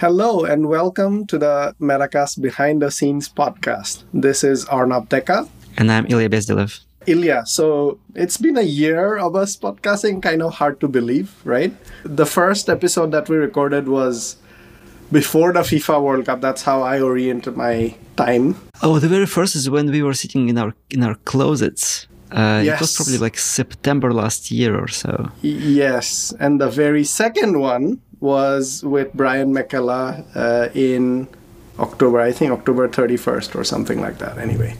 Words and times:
Hello 0.00 0.44
and 0.46 0.70
welcome 0.70 1.26
to 1.26 1.36
the 1.36 1.74
Metacast 1.78 2.40
Behind 2.40 2.80
the 2.80 2.90
Scenes 2.90 3.28
podcast. 3.28 4.04
This 4.14 4.42
is 4.42 4.64
Arnab 4.64 5.10
Deka. 5.10 5.46
And 5.76 5.92
I'm 5.92 6.06
Ilya 6.06 6.30
Bezdilev. 6.30 6.80
Ilya, 7.06 7.44
so 7.44 7.98
it's 8.14 8.38
been 8.38 8.56
a 8.56 8.62
year 8.62 9.18
of 9.18 9.36
us 9.36 9.58
podcasting, 9.58 10.22
kind 10.22 10.40
of 10.40 10.54
hard 10.54 10.80
to 10.80 10.88
believe, 10.88 11.36
right? 11.44 11.74
The 12.02 12.24
first 12.24 12.70
episode 12.70 13.12
that 13.12 13.28
we 13.28 13.36
recorded 13.36 13.88
was 13.88 14.36
before 15.12 15.52
the 15.52 15.60
FIFA 15.60 16.02
World 16.02 16.24
Cup. 16.24 16.40
That's 16.40 16.62
how 16.62 16.80
I 16.80 17.02
orient 17.02 17.54
my 17.54 17.94
time. 18.16 18.56
Oh, 18.82 18.98
the 19.00 19.08
very 19.08 19.26
first 19.26 19.54
is 19.54 19.68
when 19.68 19.90
we 19.90 20.02
were 20.02 20.14
sitting 20.14 20.48
in 20.48 20.56
our 20.56 20.72
in 20.88 21.02
our 21.02 21.16
closets. 21.26 22.06
Uh, 22.32 22.62
Yes. 22.64 22.76
It 22.76 22.80
was 22.80 22.96
probably 22.96 23.18
like 23.18 23.36
September 23.36 24.14
last 24.14 24.50
year 24.50 24.72
or 24.80 24.88
so. 24.88 25.28
Yes, 25.42 26.32
and 26.40 26.58
the 26.58 26.70
very 26.70 27.04
second 27.04 27.60
one 27.60 28.00
was 28.20 28.84
with 28.84 29.12
Brian 29.14 29.52
McCullough 29.52 30.24
uh, 30.36 30.68
in 30.74 31.28
October, 31.78 32.20
I 32.20 32.32
think 32.32 32.52
October 32.52 32.88
31st 32.88 33.54
or 33.54 33.64
something 33.64 34.00
like 34.00 34.18
that, 34.18 34.38
anyway. 34.38 34.76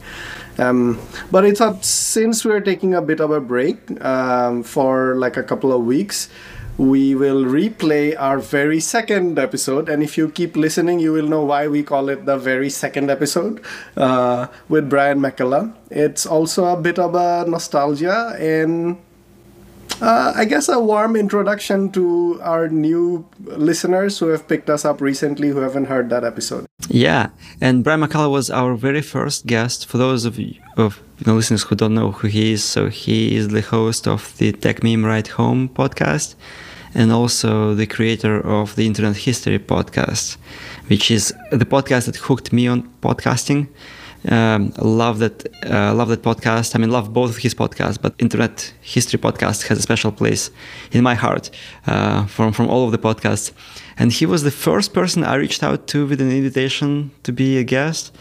Um, 0.57 0.99
but 1.31 1.45
I 1.45 1.53
thought 1.53 1.83
since 1.83 2.45
we're 2.45 2.61
taking 2.61 2.93
a 2.93 3.01
bit 3.01 3.19
of 3.19 3.31
a 3.31 3.41
break 3.41 3.79
um, 4.03 4.63
for 4.63 5.15
like 5.15 5.37
a 5.37 5.43
couple 5.43 5.73
of 5.73 5.85
weeks, 5.85 6.29
we 6.77 7.15
will 7.15 7.43
replay 7.45 8.15
our 8.17 8.39
very 8.39 8.79
second 8.79 9.37
episode. 9.39 9.89
And 9.89 10.03
if 10.03 10.17
you 10.17 10.29
keep 10.29 10.55
listening, 10.55 10.99
you 10.99 11.13
will 11.13 11.27
know 11.27 11.43
why 11.43 11.67
we 11.67 11.83
call 11.83 12.09
it 12.09 12.25
the 12.25 12.37
very 12.37 12.69
second 12.69 13.09
episode 13.09 13.61
uh, 13.97 14.47
with 14.69 14.89
Brian 14.89 15.19
McCullough. 15.19 15.73
It's 15.89 16.25
also 16.25 16.65
a 16.65 16.79
bit 16.79 16.99
of 16.99 17.15
a 17.15 17.45
nostalgia 17.47 18.35
and 18.39 18.97
uh, 20.01 20.33
I 20.35 20.45
guess 20.45 20.67
a 20.67 20.79
warm 20.79 21.15
introduction 21.15 21.91
to 21.91 22.39
our 22.41 22.67
new 22.67 23.25
listeners 23.39 24.17
who 24.19 24.27
have 24.27 24.47
picked 24.47 24.69
us 24.69 24.83
up 24.83 24.99
recently 24.99 25.49
who 25.49 25.59
haven't 25.59 25.85
heard 25.85 26.09
that 26.09 26.23
episode. 26.23 26.65
Yeah, 26.89 27.29
and 27.61 27.83
Brian 27.83 28.01
McCullough 28.01 28.31
was 28.31 28.49
our 28.49 28.73
very 28.75 29.01
first 29.01 29.45
guest. 29.45 29.85
For 29.85 29.97
those 29.97 30.25
of 30.25 30.39
you, 30.39 30.55
of 30.75 31.01
you 31.19 31.25
know, 31.27 31.35
listeners 31.35 31.63
who 31.63 31.75
don't 31.75 31.93
know 31.93 32.11
who 32.11 32.27
he 32.27 32.53
is, 32.53 32.63
so 32.63 32.89
he 32.89 33.35
is 33.35 33.49
the 33.49 33.61
host 33.61 34.07
of 34.07 34.35
the 34.37 34.51
Techmeme 34.53 35.05
Ride 35.05 35.27
Home 35.29 35.69
podcast, 35.69 36.35
and 36.95 37.11
also 37.11 37.75
the 37.75 37.85
creator 37.85 38.39
of 38.39 38.75
the 38.75 38.87
Internet 38.87 39.17
History 39.17 39.59
podcast, 39.59 40.37
which 40.87 41.11
is 41.11 41.33
the 41.51 41.65
podcast 41.65 42.07
that 42.07 42.15
hooked 42.15 42.51
me 42.51 42.67
on 42.67 42.89
podcasting. 43.01 43.67
Um, 44.29 44.71
love 44.77 45.19
that, 45.19 45.47
uh, 45.65 45.93
love 45.95 46.09
that 46.09 46.21
podcast. 46.21 46.75
I 46.75 46.79
mean, 46.79 46.91
love 46.91 47.11
both 47.11 47.31
of 47.31 47.37
his 47.37 47.55
podcasts, 47.55 47.99
but 47.99 48.13
Internet 48.19 48.73
History 48.81 49.19
podcast 49.19 49.67
has 49.67 49.79
a 49.79 49.81
special 49.81 50.11
place 50.11 50.51
in 50.91 51.03
my 51.03 51.15
heart 51.15 51.49
uh, 51.87 52.25
from 52.27 52.53
from 52.53 52.69
all 52.69 52.85
of 52.85 52.91
the 52.91 52.99
podcasts. 52.99 53.51
And 53.97 54.11
he 54.11 54.25
was 54.25 54.43
the 54.43 54.51
first 54.51 54.93
person 54.93 55.23
I 55.23 55.35
reached 55.35 55.63
out 55.63 55.87
to 55.87 56.05
with 56.05 56.21
an 56.21 56.31
invitation 56.31 57.11
to 57.23 57.31
be 57.31 57.57
a 57.57 57.63
guest. 57.63 58.15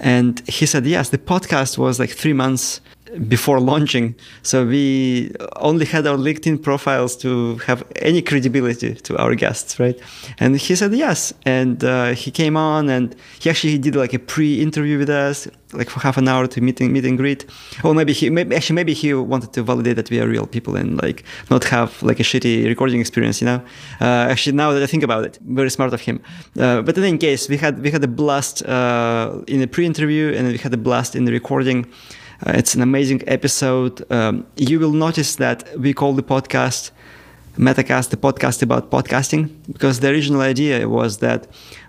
And 0.00 0.42
he 0.48 0.66
said 0.66 0.86
yes. 0.86 1.10
The 1.10 1.18
podcast 1.18 1.78
was 1.78 2.00
like 2.00 2.10
three 2.10 2.32
months 2.32 2.80
before 3.28 3.60
launching, 3.60 4.14
so 4.42 4.66
we 4.66 5.32
only 5.56 5.86
had 5.86 6.06
our 6.06 6.16
LinkedIn 6.16 6.62
profiles 6.62 7.16
to 7.16 7.56
have 7.66 7.84
any 7.96 8.22
credibility 8.22 8.94
to 8.94 9.16
our 9.18 9.34
guests, 9.34 9.78
right? 9.78 9.98
And 10.38 10.56
he 10.56 10.74
said 10.74 10.92
yes, 10.94 11.32
and 11.44 11.82
uh, 11.84 12.12
he 12.12 12.30
came 12.30 12.56
on, 12.56 12.88
and 12.88 13.14
he 13.38 13.50
actually 13.50 13.78
did 13.78 13.94
like 13.96 14.14
a 14.14 14.18
pre-interview 14.18 14.98
with 14.98 15.10
us, 15.10 15.48
like 15.72 15.90
for 15.90 16.00
half 16.00 16.16
an 16.16 16.28
hour 16.28 16.46
to 16.46 16.60
meet 16.60 16.80
and, 16.80 16.92
meet 16.92 17.04
and 17.04 17.18
greet. 17.18 17.46
Or 17.82 17.94
maybe 17.94 18.12
he, 18.12 18.30
maybe, 18.30 18.54
actually 18.56 18.76
maybe 18.76 18.94
he 18.94 19.14
wanted 19.14 19.52
to 19.52 19.62
validate 19.62 19.96
that 19.96 20.10
we 20.10 20.20
are 20.20 20.28
real 20.28 20.46
people 20.46 20.76
and 20.76 21.00
like 21.02 21.24
not 21.50 21.64
have 21.64 22.02
like 22.02 22.20
a 22.20 22.22
shitty 22.22 22.66
recording 22.66 23.00
experience, 23.00 23.40
you 23.40 23.46
know. 23.46 23.62
Uh, 24.00 24.30
actually, 24.30 24.56
now 24.56 24.72
that 24.72 24.82
I 24.82 24.86
think 24.86 25.02
about 25.02 25.24
it, 25.24 25.38
very 25.42 25.70
smart 25.70 25.92
of 25.92 26.00
him. 26.00 26.20
Uh, 26.58 26.82
but 26.82 26.96
in 26.98 27.04
any 27.04 27.18
case, 27.18 27.48
we 27.48 27.56
had 27.56 27.82
we 27.82 27.90
had 27.90 28.02
a 28.04 28.08
blast 28.08 28.64
uh, 28.64 29.40
in 29.46 29.60
the 29.60 29.66
pre-interview, 29.66 30.32
and 30.36 30.48
we 30.48 30.58
had 30.58 30.72
a 30.74 30.78
blast 30.78 31.14
in 31.14 31.24
the 31.24 31.32
recording. 31.32 31.86
Uh, 32.42 32.52
it's 32.54 32.74
an 32.74 32.82
amazing 32.82 33.22
episode. 33.26 34.04
Um, 34.10 34.46
you 34.56 34.80
will 34.80 34.92
notice 34.92 35.36
that 35.36 35.78
we 35.78 35.94
call 35.94 36.12
the 36.14 36.22
podcast 36.22 36.90
Metacast, 37.56 38.10
the 38.10 38.16
podcast 38.16 38.62
about 38.62 38.90
podcasting, 38.90 39.50
because 39.72 40.00
the 40.00 40.08
original 40.08 40.40
idea 40.40 40.88
was 40.88 41.18
that 41.18 41.46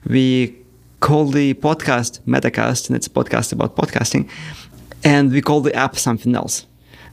we 0.07 0.55
call 0.99 1.25
the 1.25 1.55
podcast 1.55 2.19
Metacast, 2.21 2.87
and 2.87 2.95
it's 2.95 3.07
a 3.07 3.09
podcast 3.09 3.51
about 3.51 3.75
podcasting, 3.75 4.29
and 5.03 5.31
we 5.31 5.41
call 5.41 5.61
the 5.61 5.73
app 5.73 5.97
something 5.97 6.35
else. 6.35 6.67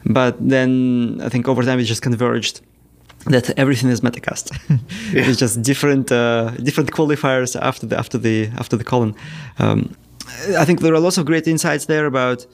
But 0.05 0.37
then 0.47 1.21
I 1.23 1.29
think 1.29 1.49
over 1.49 1.63
time 1.63 1.79
we 1.79 1.85
just 1.85 2.03
converged 2.03 2.61
that 3.27 3.51
everything 3.59 3.89
is 3.89 4.03
Metacast. 4.03 4.51
it's 5.15 5.39
just 5.39 5.63
different 5.63 6.13
uh, 6.13 6.51
different 6.63 6.91
qualifiers 6.91 7.59
after 7.61 7.87
the 7.87 7.97
after 7.99 8.19
the 8.19 8.51
after 8.59 8.77
the 8.77 8.85
colon. 8.85 9.15
Um, 9.59 9.97
I 10.59 10.65
think 10.65 10.81
there 10.81 10.93
are 10.95 11.01
lots 11.01 11.19
of 11.19 11.25
great 11.25 11.47
insights 11.47 11.87
there 11.87 12.07
about 12.07 12.47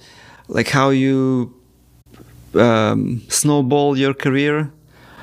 like 0.48 0.68
how 0.68 0.90
you 0.90 1.54
um, 2.54 3.22
snowball 3.28 3.96
your 3.96 4.14
career. 4.14 4.70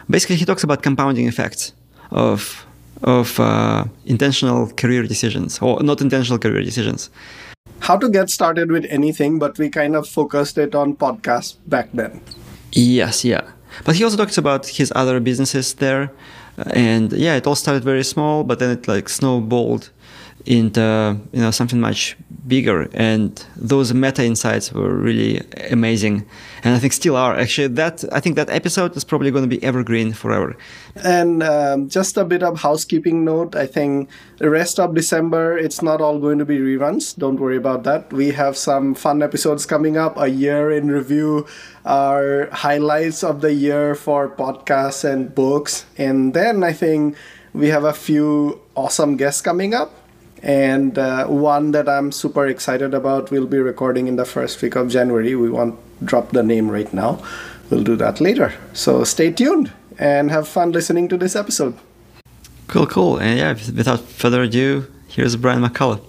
Basically, 0.10 0.36
he 0.36 0.46
talks 0.46 0.64
about 0.64 0.84
compounding 0.84 1.28
effects 1.28 1.74
of 2.12 2.66
of 3.04 3.40
uh, 3.40 3.86
intentional 4.06 4.72
career 4.72 5.04
decisions 5.04 5.60
or 5.60 5.84
not 5.84 6.02
intentional 6.02 6.40
career 6.40 6.64
decisions. 6.64 7.10
How 7.80 7.98
to 7.98 8.10
get 8.10 8.30
started 8.30 8.72
with 8.72 8.86
anything, 8.90 9.38
but 9.38 9.58
we 9.60 9.70
kind 9.70 9.96
of 9.96 10.08
focused 10.08 10.58
it 10.58 10.74
on 10.74 10.96
podcasts 10.96 11.58
back 11.68 11.90
then. 11.94 12.22
Yes, 12.72 13.26
yeah. 13.26 13.42
But 13.84 13.96
he 13.96 14.04
also 14.04 14.18
talks 14.18 14.38
about 14.38 14.68
his 14.68 14.92
other 14.96 15.20
businesses 15.20 15.74
there, 15.74 16.12
and 16.72 17.12
yeah, 17.12 17.36
it 17.36 17.46
all 17.46 17.56
started 17.56 17.84
very 17.84 18.04
small, 18.04 18.44
but 18.44 18.60
then 18.60 18.72
it 18.72 18.88
like 18.88 19.10
snowballed 19.10 19.90
into 20.46 21.18
you 21.32 21.42
know 21.42 21.52
something 21.52 21.80
much 21.80 22.16
bigger 22.48 22.88
and 22.94 23.46
those 23.56 23.94
meta 23.94 24.24
insights 24.24 24.72
were 24.72 24.94
really 24.94 25.42
amazing 25.72 26.26
and 26.64 26.76
i 26.76 26.80
think 26.80 26.94
still 26.94 27.16
are 27.16 27.36
actually 27.36 27.68
that 27.68 28.04
i 28.12 28.20
think 28.20 28.36
that 28.36 28.50
episode 28.50 28.96
is 28.96 29.04
probably 29.04 29.32
going 29.32 29.44
to 29.44 29.48
be 29.48 29.64
evergreen 29.64 30.14
forever 30.14 30.56
And 31.04 31.44
um, 31.44 31.90
just 31.90 32.16
a 32.16 32.24
bit 32.24 32.42
of 32.42 32.60
housekeeping 32.60 33.26
note 33.26 33.56
I 33.56 33.68
think 33.68 34.10
the 34.38 34.50
rest 34.50 34.80
of 34.80 34.96
December, 34.96 35.58
it's 35.58 35.82
not 35.82 36.02
all 36.02 36.20
going 36.20 36.40
to 36.40 36.46
be 36.46 36.60
reruns. 36.60 37.16
Don't 37.18 37.40
worry 37.40 37.58
about 37.58 37.84
that. 37.84 38.12
We 38.14 38.32
have 38.32 38.56
some 38.56 38.96
fun 38.96 39.22
episodes 39.22 39.66
coming 39.66 39.98
up, 39.98 40.18
a 40.18 40.28
year 40.28 40.72
in 40.72 40.90
review, 40.90 41.48
our 41.86 42.50
highlights 42.52 43.24
of 43.24 43.42
the 43.42 43.54
year 43.54 43.96
for 43.96 44.30
podcasts 44.30 45.04
and 45.04 45.34
books. 45.36 45.86
And 45.98 46.34
then 46.34 46.64
I 46.64 46.74
think 46.74 47.16
we 47.54 47.70
have 47.70 47.84
a 47.84 47.94
few 47.94 48.62
awesome 48.76 49.18
guests 49.18 49.42
coming 49.42 49.74
up. 49.74 49.92
And 50.46 50.98
uh, 50.98 51.26
one 51.28 51.72
that 51.72 51.90
I'm 51.90 52.12
super 52.14 52.48
excited 52.48 52.94
about, 52.94 53.32
we'll 53.32 53.48
be 53.48 53.58
recording 53.58 54.08
in 54.08 54.16
the 54.16 54.26
first 54.26 54.62
week 54.62 54.76
of 54.76 54.90
January. 54.90 55.36
We 55.36 55.50
won't 55.50 55.76
drop 56.06 56.32
the 56.32 56.44
name 56.44 56.70
right 56.70 56.94
now. 56.94 57.22
We'll 57.70 57.84
do 57.84 57.98
that 57.98 58.22
later. 58.22 58.54
So 58.74 59.04
stay 59.04 59.32
tuned 59.32 59.74
and 59.98 60.32
have 60.32 60.48
fun 60.48 60.72
listening 60.72 61.10
to 61.10 61.18
this 61.18 61.36
episode. 61.36 61.76
cool 62.68 62.88
cool 62.88 63.20
and 63.20 63.38
yeah 63.38 63.54
without 63.78 64.02
further 64.22 64.42
ado 64.42 64.88
here's 65.08 65.36
brian 65.36 65.62
mccullough 65.62 66.02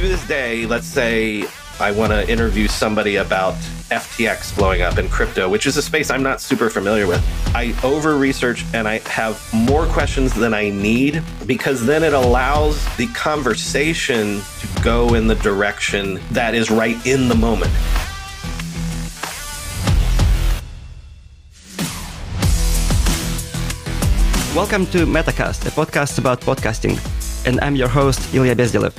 to 0.00 0.08
this 0.08 0.26
day, 0.26 0.64
let's 0.64 0.86
say 0.86 1.44
I 1.80 1.92
want 1.92 2.12
to 2.12 2.28
interview 2.30 2.68
somebody 2.68 3.16
about 3.16 3.54
FTX 3.88 4.54
blowing 4.54 4.82
up 4.82 4.98
in 4.98 5.08
crypto, 5.08 5.48
which 5.48 5.66
is 5.66 5.78
a 5.78 5.82
space 5.82 6.10
I'm 6.10 6.22
not 6.22 6.42
super 6.42 6.68
familiar 6.68 7.06
with. 7.06 7.24
I 7.54 7.74
over 7.82 8.18
research 8.18 8.66
and 8.74 8.86
I 8.86 8.98
have 9.08 9.42
more 9.54 9.86
questions 9.86 10.34
than 10.34 10.52
I 10.52 10.68
need 10.68 11.22
because 11.46 11.86
then 11.86 12.02
it 12.02 12.12
allows 12.12 12.84
the 12.98 13.06
conversation 13.14 14.42
to 14.60 14.82
go 14.82 15.14
in 15.14 15.26
the 15.26 15.36
direction 15.36 16.20
that 16.32 16.54
is 16.54 16.70
right 16.70 16.98
in 17.06 17.28
the 17.28 17.34
moment. 17.34 17.72
welcome 24.52 24.84
to 24.84 25.06
metacast 25.06 25.64
a 25.64 25.70
podcast 25.70 26.18
about 26.18 26.40
podcasting 26.40 26.98
and 27.46 27.60
i'm 27.60 27.76
your 27.76 27.86
host 27.86 28.34
ilya 28.34 28.54
bezdilev 28.54 28.92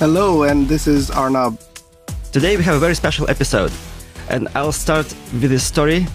Hello, 0.00 0.44
and 0.44 0.66
this 0.66 0.86
is 0.86 1.10
Arnab. 1.10 1.60
Today 2.32 2.56
we 2.56 2.62
have 2.62 2.76
a 2.76 2.78
very 2.78 2.94
special 2.94 3.28
episode, 3.28 3.72
and 4.28 4.46
I'll 4.54 4.70
start 4.70 5.06
with 5.32 5.50
this 5.50 5.64
story. 5.64 6.06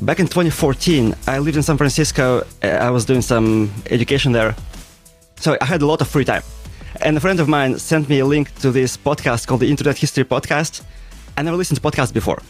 Back 0.00 0.18
in 0.18 0.26
2014, 0.26 1.14
I 1.28 1.38
lived 1.38 1.56
in 1.56 1.62
San 1.62 1.76
Francisco. 1.76 2.44
uh, 2.64 2.66
I 2.66 2.90
was 2.90 3.04
doing 3.04 3.22
some 3.22 3.70
education 3.88 4.32
there, 4.32 4.56
so 5.36 5.56
I 5.60 5.64
had 5.64 5.82
a 5.82 5.86
lot 5.86 6.00
of 6.00 6.08
free 6.08 6.24
time. 6.24 6.42
And 7.02 7.16
a 7.16 7.20
friend 7.20 7.38
of 7.38 7.46
mine 7.46 7.78
sent 7.78 8.08
me 8.08 8.18
a 8.18 8.26
link 8.26 8.52
to 8.62 8.72
this 8.72 8.96
podcast 8.96 9.46
called 9.46 9.60
the 9.60 9.70
Internet 9.70 9.96
History 9.96 10.24
Podcast. 10.24 10.82
I 11.38 11.42
never 11.42 11.56
listened 11.56 11.80
to 11.80 11.88
podcasts 11.88 12.12
before, 12.12 12.42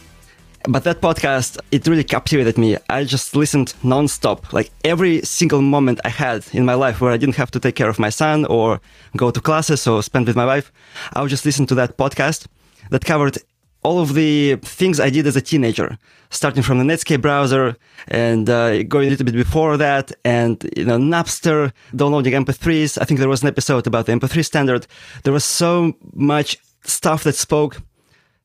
but 0.67 0.83
that 0.85 0.99
podcast 0.99 1.59
it 1.71 1.85
really 1.85 2.03
captivated 2.03 2.57
me. 2.57 2.77
I 2.89 3.03
just 3.03 3.35
listened 3.35 3.75
nonstop, 3.83 4.51
like 4.51 4.71
every 4.83 5.21
single 5.21 5.61
moment 5.61 5.99
I 6.03 6.09
had 6.09 6.43
in 6.53 6.65
my 6.65 6.73
life 6.73 6.99
where 7.01 7.11
I 7.11 7.17
didn't 7.17 7.35
have 7.35 7.51
to 7.51 7.59
take 7.59 7.75
care 7.75 7.89
of 7.89 7.99
my 7.99 8.09
son 8.09 8.45
or 8.45 8.81
go 9.15 9.29
to 9.29 9.39
classes 9.39 9.85
or 9.85 10.01
spend 10.01 10.25
with 10.25 10.35
my 10.35 10.45
wife. 10.47 10.71
I 11.13 11.21
would 11.21 11.29
just 11.29 11.45
listen 11.45 11.67
to 11.67 11.75
that 11.75 11.97
podcast 11.97 12.47
that 12.91 13.03
covered 13.03 13.37
all 13.83 13.99
of 13.99 14.13
the 14.13 14.57
things 14.57 14.99
I 14.99 15.09
did 15.09 15.25
as 15.25 15.35
a 15.35 15.41
teenager, 15.41 15.97
starting 16.29 16.61
from 16.61 16.77
the 16.77 16.83
Netscape 16.83 17.21
browser 17.21 17.75
and 18.07 18.47
uh, 18.47 18.83
going 18.83 19.07
a 19.07 19.09
little 19.09 19.25
bit 19.25 19.33
before 19.33 19.75
that, 19.77 20.11
and 20.23 20.63
you 20.77 20.85
know 20.85 20.99
Napster, 20.99 21.71
downloading 21.95 22.33
MP3s. 22.33 23.01
I 23.01 23.05
think 23.05 23.19
there 23.19 23.29
was 23.29 23.41
an 23.41 23.47
episode 23.47 23.87
about 23.87 24.05
the 24.05 24.13
MP3 24.13 24.45
standard. 24.45 24.85
There 25.23 25.33
was 25.33 25.43
so 25.43 25.93
much 26.13 26.57
stuff 26.83 27.23
that 27.23 27.35
spoke 27.35 27.81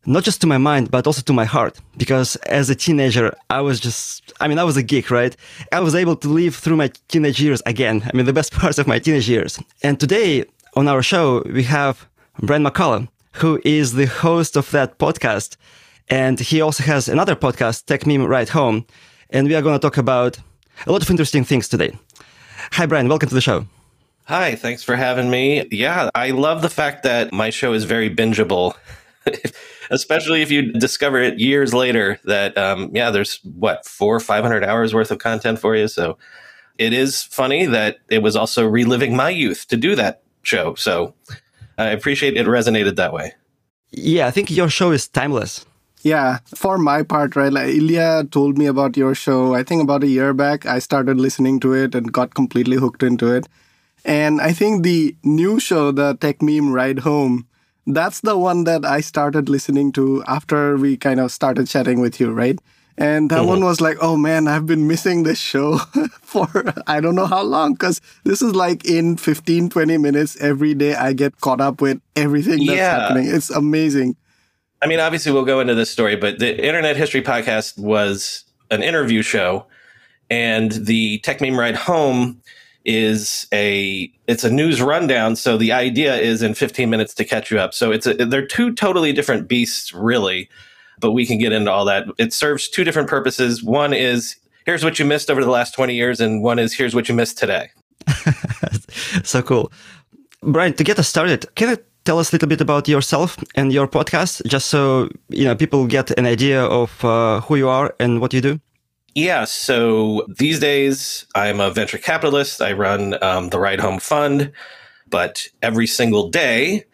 not 0.07 0.23
just 0.23 0.41
to 0.41 0.47
my 0.47 0.59
mind, 0.59 0.91
but 0.91 1.07
also 1.07 1.21
to 1.23 1.33
my 1.33 1.45
heart. 1.45 1.81
Because 1.97 2.37
as 2.47 2.71
a 2.71 2.75
teenager, 2.75 3.35
I 3.51 3.61
was 3.61 3.81
just, 3.81 4.33
I 4.41 4.47
mean, 4.49 4.59
I 4.59 4.65
was 4.65 4.77
a 4.77 4.83
geek, 4.83 5.11
right? 5.11 5.37
I 5.73 5.81
was 5.81 5.95
able 5.95 6.17
to 6.17 6.29
live 6.29 6.55
through 6.55 6.77
my 6.77 6.91
teenage 7.09 7.41
years 7.41 7.61
again. 7.67 8.03
I 8.07 8.17
mean, 8.17 8.25
the 8.25 8.33
best 8.33 8.53
parts 8.61 8.79
of 8.79 8.87
my 8.87 8.99
teenage 8.99 9.29
years. 9.29 9.59
And 9.83 9.99
today 9.99 10.45
on 10.75 10.89
our 10.89 11.03
show, 11.03 11.43
we 11.53 11.65
have 11.65 12.09
Brian 12.41 12.63
McCullough, 12.63 13.09
who 13.37 13.61
is 13.65 13.94
the 13.94 14.06
host 14.06 14.56
of 14.56 14.71
that 14.71 14.99
podcast. 14.99 15.56
And 16.09 16.41
he 16.41 16.61
also 16.61 16.85
has 16.85 17.09
another 17.09 17.37
podcast, 17.37 17.85
Techmeme 17.85 18.29
Ride 18.29 18.50
Home. 18.50 18.87
And 19.31 19.49
we 19.49 19.55
are 19.55 19.62
going 19.62 19.79
to 19.79 19.79
talk 19.79 19.99
about 19.99 20.38
a 20.87 20.93
lot 20.93 21.03
of 21.03 21.11
interesting 21.11 21.44
things 21.44 21.69
today. 21.69 21.99
Hi, 22.73 22.87
Brian. 22.87 23.09
Welcome 23.09 23.29
to 23.29 23.35
the 23.35 23.41
show. 23.41 23.67
Hi, 24.25 24.55
thanks 24.55 24.83
for 24.83 24.97
having 24.97 25.31
me. 25.31 25.69
Yeah, 25.71 26.11
I 26.15 26.31
love 26.31 26.62
the 26.62 26.71
fact 26.71 27.03
that 27.03 27.33
my 27.33 27.50
show 27.50 27.73
is 27.75 27.85
very 27.85 28.15
bingeable. 28.15 28.75
especially 29.91 30.43
if 30.43 30.50
you 30.50 30.73
discover 30.73 31.21
it 31.21 31.38
years 31.38 31.75
later 31.75 32.19
that 32.25 32.56
um, 32.56 32.91
yeah 32.93 33.11
there's 33.11 33.41
what 33.43 33.85
four 33.85 34.15
or 34.15 34.21
five 34.21 34.44
hundred 34.44 34.65
hours 34.65 34.94
worth 34.94 35.11
of 35.11 35.19
content 35.19 35.59
for 35.59 35.75
you 35.75 35.88
so 35.88 36.17
it 36.79 36.93
is 36.93 37.23
funny 37.23 37.67
that 37.67 37.99
it 38.09 38.23
was 38.23 38.37
also 38.37 38.65
reliving 38.67 39.17
my 39.17 39.31
youth 39.31 39.67
to 39.67 39.77
do 39.77 39.97
that 39.97 40.23
show 40.43 40.75
so 40.77 41.12
i 41.78 41.87
appreciate 41.87 42.37
it 42.37 42.46
resonated 42.46 42.96
that 42.96 43.12
way. 43.12 43.32
Yeah 43.90 44.26
i 44.26 44.31
think 44.31 44.50
your 44.50 44.69
show 44.69 44.90
is 44.90 45.08
timeless. 45.08 45.64
Yeah 46.02 46.38
for 46.55 46.78
my 46.78 47.02
part 47.02 47.37
right 47.37 47.52
like 47.52 47.75
ilya 47.75 48.25
told 48.31 48.58
me 48.58 48.67
about 48.67 48.96
your 48.96 49.14
show 49.14 49.55
i 49.55 49.62
think 49.62 49.82
about 49.82 50.05
a 50.05 50.06
year 50.06 50.32
back 50.34 50.67
i 50.67 50.78
started 50.78 51.19
listening 51.19 51.58
to 51.61 51.73
it 51.73 51.94
and 51.94 52.12
got 52.12 52.34
completely 52.34 52.76
hooked 52.76 53.02
into 53.02 53.32
it. 53.32 53.49
And 54.05 54.40
i 54.40 54.52
think 54.52 54.82
the 54.82 55.17
new 55.25 55.58
show 55.61 55.90
the 55.90 56.14
Techmeme 56.17 56.73
ride 56.73 57.00
home 57.00 57.46
that's 57.87 58.20
the 58.20 58.37
one 58.37 58.64
that 58.64 58.84
I 58.84 59.00
started 59.00 59.49
listening 59.49 59.93
to 59.93 60.25
after 60.26 60.76
we 60.76 60.96
kind 60.96 61.20
of 61.20 61.31
started 61.31 61.69
chatting 61.69 62.00
with 62.00 62.19
you, 62.19 62.32
right? 62.32 62.58
And 62.99 63.31
that 63.31 63.41
mm-hmm. 63.41 63.49
one 63.49 63.65
was 63.65 63.81
like, 63.81 63.99
oh 64.01 64.17
man, 64.17 64.49
I've 64.49 64.67
been 64.67 64.89
missing 64.89 65.23
this 65.23 65.39
show 65.39 65.79
for 66.23 66.49
I 66.87 67.01
don't 67.01 67.15
know 67.15 67.27
how 67.27 67.43
long 67.43 67.75
because 67.75 68.01
this 68.25 68.41
is 68.41 68.55
like 68.55 68.85
in 68.87 69.17
15, 69.17 69.69
20 69.69 69.99
minutes 69.99 70.37
every 70.41 70.75
day. 70.75 70.95
I 70.95 71.13
get 71.13 71.41
caught 71.41 71.61
up 71.61 71.81
with 71.81 72.01
everything 72.15 72.65
that's 72.65 72.79
yeah. 72.79 73.01
happening. 73.01 73.29
It's 73.29 73.51
amazing. 73.51 74.17
I 74.83 74.87
mean, 74.87 75.01
obviously, 75.01 75.33
we'll 75.33 75.45
go 75.45 75.61
into 75.61 75.75
this 75.75 75.91
story, 75.91 76.17
but 76.17 76.39
the 76.39 76.65
Internet 76.65 76.97
History 76.97 77.23
Podcast 77.23 77.79
was 77.79 78.45
an 78.71 78.83
interview 78.83 79.23
show, 79.23 79.67
and 80.31 80.73
the 80.73 81.21
Techmeme 81.21 81.57
Ride 81.57 81.77
Home 81.77 82.41
is 82.87 83.49
a 83.53 84.11
it's 84.29 84.45
a 84.45 84.51
news 84.51 84.81
rundown 84.81 85.35
so 85.35 85.57
the 85.57 85.73
idea 85.73 86.15
is 86.17 86.41
in 86.41 86.55
15 86.55 86.89
minutes 86.89 87.13
to 87.15 87.25
catch 87.25 87.51
you 87.51 87.59
up 87.59 87.75
so 87.75 87.91
it's 87.91 88.07
a, 88.07 88.15
they're 88.15 88.47
two 88.47 88.73
totally 88.73 89.13
different 89.13 89.49
beasts 89.49 89.93
really 89.93 90.49
but 91.01 91.13
we 91.13 91.27
can 91.27 91.39
get 91.39 91.53
into 91.53 91.71
all 91.71 91.85
that 91.85 92.07
it 92.19 92.33
serves 92.33 92.69
two 92.69 92.85
different 92.85 93.09
purposes 93.09 93.63
one 93.63 93.93
is 93.93 94.37
here's 94.65 94.85
what 94.85 94.99
you 94.99 95.05
missed 95.05 95.31
over 95.31 95.45
the 95.45 95.51
last 95.51 95.75
20 95.75 95.95
years 95.95 96.21
and 96.21 96.43
one 96.43 96.59
is 96.59 96.75
here's 96.75 96.95
what 96.95 97.09
you 97.09 97.15
missed 97.15 97.39
today 97.39 97.71
so 99.23 99.43
cool 99.43 99.73
brian 100.43 100.73
to 100.73 100.85
get 100.85 100.99
us 100.99 101.09
started 101.09 101.47
can 101.55 101.71
you 101.71 101.79
tell 102.05 102.19
us 102.19 102.31
a 102.31 102.35
little 102.35 102.49
bit 102.49 102.61
about 102.61 102.87
yourself 102.87 103.37
and 103.57 103.73
your 103.73 103.89
podcast 103.89 104.45
just 104.47 104.67
so 104.67 105.09
you 105.29 105.45
know 105.45 105.57
people 105.57 105.87
get 105.87 106.11
an 106.19 106.27
idea 106.27 106.63
of 106.63 107.05
uh, 107.05 107.41
who 107.41 107.57
you 107.57 107.69
are 107.69 107.95
and 107.99 108.21
what 108.21 108.33
you 108.33 108.41
do 108.41 108.61
yeah. 109.17 109.47
So 109.47 110.27
these 110.29 110.61
days, 110.61 111.25
I'm 111.35 111.59
a 111.59 111.71
venture 111.71 111.97
capitalist. 111.97 112.61
I 112.61 112.75
run 112.75 113.17
um, 113.25 113.49
the 113.49 113.59
Ride 113.59 113.81
Home 113.81 113.99
Fund, 113.99 114.53
but 115.09 115.49
every 115.63 115.87
single 115.87 116.29
day, 116.29 116.85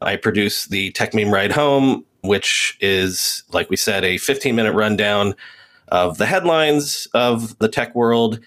I 0.00 0.16
produce 0.16 0.66
the 0.66 0.92
Techmeme 0.92 1.32
Ride 1.32 1.52
Home, 1.52 2.04
which 2.22 2.76
is, 2.80 3.44
like 3.52 3.70
we 3.70 3.76
said, 3.76 4.04
a 4.04 4.18
15 4.18 4.54
minute 4.54 4.72
rundown 4.72 5.34
of 5.88 6.18
the 6.18 6.26
headlines 6.26 7.08
of 7.14 7.58
the 7.58 7.68
tech 7.68 7.94
world. 7.94 8.40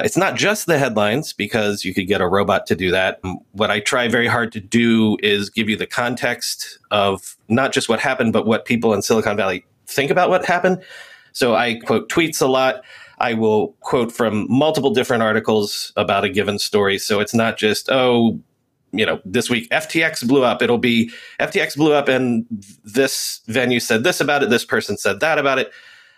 It's 0.00 0.16
not 0.16 0.36
just 0.36 0.66
the 0.66 0.78
headlines 0.78 1.32
because 1.32 1.84
you 1.84 1.92
could 1.92 2.06
get 2.06 2.20
a 2.20 2.28
robot 2.28 2.66
to 2.66 2.76
do 2.76 2.90
that. 2.90 3.20
What 3.52 3.70
I 3.70 3.80
try 3.80 4.08
very 4.08 4.26
hard 4.26 4.50
to 4.52 4.60
do 4.60 5.18
is 5.22 5.50
give 5.50 5.68
you 5.68 5.76
the 5.76 5.86
context 5.86 6.78
of 6.90 7.36
not 7.48 7.72
just 7.72 7.88
what 7.88 8.00
happened, 8.00 8.32
but 8.32 8.46
what 8.46 8.64
people 8.64 8.94
in 8.94 9.02
Silicon 9.02 9.36
Valley 9.36 9.64
think 9.86 10.10
about 10.10 10.30
what 10.30 10.44
happened. 10.44 10.82
So 11.32 11.54
I 11.54 11.74
quote 11.80 12.08
tweets 12.08 12.40
a 12.40 12.46
lot. 12.46 12.82
I 13.18 13.34
will 13.34 13.68
quote 13.80 14.10
from 14.10 14.46
multiple 14.48 14.90
different 14.90 15.22
articles 15.22 15.92
about 15.96 16.24
a 16.24 16.30
given 16.30 16.58
story. 16.58 16.96
So 16.98 17.20
it's 17.20 17.34
not 17.34 17.58
just, 17.58 17.90
oh, 17.90 18.40
you 18.92 19.06
know, 19.06 19.20
this 19.24 19.48
week 19.48 19.68
FTX 19.70 20.26
blew 20.26 20.44
up. 20.44 20.62
It'll 20.62 20.78
be 20.78 21.10
FTX 21.38 21.76
blew 21.76 21.92
up 21.92 22.08
and 22.08 22.46
this 22.84 23.40
venue 23.46 23.80
said 23.80 24.04
this 24.04 24.20
about 24.20 24.42
it. 24.42 24.50
This 24.50 24.64
person 24.64 24.96
said 24.96 25.20
that 25.20 25.38
about 25.38 25.58
it. 25.58 25.72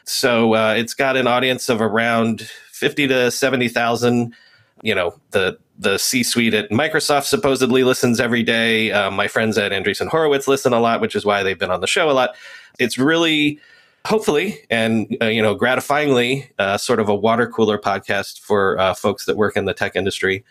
So 0.05 0.55
uh, 0.55 0.75
it's 0.77 0.95
got 0.95 1.17
an 1.17 1.27
audience 1.27 1.69
of 1.69 1.81
around 1.81 2.43
50 2.73 3.09
to 3.09 3.31
70,000. 3.31 4.35
You 4.83 4.95
know, 4.95 5.15
the 5.31 5.59
the 5.79 5.99
C 5.99 6.23
suite 6.23 6.55
at 6.55 6.71
Microsoft 6.71 7.25
supposedly 7.25 7.85
listens 7.85 8.21
every 8.21 8.43
day. 8.43 8.91
Uh, 8.91 9.11
my 9.11 9.29
friends 9.29 9.57
at 9.59 9.73
Andreessen 9.73 10.09
Horowitz 10.09 10.49
listen 10.49 10.73
a 10.73 10.81
lot, 10.81 11.01
which 11.01 11.15
is 11.15 11.25
why 11.25 11.43
they've 11.43 11.59
been 11.59 11.71
on 11.71 11.81
the 11.81 11.87
show 11.87 12.11
a 12.11 12.13
lot. 12.13 12.35
It's 12.79 12.99
really 12.99 13.61
hopefully 14.05 14.59
and 14.69 15.17
uh, 15.23 15.27
you 15.27 15.41
know 15.41 15.57
gratifyingly 15.57 16.49
uh, 16.59 16.77
sort 16.77 16.99
of 16.99 17.09
a 17.09 17.15
water 17.15 17.47
cooler 17.47 17.79
podcast 17.79 18.41
for 18.41 18.79
uh, 18.79 18.95
folks 18.95 19.27
that 19.27 19.37
work 19.37 19.57
in 19.57 19.65
the 19.65 19.75
tech 19.75 19.95
industry 19.95 20.45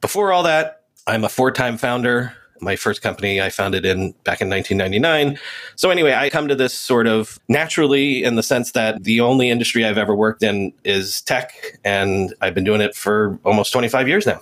before 0.00 0.32
all 0.32 0.42
that 0.42 0.82
i'm 1.06 1.24
a 1.24 1.28
four-time 1.28 1.76
founder. 1.76 2.32
My 2.60 2.74
first 2.74 3.02
company 3.02 3.40
i 3.40 3.50
founded 3.50 3.84
in 3.84 4.12
back 4.24 4.40
in 4.40 4.48
1999 4.48 5.38
so 5.76 5.90
anyway 5.90 6.14
i 6.14 6.30
come 6.30 6.48
to 6.48 6.54
this 6.54 6.72
sort 6.72 7.06
of 7.06 7.38
naturally 7.48 8.24
in 8.24 8.36
the 8.36 8.42
sense 8.42 8.72
that 8.72 9.04
the 9.04 9.20
only 9.20 9.50
industry 9.50 9.84
i've 9.84 9.98
ever 9.98 10.16
worked 10.16 10.42
in 10.42 10.72
is 10.82 11.20
tech 11.20 11.52
and 11.84 12.32
i've 12.40 12.54
been 12.54 12.64
doing 12.64 12.80
it 12.80 12.94
for 12.94 13.38
almost 13.44 13.72
25 13.72 14.08
years 14.08 14.24
now. 14.26 14.40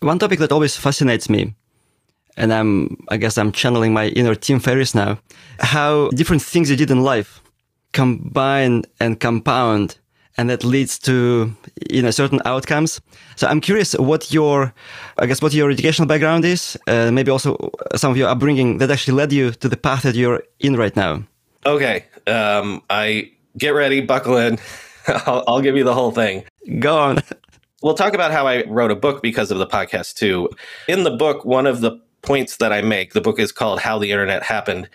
One 0.00 0.20
topic 0.20 0.38
that 0.38 0.52
always 0.52 0.76
fascinates 0.76 1.28
me 1.28 1.54
and 2.38 2.52
I'm, 2.52 2.96
I 3.08 3.16
guess 3.16 3.36
I'm 3.36 3.50
channeling 3.52 3.92
my 3.92 4.06
inner 4.08 4.34
Tim 4.36 4.60
Ferriss 4.60 4.94
now, 4.94 5.18
how 5.58 6.08
different 6.10 6.40
things 6.40 6.70
you 6.70 6.76
did 6.76 6.90
in 6.90 7.02
life 7.02 7.42
combine 7.92 8.84
and 9.00 9.18
compound 9.18 9.98
and 10.38 10.48
that 10.48 10.64
leads 10.64 10.98
to 11.00 11.52
you 11.90 12.00
know 12.00 12.10
certain 12.10 12.40
outcomes. 12.44 13.00
So 13.36 13.46
i'm 13.46 13.60
curious 13.60 13.94
what 13.94 14.32
your 14.32 14.72
i 15.18 15.26
guess 15.26 15.42
what 15.42 15.52
your 15.52 15.70
educational 15.70 16.08
background 16.08 16.44
is 16.44 16.78
uh, 16.86 17.10
maybe 17.10 17.30
also 17.30 17.70
some 17.96 18.12
of 18.12 18.16
your 18.16 18.28
upbringing 18.28 18.78
that 18.78 18.90
actually 18.90 19.16
led 19.16 19.32
you 19.32 19.50
to 19.50 19.68
the 19.68 19.76
path 19.76 20.02
that 20.02 20.14
you're 20.14 20.42
in 20.60 20.76
right 20.76 20.96
now. 20.96 21.22
Okay 21.66 22.04
um, 22.26 22.82
i 22.88 23.30
get 23.56 23.70
ready 23.70 24.00
buckle 24.00 24.36
in. 24.36 24.58
I'll, 25.26 25.42
I'll 25.48 25.60
give 25.60 25.76
you 25.76 25.84
the 25.84 25.94
whole 25.94 26.12
thing. 26.12 26.44
Go 26.78 26.96
on. 26.98 27.18
We'll 27.80 27.94
talk 27.94 28.12
about 28.12 28.32
how 28.32 28.44
i 28.48 28.64
wrote 28.66 28.90
a 28.90 28.96
book 28.96 29.22
because 29.22 29.52
of 29.52 29.58
the 29.58 29.66
podcast 29.66 30.16
too. 30.16 30.48
In 30.88 31.04
the 31.04 31.12
book 31.12 31.44
one 31.44 31.64
of 31.64 31.80
the 31.80 31.92
points 32.22 32.56
that 32.56 32.72
i 32.72 32.82
make 32.82 33.12
the 33.12 33.20
book 33.20 33.38
is 33.38 33.52
called 33.52 33.78
how 33.78 34.00
the 34.00 34.10
internet 34.10 34.42
happened 34.42 34.88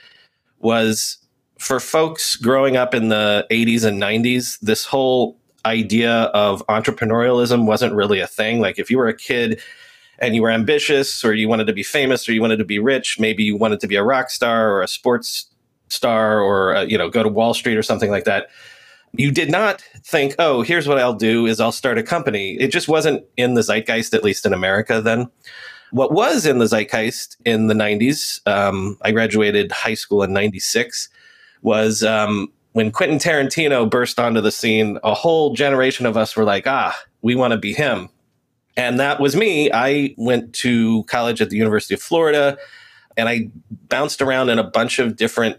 was 0.59 1.22
for 1.63 1.79
folks 1.79 2.35
growing 2.35 2.75
up 2.75 2.93
in 2.93 3.09
the 3.09 3.47
80s 3.49 3.85
and 3.85 4.01
90s, 4.01 4.59
this 4.59 4.85
whole 4.85 5.39
idea 5.65 6.23
of 6.33 6.65
entrepreneurialism 6.67 7.65
wasn't 7.65 7.93
really 7.93 8.19
a 8.19 8.27
thing. 8.27 8.59
Like 8.59 8.77
if 8.77 8.91
you 8.91 8.97
were 8.97 9.07
a 9.07 9.15
kid 9.15 9.61
and 10.19 10.35
you 10.35 10.41
were 10.41 10.49
ambitious 10.49 11.23
or 11.23 11.33
you 11.33 11.47
wanted 11.47 11.67
to 11.67 11.73
be 11.73 11.83
famous 11.83 12.27
or 12.27 12.33
you 12.33 12.41
wanted 12.41 12.57
to 12.57 12.65
be 12.65 12.79
rich, 12.79 13.17
maybe 13.17 13.43
you 13.43 13.55
wanted 13.55 13.79
to 13.79 13.87
be 13.87 13.95
a 13.95 14.03
rock 14.03 14.29
star 14.29 14.71
or 14.71 14.81
a 14.81 14.87
sports 14.87 15.47
star 15.87 16.41
or 16.41 16.75
uh, 16.75 16.81
you 16.83 16.97
know 16.97 17.09
go 17.09 17.23
to 17.23 17.29
Wall 17.29 17.53
Street 17.53 17.77
or 17.77 17.83
something 17.83 18.11
like 18.11 18.25
that. 18.25 18.49
You 19.13 19.31
did 19.31 19.49
not 19.49 19.81
think, 20.03 20.35
"Oh, 20.39 20.63
here's 20.63 20.87
what 20.87 20.99
I'll 20.99 21.13
do 21.13 21.45
is 21.45 21.59
I'll 21.59 21.71
start 21.71 21.97
a 21.97 22.03
company." 22.03 22.57
It 22.59 22.69
just 22.69 22.87
wasn't 22.87 23.23
in 23.37 23.53
the 23.53 23.61
zeitgeist 23.61 24.13
at 24.13 24.23
least 24.23 24.45
in 24.45 24.53
America 24.53 25.01
then. 25.01 25.29
What 25.91 26.11
was 26.11 26.45
in 26.45 26.57
the 26.57 26.65
zeitgeist 26.65 27.37
in 27.45 27.67
the 27.67 27.75
90s, 27.75 28.41
um, 28.47 28.97
I 29.03 29.11
graduated 29.11 29.71
high 29.71 29.93
school 29.93 30.23
in 30.23 30.33
96 30.33 31.07
was 31.63 32.03
um, 32.03 32.51
when 32.73 32.91
Quentin 32.91 33.17
Tarantino 33.17 33.89
burst 33.89 34.19
onto 34.19 34.41
the 34.41 34.51
scene, 34.51 34.99
a 35.03 35.13
whole 35.13 35.55
generation 35.55 36.05
of 36.05 36.15
us 36.15 36.35
were 36.35 36.43
like, 36.43 36.67
ah, 36.67 36.97
we 37.21 37.35
want 37.35 37.51
to 37.51 37.57
be 37.57 37.73
him. 37.73 38.09
And 38.75 38.99
that 38.99 39.19
was 39.19 39.35
me. 39.35 39.71
I 39.71 40.13
went 40.17 40.53
to 40.55 41.03
college 41.03 41.41
at 41.41 41.49
the 41.49 41.57
University 41.57 41.93
of 41.93 42.01
Florida 42.01 42.57
and 43.17 43.29
I 43.29 43.49
bounced 43.89 44.21
around 44.21 44.49
in 44.49 44.59
a 44.59 44.63
bunch 44.63 44.99
of 44.99 45.15
different 45.15 45.57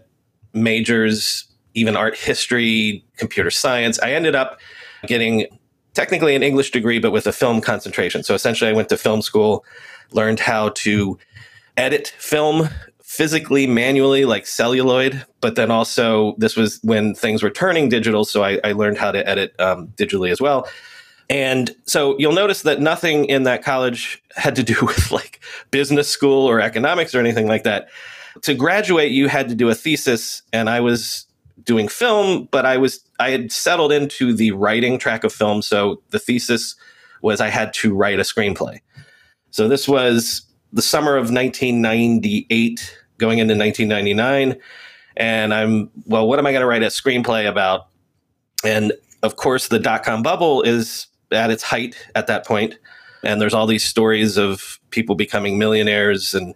majors, 0.53 1.45
even 1.73 1.95
art 1.95 2.17
history, 2.17 3.05
computer 3.17 3.51
science. 3.51 3.99
I 3.99 4.11
ended 4.11 4.35
up 4.35 4.59
getting 5.07 5.47
technically 5.93 6.35
an 6.35 6.43
English 6.43 6.71
degree, 6.71 6.99
but 6.99 7.11
with 7.11 7.25
a 7.25 7.31
film 7.31 7.61
concentration. 7.61 8.23
So 8.23 8.33
essentially, 8.33 8.69
I 8.69 8.73
went 8.73 8.89
to 8.89 8.97
film 8.97 9.21
school, 9.21 9.63
learned 10.11 10.41
how 10.41 10.69
to 10.69 11.17
edit 11.77 12.13
film 12.17 12.69
physically, 13.15 13.65
manually, 13.65 14.25
like 14.25 14.45
celluloid, 14.45 15.25
but 15.39 15.55
then 15.55 15.71
also 15.71 16.35
this 16.37 16.57
was 16.57 16.79
when 16.83 17.15
things 17.15 17.41
were 17.41 17.49
turning 17.49 17.87
digital. 17.87 18.25
So 18.25 18.43
I, 18.43 18.59
I 18.63 18.73
learned 18.73 18.97
how 18.97 19.11
to 19.11 19.25
edit 19.27 19.55
um, 19.57 19.87
digitally 19.95 20.31
as 20.31 20.41
well. 20.41 20.67
And 21.29 21.73
so 21.85 22.17
you'll 22.19 22.33
notice 22.33 22.63
that 22.63 22.81
nothing 22.81 23.25
in 23.25 23.43
that 23.43 23.63
college 23.63 24.21
had 24.35 24.55
to 24.57 24.63
do 24.63 24.75
with 24.81 25.11
like 25.11 25.39
business 25.71 26.09
school 26.09 26.45
or 26.45 26.59
economics 26.59 27.15
or 27.15 27.19
anything 27.19 27.47
like 27.47 27.63
that. 27.63 27.87
To 28.41 28.53
graduate, 28.53 29.11
you 29.11 29.29
had 29.29 29.47
to 29.47 29.55
do 29.55 29.69
a 29.69 29.75
thesis, 29.75 30.41
and 30.51 30.69
I 30.69 30.81
was 30.81 31.25
doing 31.63 31.87
film, 31.87 32.49
but 32.51 32.65
I 32.65 32.75
was 32.75 32.99
I 33.17 33.29
had 33.29 33.49
settled 33.49 33.93
into 33.93 34.33
the 34.33 34.51
writing 34.51 34.99
track 34.99 35.23
of 35.23 35.31
film. 35.31 35.61
So 35.61 36.01
the 36.09 36.19
thesis 36.19 36.75
was 37.21 37.39
I 37.39 37.47
had 37.47 37.73
to 37.75 37.95
write 37.95 38.19
a 38.19 38.23
screenplay. 38.23 38.81
So 39.51 39.69
this 39.69 39.87
was 39.87 40.41
the 40.73 40.81
summer 40.81 41.15
of 41.15 41.31
1998, 41.31 42.97
going 43.17 43.39
into 43.39 43.55
1999, 43.55 44.59
and 45.17 45.53
I'm 45.53 45.89
well. 46.05 46.27
What 46.27 46.39
am 46.39 46.45
I 46.45 46.51
going 46.51 46.61
to 46.61 46.67
write 46.67 46.83
a 46.83 46.87
screenplay 46.87 47.47
about? 47.47 47.87
And 48.63 48.93
of 49.23 49.35
course, 49.35 49.67
the 49.67 49.79
dot 49.79 50.03
com 50.03 50.23
bubble 50.23 50.61
is 50.61 51.07
at 51.31 51.49
its 51.49 51.63
height 51.63 51.95
at 52.15 52.27
that 52.27 52.45
point, 52.45 52.75
and 53.23 53.41
there's 53.41 53.53
all 53.53 53.67
these 53.67 53.83
stories 53.83 54.37
of 54.37 54.79
people 54.91 55.15
becoming 55.15 55.57
millionaires 55.57 56.33
and 56.33 56.53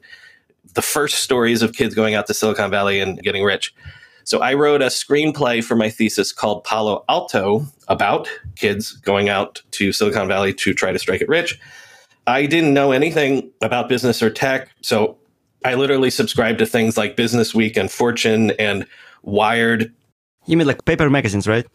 the 0.75 0.81
first 0.81 1.23
stories 1.23 1.61
of 1.61 1.73
kids 1.73 1.95
going 1.95 2.13
out 2.13 2.27
to 2.27 2.33
Silicon 2.33 2.69
Valley 2.69 2.99
and 2.99 3.21
getting 3.23 3.43
rich. 3.43 3.73
So 4.23 4.39
I 4.41 4.53
wrote 4.53 4.83
a 4.83 4.87
screenplay 4.87 5.63
for 5.63 5.75
my 5.75 5.89
thesis 5.89 6.31
called 6.31 6.63
Palo 6.63 7.03
Alto 7.09 7.65
about 7.87 8.29
kids 8.55 8.91
going 8.91 9.27
out 9.27 9.63
to 9.71 9.91
Silicon 9.91 10.27
Valley 10.27 10.53
to 10.53 10.73
try 10.73 10.91
to 10.91 10.99
strike 10.99 11.21
it 11.21 11.27
rich. 11.27 11.59
I 12.27 12.45
didn't 12.45 12.75
know 12.75 12.91
anything 12.91 13.49
about 13.63 13.89
business 13.89 14.21
or 14.21 14.29
tech, 14.29 14.69
so 14.81 15.17
I 15.65 15.75
literally 15.75 16.09
subscribed 16.09 16.59
to 16.59 16.65
things 16.65 16.97
like 16.97 17.15
Business 17.15 17.53
Week 17.53 17.75
and 17.77 17.91
Fortune 17.91 18.51
and 18.51 18.85
Wired. 19.23 19.93
You 20.45 20.57
mean 20.57 20.67
like 20.67 20.85
paper 20.85 21.09
magazines, 21.09 21.47
right? 21.47 21.65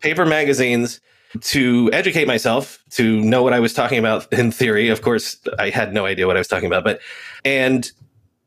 Paper 0.00 0.24
magazines 0.24 1.00
to 1.40 1.90
educate 1.92 2.26
myself, 2.26 2.82
to 2.90 3.20
know 3.20 3.42
what 3.42 3.52
I 3.52 3.60
was 3.60 3.74
talking 3.74 3.98
about 3.98 4.32
in 4.32 4.50
theory. 4.50 4.88
Of 4.88 5.02
course, 5.02 5.38
I 5.58 5.70
had 5.70 5.92
no 5.92 6.06
idea 6.06 6.26
what 6.26 6.36
I 6.36 6.40
was 6.40 6.48
talking 6.48 6.66
about, 6.66 6.84
but 6.84 7.00
and 7.44 7.90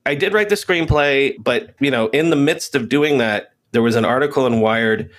I 0.05 0.15
did 0.15 0.33
write 0.33 0.49
the 0.49 0.55
screenplay, 0.55 1.35
but 1.43 1.75
you 1.79 1.91
know, 1.91 2.07
in 2.07 2.31
the 2.31 2.35
midst 2.35 2.73
of 2.73 2.89
doing 2.89 3.19
that, 3.19 3.53
there 3.71 3.83
was 3.83 3.95
an 3.95 4.05
article 4.05 4.47
in 4.47 4.59
Wired 4.59 5.09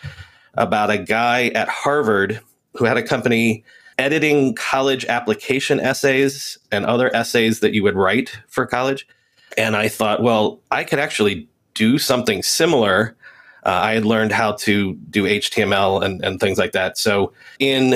about 0.54 0.90
a 0.90 0.98
guy 0.98 1.48
at 1.48 1.68
Harvard 1.68 2.40
who 2.74 2.84
had 2.84 2.96
a 2.96 3.02
company 3.02 3.64
editing 3.98 4.54
college 4.54 5.04
application 5.06 5.78
essays 5.78 6.58
and 6.70 6.84
other 6.84 7.14
essays 7.14 7.60
that 7.60 7.72
you 7.72 7.82
would 7.82 7.94
write 7.94 8.40
for 8.48 8.66
college. 8.66 9.06
And 9.56 9.76
I 9.76 9.88
thought, 9.88 10.22
well, 10.22 10.60
I 10.70 10.84
could 10.84 10.98
actually 10.98 11.48
do 11.74 11.98
something 11.98 12.42
similar. 12.42 13.16
Uh, 13.64 13.70
I 13.70 13.94
had 13.94 14.04
learned 14.04 14.32
how 14.32 14.52
to 14.52 14.94
do 14.94 15.24
HTML 15.24 16.02
and, 16.02 16.24
and 16.24 16.40
things 16.40 16.58
like 16.58 16.72
that. 16.72 16.98
So 16.98 17.32
in 17.58 17.90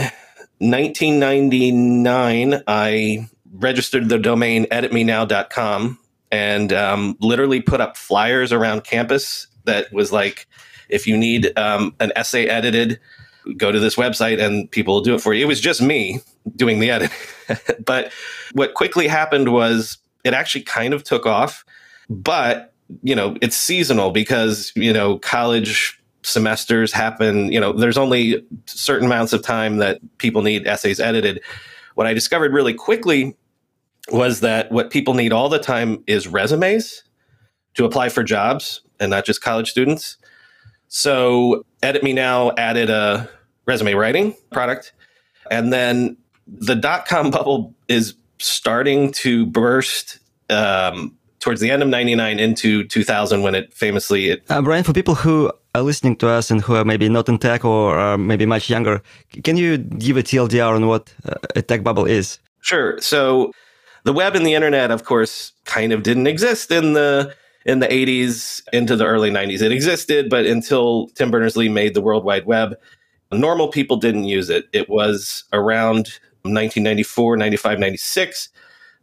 1999, 0.58 2.62
I 2.66 3.28
registered 3.52 4.08
the 4.08 4.18
domain 4.18 4.66
editmenow.com 4.66 5.98
and 6.30 6.72
um, 6.72 7.16
literally 7.20 7.60
put 7.60 7.80
up 7.80 7.96
flyers 7.96 8.52
around 8.52 8.84
campus 8.84 9.46
that 9.64 9.92
was 9.92 10.12
like, 10.12 10.46
if 10.88 11.06
you 11.06 11.16
need 11.16 11.56
um, 11.58 11.94
an 12.00 12.12
essay 12.16 12.46
edited, 12.46 13.00
go 13.56 13.70
to 13.70 13.78
this 13.78 13.96
website 13.96 14.40
and 14.40 14.70
people 14.70 14.94
will 14.94 15.02
do 15.02 15.14
it 15.14 15.20
for 15.20 15.34
you. 15.34 15.44
It 15.44 15.48
was 15.48 15.60
just 15.60 15.82
me 15.82 16.20
doing 16.54 16.78
the 16.78 16.90
edit. 16.90 17.10
but 17.84 18.12
what 18.52 18.74
quickly 18.74 19.08
happened 19.08 19.52
was 19.52 19.98
it 20.26 20.34
actually 20.34 20.62
kind 20.62 20.92
of 20.92 21.04
took 21.04 21.24
off, 21.24 21.64
but 22.10 22.72
you 23.02 23.14
know, 23.14 23.36
it's 23.40 23.56
seasonal 23.56 24.10
because, 24.10 24.72
you 24.76 24.92
know, 24.92 25.18
college 25.18 26.00
semesters 26.22 26.92
happen, 26.92 27.50
you 27.52 27.60
know, 27.60 27.72
there's 27.72 27.98
only 27.98 28.44
certain 28.66 29.06
amounts 29.06 29.32
of 29.32 29.42
time 29.42 29.78
that 29.78 30.00
people 30.18 30.42
need 30.42 30.66
essays 30.66 31.00
edited. 31.00 31.40
What 31.94 32.06
I 32.06 32.14
discovered 32.14 32.52
really 32.52 32.74
quickly 32.74 33.36
was 34.10 34.40
that 34.40 34.70
what 34.70 34.90
people 34.90 35.14
need 35.14 35.32
all 35.32 35.48
the 35.48 35.58
time 35.58 36.02
is 36.06 36.28
resumes 36.28 37.02
to 37.74 37.84
apply 37.84 38.08
for 38.08 38.22
jobs 38.22 38.80
and 39.00 39.10
not 39.10 39.24
just 39.24 39.42
college 39.42 39.70
students. 39.70 40.16
So 40.88 41.64
Edit 41.82 42.02
Me 42.02 42.12
Now 42.12 42.52
added 42.56 42.90
a 42.90 43.28
resume 43.66 43.94
writing 43.94 44.34
product. 44.52 44.92
And 45.50 45.72
then 45.72 46.16
the 46.46 46.74
dot 46.74 47.06
com 47.06 47.30
bubble 47.32 47.74
is 47.88 48.14
starting 48.38 49.12
to 49.12 49.46
burst 49.46 50.18
um, 50.50 51.16
towards 51.40 51.60
the 51.60 51.70
end 51.70 51.82
of 51.82 51.88
99 51.88 52.38
into 52.38 52.84
2000 52.84 53.42
when 53.42 53.54
it 53.54 53.72
famously. 53.72 54.30
It, 54.30 54.42
uh, 54.48 54.62
Brian, 54.62 54.84
for 54.84 54.92
people 54.92 55.14
who 55.14 55.50
are 55.74 55.82
listening 55.82 56.16
to 56.16 56.28
us 56.28 56.50
and 56.50 56.60
who 56.60 56.74
are 56.74 56.84
maybe 56.84 57.08
not 57.08 57.28
in 57.28 57.38
tech 57.38 57.64
or 57.64 57.96
are 57.96 58.18
maybe 58.18 58.46
much 58.46 58.68
younger, 58.68 59.02
can 59.44 59.56
you 59.56 59.78
give 59.78 60.16
a 60.16 60.22
TLDR 60.22 60.74
on 60.74 60.86
what 60.86 61.12
uh, 61.24 61.34
a 61.54 61.62
tech 61.62 61.82
bubble 61.82 62.04
is? 62.04 62.38
Sure. 62.62 63.00
So 63.00 63.52
the 64.04 64.12
web 64.12 64.34
and 64.34 64.46
the 64.46 64.54
internet, 64.54 64.90
of 64.90 65.04
course, 65.04 65.52
kind 65.64 65.92
of 65.92 66.02
didn't 66.02 66.26
exist 66.26 66.70
in 66.70 66.94
the 66.94 67.34
in 67.64 67.80
the 67.80 67.88
80s 67.88 68.62
into 68.72 68.96
the 68.96 69.04
early 69.04 69.30
90s. 69.30 69.60
It 69.60 69.72
existed, 69.72 70.30
but 70.30 70.46
until 70.46 71.08
Tim 71.08 71.32
Berners-Lee 71.32 71.68
made 71.68 71.94
the 71.94 72.00
World 72.00 72.24
Wide 72.24 72.46
Web, 72.46 72.76
normal 73.32 73.68
people 73.68 73.96
didn't 73.96 74.24
use 74.24 74.50
it. 74.50 74.68
It 74.72 74.88
was 74.88 75.42
around 75.52 76.20
1994, 76.54 77.36
95, 77.36 77.78
96 77.78 78.48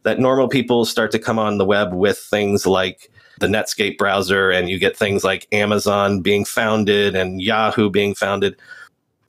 that 0.04 0.20
normal 0.20 0.48
people 0.48 0.84
start 0.84 1.10
to 1.10 1.18
come 1.18 1.38
on 1.38 1.58
the 1.58 1.64
web 1.64 1.92
with 1.92 2.18
things 2.18 2.66
like 2.66 3.10
the 3.40 3.46
Netscape 3.46 3.98
browser, 3.98 4.50
and 4.50 4.68
you 4.68 4.78
get 4.78 4.96
things 4.96 5.24
like 5.24 5.48
Amazon 5.50 6.20
being 6.20 6.44
founded 6.44 7.16
and 7.16 7.42
Yahoo 7.42 7.90
being 7.90 8.14
founded. 8.14 8.56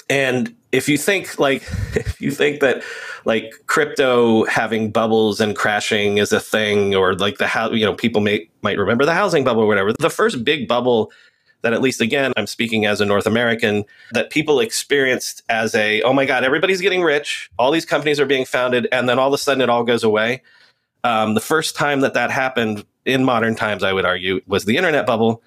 And 0.10 0.53
if 0.72 0.88
you 0.89 0.98
think 0.98 1.39
like 1.39 1.63
if 1.95 2.22
you 2.22 2.31
think 2.31 2.60
that 2.60 2.84
like 3.24 3.53
crypto 3.65 4.45
having 4.45 4.91
bubbles 4.91 5.41
and 5.41 5.55
crashing 5.55 6.17
is 6.17 6.31
a 6.31 6.39
thing 6.39 6.93
or 6.93 7.15
like 7.15 7.38
the 7.38 7.48
how 7.48 7.72
you 7.72 7.86
know 7.86 7.93
people 7.93 8.22
may 8.22 8.48
might 8.62 8.77
remember 8.77 9.05
the 9.05 9.13
housing 9.13 9.43
bubble 9.43 9.63
or 9.63 9.67
whatever 9.67 9.93
the 9.93 10.10
first 10.10 10.43
big 10.43 10.67
bubble 10.67 11.12
that 11.65 11.74
at 11.74 11.81
least 11.81 12.00
again 12.00 12.31
i'm 12.38 12.45
speaking 12.45 12.86
as 12.86 13.01
a 13.01 13.05
north 13.05 13.25
american 13.25 13.84
that 14.12 14.29
people 14.29 14.60
experienced 14.60 15.41
as 15.50 15.74
a 15.74 16.01
oh 16.03 16.13
my 16.13 16.25
god 16.25 16.43
everybody's 16.43 16.79
getting 16.79 17.01
rich 17.01 17.50
all 17.57 17.72
these 17.72 17.86
companies 17.86 18.19
are 18.19 18.25
being 18.25 18.45
founded 18.45 18.88
and 18.91 19.10
then 19.10 19.17
all 19.17 19.27
of 19.27 19.34
a 19.34 19.38
sudden 19.38 19.62
it 19.62 19.69
all 19.69 19.84
goes 19.84 20.03
away 20.03 20.41
um, 21.03 21.34
the 21.36 21.41
first 21.41 21.75
time 21.75 22.00
that 22.01 22.13
that 22.13 22.29
happened 22.29 22.86
in 23.05 23.25
modern 23.25 23.55
times 23.55 23.84
i 23.84 23.91
would 23.91 24.05
argue 24.05 24.39
was 24.48 24.65
the 24.65 24.77
internet 24.77 25.07
bubble 25.07 25.41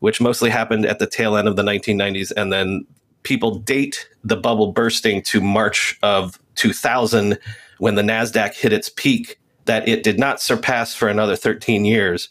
which 0.00 0.20
mostly 0.20 0.50
happened 0.50 0.84
at 0.84 0.98
the 0.98 1.06
tail 1.06 1.36
end 1.36 1.46
of 1.46 1.54
the 1.54 1.62
1990s 1.62 2.32
and 2.36 2.52
then 2.52 2.84
people 3.22 3.54
date 3.54 4.08
the 4.24 4.36
bubble 4.36 4.72
bursting 4.72 5.22
to 5.22 5.40
March 5.40 5.98
of 6.02 6.38
2000 6.56 7.38
when 7.78 7.94
the 7.94 8.02
NASDAQ 8.02 8.54
hit 8.54 8.72
its 8.72 8.88
peak 8.88 9.38
that 9.66 9.86
it 9.88 10.02
did 10.02 10.18
not 10.18 10.40
surpass 10.40 10.94
for 10.94 11.08
another 11.08 11.36
13 11.36 11.84
years. 11.84 12.28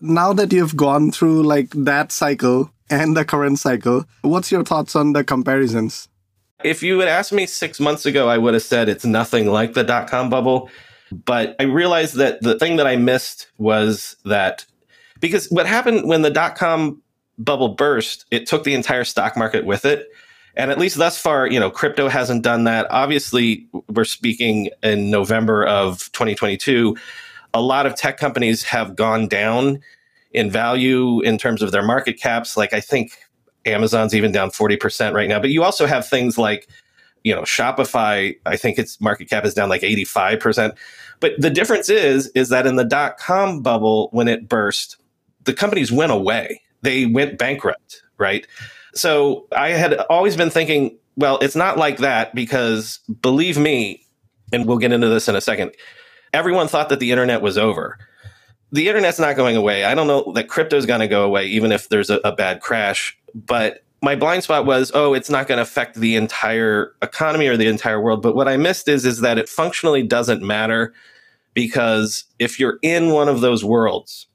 Now 0.00 0.32
that 0.34 0.52
you've 0.52 0.76
gone 0.76 1.10
through 1.10 1.42
like 1.44 1.70
that 1.70 2.12
cycle 2.12 2.70
and 2.90 3.16
the 3.16 3.24
current 3.24 3.58
cycle, 3.58 4.04
what's 4.22 4.52
your 4.52 4.64
thoughts 4.64 4.94
on 4.96 5.12
the 5.12 5.24
comparisons? 5.24 6.08
If 6.62 6.82
you 6.82 6.98
had 6.98 7.08
asked 7.08 7.32
me 7.32 7.46
six 7.46 7.80
months 7.80 8.06
ago, 8.06 8.28
I 8.28 8.38
would 8.38 8.54
have 8.54 8.62
said 8.62 8.88
it's 8.88 9.04
nothing 9.04 9.46
like 9.46 9.74
the 9.74 9.84
dot 9.84 10.08
com 10.08 10.30
bubble. 10.30 10.70
But 11.12 11.56
I 11.60 11.64
realized 11.64 12.16
that 12.16 12.40
the 12.40 12.58
thing 12.58 12.76
that 12.76 12.86
I 12.86 12.96
missed 12.96 13.48
was 13.58 14.16
that 14.24 14.64
because 15.20 15.46
what 15.50 15.66
happened 15.66 16.08
when 16.08 16.22
the 16.22 16.30
dot 16.30 16.56
com 16.56 17.02
bubble 17.38 17.68
burst, 17.68 18.24
it 18.30 18.46
took 18.46 18.64
the 18.64 18.74
entire 18.74 19.04
stock 19.04 19.36
market 19.36 19.64
with 19.64 19.84
it. 19.84 20.08
And 20.56 20.70
at 20.70 20.78
least 20.78 20.96
thus 20.96 21.18
far, 21.18 21.48
you 21.48 21.58
know, 21.58 21.70
crypto 21.70 22.08
hasn't 22.08 22.42
done 22.42 22.64
that. 22.64 22.86
Obviously, 22.90 23.66
we're 23.88 24.04
speaking 24.04 24.70
in 24.84 25.10
November 25.10 25.66
of 25.66 26.12
2022. 26.12 26.96
A 27.52 27.60
lot 27.60 27.86
of 27.86 27.96
tech 27.96 28.18
companies 28.18 28.62
have 28.64 28.94
gone 28.94 29.26
down 29.26 29.80
in 30.34 30.50
value 30.50 31.20
in 31.20 31.38
terms 31.38 31.62
of 31.62 31.72
their 31.72 31.82
market 31.82 32.20
caps. 32.20 32.56
Like 32.56 32.72
I 32.72 32.80
think 32.80 33.16
Amazon's 33.64 34.14
even 34.14 34.32
down 34.32 34.50
40% 34.50 35.14
right 35.14 35.28
now. 35.28 35.40
But 35.40 35.50
you 35.50 35.62
also 35.62 35.86
have 35.86 36.06
things 36.06 36.36
like, 36.36 36.68
you 37.22 37.34
know, 37.34 37.42
Shopify, 37.42 38.36
I 38.44 38.56
think 38.56 38.78
its 38.78 39.00
market 39.00 39.30
cap 39.30 39.46
is 39.46 39.54
down 39.54 39.68
like 39.68 39.80
85%. 39.80 40.76
But 41.20 41.32
the 41.38 41.48
difference 41.48 41.88
is, 41.88 42.26
is 42.34 42.50
that 42.50 42.66
in 42.66 42.76
the 42.76 42.84
dot 42.84 43.16
com 43.16 43.62
bubble, 43.62 44.08
when 44.12 44.28
it 44.28 44.48
burst, 44.48 44.98
the 45.44 45.54
companies 45.54 45.90
went 45.90 46.12
away. 46.12 46.60
They 46.82 47.06
went 47.06 47.38
bankrupt, 47.38 48.02
right? 48.18 48.46
So 48.94 49.46
I 49.56 49.70
had 49.70 49.94
always 50.10 50.36
been 50.36 50.50
thinking, 50.50 50.98
well, 51.16 51.38
it's 51.38 51.56
not 51.56 51.78
like 51.78 51.98
that 51.98 52.34
because 52.34 52.98
believe 53.22 53.56
me, 53.56 54.04
and 54.52 54.66
we'll 54.66 54.78
get 54.78 54.92
into 54.92 55.08
this 55.08 55.28
in 55.28 55.36
a 55.36 55.40
second, 55.40 55.72
everyone 56.32 56.68
thought 56.68 56.88
that 56.90 57.00
the 57.00 57.10
internet 57.10 57.40
was 57.40 57.56
over. 57.56 57.98
The 58.74 58.88
internet's 58.88 59.20
not 59.20 59.36
going 59.36 59.56
away. 59.56 59.84
I 59.84 59.94
don't 59.94 60.08
know 60.08 60.32
that 60.32 60.48
crypto's 60.48 60.84
going 60.84 60.98
to 60.98 61.06
go 61.06 61.22
away, 61.24 61.46
even 61.46 61.70
if 61.70 61.88
there's 61.88 62.10
a, 62.10 62.18
a 62.24 62.32
bad 62.32 62.60
crash. 62.60 63.16
But 63.32 63.84
my 64.02 64.16
blind 64.16 64.42
spot 64.42 64.66
was, 64.66 64.90
oh, 64.94 65.14
it's 65.14 65.30
not 65.30 65.46
going 65.46 65.58
to 65.58 65.62
affect 65.62 65.94
the 65.94 66.16
entire 66.16 66.92
economy 67.00 67.46
or 67.46 67.56
the 67.56 67.68
entire 67.68 68.00
world. 68.00 68.20
But 68.20 68.34
what 68.34 68.48
I 68.48 68.56
missed 68.56 68.88
is, 68.88 69.06
is 69.06 69.20
that 69.20 69.38
it 69.38 69.48
functionally 69.48 70.02
doesn't 70.02 70.42
matter 70.42 70.92
because 71.54 72.24
if 72.40 72.58
you're 72.58 72.80
in 72.82 73.10
one 73.10 73.28
of 73.28 73.40
those 73.40 73.64
worlds, 73.64 74.26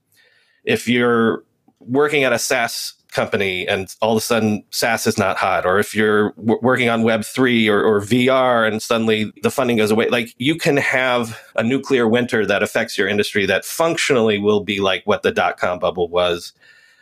if 0.64 0.88
you're 0.88 1.44
working 1.82 2.24
at 2.24 2.32
a 2.32 2.40
SaaS 2.40 2.94
company 3.12 3.68
and 3.68 3.96
all 4.02 4.12
of 4.12 4.18
a 4.18 4.22
sudden 4.22 4.64
SaaS 4.72 5.08
is 5.08 5.18
not 5.18 5.38
hot, 5.38 5.66
or 5.66 5.80
if 5.80 5.96
you're 5.96 6.32
w- 6.32 6.60
working 6.62 6.90
on 6.90 7.04
Web3 7.04 7.68
or, 7.70 7.84
or 7.84 8.02
VR 8.02 8.68
and 8.68 8.82
suddenly 8.82 9.32
the 9.44 9.52
funding 9.52 9.78
goes 9.78 9.92
away, 9.92 10.08
like 10.10 10.34
you 10.38 10.56
can 10.56 10.78
have 10.78 11.40
a 11.56 11.64
nuclear 11.64 12.08
winter 12.08 12.46
that 12.46 12.64
affects 12.64 12.98
your 12.98 13.08
industry 13.08 13.46
that 13.46 13.66
functionally 13.66 14.40
will 14.40 14.62
be 14.62 14.80
like 14.80 15.04
what 15.06 15.24
the 15.24 15.32
dot 15.32 15.58
com 15.58 15.80
bubble 15.80 16.08
was 16.08 16.54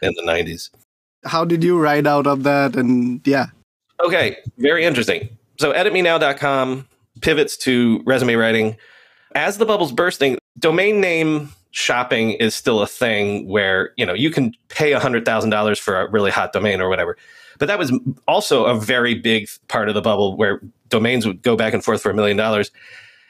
in 0.02 0.14
the 0.16 0.24
90s. 0.24 0.70
How 1.26 1.44
did 1.44 1.64
you 1.64 1.80
ride 1.80 2.08
out 2.08 2.28
of 2.28 2.44
that? 2.44 2.76
And 2.76 3.26
yeah. 3.26 3.48
Okay, 4.04 4.38
very 4.58 4.86
interesting. 4.86 5.30
So 5.60 5.74
editmenow.com 5.74 6.88
pivots 7.22 7.58
to 7.58 8.02
resume 8.06 8.36
writing. 8.38 8.78
As 9.36 9.58
the 9.58 9.66
bubble's 9.66 9.92
bursting, 9.92 10.38
domain 10.60 11.02
name 11.02 11.52
shopping 11.77 12.31
is 12.31 12.55
still 12.55 12.81
a 12.81 12.88
thing 12.88 13.48
where 13.48 13.91
you 13.98 14.05
know 14.05 14.15
you 14.15 14.31
can 14.31 14.51
pay 14.69 14.93
$100000 14.93 15.79
for 15.79 16.01
a 16.01 16.10
really 16.10 16.31
hot 16.31 16.51
domain 16.51 16.81
or 16.81 16.89
whatever. 16.89 17.15
But 17.60 17.67
that 17.67 17.77
was 17.77 17.93
also 18.27 18.65
a 18.65 18.79
very 18.79 19.13
big 19.13 19.48
part 19.67 19.88
of 19.88 19.93
the 19.93 20.01
bubble 20.01 20.36
where 20.36 20.60
domains 20.89 21.27
would 21.27 21.43
go 21.43 21.55
back 21.55 21.75
and 21.75 21.84
forth 21.84 22.01
for 22.01 22.10
a 22.10 22.15
million 22.15 22.36
dollars. 22.36 22.72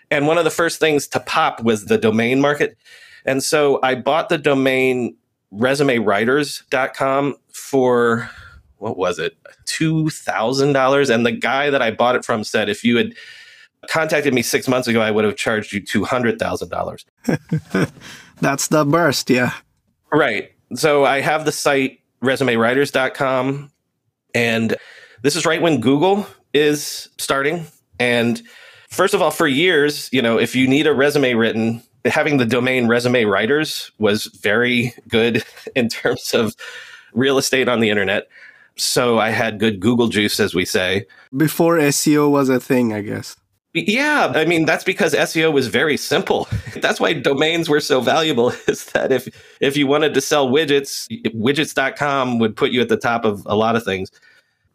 And 0.10 0.28
one 0.28 0.38
of 0.38 0.46
the 0.46 0.50
first 0.50 0.80
things 0.80 1.10
to 1.10 1.20
pop 1.20 1.62
was 1.62 1.86
the 1.86 1.98
domain 1.98 2.40
market. 2.40 2.78
And 3.26 3.44
so 3.44 3.82
i 3.84 3.96
bought 3.96 4.30
the 4.30 4.38
domain 4.38 5.18
resumewriters.com 5.54 7.36
for 7.52 8.30
what 8.78 8.98
was 8.98 9.20
it? 9.20 9.36
$2000 9.66 11.14
and 11.14 11.26
the 11.26 11.34
guy 11.34 11.70
that 11.70 11.82
i 11.82 11.92
bought 11.92 12.16
it 12.16 12.24
from 12.24 12.46
said 12.46 12.70
if 12.70 12.86
you 12.86 12.96
had 12.96 13.14
contacted 13.90 14.34
me 14.34 14.42
six 14.42 14.70
months 14.70 14.88
ago 14.88 15.02
i 15.02 15.12
would 15.12 15.26
have 15.26 15.36
charged 15.36 15.74
you 15.74 15.82
$200000 15.82 17.04
That's 18.40 18.68
the 18.68 18.86
burst, 18.86 19.30
yeah. 19.30 19.54
Right. 20.12 20.52
So 20.76 21.06
I 21.06 21.22
have 21.22 21.46
the 21.46 21.52
site 21.52 22.00
resumewriters.com 22.22 23.72
and 24.34 24.76
this 25.22 25.36
is 25.36 25.46
right 25.46 25.62
when 25.62 25.82
Google 25.82 26.28
is 26.54 27.10
starting 27.18 27.68
and 28.00 28.42
first 28.90 29.14
of 29.14 29.22
all 29.22 29.32
for 29.32 29.48
years, 29.48 30.10
you 30.12 30.22
know, 30.22 30.40
if 30.40 30.56
you 30.56 30.68
need 30.68 30.88
a 30.88 30.94
resume 30.94 31.34
written, 31.34 31.82
having 32.06 32.38
the 32.38 32.46
domain 32.46 32.88
resume 32.88 33.26
writers 33.26 33.92
was 33.98 34.26
very 34.26 34.94
good 35.08 35.44
in 35.76 35.90
terms 35.90 36.34
of 36.34 36.56
real 37.14 37.38
estate 37.38 37.68
on 37.68 37.80
the 37.80 37.90
internet. 37.90 38.28
So 38.76 39.20
I 39.20 39.32
had 39.32 39.60
good 39.60 39.80
Google 39.80 40.08
juice 40.08 40.40
as 40.40 40.54
we 40.54 40.66
say. 40.66 41.06
Before 41.36 41.78
SEO 41.78 42.30
was 42.30 42.50
a 42.50 42.60
thing, 42.60 42.94
I 42.94 43.02
guess. 43.02 43.36
Yeah, 43.86 44.32
I 44.34 44.46
mean 44.46 44.66
that's 44.66 44.84
because 44.84 45.14
SEO 45.14 45.52
was 45.52 45.68
very 45.68 45.98
simple. 45.98 46.48
That's 46.78 47.00
why 47.00 47.14
domains 47.14 47.70
were 47.70 47.80
so 47.80 48.02
valuable 48.02 48.50
is 48.68 48.86
that 48.88 49.12
if 49.12 49.28
if 49.60 49.76
you 49.76 49.88
wanted 49.88 50.14
to 50.14 50.22
sell 50.22 50.50
widgets, 50.50 51.08
widgets.com 51.34 52.40
would 52.40 52.56
put 52.56 52.72
you 52.72 52.82
at 52.82 52.90
the 52.90 52.98
top 52.98 53.26
of 53.26 53.44
a 53.46 53.56
lot 53.56 53.76
of 53.76 53.84
things. 53.84 54.12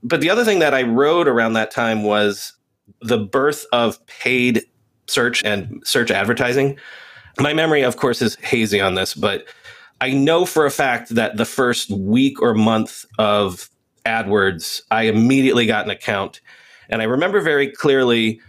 But 0.02 0.20
the 0.20 0.30
other 0.30 0.44
thing 0.44 0.58
that 0.58 0.74
I 0.74 0.82
wrote 0.82 1.28
around 1.28 1.52
that 1.54 1.70
time 1.70 2.02
was 2.02 2.52
the 3.00 3.18
birth 3.18 3.64
of 3.72 4.04
paid 4.06 4.62
search 5.06 5.44
and 5.44 5.82
search 5.84 6.10
advertising. 6.10 6.78
My 7.38 7.54
memory 7.54 7.82
of 7.82 7.96
course 7.96 8.20
is 8.20 8.36
hazy 8.36 8.80
on 8.80 8.94
this, 8.94 9.14
but 9.14 9.46
I 10.00 10.10
know 10.10 10.44
for 10.44 10.66
a 10.66 10.70
fact 10.70 11.10
that 11.10 11.36
the 11.36 11.44
first 11.44 11.90
week 11.90 12.42
or 12.42 12.54
month 12.54 13.04
of 13.18 13.70
AdWords, 14.04 14.82
I 14.90 15.02
immediately 15.02 15.66
got 15.66 15.84
an 15.84 15.90
account. 15.90 16.40
And 16.88 17.00
I 17.00 17.04
remember 17.04 17.40
very 17.40 17.70
clearly 17.70 18.40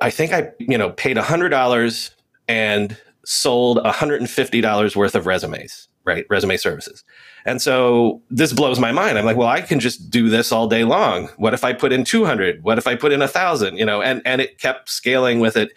I 0.00 0.10
think 0.10 0.32
I, 0.32 0.50
you 0.58 0.78
know, 0.78 0.90
paid 0.90 1.16
$100 1.16 2.10
and 2.48 2.96
sold 3.24 3.78
$150 3.78 4.96
worth 4.96 5.14
of 5.14 5.26
resumes, 5.26 5.88
right? 6.04 6.24
Resume 6.30 6.56
services. 6.56 7.04
And 7.44 7.60
so 7.60 8.22
this 8.30 8.52
blows 8.52 8.78
my 8.78 8.92
mind. 8.92 9.18
I'm 9.18 9.24
like, 9.24 9.36
well, 9.36 9.48
I 9.48 9.60
can 9.60 9.80
just 9.80 10.10
do 10.10 10.28
this 10.28 10.52
all 10.52 10.66
day 10.66 10.84
long. 10.84 11.28
What 11.36 11.54
if 11.54 11.64
I 11.64 11.72
put 11.72 11.92
in 11.92 12.04
200? 12.04 12.62
What 12.62 12.78
if 12.78 12.86
I 12.86 12.94
put 12.94 13.12
in 13.12 13.22
a 13.22 13.28
thousand, 13.28 13.76
you 13.76 13.84
know, 13.84 14.02
and, 14.02 14.22
and 14.24 14.40
it 14.40 14.58
kept 14.58 14.88
scaling 14.88 15.40
with 15.40 15.56
it. 15.56 15.72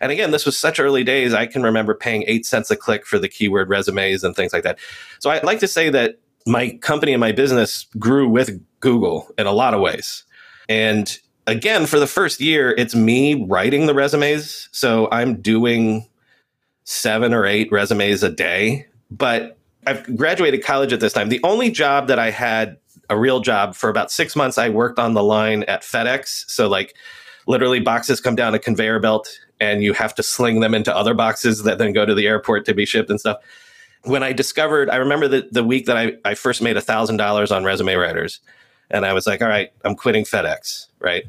And 0.00 0.12
again, 0.12 0.32
this 0.32 0.44
was 0.44 0.58
such 0.58 0.80
early 0.80 1.04
days. 1.04 1.32
I 1.32 1.46
can 1.46 1.62
remember 1.62 1.94
paying 1.94 2.24
eight 2.26 2.44
cents 2.44 2.70
a 2.70 2.76
click 2.76 3.06
for 3.06 3.18
the 3.18 3.28
keyword 3.28 3.68
resumes 3.68 4.24
and 4.24 4.34
things 4.34 4.52
like 4.52 4.64
that. 4.64 4.78
So 5.18 5.30
I'd 5.30 5.44
like 5.44 5.60
to 5.60 5.68
say 5.68 5.88
that 5.90 6.18
my 6.46 6.70
company 6.82 7.12
and 7.12 7.20
my 7.20 7.32
business 7.32 7.86
grew 7.98 8.28
with 8.28 8.60
Google 8.80 9.30
in 9.38 9.46
a 9.46 9.52
lot 9.52 9.72
of 9.72 9.80
ways. 9.80 10.24
And 10.68 11.18
again, 11.46 11.86
for 11.86 11.98
the 11.98 12.06
first 12.06 12.40
year, 12.40 12.74
it's 12.76 12.94
me 12.94 13.44
writing 13.44 13.86
the 13.86 13.94
resumes. 13.94 14.68
So 14.72 15.08
I'm 15.10 15.40
doing 15.40 16.06
seven 16.84 17.32
or 17.32 17.46
eight 17.46 17.70
resumes 17.72 18.22
a 18.22 18.30
day. 18.30 18.86
But 19.10 19.56
I've 19.86 20.16
graduated 20.16 20.64
college 20.64 20.92
at 20.92 21.00
this 21.00 21.12
time. 21.12 21.28
The 21.28 21.40
only 21.42 21.70
job 21.70 22.08
that 22.08 22.18
I 22.18 22.30
had 22.30 22.76
a 23.10 23.18
real 23.18 23.40
job 23.40 23.74
for 23.74 23.90
about 23.90 24.10
six 24.10 24.34
months, 24.34 24.56
I 24.56 24.68
worked 24.70 24.98
on 24.98 25.14
the 25.14 25.22
line 25.22 25.62
at 25.64 25.82
FedEx. 25.82 26.50
So, 26.50 26.68
like, 26.68 26.94
literally, 27.46 27.80
boxes 27.80 28.20
come 28.20 28.34
down 28.34 28.54
a 28.54 28.58
conveyor 28.58 29.00
belt 29.00 29.28
and 29.60 29.82
you 29.82 29.92
have 29.92 30.14
to 30.14 30.22
sling 30.22 30.60
them 30.60 30.74
into 30.74 30.94
other 30.94 31.14
boxes 31.14 31.62
that 31.62 31.78
then 31.78 31.92
go 31.92 32.06
to 32.06 32.14
the 32.14 32.26
airport 32.26 32.64
to 32.66 32.74
be 32.74 32.86
shipped 32.86 33.10
and 33.10 33.20
stuff. 33.20 33.38
When 34.04 34.22
I 34.22 34.32
discovered, 34.32 34.90
I 34.90 34.96
remember 34.96 35.28
the, 35.28 35.48
the 35.50 35.64
week 35.64 35.86
that 35.86 35.96
I, 35.96 36.14
I 36.24 36.34
first 36.34 36.60
made 36.60 36.76
a 36.76 36.82
$1,000 36.82 37.54
on 37.54 37.64
resume 37.64 37.94
writers 37.94 38.40
and 38.94 39.04
I 39.04 39.12
was 39.12 39.26
like, 39.26 39.42
all 39.42 39.48
right, 39.48 39.72
I'm 39.84 39.96
quitting 39.96 40.24
FedEx, 40.24 40.86
right? 41.00 41.24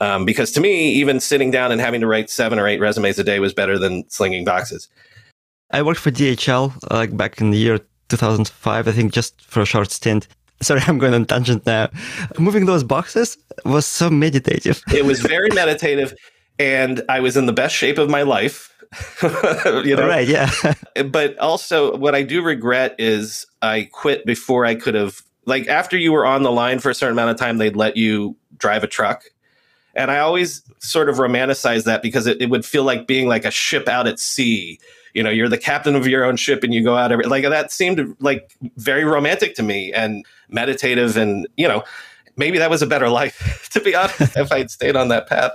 Um, 0.00 0.24
because 0.24 0.50
to 0.52 0.60
me, 0.60 0.90
even 0.92 1.20
sitting 1.20 1.50
down 1.50 1.70
and 1.70 1.80
having 1.80 2.00
to 2.00 2.06
write 2.06 2.30
seven 2.30 2.58
or 2.58 2.66
eight 2.66 2.80
resumes 2.80 3.18
a 3.18 3.24
day 3.24 3.38
was 3.38 3.52
better 3.52 3.78
than 3.78 4.08
slinging 4.08 4.44
boxes. 4.44 4.88
I 5.70 5.82
worked 5.82 6.00
for 6.00 6.10
DHL 6.10 6.72
like 6.90 7.10
uh, 7.10 7.14
back 7.14 7.40
in 7.40 7.50
the 7.50 7.58
year 7.58 7.78
2005, 8.08 8.88
I 8.88 8.92
think, 8.92 9.12
just 9.12 9.40
for 9.42 9.60
a 9.60 9.66
short 9.66 9.90
stint. 9.90 10.26
Sorry, 10.62 10.80
I'm 10.86 10.98
going 10.98 11.14
on 11.14 11.26
tangent 11.26 11.66
now. 11.66 11.90
Moving 12.38 12.64
those 12.64 12.84
boxes 12.84 13.36
was 13.64 13.84
so 13.84 14.08
meditative. 14.08 14.82
it 14.92 15.04
was 15.04 15.20
very 15.20 15.50
meditative, 15.54 16.14
and 16.58 17.02
I 17.08 17.20
was 17.20 17.36
in 17.36 17.46
the 17.46 17.52
best 17.52 17.74
shape 17.74 17.98
of 17.98 18.08
my 18.08 18.22
life. 18.22 18.70
you 19.22 19.96
know, 19.96 20.06
right? 20.06 20.26
Yeah. 20.26 20.50
but 21.10 21.36
also, 21.38 21.96
what 21.96 22.14
I 22.14 22.22
do 22.22 22.40
regret 22.42 22.94
is 22.98 23.44
I 23.60 23.88
quit 23.92 24.24
before 24.24 24.64
I 24.64 24.76
could 24.76 24.94
have 24.94 25.22
like 25.46 25.66
after 25.68 25.96
you 25.96 26.12
were 26.12 26.26
on 26.26 26.42
the 26.42 26.52
line 26.52 26.78
for 26.78 26.90
a 26.90 26.94
certain 26.94 27.14
amount 27.14 27.30
of 27.30 27.36
time, 27.36 27.58
they'd 27.58 27.76
let 27.76 27.96
you 27.96 28.36
drive 28.56 28.84
a 28.84 28.86
truck. 28.86 29.24
And 29.96 30.10
I 30.10 30.18
always 30.18 30.62
sort 30.80 31.08
of 31.08 31.16
romanticize 31.16 31.84
that 31.84 32.02
because 32.02 32.26
it, 32.26 32.40
it 32.40 32.50
would 32.50 32.64
feel 32.64 32.84
like 32.84 33.06
being 33.06 33.28
like 33.28 33.44
a 33.44 33.50
ship 33.50 33.88
out 33.88 34.06
at 34.06 34.18
sea. 34.18 34.80
You 35.12 35.22
know, 35.22 35.30
you're 35.30 35.48
the 35.48 35.58
captain 35.58 35.94
of 35.94 36.06
your 36.08 36.24
own 36.24 36.36
ship 36.36 36.64
and 36.64 36.74
you 36.74 36.82
go 36.82 36.96
out 36.96 37.12
every 37.12 37.24
like 37.26 37.44
that 37.44 37.70
seemed 37.70 38.16
like 38.18 38.56
very 38.76 39.04
romantic 39.04 39.54
to 39.56 39.62
me 39.62 39.92
and 39.92 40.26
meditative 40.48 41.16
and 41.16 41.46
you 41.56 41.68
know, 41.68 41.84
maybe 42.36 42.58
that 42.58 42.70
was 42.70 42.82
a 42.82 42.86
better 42.86 43.08
life, 43.08 43.68
to 43.72 43.80
be 43.80 43.94
honest, 43.94 44.36
if 44.36 44.50
I'd 44.50 44.70
stayed 44.70 44.96
on 44.96 45.08
that 45.08 45.28
path. 45.28 45.52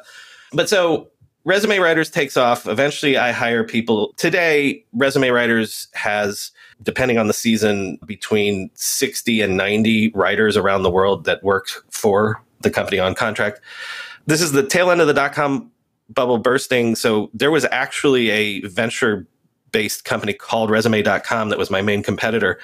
But 0.54 0.70
so 0.70 1.10
resume 1.44 1.80
writers 1.80 2.10
takes 2.10 2.38
off. 2.38 2.68
Eventually 2.68 3.18
I 3.18 3.32
hire 3.32 3.64
people. 3.64 4.14
Today, 4.16 4.86
resume 4.94 5.30
writers 5.30 5.88
has 5.94 6.52
depending 6.84 7.18
on 7.18 7.28
the 7.28 7.34
season, 7.34 8.00
between 8.06 8.70
60 8.74 9.42
and 9.42 9.58
90 9.58 10.10
writers 10.10 10.56
around 10.56 10.84
the 10.84 10.90
world 10.90 11.26
that 11.26 11.44
work 11.44 11.68
for 11.90 12.42
the 12.62 12.70
company 12.70 13.00
on 13.00 13.16
contract. 13.16 13.60
This 14.28 14.42
is 14.42 14.52
the 14.52 14.66
tail 14.66 14.92
end 14.92 15.02
of 15.02 15.08
the 15.08 15.14
dot 15.14 15.34
com 15.34 15.72
bubble 16.10 16.38
bursting. 16.38 16.96
So 16.96 17.30
there 17.34 17.52
was 17.52 17.66
actually 17.72 18.30
a 18.30 18.62
venture 18.62 19.28
based 19.72 20.06
company 20.06 20.34
called 20.34 20.70
resume.com 20.70 21.50
that 21.50 21.60
was 21.60 21.70
my 21.70 21.82
main 21.82 22.04
competitor. 22.04 22.60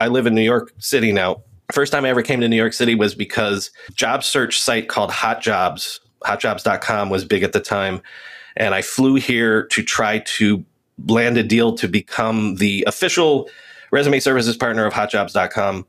I 0.00 0.08
live 0.08 0.26
in 0.26 0.34
New 0.34 0.42
York 0.42 0.72
City 0.78 1.12
now. 1.12 1.42
First 1.72 1.92
time 1.92 2.04
I 2.04 2.10
ever 2.10 2.22
came 2.22 2.40
to 2.40 2.48
New 2.48 2.56
York 2.56 2.72
City 2.72 2.94
was 2.94 3.14
because 3.14 3.70
job 3.94 4.22
search 4.22 4.60
site 4.60 4.88
called 4.88 5.10
Hot 5.10 5.40
Jobs, 5.40 6.00
hotjobs.com 6.24 7.10
was 7.10 7.24
big 7.24 7.42
at 7.42 7.52
the 7.52 7.60
time. 7.60 8.02
And 8.56 8.74
I 8.74 8.82
flew 8.82 9.14
here 9.14 9.66
to 9.68 9.82
try 9.82 10.18
to 10.18 10.64
land 11.06 11.36
a 11.36 11.42
deal 11.42 11.74
to 11.74 11.88
become 11.88 12.56
the 12.56 12.84
official 12.86 13.48
resume 13.90 14.20
services 14.20 14.56
partner 14.56 14.86
of 14.86 14.92
hotjobs.com. 14.92 15.86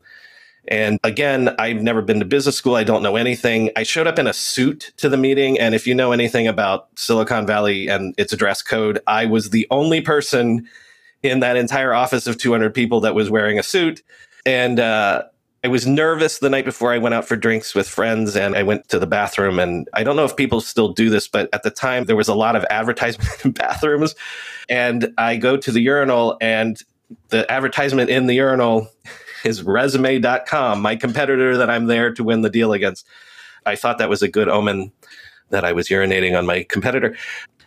And 0.68 1.00
again, 1.04 1.56
I've 1.60 1.82
never 1.82 2.02
been 2.02 2.20
to 2.20 2.26
business 2.26 2.56
school. 2.56 2.76
I 2.76 2.84
don't 2.84 3.04
know 3.04 3.16
anything. 3.16 3.70
I 3.76 3.84
showed 3.84 4.08
up 4.08 4.18
in 4.18 4.26
a 4.26 4.34
suit 4.34 4.94
to 4.98 5.10
the 5.10 5.18
meeting. 5.18 5.60
And 5.60 5.76
if 5.76 5.86
you 5.86 5.94
know 5.94 6.12
anything 6.12 6.48
about 6.48 6.88
Silicon 6.96 7.46
Valley 7.46 7.88
and 7.88 8.16
its 8.18 8.36
dress 8.36 8.62
code, 8.62 9.00
I 9.06 9.26
was 9.26 9.52
the 9.52 9.68
only 9.70 10.02
person 10.02 10.68
in 11.22 11.40
that 11.40 11.56
entire 11.56 11.94
office 11.94 12.28
of 12.28 12.38
200 12.38 12.74
people 12.74 13.00
that 13.02 13.16
was 13.16 13.30
wearing 13.30 13.60
a 13.60 13.64
suit. 13.64 14.02
And 14.46 14.80
uh, 14.80 15.24
I 15.66 15.68
was 15.68 15.88
nervous 15.88 16.38
the 16.38 16.50
night 16.52 16.64
before 16.64 16.94
I 16.94 17.00
went 17.00 17.16
out 17.16 17.28
for 17.28 17.36
drinks 17.36 17.74
with 17.74 17.90
friends 17.90 18.36
and 18.36 18.56
I 18.56 18.62
went 18.62 18.88
to 18.90 19.00
the 19.00 19.08
bathroom. 19.08 19.58
And 19.58 19.90
I 19.96 20.04
don't 20.04 20.16
know 20.16 20.24
if 20.24 20.36
people 20.36 20.62
still 20.62 20.90
do 20.90 21.10
this, 21.10 21.28
but 21.28 21.50
at 21.54 21.64
the 21.64 21.72
time 21.72 22.06
there 22.06 22.16
was 22.16 22.28
a 22.28 22.36
lot 22.36 22.56
of 22.56 22.64
advertisement 22.70 23.32
in 23.44 23.52
bathrooms. 23.52 24.14
And 24.70 25.12
I 25.18 25.38
go 25.38 25.58
to 25.58 25.72
the 25.72 25.80
urinal 25.80 26.38
and 26.40 26.80
the 27.30 27.52
advertisement 27.52 28.12
in 28.12 28.28
the 28.28 28.36
urinal 28.36 28.88
is 29.44 29.64
resume.com, 29.64 30.84
my 30.84 30.96
competitor 30.96 31.58
that 31.58 31.72
I'm 31.72 31.88
there 31.88 32.14
to 32.14 32.24
win 32.24 32.42
the 32.42 32.52
deal 32.52 32.72
against. 32.72 33.08
I 33.66 33.76
thought 33.76 33.98
that 33.98 34.08
was 34.08 34.22
a 34.22 34.28
good 34.28 34.48
omen 34.48 34.92
that 35.50 35.66
I 35.66 35.72
was 35.72 35.88
urinating 35.88 36.38
on 36.38 36.46
my 36.46 36.62
competitor. 36.70 37.18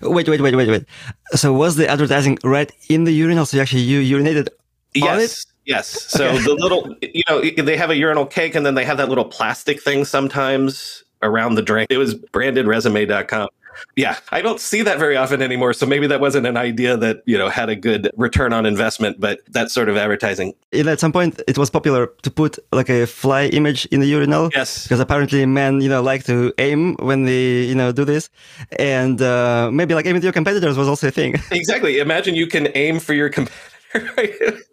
Wait, 0.02 0.28
wait, 0.28 0.40
wait, 0.40 0.54
wait, 0.54 0.68
wait. 0.68 0.84
So 1.32 1.52
was 1.52 1.74
the 1.74 1.88
advertising 1.88 2.38
right 2.44 2.70
in 2.88 3.02
the 3.02 3.12
urinal? 3.12 3.44
So 3.44 3.60
actually 3.60 3.82
you 3.82 4.18
urinated 4.18 4.50
yes. 4.94 5.08
on 5.08 5.18
it? 5.18 5.44
Yes. 5.68 6.06
So 6.18 6.30
okay. 6.30 6.42
the 6.42 6.54
little, 6.54 6.96
you 7.00 7.22
know, 7.28 7.40
they 7.40 7.76
have 7.76 7.90
a 7.90 7.96
urinal 7.96 8.26
cake 8.26 8.56
and 8.56 8.66
then 8.66 8.74
they 8.74 8.84
have 8.84 8.96
that 8.96 9.08
little 9.08 9.24
plastic 9.24 9.80
thing 9.80 10.04
sometimes 10.04 11.04
around 11.22 11.54
the 11.54 11.62
drink. 11.62 11.88
It 11.90 11.98
was 11.98 12.14
branded 12.14 12.66
resume.com. 12.66 13.48
Yeah, 13.96 14.16
I 14.30 14.42
don't 14.42 14.60
see 14.60 14.82
that 14.82 14.98
very 14.98 15.16
often 15.16 15.42
anymore. 15.42 15.72
So 15.72 15.86
maybe 15.86 16.06
that 16.08 16.20
wasn't 16.20 16.46
an 16.46 16.56
idea 16.56 16.96
that, 16.96 17.22
you 17.26 17.38
know, 17.38 17.48
had 17.48 17.68
a 17.68 17.76
good 17.76 18.10
return 18.16 18.52
on 18.52 18.66
investment, 18.66 19.20
but 19.20 19.40
that 19.48 19.70
sort 19.70 19.88
of 19.88 19.96
advertising. 19.96 20.54
At 20.72 20.98
some 20.98 21.12
point, 21.12 21.40
it 21.46 21.58
was 21.58 21.70
popular 21.70 22.08
to 22.22 22.30
put 22.30 22.58
like 22.72 22.88
a 22.88 23.06
fly 23.06 23.46
image 23.46 23.86
in 23.86 24.00
the 24.00 24.06
urinal. 24.06 24.50
Yes. 24.54 24.84
Because 24.84 24.98
apparently 24.98 25.46
men, 25.46 25.80
you 25.80 25.88
know, 25.88 26.02
like 26.02 26.24
to 26.24 26.52
aim 26.58 26.96
when 26.96 27.24
they, 27.24 27.64
you 27.64 27.74
know, 27.74 27.92
do 27.92 28.04
this. 28.04 28.30
And 28.78 29.20
uh, 29.22 29.70
maybe 29.72 29.94
like 29.94 30.06
aiming 30.06 30.22
to 30.22 30.26
your 30.26 30.32
competitors 30.32 30.76
was 30.76 30.88
also 30.88 31.08
a 31.08 31.12
thing. 31.12 31.34
Exactly. 31.50 31.98
Imagine 31.98 32.34
you 32.34 32.46
can 32.46 32.68
aim 32.74 32.98
for 32.98 33.14
your 33.14 33.28
competitor. 33.28 34.58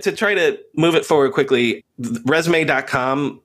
to 0.00 0.12
try 0.12 0.34
to 0.34 0.58
move 0.76 0.94
it 0.94 1.04
forward 1.04 1.32
quickly, 1.32 1.84
resume.com 2.24 3.40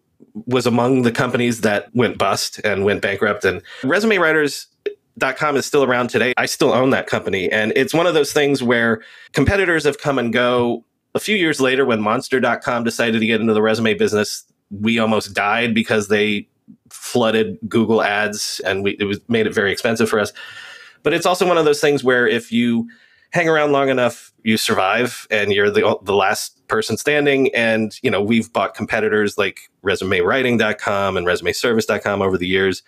was 0.45 0.65
among 0.65 1.01
the 1.01 1.11
companies 1.11 1.61
that 1.61 1.93
went 1.95 2.17
bust 2.17 2.59
and 2.63 2.85
went 2.85 3.01
bankrupt. 3.01 3.43
And 3.43 3.61
resume 3.83 4.17
writers.com 4.17 5.55
is 5.55 5.65
still 5.65 5.83
around 5.83 6.09
today. 6.09 6.33
I 6.37 6.45
still 6.45 6.71
own 6.71 6.91
that 6.91 7.07
company. 7.07 7.51
And 7.51 7.73
it's 7.75 7.93
one 7.93 8.07
of 8.07 8.13
those 8.13 8.33
things 8.33 8.61
where 8.61 9.01
competitors 9.33 9.83
have 9.83 9.99
come 9.99 10.19
and 10.19 10.31
go. 10.31 10.83
A 11.15 11.19
few 11.19 11.35
years 11.35 11.59
later, 11.59 11.85
when 11.85 12.01
monster.com 12.01 12.83
decided 12.83 13.19
to 13.19 13.25
get 13.25 13.41
into 13.41 13.53
the 13.53 13.61
resume 13.61 13.95
business, 13.95 14.43
we 14.69 14.99
almost 14.99 15.33
died 15.33 15.73
because 15.73 16.07
they 16.07 16.47
flooded 16.89 17.57
Google 17.67 18.03
ads 18.03 18.61
and 18.65 18.83
we, 18.83 18.97
it 18.99 19.05
was 19.05 19.19
made 19.27 19.47
it 19.47 19.53
very 19.53 19.71
expensive 19.71 20.09
for 20.09 20.19
us. 20.19 20.33
But 21.03 21.13
it's 21.13 21.25
also 21.25 21.47
one 21.47 21.57
of 21.57 21.65
those 21.65 21.79
things 21.79 22.03
where 22.03 22.27
if 22.27 22.51
you 22.51 22.87
hang 23.31 23.49
around 23.49 23.71
long 23.71 23.89
enough, 23.89 24.33
you 24.43 24.57
survive 24.57 25.27
and 25.29 25.51
you're 25.51 25.69
the, 25.69 25.97
the 26.03 26.15
last 26.15 26.65
person 26.67 26.97
standing. 26.97 27.53
And, 27.53 27.97
you 28.01 28.09
know, 28.09 28.21
we've 28.21 28.51
bought 28.51 28.73
competitors 28.73 29.37
like 29.37 29.69
resumewriting.com 29.83 31.17
and 31.17 31.27
resumeservice.com 31.27 32.21
over 32.21 32.37
the 32.37 32.47
years. 32.47 32.83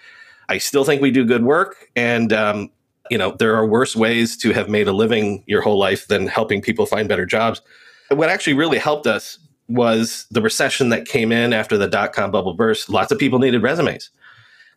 I 0.47 0.57
still 0.57 0.83
think 0.83 1.01
we 1.01 1.11
do 1.11 1.25
good 1.25 1.43
work. 1.43 1.89
And, 1.95 2.33
um, 2.33 2.71
you 3.09 3.17
know, 3.17 3.35
there 3.37 3.55
are 3.55 3.65
worse 3.65 3.95
ways 3.95 4.37
to 4.37 4.53
have 4.53 4.69
made 4.69 4.87
a 4.87 4.93
living 4.93 5.43
your 5.47 5.61
whole 5.61 5.77
life 5.77 6.07
than 6.07 6.27
helping 6.27 6.61
people 6.61 6.85
find 6.85 7.09
better 7.09 7.25
jobs. 7.25 7.61
What 8.09 8.29
actually 8.29 8.53
really 8.53 8.77
helped 8.77 9.07
us 9.07 9.39
was 9.67 10.25
the 10.31 10.41
recession 10.41 10.89
that 10.89 11.07
came 11.07 11.31
in 11.31 11.53
after 11.53 11.77
the 11.77 11.87
dot 11.87 12.13
com 12.13 12.31
bubble 12.31 12.53
burst. 12.53 12.89
Lots 12.89 13.11
of 13.11 13.19
people 13.19 13.37
needed 13.39 13.61
resumes. 13.61 14.09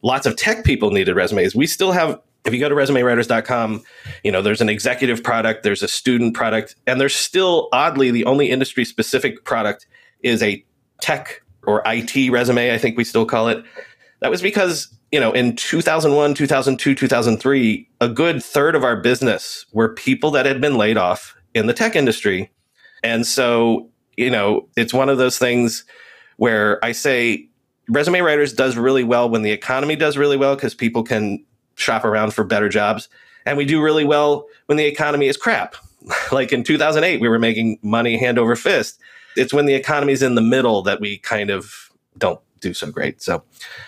Lots 0.03 0.27
of 0.27 0.37
tech 0.37 0.65
people 0.65 0.91
needed 0.91 1.15
resumes. 1.15 1.55
We 1.55 1.67
still 1.67 1.93
have 1.93 2.21
if 2.45 2.53
you 2.53 2.61
go 2.61 2.69
to 2.69 2.75
resumewriters.com, 2.75 3.83
you 4.25 4.33
know, 4.33 4.43
there's 4.43 4.61
an 4.61 4.69
executive 4.69 5.23
product, 5.23 5.63
there's 5.63 5.83
a 5.83 5.89
student 5.89 6.35
product, 6.35 6.77
and 6.87 7.01
there's 7.01 7.15
still 7.15 7.69
oddly 7.73 8.11
the 8.11 8.25
only 8.25 8.51
industry 8.51 8.85
specific 8.85 9.45
product 9.45 9.87
is 10.23 10.43
a 10.43 10.65
tech 11.01 11.43
or 11.65 11.83
IT 11.87 12.31
resume, 12.31 12.75
I 12.75 12.79
think 12.79 12.97
we 12.97 13.05
still 13.05 13.25
call 13.25 13.49
it. 13.49 13.65
That 14.21 14.31
was 14.31 14.43
because, 14.43 14.93
you 15.13 15.21
know, 15.21 15.33
in 15.33 15.55
2001, 15.57 16.35
2002, 16.35 16.95
2003, 16.95 17.89
a 18.01 18.09
good 18.09 18.43
third 18.43 18.75
of 18.75 18.85
our 18.85 18.97
business 18.97 19.67
were 19.73 19.95
people 19.95 20.31
that 20.33 20.47
had 20.47 20.61
been 20.61 20.77
laid 20.77 20.97
off 20.97 21.37
in 21.55 21.67
the 21.67 21.75
tech 21.75 21.95
industry. 21.95 22.51
And 23.05 23.27
so, 23.27 23.89
you 24.17 24.31
know, 24.31 24.69
it's 24.77 24.95
one 24.95 25.09
of 25.09 25.19
those 25.19 25.39
things 25.39 25.85
where 26.37 26.85
I 26.85 26.93
say 26.93 27.49
resume 27.89 28.21
writers 28.21 28.53
does 28.53 28.77
really 28.77 29.05
well 29.05 29.29
when 29.29 29.43
the 29.43 29.51
economy 29.51 29.97
does 29.97 30.17
really 30.17 30.37
well 30.37 30.55
because 30.55 30.75
people 30.75 31.03
can 31.03 31.45
shop 31.83 32.05
around 32.05 32.33
for 32.33 32.45
better 32.45 32.69
jobs. 32.69 33.09
And 33.45 33.59
we 33.59 33.65
do 33.65 33.83
really 33.83 34.05
well 34.05 34.47
when 34.67 34.79
the 34.79 34.87
economy 34.87 35.29
is 35.29 35.37
crap. 35.37 35.77
like 36.33 36.53
in 36.53 36.65
2008, 36.65 37.21
we 37.21 37.29
were 37.29 37.39
making 37.39 37.79
money 37.83 38.17
hand 38.17 38.39
over 38.39 38.57
fist. 38.57 39.01
It's 39.37 39.53
when 39.53 39.67
the 39.67 39.75
economy's 39.75 40.23
in 40.23 40.35
the 40.35 40.43
middle 40.43 40.83
that 40.83 41.01
we 41.01 41.19
kind 41.19 41.51
of 41.51 41.91
don't 42.19 42.41
do 42.61 42.75
so 42.75 42.91
great. 42.91 43.23
So, 43.23 43.43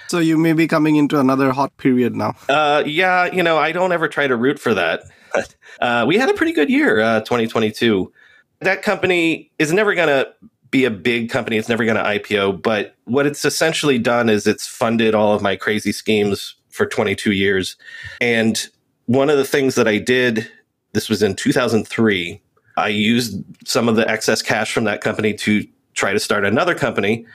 so 0.09 0.19
you 0.19 0.37
may 0.37 0.53
be 0.53 0.67
coming 0.67 0.97
into 0.97 1.21
another 1.21 1.53
hot 1.53 1.77
period 1.77 2.15
now. 2.15 2.35
Uh, 2.49 2.83
yeah, 2.85 3.33
you 3.33 3.43
know, 3.43 3.57
I 3.57 3.73
don't 3.73 3.93
ever 3.93 4.09
try 4.09 4.27
to 4.27 4.37
root 4.37 4.59
for 4.59 4.75
that. 4.75 5.03
uh, 5.81 6.05
we 6.07 6.17
had 6.17 6.29
a 6.29 6.35
pretty 6.35 6.53
good 6.53 6.71
year, 6.71 7.01
uh, 7.01 7.21
2022. 7.21 8.13
That 8.61 8.83
company 8.83 9.51
is 9.59 9.73
never 9.73 9.95
going 9.95 10.09
to 10.09 10.33
be 10.71 10.85
a 10.85 10.91
big 10.91 11.31
company. 11.31 11.57
It's 11.57 11.69
never 11.69 11.85
going 11.85 11.97
to 11.97 12.03
IPO. 12.03 12.63
But 12.63 12.97
what 13.05 13.27
it's 13.27 13.45
essentially 13.45 13.99
done 13.99 14.29
is 14.29 14.47
it's 14.47 14.67
funded 14.67 15.15
all 15.15 15.33
of 15.33 15.41
my 15.41 15.57
crazy 15.57 15.93
schemes 15.93 16.57
for 16.75 16.87
22 16.87 17.31
years. 17.33 17.77
And 18.21 18.61
one 19.07 19.31
of 19.31 19.39
the 19.39 19.45
things 19.45 19.77
that 19.77 19.87
I 19.87 19.99
did, 19.99 20.51
this 20.93 21.09
was 21.09 21.23
in 21.23 21.37
2003, 21.37 22.43
I 22.77 22.89
used 22.89 23.45
some 23.65 23.89
of 23.89 23.95
the 23.95 24.09
excess 24.11 24.43
cash 24.43 24.73
from 24.73 24.83
that 24.85 25.01
company 25.01 25.35
to 25.35 25.65
try 25.95 26.13
to 26.13 26.19
start 26.19 26.45
another 26.45 26.75
company. 26.75 27.27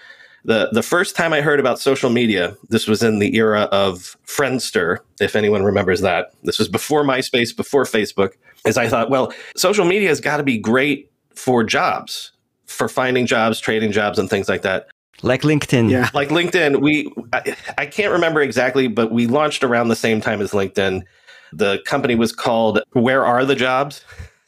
The, 0.44 0.70
the 0.74 0.84
first 0.84 1.16
time 1.16 1.32
I 1.32 1.40
heard 1.40 1.62
about 1.62 1.80
social 1.80 2.10
media, 2.10 2.58
this 2.68 2.86
was 2.86 3.02
in 3.02 3.20
the 3.20 3.34
era 3.38 3.62
of 3.72 4.18
Friendster, 4.26 4.98
if 5.22 5.38
anyone 5.38 5.64
remembers 5.64 6.02
that. 6.02 6.34
This 6.44 6.60
was 6.60 6.68
before 6.68 7.06
MySpace, 7.06 7.56
before 7.56 7.86
Facebook, 7.86 8.32
is 8.66 8.78
I 8.78 8.90
thought, 8.90 9.10
well, 9.10 9.34
social 9.56 9.86
media 9.86 10.10
has 10.10 10.20
got 10.20 10.38
to 10.38 10.44
be 10.44 10.58
great 10.58 11.10
for 11.34 11.64
jobs, 11.64 12.34
for 12.66 12.90
finding 12.90 13.26
jobs, 13.26 13.62
trading 13.62 13.94
jobs, 13.94 14.20
and 14.20 14.30
things 14.30 14.50
like 14.50 14.64
that 14.64 14.90
like 15.22 15.42
LinkedIn. 15.42 15.90
Yeah, 15.90 16.10
like 16.14 16.30
LinkedIn. 16.30 16.82
We 16.82 17.14
I, 17.34 17.56
I, 17.78 17.86
can't 17.86 18.12
remember 18.12 18.42
exactly, 18.42 18.88
but 18.88 19.12
we 19.12 19.28
launched 19.28 19.64
around 19.64 19.90
the 19.90 19.96
same 19.96 20.22
time 20.22 20.42
as 20.42 20.52
LinkedIn. 20.52 21.04
The 21.52 21.82
company 21.86 22.16
was 22.16 22.32
called 22.32 22.82
Where 22.94 23.26
Are 23.26 23.44
the 23.46 23.56
Jobs? 23.56 24.04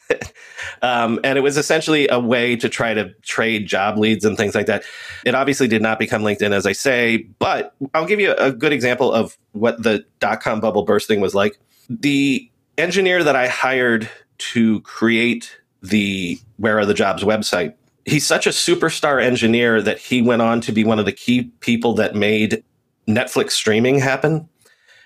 um, 0.82 1.20
and 1.24 1.38
it 1.38 1.42
was 1.42 1.56
essentially 1.56 2.08
a 2.08 2.18
way 2.18 2.56
to 2.56 2.68
try 2.68 2.94
to 2.94 3.12
trade 3.22 3.66
job 3.66 3.98
leads 3.98 4.24
and 4.24 4.36
things 4.36 4.54
like 4.54 4.66
that. 4.66 4.84
It 5.24 5.34
obviously 5.34 5.68
did 5.68 5.82
not 5.82 5.98
become 5.98 6.22
LinkedIn, 6.22 6.52
as 6.52 6.66
I 6.66 6.72
say, 6.72 7.18
but 7.38 7.74
I'll 7.94 8.06
give 8.06 8.20
you 8.20 8.34
a 8.34 8.52
good 8.52 8.72
example 8.72 9.12
of 9.12 9.36
what 9.52 9.82
the 9.82 10.04
dot 10.20 10.40
com 10.40 10.60
bubble 10.60 10.84
bursting 10.84 11.20
was 11.20 11.34
like. 11.34 11.58
The 11.88 12.48
engineer 12.78 13.22
that 13.24 13.36
I 13.36 13.48
hired 13.48 14.08
to 14.38 14.80
create 14.82 15.58
the 15.82 16.38
Where 16.56 16.78
Are 16.78 16.86
the 16.86 16.94
Jobs 16.94 17.22
website 17.22 17.74
he's 18.04 18.26
such 18.26 18.46
a 18.46 18.50
superstar 18.50 19.22
engineer 19.22 19.80
that 19.82 19.98
he 19.98 20.22
went 20.22 20.42
on 20.42 20.60
to 20.62 20.72
be 20.72 20.84
one 20.84 20.98
of 20.98 21.04
the 21.04 21.12
key 21.12 21.44
people 21.60 21.94
that 21.94 22.14
made 22.14 22.62
Netflix 23.08 23.52
streaming 23.52 23.98
happen. 23.98 24.48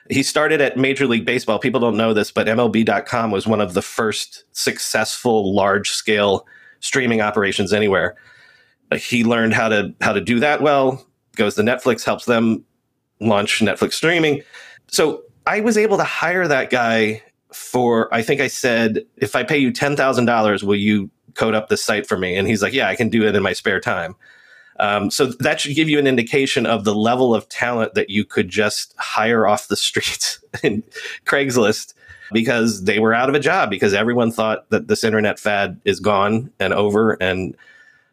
He 0.08 0.22
started 0.22 0.60
at 0.60 0.76
Major 0.76 1.06
League 1.06 1.24
Baseball. 1.24 1.58
People 1.58 1.80
don't 1.80 1.96
know 1.96 2.14
this, 2.14 2.30
but 2.30 2.46
MLB.com 2.46 3.30
was 3.30 3.46
one 3.46 3.60
of 3.60 3.74
the 3.74 3.82
first 3.82 4.44
successful 4.52 5.54
large 5.54 5.90
scale 5.90 6.46
streaming 6.80 7.20
operations 7.20 7.72
anywhere. 7.72 8.16
He 8.94 9.24
learned 9.24 9.52
how 9.52 9.68
to 9.68 9.94
how 10.00 10.12
to 10.12 10.20
do 10.20 10.38
that 10.40 10.62
well. 10.62 11.04
Goes 11.34 11.56
to 11.56 11.62
Netflix, 11.62 12.04
helps 12.04 12.24
them 12.24 12.64
launch 13.20 13.60
Netflix 13.60 13.94
streaming. 13.94 14.42
So 14.86 15.22
I 15.46 15.60
was 15.60 15.76
able 15.76 15.96
to 15.96 16.04
hire 16.04 16.46
that 16.46 16.70
guy 16.70 17.22
for 17.52 18.12
I 18.14 18.22
think 18.22 18.40
I 18.40 18.46
said 18.46 19.00
if 19.16 19.34
I 19.34 19.42
pay 19.42 19.58
you 19.58 19.72
ten 19.72 19.96
thousand 19.96 20.26
dollars, 20.26 20.62
will 20.62 20.76
you 20.76 21.10
code 21.36 21.54
up 21.54 21.68
this 21.68 21.84
site 21.84 22.06
for 22.06 22.18
me? 22.18 22.36
And 22.36 22.48
he's 22.48 22.62
like, 22.62 22.72
yeah, 22.72 22.88
I 22.88 22.96
can 22.96 23.08
do 23.08 23.26
it 23.26 23.34
in 23.34 23.42
my 23.42 23.52
spare 23.52 23.80
time. 23.80 24.16
Um, 24.78 25.10
so 25.10 25.26
that 25.26 25.60
should 25.60 25.74
give 25.74 25.88
you 25.88 25.98
an 25.98 26.06
indication 26.06 26.66
of 26.66 26.84
the 26.84 26.94
level 26.94 27.34
of 27.34 27.48
talent 27.48 27.94
that 27.94 28.10
you 28.10 28.24
could 28.24 28.48
just 28.48 28.94
hire 28.98 29.46
off 29.46 29.68
the 29.68 29.76
streets 29.76 30.42
in 30.62 30.82
Craigslist 31.24 31.94
because 32.32 32.84
they 32.84 32.98
were 32.98 33.14
out 33.14 33.28
of 33.28 33.34
a 33.34 33.40
job 33.40 33.70
because 33.70 33.94
everyone 33.94 34.32
thought 34.32 34.68
that 34.70 34.88
this 34.88 35.04
internet 35.04 35.38
fad 35.38 35.80
is 35.84 36.00
gone 36.00 36.50
and 36.58 36.72
over. 36.72 37.12
And 37.22 37.56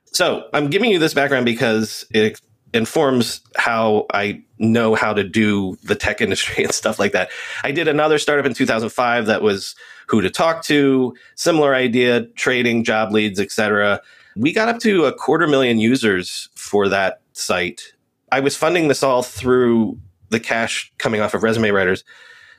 so 0.05 0.47
I'm 0.53 0.69
giving 0.69 0.91
you 0.91 0.99
this 0.99 1.13
background 1.13 1.45
because 1.45 2.05
it 2.11 2.39
informs 2.73 3.41
how 3.55 4.05
I 4.13 4.43
know 4.57 4.95
how 4.95 5.13
to 5.13 5.23
do 5.23 5.77
the 5.83 5.95
tech 5.95 6.21
industry 6.21 6.63
and 6.63 6.73
stuff 6.73 6.99
like 6.99 7.11
that. 7.13 7.29
I 7.63 7.71
did 7.71 7.87
another 7.87 8.19
startup 8.19 8.45
in 8.45 8.53
2005 8.53 9.25
that 9.27 9.41
was 9.41 9.75
who 10.07 10.21
to 10.21 10.29
talk 10.29 10.63
to, 10.65 11.13
similar 11.35 11.75
idea, 11.75 12.25
trading, 12.35 12.83
job 12.83 13.11
leads, 13.11 13.39
etc. 13.39 14.01
We 14.35 14.53
got 14.53 14.69
up 14.69 14.79
to 14.79 15.05
a 15.05 15.13
quarter 15.13 15.47
million 15.47 15.79
users 15.79 16.49
for 16.55 16.89
that 16.89 17.21
site. 17.33 17.81
I 18.31 18.39
was 18.39 18.55
funding 18.55 18.87
this 18.87 19.03
all 19.03 19.23
through 19.23 19.99
the 20.29 20.39
cash 20.39 20.91
coming 20.97 21.21
off 21.21 21.33
of 21.33 21.43
resume 21.43 21.71
writers. 21.71 22.03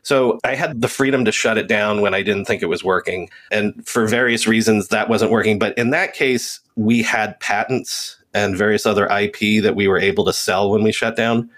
So 0.02 0.38
I 0.44 0.54
had 0.54 0.82
the 0.82 0.88
freedom 0.88 1.24
to 1.24 1.32
shut 1.32 1.56
it 1.56 1.66
down 1.66 2.02
when 2.02 2.14
I 2.14 2.22
didn't 2.22 2.44
think 2.44 2.62
it 2.62 2.66
was 2.66 2.84
working. 2.84 3.30
And 3.50 3.86
for 3.88 4.06
various 4.06 4.46
reasons, 4.46 4.88
that 4.88 5.08
wasn't 5.08 5.30
working. 5.30 5.58
But 5.58 5.76
in 5.78 5.90
that 5.90 6.12
case, 6.12 6.60
we 6.76 7.02
had 7.02 7.40
patents 7.40 8.22
and 8.34 8.56
various 8.56 8.84
other 8.84 9.06
IP 9.06 9.62
that 9.62 9.74
we 9.74 9.88
were 9.88 9.98
able 9.98 10.24
to 10.26 10.32
sell 10.32 10.70
when 10.70 10.82
we 10.82 10.92
shut 10.92 11.16
down. 11.16 11.48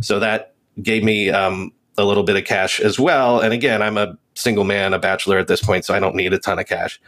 So 0.00 0.18
that 0.20 0.54
gave 0.82 1.02
me 1.02 1.30
um, 1.30 1.72
a 1.98 2.04
little 2.04 2.22
bit 2.22 2.36
of 2.36 2.44
cash 2.44 2.80
as 2.80 2.98
well. 2.98 3.40
And 3.40 3.52
again, 3.52 3.82
I'm 3.82 3.96
a 3.96 4.16
single 4.34 4.64
man, 4.64 4.94
a 4.94 4.98
bachelor 4.98 5.38
at 5.38 5.48
this 5.48 5.62
point, 5.62 5.84
so 5.84 5.94
I 5.94 6.00
don't 6.00 6.14
need 6.14 6.32
a 6.32 6.38
ton 6.38 6.58
of 6.58 6.66
cash. 6.66 7.00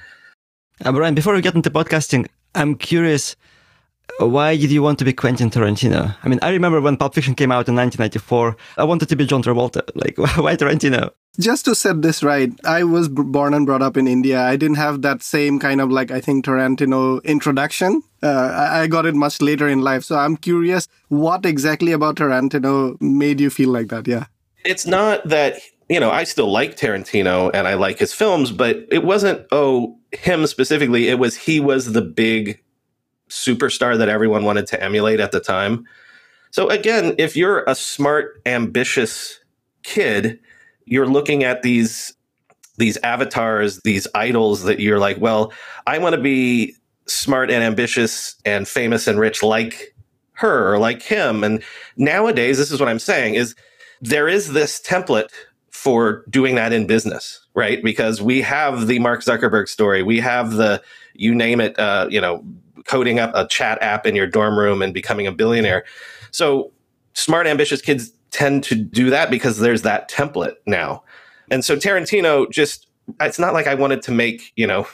Uh, 0.85 0.92
Brian, 0.92 1.14
before 1.14 1.35
we 1.35 1.40
get 1.40 1.55
into 1.55 1.70
podcasting, 1.70 2.26
I'm 2.55 2.74
curious 2.74 3.37
why 4.18 4.57
did 4.57 4.70
you 4.70 4.83
want 4.83 4.98
to 4.98 5.05
be 5.05 5.12
Quentin 5.12 5.50
Tarantino? 5.50 6.14
I 6.22 6.29
mean, 6.29 6.38
I 6.42 6.50
remember 6.50 6.81
when 6.81 6.96
Pulp 6.96 7.14
Fiction 7.14 7.35
came 7.35 7.53
out 7.53 7.68
in 7.68 7.74
1994, 7.74 8.57
I 8.76 8.85
wanted 8.85 9.09
to 9.09 9.16
be 9.16 9.26
John 9.26 9.42
Travolta. 9.42 9.83
Like, 9.94 10.16
why 10.18 10.57
Tarantino? 10.57 11.11
Just 11.38 11.64
to 11.66 11.74
set 11.74 12.03
this 12.03 12.22
right, 12.22 12.53
I 12.64 12.85
was 12.85 13.09
b- 13.09 13.22
born 13.22 13.55
and 13.55 13.66
brought 13.66 13.83
up 13.83 13.96
in 13.96 14.07
India. 14.07 14.40
I 14.40 14.57
didn't 14.57 14.76
have 14.76 15.03
that 15.03 15.22
same 15.22 15.59
kind 15.59 15.81
of 15.81 15.90
like, 15.90 16.11
I 16.11 16.20
think, 16.20 16.44
Tarantino 16.44 17.22
introduction. 17.24 18.03
Uh, 18.22 18.26
I-, 18.26 18.81
I 18.81 18.87
got 18.87 19.07
it 19.07 19.14
much 19.14 19.40
later 19.40 19.68
in 19.68 19.81
life. 19.81 20.05
So 20.05 20.16
I'm 20.16 20.37
curious 20.37 20.88
what 21.09 21.46
exactly 21.46 21.92
about 21.92 22.16
Tarantino 22.16 23.00
made 23.00 23.40
you 23.40 23.50
feel 23.50 23.70
like 23.70 23.88
that? 23.88 24.09
Yeah. 24.09 24.26
It's 24.64 24.86
not 24.86 25.26
that, 25.28 25.60
you 25.88 26.00
know, 26.00 26.10
I 26.10 26.24
still 26.24 26.50
like 26.50 26.76
Tarantino 26.76 27.50
and 27.54 27.66
I 27.66 27.74
like 27.74 27.98
his 27.98 28.12
films, 28.12 28.52
but 28.52 28.86
it 28.90 29.04
wasn't, 29.04 29.46
oh, 29.52 29.98
him 30.12 30.46
specifically. 30.46 31.08
It 31.08 31.18
was 31.18 31.36
he 31.36 31.60
was 31.60 31.92
the 31.92 32.02
big 32.02 32.60
superstar 33.28 33.96
that 33.96 34.08
everyone 34.08 34.44
wanted 34.44 34.66
to 34.68 34.82
emulate 34.82 35.20
at 35.20 35.32
the 35.32 35.40
time. 35.40 35.86
So 36.50 36.68
again, 36.68 37.14
if 37.16 37.36
you're 37.36 37.64
a 37.66 37.74
smart, 37.74 38.42
ambitious 38.44 39.38
kid, 39.82 40.38
you're 40.84 41.06
looking 41.06 41.44
at 41.44 41.62
these 41.62 42.12
these 42.76 42.96
avatars, 43.02 43.80
these 43.84 44.08
idols 44.14 44.62
that 44.64 44.80
you're 44.80 44.98
like, 44.98 45.20
well, 45.20 45.52
I 45.86 45.98
want 45.98 46.14
to 46.14 46.20
be 46.20 46.74
smart 47.06 47.50
and 47.50 47.62
ambitious 47.62 48.36
and 48.44 48.66
famous 48.66 49.06
and 49.06 49.20
rich 49.20 49.42
like 49.42 49.94
her 50.32 50.72
or 50.72 50.78
like 50.78 51.02
him. 51.02 51.44
And 51.44 51.62
nowadays, 51.96 52.56
this 52.56 52.70
is 52.70 52.80
what 52.80 52.88
I'm 52.88 52.98
saying 52.98 53.34
is 53.34 53.54
there 54.00 54.28
is 54.28 54.52
this 54.52 54.80
template 54.80 55.30
for 55.70 56.24
doing 56.28 56.54
that 56.56 56.72
in 56.72 56.86
business, 56.86 57.46
right? 57.54 57.82
Because 57.82 58.20
we 58.20 58.40
have 58.42 58.86
the 58.86 58.98
Mark 58.98 59.22
Zuckerberg 59.22 59.68
story, 59.68 60.02
we 60.02 60.20
have 60.20 60.52
the 60.52 60.82
you 61.14 61.34
name 61.34 61.60
it, 61.60 61.78
uh, 61.78 62.06
you 62.10 62.20
know, 62.20 62.44
coding 62.86 63.18
up 63.18 63.30
a 63.34 63.46
chat 63.48 63.80
app 63.82 64.06
in 64.06 64.16
your 64.16 64.26
dorm 64.26 64.58
room 64.58 64.82
and 64.82 64.94
becoming 64.94 65.26
a 65.26 65.32
billionaire. 65.32 65.84
So 66.30 66.72
smart, 67.14 67.46
ambitious 67.46 67.82
kids 67.82 68.12
tend 68.30 68.64
to 68.64 68.74
do 68.74 69.10
that 69.10 69.30
because 69.30 69.58
there's 69.58 69.82
that 69.82 70.10
template 70.10 70.54
now. 70.66 71.02
And 71.50 71.64
so 71.64 71.76
Tarantino 71.76 72.50
just, 72.50 72.86
it's 73.20 73.38
not 73.38 73.52
like 73.52 73.66
I 73.66 73.74
wanted 73.74 74.02
to 74.02 74.12
make, 74.12 74.52
you 74.56 74.66
know, 74.66 74.86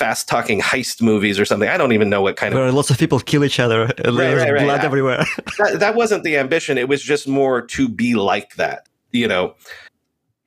fast 0.00 0.28
talking 0.28 0.60
heist 0.62 1.02
movies 1.02 1.38
or 1.38 1.44
something. 1.44 1.68
I 1.68 1.76
don't 1.76 1.92
even 1.92 2.08
know 2.08 2.22
what 2.22 2.36
kind 2.36 2.54
Where 2.54 2.66
of. 2.68 2.74
lots 2.74 2.88
of 2.90 2.98
people 2.98 3.20
kill 3.20 3.44
each 3.44 3.60
other. 3.60 3.80
Right, 3.84 3.96
There's 4.02 4.16
right, 4.42 4.52
right. 4.54 4.64
blood 4.64 4.80
I- 4.80 4.84
everywhere. 4.84 5.24
That, 5.58 5.78
that 5.80 5.94
wasn't 5.94 6.24
the 6.24 6.38
ambition. 6.38 6.78
It 6.78 6.88
was 6.88 7.02
just 7.02 7.28
more 7.28 7.60
to 7.76 7.86
be 7.88 8.14
like 8.14 8.54
that, 8.56 8.88
you 9.12 9.28
know. 9.28 9.54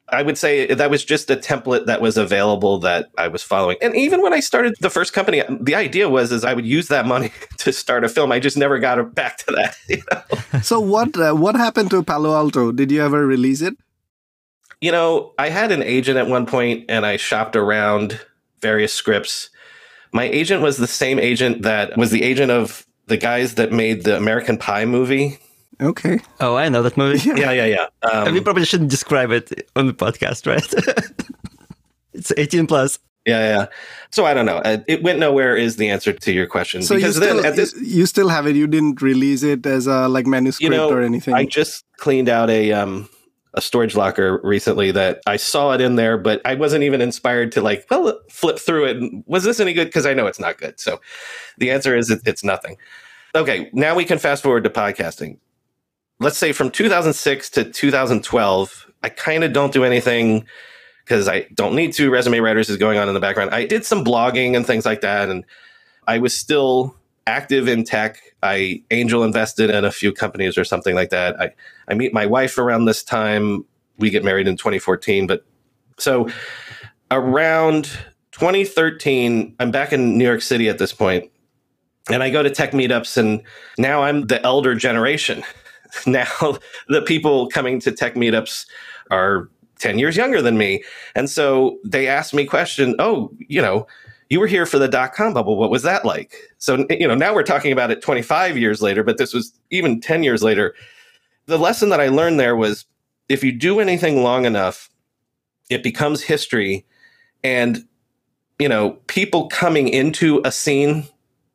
I 0.10 0.22
would 0.22 0.38
say 0.38 0.74
that 0.74 0.90
was 0.92 1.04
just 1.06 1.30
a 1.32 1.36
template 1.36 1.86
that 1.86 2.02
was 2.02 2.18
available 2.18 2.78
that 2.80 3.10
I 3.18 3.28
was 3.30 3.42
following. 3.42 3.78
And 3.82 3.96
even 3.96 4.22
when 4.22 4.34
I 4.34 4.42
started 4.42 4.74
the 4.82 4.90
first 4.90 5.14
company, 5.14 5.42
the 5.62 5.76
idea 5.76 6.10
was 6.10 6.32
is 6.32 6.44
I 6.44 6.54
would 6.54 6.66
use 6.66 6.88
that 6.90 7.06
money 7.06 7.32
to 7.60 7.72
start 7.72 8.04
a 8.04 8.10
film. 8.10 8.32
I 8.32 8.40
just 8.40 8.58
never 8.58 8.78
got 8.80 8.98
back 9.16 9.38
to 9.46 9.52
that. 9.58 9.76
You 9.90 10.02
know? 10.12 10.60
So 10.62 10.80
what 10.80 11.16
uh, 11.18 11.34
what 11.34 11.56
happened 11.56 11.90
to 11.92 12.04
Palo 12.04 12.34
Alto? 12.36 12.72
Did 12.72 12.92
you 12.92 13.02
ever 13.04 13.26
release 13.28 13.62
it? 13.62 13.76
you 14.82 14.92
know, 14.92 15.32
I 15.40 15.48
had 15.50 15.72
an 15.72 15.82
agent 15.82 16.18
at 16.18 16.28
one 16.28 16.46
point 16.46 16.86
and 16.90 17.06
I 17.06 17.16
shopped 17.16 17.56
around 17.56 18.20
various 18.64 18.92
scripts. 18.94 19.50
My 20.12 20.24
agent 20.24 20.62
was 20.64 20.78
the 20.78 20.88
same 20.88 21.20
agent 21.20 21.62
that 21.64 21.96
was 21.98 22.10
the 22.10 22.24
agent 22.24 22.52
of 22.52 22.86
the 23.08 23.18
guys 23.18 23.56
that 23.56 23.72
made 23.72 24.04
the 24.06 24.18
American 24.18 24.58
Pie 24.58 24.86
movie. 24.86 25.38
Okay. 25.82 26.20
oh, 26.40 26.56
I 26.56 26.70
know 26.70 26.82
that 26.84 26.98
movie. 26.98 27.30
Yeah, 27.30 27.52
yeah, 27.52 27.66
yeah. 27.66 27.88
Um, 28.10 28.34
we 28.34 28.42
probably 28.42 28.66
shouldn't 28.66 28.90
describe 28.92 29.32
it 29.32 29.70
on 29.76 29.88
the 29.88 29.94
podcast, 29.94 30.48
right? 30.48 30.66
it's 32.14 32.32
18 32.38 32.68
plus. 32.68 33.00
yeah, 33.26 33.40
yeah. 33.40 33.66
So 34.12 34.26
I 34.26 34.34
don't 34.36 34.46
know. 34.46 34.58
Uh, 34.58 34.78
It 34.88 35.02
went 35.04 35.20
nowhere 35.20 35.56
is 35.58 35.76
the 35.78 35.90
answer 35.90 36.14
to 36.14 36.32
your 36.32 36.46
question. 36.48 36.84
So 36.84 36.94
you 36.94 37.00
because 37.02 37.16
still 37.18 37.38
then 37.38 37.46
at 37.46 37.56
this, 37.56 37.74
you 37.82 38.06
still 38.06 38.30
have 38.30 38.46
it. 38.48 38.56
You 38.56 38.68
didn't 38.68 39.02
release 39.02 39.44
it 39.44 39.66
as 39.66 39.88
a 39.88 40.08
like 40.08 40.28
manuscript 40.28 40.64
you 40.72 40.78
know, 40.78 40.90
or 40.90 41.02
anything. 41.02 41.34
I 41.34 41.46
just 41.46 41.84
cleaned 41.98 42.30
out 42.30 42.50
a 42.50 42.72
um 42.72 43.10
a 43.56 43.62
storage 43.62 43.96
locker 43.96 44.40
recently 44.44 44.92
that 44.92 45.22
I 45.28 45.38
saw 45.38 45.72
it 45.74 45.82
in 45.82 45.96
there, 45.96 46.18
but 46.18 46.42
I 46.46 46.56
wasn't 46.56 46.84
even 46.84 47.02
inspired 47.02 47.52
to 47.54 47.62
like, 47.62 47.86
well, 47.90 48.20
flip 48.30 48.58
through 48.58 48.86
it. 48.86 49.24
Was 49.28 49.44
this 49.44 49.60
any 49.60 49.74
good? 49.74 49.86
Because 49.86 50.06
I 50.06 50.14
know 50.14 50.26
it's 50.26 50.40
not 50.40 50.58
good. 50.58 50.80
So 50.80 51.00
the 51.58 51.70
answer 51.70 51.96
is 51.96 52.10
it, 52.10 52.22
it's 52.26 52.44
nothing. 52.44 52.78
Okay, 53.36 53.70
now 53.74 53.96
we 53.96 54.06
can 54.06 54.18
fast 54.18 54.44
forward 54.44 54.64
to 54.64 54.70
podcasting. 54.70 55.38
Let's 56.20 56.38
say 56.38 56.52
from 56.52 56.72
2006 56.72 57.50
to 57.52 57.64
2012, 57.64 58.92
I 59.04 59.10
kind 59.10 59.44
of 59.44 59.54
don't 59.54 59.74
do 59.74 59.84
anything 59.84 60.46
because 61.04 61.28
I 61.28 61.48
don't 61.54 61.76
need 61.76 61.94
to. 61.94 62.10
Resume 62.10 62.40
writers 62.40 62.70
is 62.70 62.78
going 62.78 62.98
on 62.98 63.08
in 63.08 63.14
the 63.14 63.20
background. 63.20 63.52
I 63.52 63.66
did 63.66 63.86
some 63.86 64.04
blogging 64.06 64.56
and 64.56 64.66
things 64.66 64.86
like 64.86 65.02
that, 65.02 65.30
and 65.30 65.44
I 66.08 66.20
was 66.20 66.36
still 66.36 66.96
active 67.28 67.68
in 67.68 67.84
tech. 67.84 68.20
I 68.42 68.82
angel 68.92 69.24
invested 69.24 69.70
in 69.70 69.86
a 69.86 69.92
few 69.92 70.14
companies 70.14 70.58
or 70.58 70.64
something 70.64 70.96
like 70.96 71.10
that. 71.10 71.40
I, 71.40 71.52
I 71.88 71.94
meet 71.94 72.14
my 72.14 72.26
wife 72.26 72.58
around 72.58 72.86
this 72.86 73.04
time. 73.04 73.66
We 73.98 74.10
get 74.10 74.24
married 74.24 74.48
in 74.48 74.58
2014. 74.58 75.28
But 75.28 75.46
so 75.98 76.30
around 77.12 77.86
2013, 78.32 79.56
I'm 79.60 79.72
back 79.72 79.94
in 79.94 80.18
New 80.18 80.26
York 80.26 80.42
City 80.42 80.70
at 80.70 80.80
this 80.80 80.94
point, 80.94 81.32
and 82.10 82.24
I 82.24 82.30
go 82.30 82.44
to 82.44 82.50
tech 82.50 82.72
meetups, 82.72 83.18
and 83.18 83.42
now 83.78 84.02
I'm 84.04 84.28
the 84.28 84.42
elder 84.44 84.76
generation. 84.76 85.44
Now 86.08 86.58
the 86.88 87.04
people 87.04 87.50
coming 87.50 87.80
to 87.82 87.92
tech 87.92 88.16
meetups 88.16 88.66
are 89.12 89.48
10 89.78 90.00
years 90.00 90.18
younger 90.18 90.42
than 90.42 90.58
me. 90.58 90.84
And 91.14 91.30
so 91.30 91.78
they 91.86 92.08
ask 92.08 92.34
me 92.34 92.46
question, 92.46 92.96
"Oh, 92.98 93.30
you 93.48 93.62
know, 93.62 93.86
you 94.30 94.40
were 94.40 94.48
here 94.48 94.66
for 94.66 94.80
the 94.80 94.88
dot 94.88 95.14
com 95.14 95.34
bubble. 95.34 95.56
What 95.56 95.70
was 95.70 95.84
that 95.84 96.04
like?" 96.04 96.36
So, 96.58 96.86
you 96.90 97.08
know, 97.08 97.14
now 97.14 97.36
we're 97.36 97.44
talking 97.44 97.72
about 97.72 97.92
it 97.92 98.02
25 98.02 98.58
years 98.58 98.82
later, 98.82 99.04
but 99.04 99.18
this 99.20 99.36
was 99.36 99.54
even 99.70 100.02
10 100.02 100.24
years 100.24 100.42
later. 100.42 100.74
The 101.46 101.58
lesson 101.58 101.90
that 101.90 102.00
I 102.00 102.08
learned 102.08 102.40
there 102.40 102.56
was 102.56 102.86
if 103.30 103.44
you 103.44 103.52
do 103.52 103.80
anything 103.80 104.24
long 104.24 104.46
enough, 104.46 104.90
it 105.70 105.84
becomes 105.84 106.22
history 106.22 106.86
and 107.44 107.86
you 108.60 108.70
know, 108.70 108.92
people 109.08 109.48
coming 109.50 109.88
into 109.88 110.42
a 110.46 110.52
scene 110.52 111.06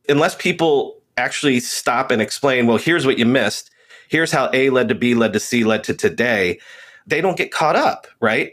unless 0.09 0.35
people 0.35 1.01
actually 1.16 1.61
stop 1.61 2.11
and 2.11 2.20
explain, 2.20 2.66
well, 2.66 2.77
here's 2.77 3.07
what 3.07 3.18
you 3.18 3.27
missed. 3.27 3.70
Here's 4.09 4.33
how 4.33 4.51
A 4.53 4.70
led 4.70 4.88
to 4.88 4.94
B, 4.94 5.14
led 5.14 5.33
to 5.35 5.40
C, 5.40 5.64
led 5.64 5.85
to 5.85 5.94
today. 5.94 6.59
They 7.07 7.20
don't 7.20 7.37
get 7.37 7.53
caught 7.53 7.77
up, 7.77 8.07
right? 8.20 8.53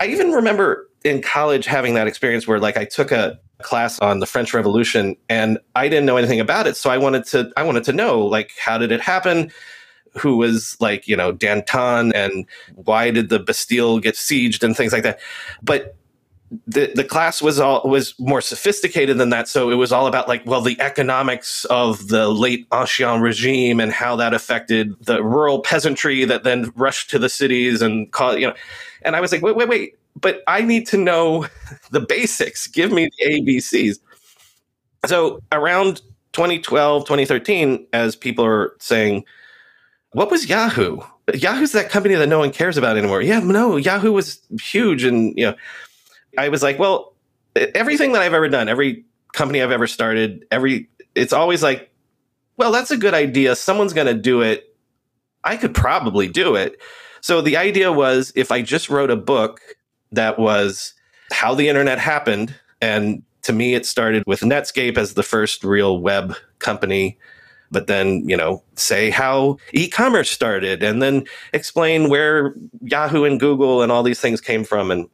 I 0.00 0.06
even 0.06 0.32
remember 0.32 0.88
in 1.04 1.22
college 1.22 1.66
having 1.66 1.94
that 1.94 2.06
experience 2.06 2.46
where 2.46 2.58
like 2.58 2.76
I 2.76 2.84
took 2.84 3.12
a 3.12 3.38
class 3.62 3.98
on 4.00 4.20
the 4.20 4.26
French 4.26 4.54
Revolution 4.54 5.16
and 5.28 5.58
I 5.74 5.88
didn't 5.88 6.06
know 6.06 6.16
anything 6.16 6.40
about 6.40 6.66
it. 6.66 6.76
So 6.76 6.90
I 6.90 6.98
wanted 6.98 7.24
to 7.26 7.50
I 7.56 7.62
wanted 7.62 7.84
to 7.84 7.92
know 7.92 8.20
like 8.20 8.52
how 8.58 8.78
did 8.78 8.92
it 8.92 9.00
happen? 9.00 9.50
Who 10.18 10.36
was 10.36 10.76
like, 10.80 11.08
you 11.08 11.16
know, 11.16 11.32
Danton 11.32 12.12
and 12.14 12.46
why 12.74 13.10
did 13.10 13.28
the 13.28 13.38
Bastille 13.38 13.98
get 13.98 14.14
sieged 14.14 14.62
and 14.62 14.76
things 14.76 14.92
like 14.92 15.02
that. 15.02 15.20
But 15.62 15.96
the 16.66 16.90
the 16.94 17.04
class 17.04 17.42
was 17.42 17.60
all 17.60 17.82
was 17.84 18.14
more 18.18 18.40
sophisticated 18.40 19.18
than 19.18 19.30
that. 19.30 19.48
So 19.48 19.70
it 19.70 19.74
was 19.74 19.92
all 19.92 20.06
about 20.06 20.28
like, 20.28 20.42
well, 20.46 20.62
the 20.62 20.80
economics 20.80 21.64
of 21.66 22.08
the 22.08 22.28
late 22.28 22.66
Ancien 22.70 23.20
regime 23.20 23.80
and 23.80 23.92
how 23.92 24.16
that 24.16 24.32
affected 24.32 24.94
the 25.04 25.22
rural 25.22 25.60
peasantry 25.60 26.24
that 26.24 26.44
then 26.44 26.72
rushed 26.74 27.10
to 27.10 27.18
the 27.18 27.28
cities 27.28 27.82
and 27.82 28.10
call 28.12 28.36
you 28.36 28.48
know. 28.48 28.54
And 29.02 29.14
I 29.14 29.20
was 29.20 29.30
like, 29.30 29.42
wait, 29.42 29.56
wait, 29.56 29.68
wait, 29.68 29.98
but 30.20 30.42
I 30.46 30.62
need 30.62 30.86
to 30.88 30.96
know 30.96 31.46
the 31.90 32.00
basics. 32.00 32.66
Give 32.66 32.92
me 32.92 33.08
the 33.18 33.26
ABCs. 33.26 33.98
So 35.06 35.40
around 35.52 36.02
2012, 36.32 37.04
2013, 37.04 37.86
as 37.92 38.16
people 38.16 38.44
are 38.44 38.74
saying, 38.78 39.24
what 40.12 40.30
was 40.30 40.48
Yahoo? 40.48 41.00
Yahoo's 41.34 41.72
that 41.72 41.90
company 41.90 42.14
that 42.14 42.28
no 42.28 42.38
one 42.38 42.50
cares 42.50 42.76
about 42.76 42.96
anymore. 42.96 43.20
Yeah, 43.20 43.40
no, 43.40 43.76
Yahoo 43.76 44.12
was 44.12 44.40
huge 44.60 45.04
and 45.04 45.36
you 45.36 45.46
know 45.46 45.54
I 46.36 46.48
was 46.48 46.62
like, 46.62 46.78
well, 46.78 47.14
everything 47.54 48.12
that 48.12 48.22
I've 48.22 48.34
ever 48.34 48.48
done, 48.48 48.68
every 48.68 49.04
company 49.32 49.62
I've 49.62 49.70
ever 49.70 49.86
started, 49.86 50.46
every 50.50 50.88
it's 51.14 51.32
always 51.32 51.62
like, 51.62 51.90
well, 52.56 52.72
that's 52.72 52.90
a 52.90 52.96
good 52.96 53.14
idea. 53.14 53.56
Someone's 53.56 53.92
going 53.92 54.06
to 54.06 54.14
do 54.14 54.40
it. 54.40 54.74
I 55.44 55.56
could 55.56 55.74
probably 55.74 56.28
do 56.28 56.54
it. 56.54 56.80
So 57.20 57.40
the 57.40 57.56
idea 57.56 57.92
was 57.92 58.32
if 58.36 58.52
I 58.52 58.62
just 58.62 58.88
wrote 58.88 59.10
a 59.10 59.16
book 59.16 59.60
that 60.12 60.38
was 60.38 60.94
how 61.32 61.54
the 61.54 61.68
internet 61.68 61.98
happened 61.98 62.54
and 62.80 63.22
to 63.42 63.52
me 63.52 63.74
it 63.74 63.86
started 63.86 64.22
with 64.26 64.40
Netscape 64.40 64.96
as 64.96 65.14
the 65.14 65.22
first 65.22 65.64
real 65.64 66.00
web 66.00 66.34
company 66.58 67.18
but 67.70 67.86
then 67.86 68.28
you 68.28 68.36
know 68.36 68.62
say 68.76 69.10
how 69.10 69.56
e-commerce 69.72 70.30
started 70.30 70.82
and 70.82 71.02
then 71.02 71.24
explain 71.52 72.08
where 72.08 72.54
Yahoo 72.82 73.24
and 73.24 73.40
Google 73.40 73.82
and 73.82 73.92
all 73.92 74.02
these 74.02 74.20
things 74.20 74.40
came 74.40 74.64
from 74.64 74.90
and 74.90 75.08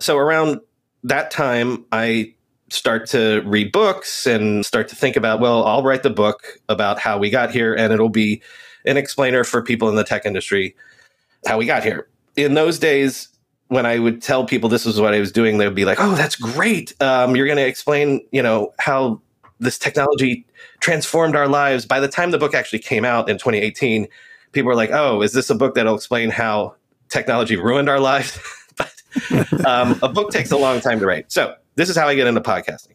so 0.00 0.16
around 0.16 0.60
that 1.04 1.30
time, 1.30 1.84
I 1.92 2.34
start 2.70 3.06
to 3.08 3.42
read 3.44 3.72
books 3.72 4.26
and 4.26 4.64
start 4.64 4.88
to 4.88 4.96
think 4.96 5.16
about, 5.16 5.40
well, 5.40 5.64
I'll 5.64 5.82
write 5.82 6.02
the 6.02 6.10
book 6.10 6.58
about 6.68 6.98
how 6.98 7.18
we 7.18 7.30
got 7.30 7.50
here, 7.50 7.74
and 7.74 7.92
it'll 7.92 8.08
be 8.08 8.42
an 8.86 8.96
explainer 8.96 9.44
for 9.44 9.62
people 9.62 9.88
in 9.88 9.96
the 9.96 10.04
tech 10.04 10.24
industry 10.24 10.74
how 11.46 11.58
we 11.58 11.66
got 11.66 11.82
here. 11.82 12.08
In 12.36 12.54
those 12.54 12.78
days, 12.78 13.28
when 13.68 13.86
I 13.86 13.98
would 13.98 14.22
tell 14.22 14.44
people 14.44 14.68
this 14.68 14.86
is 14.86 15.00
what 15.00 15.14
I 15.14 15.20
was 15.20 15.32
doing, 15.32 15.58
they 15.58 15.66
would 15.66 15.76
be 15.76 15.84
like, 15.84 15.98
"Oh, 16.00 16.14
that's 16.14 16.36
great! 16.36 16.94
Um, 17.02 17.36
you're 17.36 17.46
going 17.46 17.58
to 17.58 17.66
explain, 17.66 18.26
you 18.32 18.42
know, 18.42 18.72
how 18.78 19.20
this 19.58 19.78
technology 19.78 20.46
transformed 20.80 21.36
our 21.36 21.48
lives. 21.48 21.86
By 21.86 22.00
the 22.00 22.08
time 22.08 22.30
the 22.30 22.38
book 22.38 22.54
actually 22.54 22.80
came 22.80 23.04
out 23.04 23.28
in 23.28 23.36
2018, 23.36 24.08
people 24.52 24.68
were 24.68 24.74
like, 24.74 24.90
"Oh, 24.90 25.22
is 25.22 25.32
this 25.32 25.50
a 25.50 25.54
book 25.54 25.74
that'll 25.74 25.94
explain 25.94 26.30
how 26.30 26.74
technology 27.08 27.56
ruined 27.56 27.88
our 27.88 28.00
lives?" 28.00 28.38
but 28.76 29.66
um, 29.66 29.98
a 30.02 30.08
book 30.08 30.30
takes 30.30 30.50
a 30.50 30.56
long 30.56 30.80
time 30.80 31.00
to 31.00 31.06
write. 31.06 31.30
So 31.30 31.54
this 31.76 31.88
is 31.88 31.96
how 31.96 32.08
I 32.08 32.14
get 32.14 32.26
into 32.26 32.40
podcasting. 32.40 32.94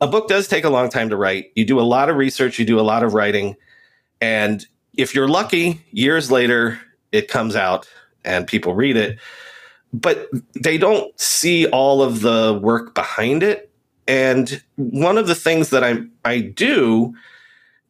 A 0.00 0.06
book 0.06 0.28
does 0.28 0.46
take 0.46 0.64
a 0.64 0.70
long 0.70 0.90
time 0.90 1.08
to 1.08 1.16
write. 1.16 1.52
You 1.54 1.64
do 1.64 1.80
a 1.80 1.82
lot 1.82 2.10
of 2.10 2.16
research, 2.16 2.58
you 2.58 2.64
do 2.64 2.78
a 2.78 2.82
lot 2.82 3.02
of 3.02 3.14
writing, 3.14 3.56
and 4.20 4.66
if 4.96 5.14
you're 5.14 5.28
lucky, 5.28 5.84
years 5.90 6.30
later 6.30 6.80
it 7.12 7.28
comes 7.28 7.56
out 7.56 7.88
and 8.24 8.46
people 8.46 8.74
read 8.74 8.96
it, 8.96 9.18
but 9.92 10.28
they 10.60 10.76
don't 10.76 11.18
see 11.18 11.66
all 11.68 12.02
of 12.02 12.20
the 12.20 12.58
work 12.62 12.94
behind 12.94 13.42
it. 13.42 13.70
And 14.08 14.62
one 14.76 15.18
of 15.18 15.26
the 15.26 15.34
things 15.34 15.70
that 15.70 15.84
I 15.84 15.98
I 16.24 16.40
do 16.40 17.14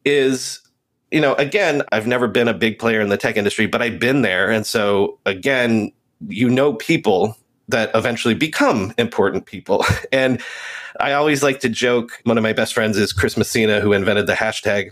is 0.05 0.61
you 1.11 1.21
know, 1.21 1.35
again, 1.35 1.83
I've 1.91 2.07
never 2.07 2.27
been 2.27 2.47
a 2.47 2.53
big 2.53 2.79
player 2.79 2.99
in 2.99 3.09
the 3.09 3.17
tech 3.17 3.37
industry, 3.37 3.65
but 3.65 3.81
I've 3.81 3.99
been 3.99 4.23
there. 4.23 4.51
And 4.51 4.65
so, 4.65 5.19
again, 5.25 5.91
you 6.27 6.49
know 6.49 6.73
people 6.73 7.37
that 7.69 7.91
eventually 7.95 8.33
become 8.33 8.93
important 8.97 9.45
people. 9.45 9.85
And 10.11 10.41
I 10.99 11.13
always 11.13 11.43
like 11.43 11.59
to 11.59 11.69
joke. 11.69 12.19
One 12.23 12.37
of 12.37 12.43
my 12.43 12.53
best 12.53 12.73
friends 12.73 12.97
is 12.97 13.13
Chris 13.13 13.37
Messina, 13.37 13.81
who 13.81 13.93
invented 13.93 14.25
the 14.25 14.33
hashtag. 14.33 14.91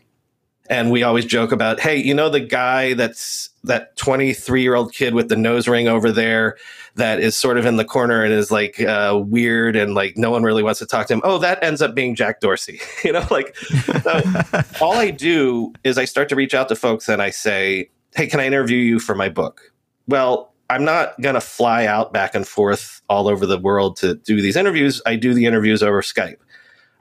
And 0.67 0.89
we 0.91 1.03
always 1.03 1.25
joke 1.25 1.51
about, 1.51 1.79
hey, 1.79 1.97
you 1.97 2.13
know, 2.13 2.29
the 2.29 2.39
guy 2.39 2.95
that's 2.95 3.49
that 3.63 3.95
23 3.97 4.61
year 4.61 4.75
old 4.75 4.93
kid 4.93 5.13
with 5.13 5.29
the 5.29 5.35
nose 5.35 5.67
ring 5.67 5.87
over 5.87 6.11
there 6.11 6.57
that 6.95 7.19
is 7.19 7.35
sort 7.35 7.57
of 7.57 7.65
in 7.65 7.75
the 7.75 7.85
corner 7.85 8.23
and 8.23 8.33
is 8.33 8.51
like 8.51 8.79
uh, 8.81 9.19
weird 9.23 9.75
and 9.75 9.93
like 9.93 10.17
no 10.17 10.31
one 10.31 10.43
really 10.43 10.63
wants 10.63 10.79
to 10.79 10.85
talk 10.85 11.07
to 11.07 11.13
him. 11.13 11.21
Oh, 11.23 11.37
that 11.39 11.63
ends 11.63 11.81
up 11.81 11.93
being 11.93 12.15
Jack 12.15 12.39
Dorsey. 12.39 12.79
you 13.03 13.11
know, 13.11 13.25
like 13.29 13.55
so 13.57 14.21
all 14.81 14.93
I 14.93 15.11
do 15.11 15.73
is 15.83 15.97
I 15.97 16.05
start 16.05 16.29
to 16.29 16.35
reach 16.35 16.53
out 16.53 16.69
to 16.69 16.75
folks 16.75 17.09
and 17.09 17.21
I 17.21 17.29
say, 17.29 17.89
hey, 18.15 18.27
can 18.27 18.39
I 18.39 18.47
interview 18.47 18.77
you 18.77 18.99
for 18.99 19.13
my 19.13 19.29
book? 19.29 19.71
Well, 20.07 20.53
I'm 20.69 20.83
not 20.83 21.19
going 21.21 21.35
to 21.35 21.41
fly 21.41 21.85
out 21.85 22.11
back 22.11 22.33
and 22.33 22.47
forth 22.47 23.01
all 23.09 23.27
over 23.27 23.45
the 23.45 23.59
world 23.59 23.97
to 23.97 24.15
do 24.15 24.41
these 24.41 24.55
interviews. 24.55 25.01
I 25.05 25.15
do 25.15 25.33
the 25.33 25.45
interviews 25.45 25.83
over 25.83 26.01
Skype. 26.01 26.37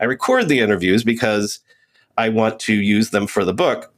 I 0.01 0.05
record 0.05 0.49
the 0.49 0.61
interviews 0.61 1.03
because 1.03 1.61
I 2.17 2.29
want 2.29 2.61
to 2.61 2.75
use 2.75 3.11
them 3.11 3.27
for 3.27 3.45
the 3.45 3.55
book. 3.55 3.93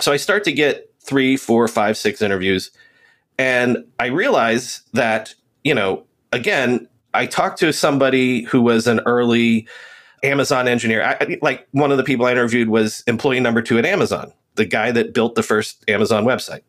So 0.00 0.12
I 0.12 0.16
start 0.16 0.44
to 0.44 0.52
get 0.52 0.92
three, 1.02 1.36
four, 1.36 1.66
five, 1.68 1.96
six 1.96 2.22
interviews. 2.22 2.70
And 3.38 3.84
I 3.98 4.06
realize 4.06 4.82
that, 4.92 5.34
you 5.64 5.74
know, 5.74 6.04
again, 6.32 6.88
I 7.14 7.26
talked 7.26 7.58
to 7.60 7.72
somebody 7.72 8.42
who 8.42 8.60
was 8.62 8.86
an 8.86 9.00
early 9.00 9.66
Amazon 10.22 10.68
engineer. 10.68 11.02
I, 11.02 11.38
like 11.42 11.66
one 11.72 11.90
of 11.90 11.96
the 11.96 12.04
people 12.04 12.26
I 12.26 12.32
interviewed 12.32 12.68
was 12.68 13.02
employee 13.06 13.40
number 13.40 13.62
two 13.62 13.78
at 13.78 13.86
Amazon, 13.86 14.32
the 14.56 14.66
guy 14.66 14.92
that 14.92 15.14
built 15.14 15.34
the 15.34 15.42
first 15.42 15.84
Amazon 15.88 16.24
website. 16.24 16.62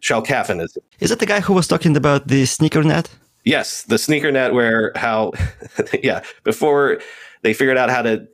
Shel 0.00 0.22
Kaphan 0.22 0.62
is. 0.62 0.76
Is 1.00 1.10
that 1.10 1.18
the 1.18 1.26
guy 1.26 1.40
who 1.40 1.52
was 1.52 1.66
talking 1.66 1.96
about 1.96 2.28
the 2.28 2.46
sneaker 2.46 2.82
net? 2.82 3.08
Yes, 3.44 3.82
the 3.84 3.98
sneaker 3.98 4.32
net, 4.32 4.54
where 4.54 4.92
how, 4.96 5.32
yeah, 6.02 6.22
before 6.42 7.00
they 7.42 7.54
figured 7.54 7.78
out 7.78 7.90
how 7.90 8.02
to 8.02 8.26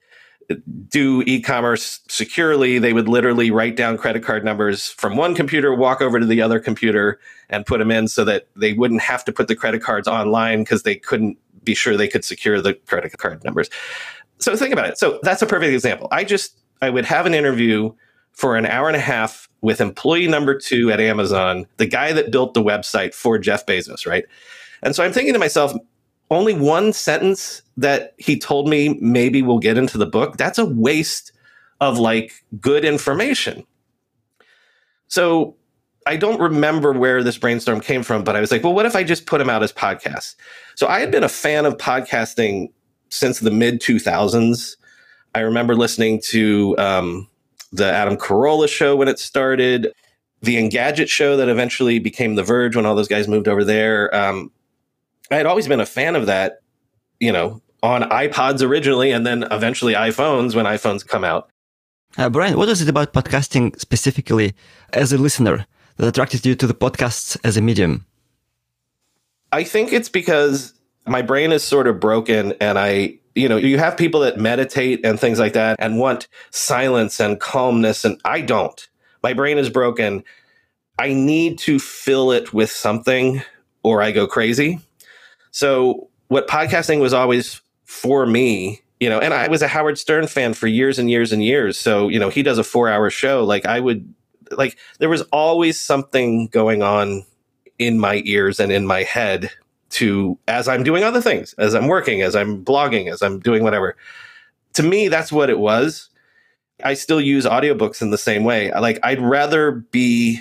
do 0.89 1.23
e-commerce 1.27 2.01
securely, 2.09 2.79
they 2.79 2.93
would 2.93 3.09
literally 3.09 3.51
write 3.51 3.77
down 3.77 3.99
credit 3.99 4.23
card 4.23 4.45
numbers 4.45 4.89
from 4.89 5.17
one 5.17 5.35
computer, 5.35 5.75
walk 5.75 6.01
over 6.01 6.19
to 6.21 6.27
the 6.27 6.43
other 6.43 6.61
computer, 6.61 7.19
and 7.51 7.67
put 7.67 7.79
them 7.79 7.91
in 7.91 8.09
so 8.09 8.25
that 8.25 8.49
they 8.57 8.73
wouldn't 8.73 9.03
have 9.03 9.25
to 9.25 9.33
put 9.33 9.49
the 9.49 9.57
credit 9.57 9.83
cards 9.83 10.09
online 10.09 10.63
because 10.63 10.83
they 10.83 10.97
couldn't 10.97 11.39
be 11.65 11.75
sure 11.75 11.97
they 11.97 12.09
could 12.09 12.25
secure 12.25 12.61
the 12.61 12.75
credit 12.75 13.17
card 13.19 13.43
numbers. 13.45 13.71
So 14.39 14.57
think 14.57 14.73
about 14.73 14.89
it. 14.89 14.99
So 14.99 15.21
that's 15.23 15.43
a 15.43 15.47
perfect 15.47 15.73
example. 15.73 16.09
I 16.11 16.25
just 16.25 16.59
I 16.81 16.91
would 16.91 17.05
have 17.05 17.27
an 17.27 17.35
interview 17.35 17.93
for 18.33 18.57
an 18.57 18.67
hour 18.67 18.89
and 18.89 18.97
a 18.97 19.01
half 19.01 19.49
with 19.61 19.81
employee 19.81 20.27
number 20.27 20.59
two 20.59 20.91
at 20.91 21.01
Amazon, 21.01 21.67
the 21.77 21.87
guy 21.87 22.13
that 22.13 22.33
built 22.33 22.55
the 22.55 22.63
website 22.63 23.15
for 23.15 23.39
Jeff 23.39 23.65
Bezos, 23.67 24.07
right? 24.07 24.25
And 24.83 24.97
so 24.97 25.05
I'm 25.05 25.13
thinking 25.13 25.33
to 25.35 25.39
myself, 25.39 25.73
only 26.31 26.55
one 26.55 26.93
sentence 26.93 27.62
that 27.77 28.15
he 28.19 28.39
told 28.39 28.69
me 28.69 28.99
maybe 29.01 29.43
we'll 29.43 29.59
get 29.59 29.79
into 29.79 29.99
the 29.99 30.07
book, 30.07 30.37
that's 30.37 30.59
a 30.59 30.65
waste 30.65 31.33
of 31.81 31.99
like 31.99 32.33
good 32.61 32.85
information. 32.85 33.65
So 35.09 35.57
I 36.07 36.17
don't 36.17 36.41
remember 36.41 36.93
where 36.93 37.23
this 37.23 37.39
brainstorm 37.39 37.81
came 37.81 38.03
from, 38.03 38.25
but 38.25 38.35
I 38.35 38.41
was 38.41 38.51
like, 38.51 38.63
well, 38.63 38.75
what 38.75 38.87
if 38.87 38.97
I 38.97 39.05
just 39.05 39.27
put 39.27 39.41
him 39.41 39.51
out 39.51 39.63
as 39.63 39.73
podcasts? 39.73 40.35
So 40.75 40.87
I 40.87 41.01
had 41.01 41.11
been 41.11 41.25
a 41.25 41.29
fan 41.29 41.65
of 41.67 41.77
podcasting 41.77 42.73
since 43.11 43.41
the 43.41 43.51
mid 43.51 43.81
2000s. 43.81 44.77
I 45.35 45.41
remember 45.41 45.75
listening 45.75 46.21
to 46.29 46.77
um, 46.79 47.29
the 47.73 47.91
Adam 47.91 48.17
Carolla 48.17 48.69
show 48.69 48.97
when 48.97 49.09
it 49.09 49.19
started, 49.19 49.93
the 50.41 50.57
Engadget 50.57 51.09
show 51.09 51.37
that 51.37 51.49
eventually 51.49 51.99
became 51.99 52.35
The 52.35 52.43
Verge 52.43 52.75
when 52.75 52.85
all 52.85 52.95
those 52.95 53.09
guys 53.09 53.29
moved 53.29 53.49
over 53.49 53.65
there. 53.65 54.15
Um, 54.15 54.51
I 55.31 55.37
had 55.37 55.47
always 55.47 55.69
been 55.69 55.81
a 55.81 55.87
fan 55.87 56.17
of 56.17 56.27
that, 56.27 56.62
you 57.23 57.31
know, 57.31 57.63
on 57.85 58.03
iPods 58.03 58.63
originally, 58.63 59.13
and 59.13 59.25
then 59.25 59.45
eventually 59.53 59.95
iPhones 59.95 60.57
when 60.57 60.65
iPhones 60.67 61.07
come 61.07 61.23
out. 61.23 61.49
Uh, 62.19 62.29
Brian, 62.29 62.59
what 62.59 62.69
is 62.69 62.83
it 62.83 62.89
about 62.89 63.13
podcasting 63.13 63.79
specifically 63.79 64.55
as 64.93 65.13
a 65.13 65.19
listener 65.19 65.65
that 65.97 66.09
attracted 66.09 66.45
you 66.45 66.57
to 66.57 66.67
the 66.67 66.75
podcasts 66.75 67.39
as 67.45 67.57
a 67.57 67.63
medium? 67.63 68.05
I 69.53 69.63
think 69.63 69.93
it's 69.93 70.09
because 70.09 70.75
my 71.07 71.23
brain 71.23 71.53
is 71.53 71.63
sort 71.63 71.87
of 71.87 72.01
broken 72.01 72.55
and 72.61 72.77
I, 72.77 73.19
you 73.37 73.49
know, 73.49 73.57
you 73.57 73.79
have 73.79 73.97
people 73.97 74.21
that 74.21 74.37
meditate 74.37 75.07
and 75.07 75.19
things 75.19 75.39
like 75.39 75.53
that 75.53 75.77
and 75.79 76.01
want 76.01 76.27
silence 76.51 77.21
and 77.21 77.39
calmness, 77.39 78.05
and 78.05 78.21
I 78.25 78.41
don't. 78.41 78.89
My 79.23 79.33
brain 79.33 79.59
is 79.59 79.71
broken. 79.71 80.25
I 80.99 81.13
need 81.13 81.59
to 81.61 81.79
fill 81.79 82.33
it 82.33 82.53
with 82.53 82.71
something 82.71 83.43
or 83.85 84.03
I 84.03 84.11
go 84.11 84.27
crazy. 84.27 84.81
So 85.53 86.09
what 86.33 86.49
podcasting 86.49 86.99
was 86.99 87.13
always 87.13 87.61
for 87.85 88.25
me, 88.25 88.81
you 89.01 89.11
know, 89.11 89.19
and 89.19 89.35
I 89.35 89.49
was 89.49 89.61
a 89.61 89.69
Howard 89.69 89.99
Stern 89.99 90.27
fan 90.27 90.55
for 90.55 90.67
years 90.67 90.99
and 90.99 91.11
years 91.11 91.31
and 91.31 91.45
years. 91.45 91.79
So, 91.79 92.09
you 92.09 92.19
know, 92.19 92.31
he 92.31 92.43
does 92.43 92.57
a 92.57 92.65
four 92.65 92.89
hour 92.89 93.11
show. 93.11 93.45
Like 93.45 93.67
I 93.67 93.81
would 93.81 94.15
like 94.51 94.79
there 94.99 95.11
was 95.11 95.21
always 95.31 95.79
something 95.79 96.47
going 96.47 96.83
on 96.83 97.27
in 97.79 97.99
my 97.99 98.23
ears 98.25 98.61
and 98.61 98.73
in 98.73 98.87
my 98.87 99.03
head 99.03 99.51
to 99.91 100.39
as 100.49 100.69
I'm 100.69 100.83
doing 100.83 101.05
other 101.05 101.21
things, 101.21 101.53
as 101.59 101.75
I'm 101.75 101.87
working, 101.87 102.23
as 102.23 102.35
I'm 102.35 102.65
blogging, 102.65 103.13
as 103.13 103.21
I'm 103.21 103.39
doing 103.39 103.63
whatever. 103.63 103.95
To 104.73 104.83
me, 104.83 105.09
that's 105.09 105.33
what 105.33 105.51
it 105.51 105.59
was. 105.59 106.09
I 106.83 106.95
still 106.95 107.21
use 107.21 107.45
audiobooks 107.45 108.01
in 108.01 108.09
the 108.09 108.17
same 108.17 108.45
way. 108.45 108.73
Like 108.73 108.99
I'd 109.03 109.21
rather 109.21 109.73
be 109.73 110.41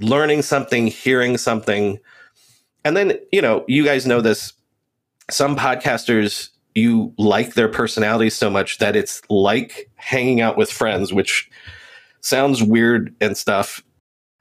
learning 0.00 0.42
something, 0.42 0.88
hearing 0.88 1.38
something, 1.38 2.00
and 2.84 2.96
then, 2.96 3.20
you 3.30 3.40
know, 3.40 3.64
you 3.68 3.84
guys 3.84 4.04
know 4.04 4.20
this. 4.20 4.52
Some 5.32 5.56
podcasters, 5.56 6.50
you 6.74 7.12
like 7.18 7.54
their 7.54 7.68
personalities 7.68 8.34
so 8.34 8.50
much 8.50 8.78
that 8.78 8.96
it's 8.96 9.22
like 9.28 9.90
hanging 9.96 10.40
out 10.40 10.56
with 10.56 10.70
friends, 10.70 11.12
which 11.12 11.50
sounds 12.20 12.62
weird 12.62 13.14
and 13.20 13.36
stuff. 13.36 13.82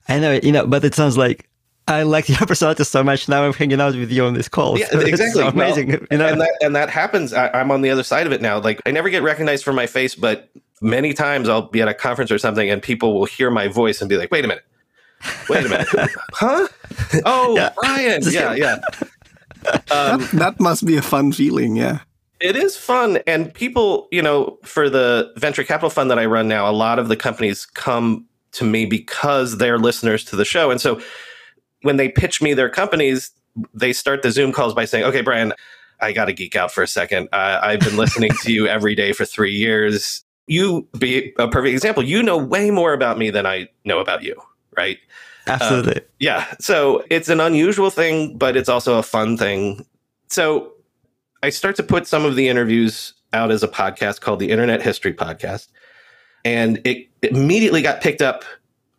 I 0.08 0.20
know, 0.20 0.40
you 0.42 0.52
know, 0.52 0.66
but 0.66 0.84
it 0.84 0.96
sounds 0.96 1.18
like 1.18 1.50
I 1.88 2.04
like 2.04 2.30
your 2.30 2.38
personality 2.48 2.84
so 2.84 3.04
much. 3.04 3.28
Now 3.28 3.44
I'm 3.44 3.54
hanging 3.54 3.82
out 3.82 3.96
with 3.96 4.12
you 4.12 4.26
on 4.26 4.34
this 4.34 4.48
call. 4.48 4.78
Yeah, 4.78 4.88
exactly. 4.92 5.42
So 5.42 5.48
amazing. 5.48 5.90
Well, 5.90 6.00
you 6.12 6.18
know? 6.18 6.28
and, 6.28 6.42
that, 6.42 6.58
and 6.62 6.76
that 6.76 6.90
happens. 6.90 7.34
I, 7.34 7.50
I'm 7.50 7.72
on 7.72 7.82
the 7.82 7.90
other 7.90 8.04
side 8.04 8.28
of 8.28 8.34
it 8.34 8.42
now. 8.42 8.60
Like 8.60 8.82
I 8.86 8.92
never 8.92 9.10
get 9.10 9.24
recognized 9.24 9.64
for 9.64 9.74
my 9.74 9.88
face, 9.88 10.16
but 10.16 10.50
many 10.82 11.14
times 11.14 11.48
I'll 11.48 11.64
be 11.64 11.82
at 11.82 11.88
a 11.88 11.94
conference 11.94 12.32
or 12.32 12.38
something 12.38 12.70
and 12.70 12.82
people 12.82 13.18
will 13.18 13.26
hear 13.26 13.52
my 13.52 13.68
voice 13.68 14.02
and 14.02 14.10
be 14.10 14.18
like, 14.18 14.32
wait 14.32 14.46
a 14.46 14.48
minute, 14.48 14.64
wait 15.50 15.66
a 15.66 15.70
minute, 15.70 15.88
huh? 16.34 16.68
Oh, 17.26 17.56
yeah. 17.56 17.72
Brian. 17.78 18.22
Yeah, 18.24 18.54
yeah. 18.54 18.80
Um, 19.92 20.22
that, 20.22 20.30
that 20.34 20.60
must 20.60 20.86
be 20.86 20.98
a 20.98 21.02
fun 21.02 21.32
feeling. 21.32 21.76
Yeah. 21.76 22.00
It 22.40 22.56
is 22.56 22.76
fun. 22.76 23.20
And 23.28 23.54
people, 23.54 24.08
you 24.12 24.22
know, 24.22 24.58
for 24.64 24.90
the 24.90 25.32
venture 25.38 25.64
capital 25.64 25.90
fund 25.90 26.10
that 26.10 26.18
I 26.18 26.26
run 26.26 26.48
now, 26.48 26.70
a 26.70 26.74
lot 26.74 26.98
of 26.98 27.08
the 27.08 27.16
companies 27.16 27.66
come 27.66 28.26
to 28.54 28.66
me 28.66 28.86
because 28.86 29.58
they're 29.58 29.78
listeners 29.78 30.24
to 30.26 30.36
the 30.36 30.46
show. 30.46 30.72
And 30.72 30.82
so 30.82 31.00
when 31.84 31.98
they 31.98 32.10
pitch 32.10 32.42
me 32.42 32.54
their 32.54 32.70
companies, 32.70 33.32
they 33.74 33.94
start 33.94 34.24
the 34.24 34.32
Zoom 34.32 34.52
calls 34.52 34.74
by 34.74 34.86
saying, 34.86 35.06
okay, 35.06 35.22
Brian, 35.22 35.54
I 36.00 36.12
got 36.14 36.26
to 36.26 36.34
geek 36.34 36.56
out 36.56 36.72
for 36.72 36.82
a 36.82 36.88
second. 36.88 37.30
Uh, 37.32 37.60
I've 37.62 37.80
been 37.80 37.98
listening 37.98 38.32
to 38.42 38.52
you 38.52 38.68
every 38.68 38.96
day 38.96 39.14
for 39.14 39.26
three 39.26 39.54
years. 39.54 40.24
You 40.48 40.88
be 40.98 41.34
a 41.38 41.48
perfect 41.48 41.74
example. 41.74 42.04
You 42.04 42.24
know 42.24 42.38
way 42.38 42.72
more 42.72 42.94
about 42.94 43.18
me 43.18 43.30
than 43.30 43.46
I 43.46 43.70
know 43.86 44.00
about 44.00 44.24
you, 44.24 44.42
right? 44.76 44.98
Absolutely. 45.48 45.96
Um, 45.96 46.08
yeah. 46.20 46.54
So 46.60 47.04
it's 47.10 47.30
an 47.30 47.40
unusual 47.40 47.90
thing, 47.90 48.38
but 48.38 48.56
it's 48.56 48.70
also 48.70 48.98
a 48.98 49.04
fun 49.04 49.38
thing. 49.38 49.86
So 50.28 50.72
I 51.44 51.50
start 51.50 51.76
to 51.78 51.84
put 51.84 52.08
some 52.08 52.26
of 52.26 52.36
the 52.36 52.48
interviews 52.48 53.14
out 53.34 53.52
as 53.52 53.64
a 53.64 53.68
podcast 53.68 54.22
called 54.22 54.40
the 54.40 54.52
Internet 54.52 54.82
History 54.82 55.14
Podcast. 55.14 55.68
And 56.46 56.82
it 56.86 57.08
immediately 57.22 57.82
got 57.82 58.02
picked 58.02 58.22
up 58.22 58.44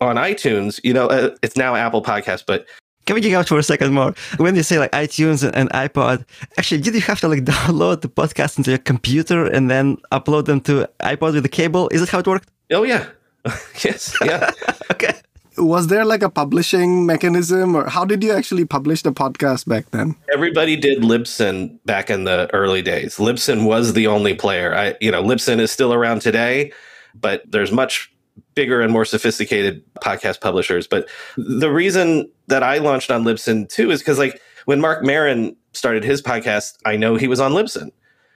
on 0.00 0.16
iTunes. 0.16 0.80
You 0.84 0.92
know, 0.94 1.06
uh, 1.06 1.34
it's 1.42 1.56
now 1.56 1.74
Apple 1.74 2.02
Podcast, 2.02 2.44
but 2.46 2.66
Can 3.06 3.14
we 3.14 3.20
dig 3.20 3.34
out 3.34 3.48
for 3.48 3.58
a 3.58 3.62
second 3.62 3.92
more? 3.92 4.14
When 4.36 4.54
you 4.54 4.62
say 4.62 4.78
like 4.78 4.92
iTunes 4.92 5.42
and, 5.44 5.54
and 5.56 5.70
iPod, 5.70 6.24
actually, 6.56 6.80
did 6.80 6.94
you 6.94 7.00
have 7.02 7.20
to 7.20 7.28
like 7.28 7.44
download 7.44 8.00
the 8.00 8.08
podcast 8.08 8.58
into 8.58 8.70
your 8.70 8.78
computer 8.78 9.46
and 9.46 9.70
then 9.70 9.96
upload 10.12 10.44
them 10.46 10.60
to 10.62 10.88
iPod 11.00 11.34
with 11.34 11.42
the 11.42 11.48
cable? 11.48 11.88
Is 11.88 12.00
that 12.00 12.10
how 12.10 12.20
it 12.20 12.26
worked? 12.26 12.48
Oh 12.70 12.84
yeah, 12.84 13.06
yes, 13.84 14.16
yeah. 14.24 14.50
okay. 14.92 15.14
Was 15.58 15.88
there 15.88 16.04
like 16.04 16.22
a 16.22 16.30
publishing 16.30 17.04
mechanism, 17.04 17.74
or 17.74 17.88
how 17.88 18.04
did 18.04 18.22
you 18.24 18.32
actually 18.32 18.64
publish 18.64 19.02
the 19.02 19.12
podcast 19.12 19.66
back 19.66 19.90
then? 19.90 20.16
Everybody 20.32 20.76
did 20.76 21.02
Libsyn 21.02 21.78
back 21.84 22.10
in 22.10 22.24
the 22.24 22.48
early 22.52 22.82
days. 22.82 23.16
Libsyn 23.16 23.66
was 23.66 23.92
the 23.92 24.06
only 24.06 24.34
player. 24.34 24.74
I, 24.74 24.96
you 25.00 25.10
know, 25.10 25.22
Libsyn 25.22 25.60
is 25.60 25.70
still 25.70 25.92
around 25.92 26.22
today, 26.22 26.72
but 27.14 27.42
there's 27.50 27.70
much 27.72 28.12
bigger 28.54 28.80
and 28.80 28.92
more 28.92 29.04
sophisticated 29.04 29.82
podcast 29.96 30.40
publishers. 30.40 30.86
But 30.86 31.08
the 31.36 31.70
reason 31.70 32.30
that 32.48 32.62
I 32.62 32.78
launched 32.78 33.10
on 33.10 33.24
Libsyn 33.24 33.68
too 33.68 33.90
is 33.90 34.00
because 34.00 34.18
like 34.18 34.40
when 34.64 34.80
Marc 34.80 35.04
Maron 35.04 35.56
started 35.72 36.04
his 36.04 36.22
podcast, 36.22 36.76
I 36.84 36.96
know 36.96 37.16
he 37.16 37.28
was 37.28 37.40
on 37.40 37.52
Libsyn. 37.52 37.90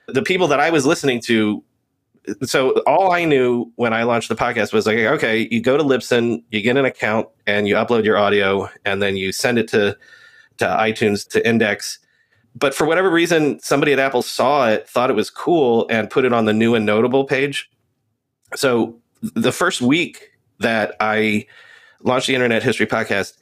The 0.07 0.21
people 0.21 0.47
that 0.47 0.59
I 0.59 0.69
was 0.69 0.85
listening 0.85 1.21
to, 1.21 1.63
so 2.43 2.71
all 2.81 3.11
I 3.11 3.25
knew 3.25 3.71
when 3.75 3.93
I 3.93 4.03
launched 4.03 4.29
the 4.29 4.35
podcast 4.35 4.73
was 4.73 4.85
like, 4.85 4.97
okay, 4.97 5.47
you 5.49 5.61
go 5.61 5.77
to 5.77 5.83
Libsyn, 5.83 6.43
you 6.51 6.61
get 6.61 6.77
an 6.77 6.85
account, 6.85 7.27
and 7.45 7.67
you 7.67 7.75
upload 7.75 8.03
your 8.03 8.17
audio, 8.17 8.69
and 8.85 9.01
then 9.01 9.17
you 9.17 9.31
send 9.31 9.57
it 9.57 9.67
to 9.69 9.97
to 10.57 10.65
iTunes 10.65 11.27
to 11.29 11.47
index. 11.47 11.99
But 12.55 12.73
for 12.73 12.85
whatever 12.85 13.11
reason, 13.11 13.59
somebody 13.59 13.93
at 13.93 13.99
Apple 13.99 14.23
saw 14.23 14.67
it, 14.67 14.89
thought 14.89 15.09
it 15.09 15.15
was 15.15 15.29
cool, 15.29 15.85
and 15.89 16.09
put 16.09 16.25
it 16.25 16.33
on 16.33 16.45
the 16.45 16.53
new 16.53 16.75
and 16.75 16.85
notable 16.85 17.25
page. 17.25 17.69
So 18.55 18.99
the 19.21 19.51
first 19.51 19.81
week 19.81 20.31
that 20.59 20.95
I 20.99 21.45
launched 22.01 22.27
the 22.27 22.35
Internet 22.35 22.63
History 22.63 22.87
Podcast, 22.87 23.37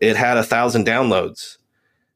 it 0.00 0.16
had 0.16 0.36
a 0.36 0.42
thousand 0.44 0.86
downloads, 0.86 1.56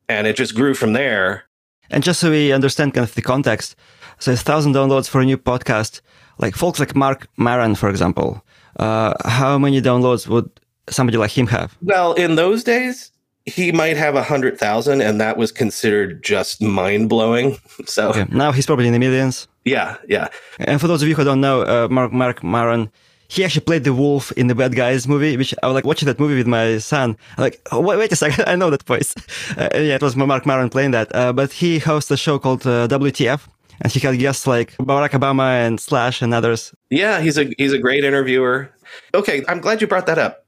and 0.08 0.26
it 0.26 0.36
just 0.36 0.54
grew 0.54 0.74
from 0.74 0.92
there. 0.92 1.44
And 1.90 2.02
just 2.02 2.20
so 2.20 2.30
we 2.30 2.52
understand 2.52 2.94
kind 2.94 3.04
of 3.04 3.14
the 3.14 3.22
context, 3.22 3.76
so 4.22 4.32
a 4.32 4.36
thousand 4.36 4.72
downloads 4.72 5.08
for 5.08 5.20
a 5.20 5.24
new 5.24 5.36
podcast, 5.36 6.00
like 6.38 6.54
folks 6.54 6.78
like 6.78 6.94
Marc 6.94 7.26
Maron, 7.36 7.74
for 7.74 7.88
example, 7.88 8.44
uh, 8.78 9.14
how 9.24 9.58
many 9.58 9.82
downloads 9.82 10.28
would 10.28 10.48
somebody 10.88 11.18
like 11.18 11.36
him 11.36 11.48
have? 11.48 11.76
Well, 11.82 12.12
in 12.12 12.36
those 12.36 12.62
days, 12.62 13.10
he 13.46 13.72
might 13.72 13.96
have 13.96 14.14
a 14.14 14.22
hundred 14.22 14.58
thousand, 14.58 15.00
and 15.00 15.20
that 15.20 15.36
was 15.36 15.50
considered 15.50 16.22
just 16.22 16.62
mind 16.62 17.08
blowing. 17.08 17.58
So 17.86 18.10
okay. 18.10 18.26
now 18.30 18.52
he's 18.52 18.64
probably 18.64 18.86
in 18.86 18.92
the 18.92 19.00
millions. 19.00 19.48
Yeah, 19.64 19.96
yeah. 20.06 20.28
And 20.60 20.80
for 20.80 20.86
those 20.86 21.02
of 21.02 21.08
you 21.08 21.16
who 21.16 21.24
don't 21.24 21.40
know, 21.40 21.62
uh, 21.62 21.88
Marc 21.90 22.12
Marc 22.12 22.44
Maron, 22.44 22.92
he 23.26 23.44
actually 23.44 23.64
played 23.64 23.82
the 23.82 23.92
wolf 23.92 24.30
in 24.32 24.46
the 24.46 24.54
Bad 24.54 24.76
Guys 24.76 25.08
movie, 25.08 25.36
which 25.36 25.52
I 25.64 25.66
was 25.66 25.74
like 25.74 25.84
watching 25.84 26.06
that 26.06 26.20
movie 26.20 26.36
with 26.36 26.46
my 26.46 26.78
son. 26.78 27.16
I'm 27.36 27.42
like, 27.42 27.60
oh, 27.72 27.80
wait, 27.80 27.98
wait 27.98 28.12
a 28.12 28.16
second, 28.16 28.44
I 28.52 28.54
know 28.54 28.70
that 28.70 28.84
voice. 28.84 29.14
Uh, 29.58 29.68
yeah, 29.74 29.96
it 29.96 30.02
was 30.02 30.14
Marc 30.14 30.46
Maron 30.46 30.70
playing 30.70 30.92
that. 30.92 31.14
Uh, 31.14 31.32
but 31.32 31.52
he 31.52 31.78
hosts 31.78 32.10
a 32.10 32.16
show 32.16 32.38
called 32.38 32.66
uh, 32.66 32.86
WTF, 32.88 33.40
and 33.82 33.92
he 33.92 34.00
had 34.00 34.18
guests 34.18 34.46
like 34.46 34.76
Barack 34.78 35.10
Obama 35.10 35.66
and 35.66 35.78
Slash 35.78 36.22
and 36.22 36.32
others. 36.32 36.74
Yeah, 36.90 37.20
he's 37.20 37.36
a 37.36 37.52
he's 37.58 37.72
a 37.72 37.78
great 37.78 38.04
interviewer. 38.04 38.70
Okay, 39.14 39.44
I'm 39.48 39.60
glad 39.60 39.80
you 39.80 39.86
brought 39.86 40.06
that 40.06 40.18
up. 40.18 40.46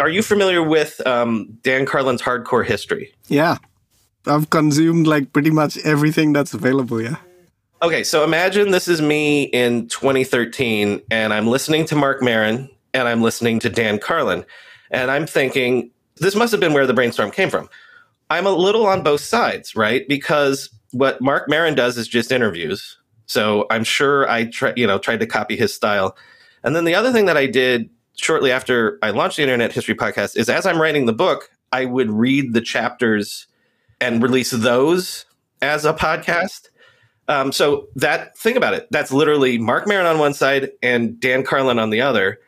Are 0.00 0.08
you 0.08 0.22
familiar 0.22 0.62
with 0.62 1.04
um, 1.06 1.58
Dan 1.62 1.86
Carlin's 1.86 2.22
Hardcore 2.22 2.66
History? 2.66 3.12
Yeah, 3.28 3.58
I've 4.26 4.50
consumed 4.50 5.06
like 5.06 5.32
pretty 5.32 5.50
much 5.50 5.78
everything 5.78 6.32
that's 6.32 6.52
available. 6.52 7.00
Yeah. 7.00 7.16
Okay, 7.80 8.02
so 8.02 8.24
imagine 8.24 8.72
this 8.72 8.88
is 8.88 9.00
me 9.00 9.44
in 9.44 9.86
2013, 9.88 11.00
and 11.10 11.32
I'm 11.32 11.46
listening 11.46 11.84
to 11.86 11.96
Marc 11.96 12.22
Maron 12.22 12.68
and 12.94 13.06
I'm 13.06 13.22
listening 13.22 13.60
to 13.60 13.68
Dan 13.68 13.98
Carlin, 13.98 14.44
and 14.90 15.10
I'm 15.10 15.26
thinking 15.26 15.90
this 16.16 16.34
must 16.34 16.50
have 16.50 16.60
been 16.60 16.72
where 16.72 16.86
the 16.86 16.94
brainstorm 16.94 17.30
came 17.30 17.50
from. 17.50 17.68
I'm 18.30 18.46
a 18.46 18.50
little 18.52 18.86
on 18.86 19.02
both 19.02 19.20
sides, 19.20 19.74
right? 19.74 20.06
Because 20.08 20.70
what 20.90 21.20
Marc 21.20 21.48
Maron 21.48 21.74
does 21.74 21.96
is 21.96 22.08
just 22.08 22.32
interviews, 22.32 22.98
so 23.26 23.66
I'm 23.70 23.84
sure 23.84 24.28
I 24.28 24.46
try, 24.46 24.72
you 24.76 24.86
know, 24.86 24.98
tried 24.98 25.20
to 25.20 25.26
copy 25.26 25.56
his 25.56 25.72
style. 25.72 26.16
And 26.62 26.74
then 26.74 26.84
the 26.84 26.94
other 26.94 27.12
thing 27.12 27.26
that 27.26 27.36
I 27.36 27.46
did 27.46 27.90
shortly 28.16 28.50
after 28.50 28.98
I 29.02 29.10
launched 29.10 29.36
the 29.36 29.42
Internet 29.42 29.72
History 29.72 29.94
Podcast 29.94 30.36
is 30.36 30.48
as 30.48 30.66
I'm 30.66 30.80
writing 30.80 31.06
the 31.06 31.12
book, 31.12 31.50
I 31.72 31.84
would 31.84 32.10
read 32.10 32.52
the 32.52 32.60
chapters 32.60 33.46
and 34.00 34.22
release 34.22 34.50
those 34.50 35.24
as 35.62 35.84
a 35.84 35.92
podcast. 35.92 36.68
Um, 37.28 37.52
so 37.52 37.88
that 37.96 38.36
think 38.38 38.56
about 38.56 38.74
it. 38.74 38.88
That's 38.90 39.12
literally 39.12 39.58
Marc 39.58 39.86
Maron 39.86 40.06
on 40.06 40.18
one 40.18 40.34
side 40.34 40.70
and 40.82 41.20
Dan 41.20 41.42
Carlin 41.44 41.78
on 41.78 41.90
the 41.90 42.00
other, 42.00 42.40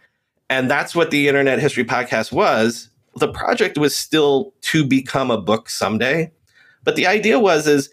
and 0.48 0.70
that's 0.70 0.94
what 0.94 1.10
the 1.10 1.28
Internet 1.28 1.60
History 1.60 1.84
Podcast 1.84 2.32
was. 2.32 2.88
The 3.16 3.32
project 3.32 3.78
was 3.78 3.94
still 3.94 4.52
to 4.62 4.86
become 4.86 5.30
a 5.30 5.40
book 5.40 5.68
someday, 5.68 6.30
but 6.84 6.96
the 6.96 7.06
idea 7.06 7.38
was 7.38 7.66
is 7.66 7.90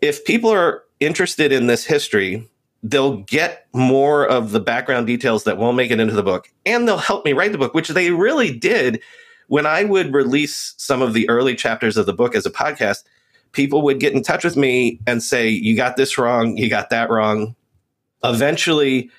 if 0.00 0.24
people 0.24 0.50
are 0.50 0.82
interested 1.00 1.52
in 1.52 1.66
this 1.66 1.84
history, 1.84 2.48
they'll 2.82 3.18
get 3.22 3.66
more 3.72 4.26
of 4.26 4.50
the 4.50 4.60
background 4.60 5.06
details 5.06 5.44
that 5.44 5.58
won't 5.58 5.76
make 5.76 5.90
it 5.90 6.00
into 6.00 6.14
the 6.14 6.22
book, 6.22 6.50
and 6.66 6.86
they'll 6.86 6.98
help 6.98 7.24
me 7.24 7.32
write 7.32 7.52
the 7.52 7.58
book, 7.58 7.74
which 7.74 7.88
they 7.88 8.10
really 8.10 8.56
did. 8.56 9.00
When 9.48 9.66
I 9.66 9.84
would 9.84 10.14
release 10.14 10.74
some 10.78 11.02
of 11.02 11.12
the 11.12 11.28
early 11.28 11.54
chapters 11.54 11.96
of 11.96 12.06
the 12.06 12.12
book 12.12 12.34
as 12.34 12.46
a 12.46 12.50
podcast, 12.50 13.04
people 13.52 13.82
would 13.82 14.00
get 14.00 14.12
in 14.12 14.22
touch 14.22 14.44
with 14.44 14.56
me 14.56 15.00
and 15.06 15.22
say, 15.22 15.48
You 15.48 15.76
got 15.76 15.96
this 15.96 16.18
wrong, 16.18 16.56
you 16.56 16.68
got 16.68 16.90
that 16.90 17.10
wrong. 17.10 17.54
Eventually, 18.22 19.10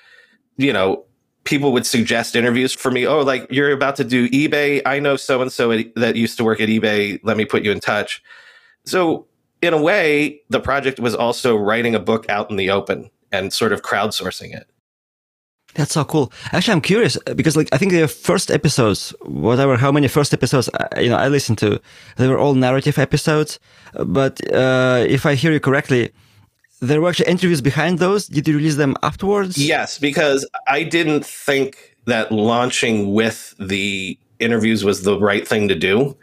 you 0.58 0.74
know, 0.74 1.05
people 1.46 1.72
would 1.72 1.86
suggest 1.86 2.36
interviews 2.36 2.74
for 2.74 2.91
me. 2.91 3.08
Oh, 3.08 3.22
like 3.22 3.48
you're 3.50 3.72
about 3.72 3.96
to 3.98 4.04
do 4.04 4.28
eBay. 4.30 4.82
I 4.86 5.00
know 5.00 5.16
so 5.16 5.41
and 5.41 5.52
so 5.52 5.82
that 5.96 6.16
used 6.16 6.38
to 6.38 6.43
work 6.43 6.60
at 6.60 6.68
eBay. 6.68 7.20
Let 7.24 7.38
me 7.38 7.46
put 7.46 7.64
you 7.64 7.72
in 7.72 7.80
touch. 7.80 8.22
So, 8.86 9.28
in 9.62 9.74
a 9.74 9.82
way, 9.82 10.41
the 10.50 10.60
project 10.60 11.00
was 11.00 11.16
also 11.16 11.56
writing 11.56 11.96
a 11.96 12.00
book 12.00 12.30
out 12.30 12.52
in 12.52 12.58
the 12.58 12.70
open 12.70 13.10
and 13.32 13.54
sort 13.54 13.72
of 13.74 13.82
crowdsourcing 13.82 14.56
it. 14.56 14.68
That's 15.74 15.93
so 15.93 16.06
cool. 16.06 16.32
Actually, 16.52 16.74
I'm 16.74 16.82
curious 16.82 17.18
uh, 17.28 17.34
because, 17.34 17.58
like, 17.58 17.70
I 17.74 17.78
think 17.78 17.91
the 17.91 18.08
first 18.08 18.50
episodes, 18.50 19.14
whatever, 19.24 19.76
how 19.76 19.91
many 19.91 20.08
first 20.08 20.34
episodes, 20.34 20.70
uh, 20.70 20.88
you 21.00 21.10
know, 21.10 21.18
I 21.18 21.28
listened 21.28 21.58
to, 21.60 21.82
they 22.18 22.28
were 22.28 22.38
all 22.38 22.54
narrative 22.54 22.98
episodes. 22.98 23.60
But 23.93 24.39
uh, 24.54 25.04
if 25.08 25.26
I 25.26 25.36
hear 25.36 25.52
you 25.52 25.60
correctly, 25.60 26.12
there 26.82 27.01
were 27.01 27.09
actually 27.09 27.30
interviews 27.30 27.61
behind 27.61 27.99
those. 27.99 28.28
Did 28.28 28.47
you 28.47 28.57
release 28.57 28.76
them 28.76 28.95
afterwards? 29.03 29.57
Yes, 29.57 29.97
because 29.97 30.47
I 30.67 30.84
didn't 30.84 31.26
think 31.26 31.95
that 32.05 32.32
launching 32.32 33.13
with 33.13 33.55
the 33.59 34.17
interviews 34.39 34.84
was 34.84 35.03
the 35.03 35.19
right 35.19 35.47
thing 35.47 35.67
to 35.67 35.76
do. 35.76 36.17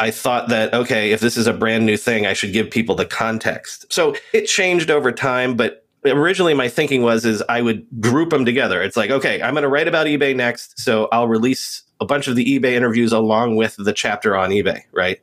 I 0.00 0.10
thought 0.10 0.48
that, 0.48 0.72
okay, 0.74 1.12
if 1.12 1.20
this 1.20 1.36
is 1.36 1.46
a 1.46 1.52
brand 1.52 1.84
new 1.84 1.96
thing, 1.96 2.26
I 2.26 2.32
should 2.32 2.52
give 2.52 2.70
people 2.70 2.94
the 2.94 3.04
context. 3.06 3.92
So 3.92 4.14
it 4.32 4.46
changed 4.46 4.90
over 4.90 5.10
time, 5.10 5.56
but 5.56 5.84
originally 6.04 6.54
my 6.54 6.68
thinking 6.68 7.02
was 7.02 7.24
is 7.24 7.42
I 7.48 7.62
would 7.62 7.84
group 8.00 8.30
them 8.30 8.44
together. 8.44 8.80
It's 8.80 8.96
like, 8.96 9.10
okay, 9.10 9.42
I'm 9.42 9.54
going 9.54 9.62
to 9.62 9.68
write 9.68 9.88
about 9.88 10.06
eBay 10.06 10.36
next, 10.36 10.78
so 10.78 11.08
I'll 11.10 11.28
release 11.28 11.82
a 12.00 12.04
bunch 12.04 12.28
of 12.28 12.36
the 12.36 12.44
eBay 12.44 12.74
interviews 12.74 13.12
along 13.12 13.56
with 13.56 13.74
the 13.76 13.92
chapter 13.92 14.36
on 14.36 14.50
eBay, 14.50 14.82
right? 14.92 15.20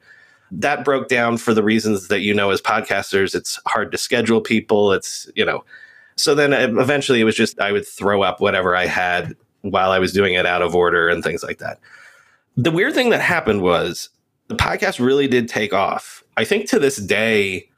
That 0.51 0.85
broke 0.85 1.07
down 1.07 1.37
for 1.37 1.53
the 1.53 1.63
reasons 1.63 2.07
that 2.07 2.21
you 2.21 2.33
know 2.33 2.51
as 2.51 2.61
podcasters, 2.61 3.35
it's 3.35 3.59
hard 3.65 3.91
to 3.91 3.97
schedule 3.97 4.41
people, 4.41 4.93
it's, 4.93 5.29
you 5.35 5.45
know. 5.45 5.63
So 6.17 6.33
then 6.33 6.53
eventually 6.53 7.19
it 7.19 7.25
was 7.25 7.35
just 7.35 7.59
I 7.59 7.71
would 7.71 7.87
throw 7.87 8.21
up 8.21 8.39
whatever 8.39 8.75
I 8.75 8.85
had 8.85 9.35
while 9.61 9.91
I 9.91 9.99
was 9.99 10.13
doing 10.13 10.35
it 10.35 10.45
out 10.45 10.61
of 10.61 10.75
order 10.75 11.09
and 11.09 11.23
things 11.23 11.43
like 11.43 11.57
that. 11.57 11.79
The 12.55 12.71
weird 12.71 12.93
thing 12.93 13.09
that 13.09 13.21
happened 13.21 13.61
was 13.61 14.09
the 14.47 14.55
podcast 14.55 15.03
really 15.03 15.27
did 15.27 15.49
take 15.49 15.73
off. 15.73 16.23
I 16.37 16.45
think 16.45 16.69
to 16.69 16.79
this 16.79 16.97
day 16.97 17.69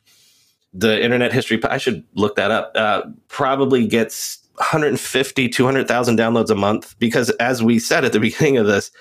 the 0.73 1.01
internet 1.03 1.33
history 1.33 1.59
i 1.65 1.77
should 1.77 2.03
look 2.13 2.35
that 2.35 2.51
up 2.51 2.71
uh, 2.75 3.01
probably 3.27 3.87
gets 3.87 4.39
150 4.55 5.49
200000 5.49 6.17
downloads 6.17 6.49
a 6.49 6.55
month 6.55 6.97
because 6.99 7.29
as 7.31 7.63
we 7.63 7.79
said 7.79 8.05
at 8.05 8.13
the 8.13 8.19
beginning 8.27 8.57
of 8.57 8.67
this 8.67 8.91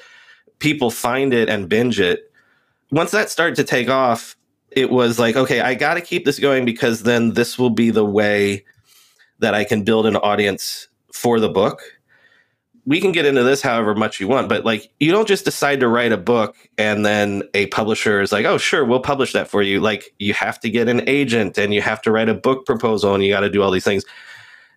people 0.58 0.90
find 0.90 1.34
it 1.34 1.48
and 1.48 1.68
binge 1.68 2.00
it 2.00 2.32
once 2.90 3.10
that 3.10 3.30
started 3.30 3.56
to 3.56 3.64
take 3.64 3.88
off 3.88 4.36
it 4.70 4.90
was 4.90 5.18
like 5.18 5.36
okay 5.36 5.60
i 5.60 5.74
got 5.74 5.94
to 5.94 6.00
keep 6.00 6.24
this 6.24 6.38
going 6.38 6.64
because 6.64 7.02
then 7.02 7.32
this 7.32 7.58
will 7.58 7.70
be 7.70 7.90
the 7.90 8.04
way 8.04 8.64
that 9.38 9.54
i 9.54 9.64
can 9.64 9.82
build 9.82 10.06
an 10.06 10.16
audience 10.16 10.88
for 11.12 11.40
the 11.40 11.48
book 11.48 11.82
we 12.86 13.00
can 13.00 13.10
get 13.10 13.26
into 13.26 13.42
this 13.42 13.60
however 13.60 13.94
much 13.96 14.20
you 14.20 14.28
want, 14.28 14.48
but 14.48 14.64
like 14.64 14.90
you 15.00 15.10
don't 15.10 15.26
just 15.26 15.44
decide 15.44 15.80
to 15.80 15.88
write 15.88 16.12
a 16.12 16.16
book 16.16 16.56
and 16.78 17.04
then 17.04 17.42
a 17.52 17.66
publisher 17.66 18.20
is 18.20 18.30
like, 18.30 18.46
oh, 18.46 18.58
sure, 18.58 18.84
we'll 18.84 19.00
publish 19.00 19.32
that 19.32 19.48
for 19.48 19.60
you. 19.60 19.80
Like 19.80 20.14
you 20.20 20.32
have 20.34 20.60
to 20.60 20.70
get 20.70 20.88
an 20.88 21.06
agent 21.08 21.58
and 21.58 21.74
you 21.74 21.82
have 21.82 22.00
to 22.02 22.12
write 22.12 22.28
a 22.28 22.34
book 22.34 22.64
proposal 22.64 23.12
and 23.12 23.24
you 23.24 23.32
got 23.32 23.40
to 23.40 23.50
do 23.50 23.60
all 23.60 23.72
these 23.72 23.84
things. 23.84 24.04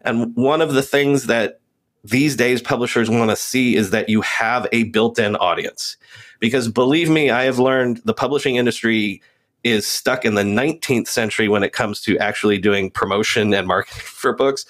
And 0.01 0.35
one 0.35 0.59
of 0.59 0.73
the 0.73 0.81
things 0.81 1.27
that 1.27 1.61
these 2.03 2.35
days 2.35 2.63
publishers 2.63 3.11
want 3.11 3.29
to 3.29 3.35
see 3.35 3.75
is 3.75 3.91
that 3.91 4.09
you 4.09 4.21
have 4.21 4.67
a 4.71 4.85
built 4.85 5.19
in 5.19 5.35
audience. 5.35 5.95
Because 6.39 6.67
believe 6.67 7.09
me, 7.09 7.29
I 7.29 7.43
have 7.43 7.59
learned 7.59 8.01
the 8.05 8.13
publishing 8.13 8.55
industry 8.55 9.21
is 9.63 9.85
stuck 9.85 10.23
in 10.23 10.35
the 10.35 10.43
19th 10.43 11.07
century 11.07 11.49
when 11.49 11.63
it 11.63 11.73
comes 11.73 12.01
to 12.01 12.17
actually 12.17 12.57
doing 12.57 12.89
promotion 12.89 13.53
and 13.53 13.67
marketing 13.67 14.01
for 14.05 14.33
books. 14.33 14.65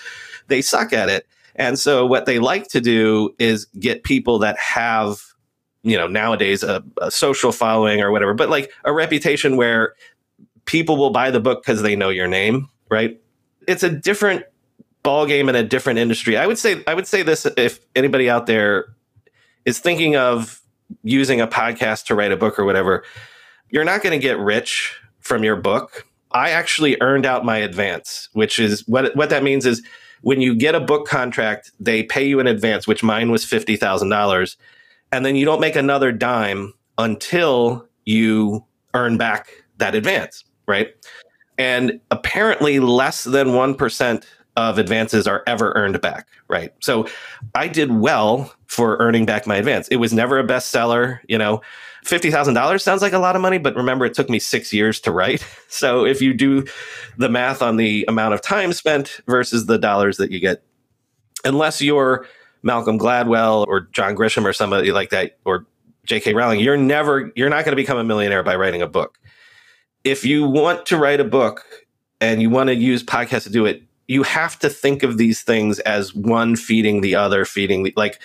They 0.47 0.61
suck 0.61 0.93
at 0.93 1.09
it 1.09 1.27
and 1.59 1.77
so 1.77 2.05
what 2.05 2.25
they 2.25 2.39
like 2.39 2.69
to 2.69 2.79
do 2.79 3.35
is 3.37 3.65
get 3.77 4.03
people 4.03 4.39
that 4.39 4.57
have 4.57 5.21
you 5.83 5.97
know, 5.97 6.07
nowadays 6.07 6.61
a, 6.61 6.83
a 7.01 7.09
social 7.09 7.53
following 7.53 8.01
or 8.01 8.11
whatever, 8.11 8.33
but 8.33 8.49
like 8.49 8.71
a 8.83 8.91
reputation 8.91 9.55
where 9.55 9.93
people 10.65 10.97
will 10.97 11.09
buy 11.09 11.31
the 11.31 11.39
book 11.39 11.63
because 11.63 11.81
they 11.81 11.95
know 11.95 12.09
your 12.09 12.27
name, 12.27 12.67
right? 12.89 13.19
It's 13.65 13.81
a 13.81 13.89
different 13.89 14.43
ball 15.03 15.25
game 15.25 15.47
in 15.47 15.55
a 15.55 15.63
different 15.63 15.99
industry. 15.99 16.35
I 16.35 16.47
would 16.47 16.57
say 16.57 16.83
I 16.85 16.93
would 16.93 17.07
say 17.07 17.23
this 17.23 17.45
if 17.57 17.79
anybody 17.95 18.29
out 18.29 18.45
there 18.45 18.93
is 19.63 19.79
thinking 19.79 20.17
of 20.17 20.61
using 21.03 21.41
a 21.41 21.47
podcast 21.47 22.05
to 22.05 22.15
write 22.15 22.31
a 22.31 22.37
book 22.37 22.57
or 22.59 22.65
whatever, 22.65 23.03
you're 23.69 23.85
not 23.85 24.01
going 24.01 24.19
to 24.19 24.21
get 24.21 24.39
rich 24.39 24.99
from 25.19 25.43
your 25.43 25.55
book. 25.55 26.05
I 26.31 26.51
actually 26.51 26.97
earned 27.01 27.25
out 27.25 27.45
my 27.45 27.57
advance, 27.57 28.29
which 28.33 28.59
is 28.59 28.87
what 28.87 29.15
what 29.15 29.29
that 29.29 29.43
means 29.43 29.65
is 29.65 29.83
when 30.21 30.41
you 30.41 30.55
get 30.55 30.75
a 30.75 30.79
book 30.79 31.07
contract, 31.07 31.71
they 31.79 32.03
pay 32.03 32.25
you 32.27 32.39
in 32.39 32.47
advance, 32.47 32.87
which 32.87 33.03
mine 33.03 33.31
was 33.31 33.45
fifty 33.45 33.75
thousand 33.75 34.09
dollars, 34.09 34.57
and 35.11 35.25
then 35.25 35.35
you 35.35 35.45
don't 35.45 35.61
make 35.61 35.75
another 35.75 36.11
dime 36.11 36.73
until 36.97 37.87
you 38.05 38.63
earn 38.93 39.17
back 39.17 39.49
that 39.77 39.95
advance, 39.95 40.43
right? 40.67 40.93
And 41.57 41.99
apparently, 42.11 42.79
less 42.79 43.23
than 43.23 43.53
one 43.53 43.75
percent 43.75 44.25
of 44.59 44.77
advances 44.77 45.27
are 45.27 45.43
ever 45.47 45.71
earned 45.75 45.99
back, 46.01 46.27
right? 46.47 46.73
So 46.79 47.07
I 47.55 47.67
did 47.67 47.91
well 47.91 48.53
for 48.67 48.97
earning 48.97 49.25
back 49.25 49.47
my 49.47 49.57
advance. 49.57 49.87
It 49.89 49.97
was 49.97 50.13
never 50.13 50.39
a 50.39 50.43
bestseller, 50.43 51.19
you 51.27 51.37
know. 51.37 51.61
$50,000 52.05 52.81
sounds 52.81 53.01
like 53.01 53.13
a 53.13 53.19
lot 53.19 53.35
of 53.35 53.41
money, 53.41 53.57
but 53.57 53.75
remember 53.75 54.05
it 54.05 54.13
took 54.13 54.29
me 54.29 54.39
6 54.39 54.73
years 54.73 54.99
to 55.01 55.11
write. 55.11 55.45
So 55.71 56.03
if 56.03 56.19
you 56.19 56.33
do 56.33 56.65
the 57.17 57.29
math 57.29 57.61
on 57.61 57.77
the 57.77 58.03
amount 58.07 58.33
of 58.33 58.41
time 58.41 58.73
spent 58.73 59.21
versus 59.27 59.67
the 59.67 59.77
dollars 59.77 60.17
that 60.17 60.31
you 60.31 60.39
get 60.39 60.63
unless 61.45 61.79
you're 61.79 62.25
Malcolm 62.63 62.97
Gladwell 62.97 63.65
or 63.67 63.81
John 63.91 64.15
Grisham 64.15 64.45
or 64.45 64.53
somebody 64.53 64.91
like 64.91 65.11
that 65.11 65.37
or 65.45 65.65
J.K. 66.05 66.33
Rowling, 66.33 66.59
you're 66.59 66.77
never 66.77 67.31
you're 67.35 67.49
not 67.49 67.65
going 67.65 67.71
to 67.71 67.75
become 67.75 67.97
a 67.97 68.03
millionaire 68.03 68.43
by 68.43 68.55
writing 68.55 68.81
a 68.81 68.87
book. 68.87 69.19
If 70.03 70.25
you 70.25 70.47
want 70.47 70.85
to 70.87 70.97
write 70.97 71.19
a 71.19 71.23
book 71.23 71.63
and 72.19 72.41
you 72.41 72.49
want 72.49 72.67
to 72.67 72.75
use 72.75 73.03
podcasts 73.03 73.43
to 73.43 73.51
do 73.51 73.65
it, 73.65 73.83
you 74.09 74.23
have 74.23 74.57
to 74.57 74.69
think 74.69 75.03
of 75.03 75.17
these 75.17 75.43
things 75.43 75.77
as 75.81 76.15
one 76.15 76.55
feeding 76.55 77.01
the 77.01 77.13
other, 77.13 77.45
feeding 77.45 77.83
the 77.83 77.93
like 77.95 78.19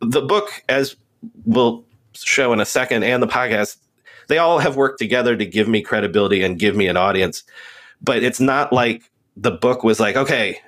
the 0.00 0.20
book 0.20 0.64
as 0.68 0.96
we'll 1.46 1.84
show 2.14 2.52
in 2.52 2.60
a 2.60 2.66
second 2.66 3.04
and 3.04 3.22
the 3.22 3.28
podcast 3.28 3.76
they 4.28 4.38
all 4.38 4.58
have 4.58 4.76
worked 4.76 4.98
together 4.98 5.36
to 5.36 5.46
give 5.46 5.68
me 5.68 5.80
credibility 5.80 6.42
and 6.42 6.58
give 6.58 6.76
me 6.76 6.86
an 6.88 6.96
audience. 6.96 7.42
But 8.00 8.22
it's 8.22 8.40
not 8.40 8.72
like 8.72 9.10
the 9.36 9.50
book 9.50 9.82
was 9.82 9.98
like 9.98 10.16
okay 10.16 10.60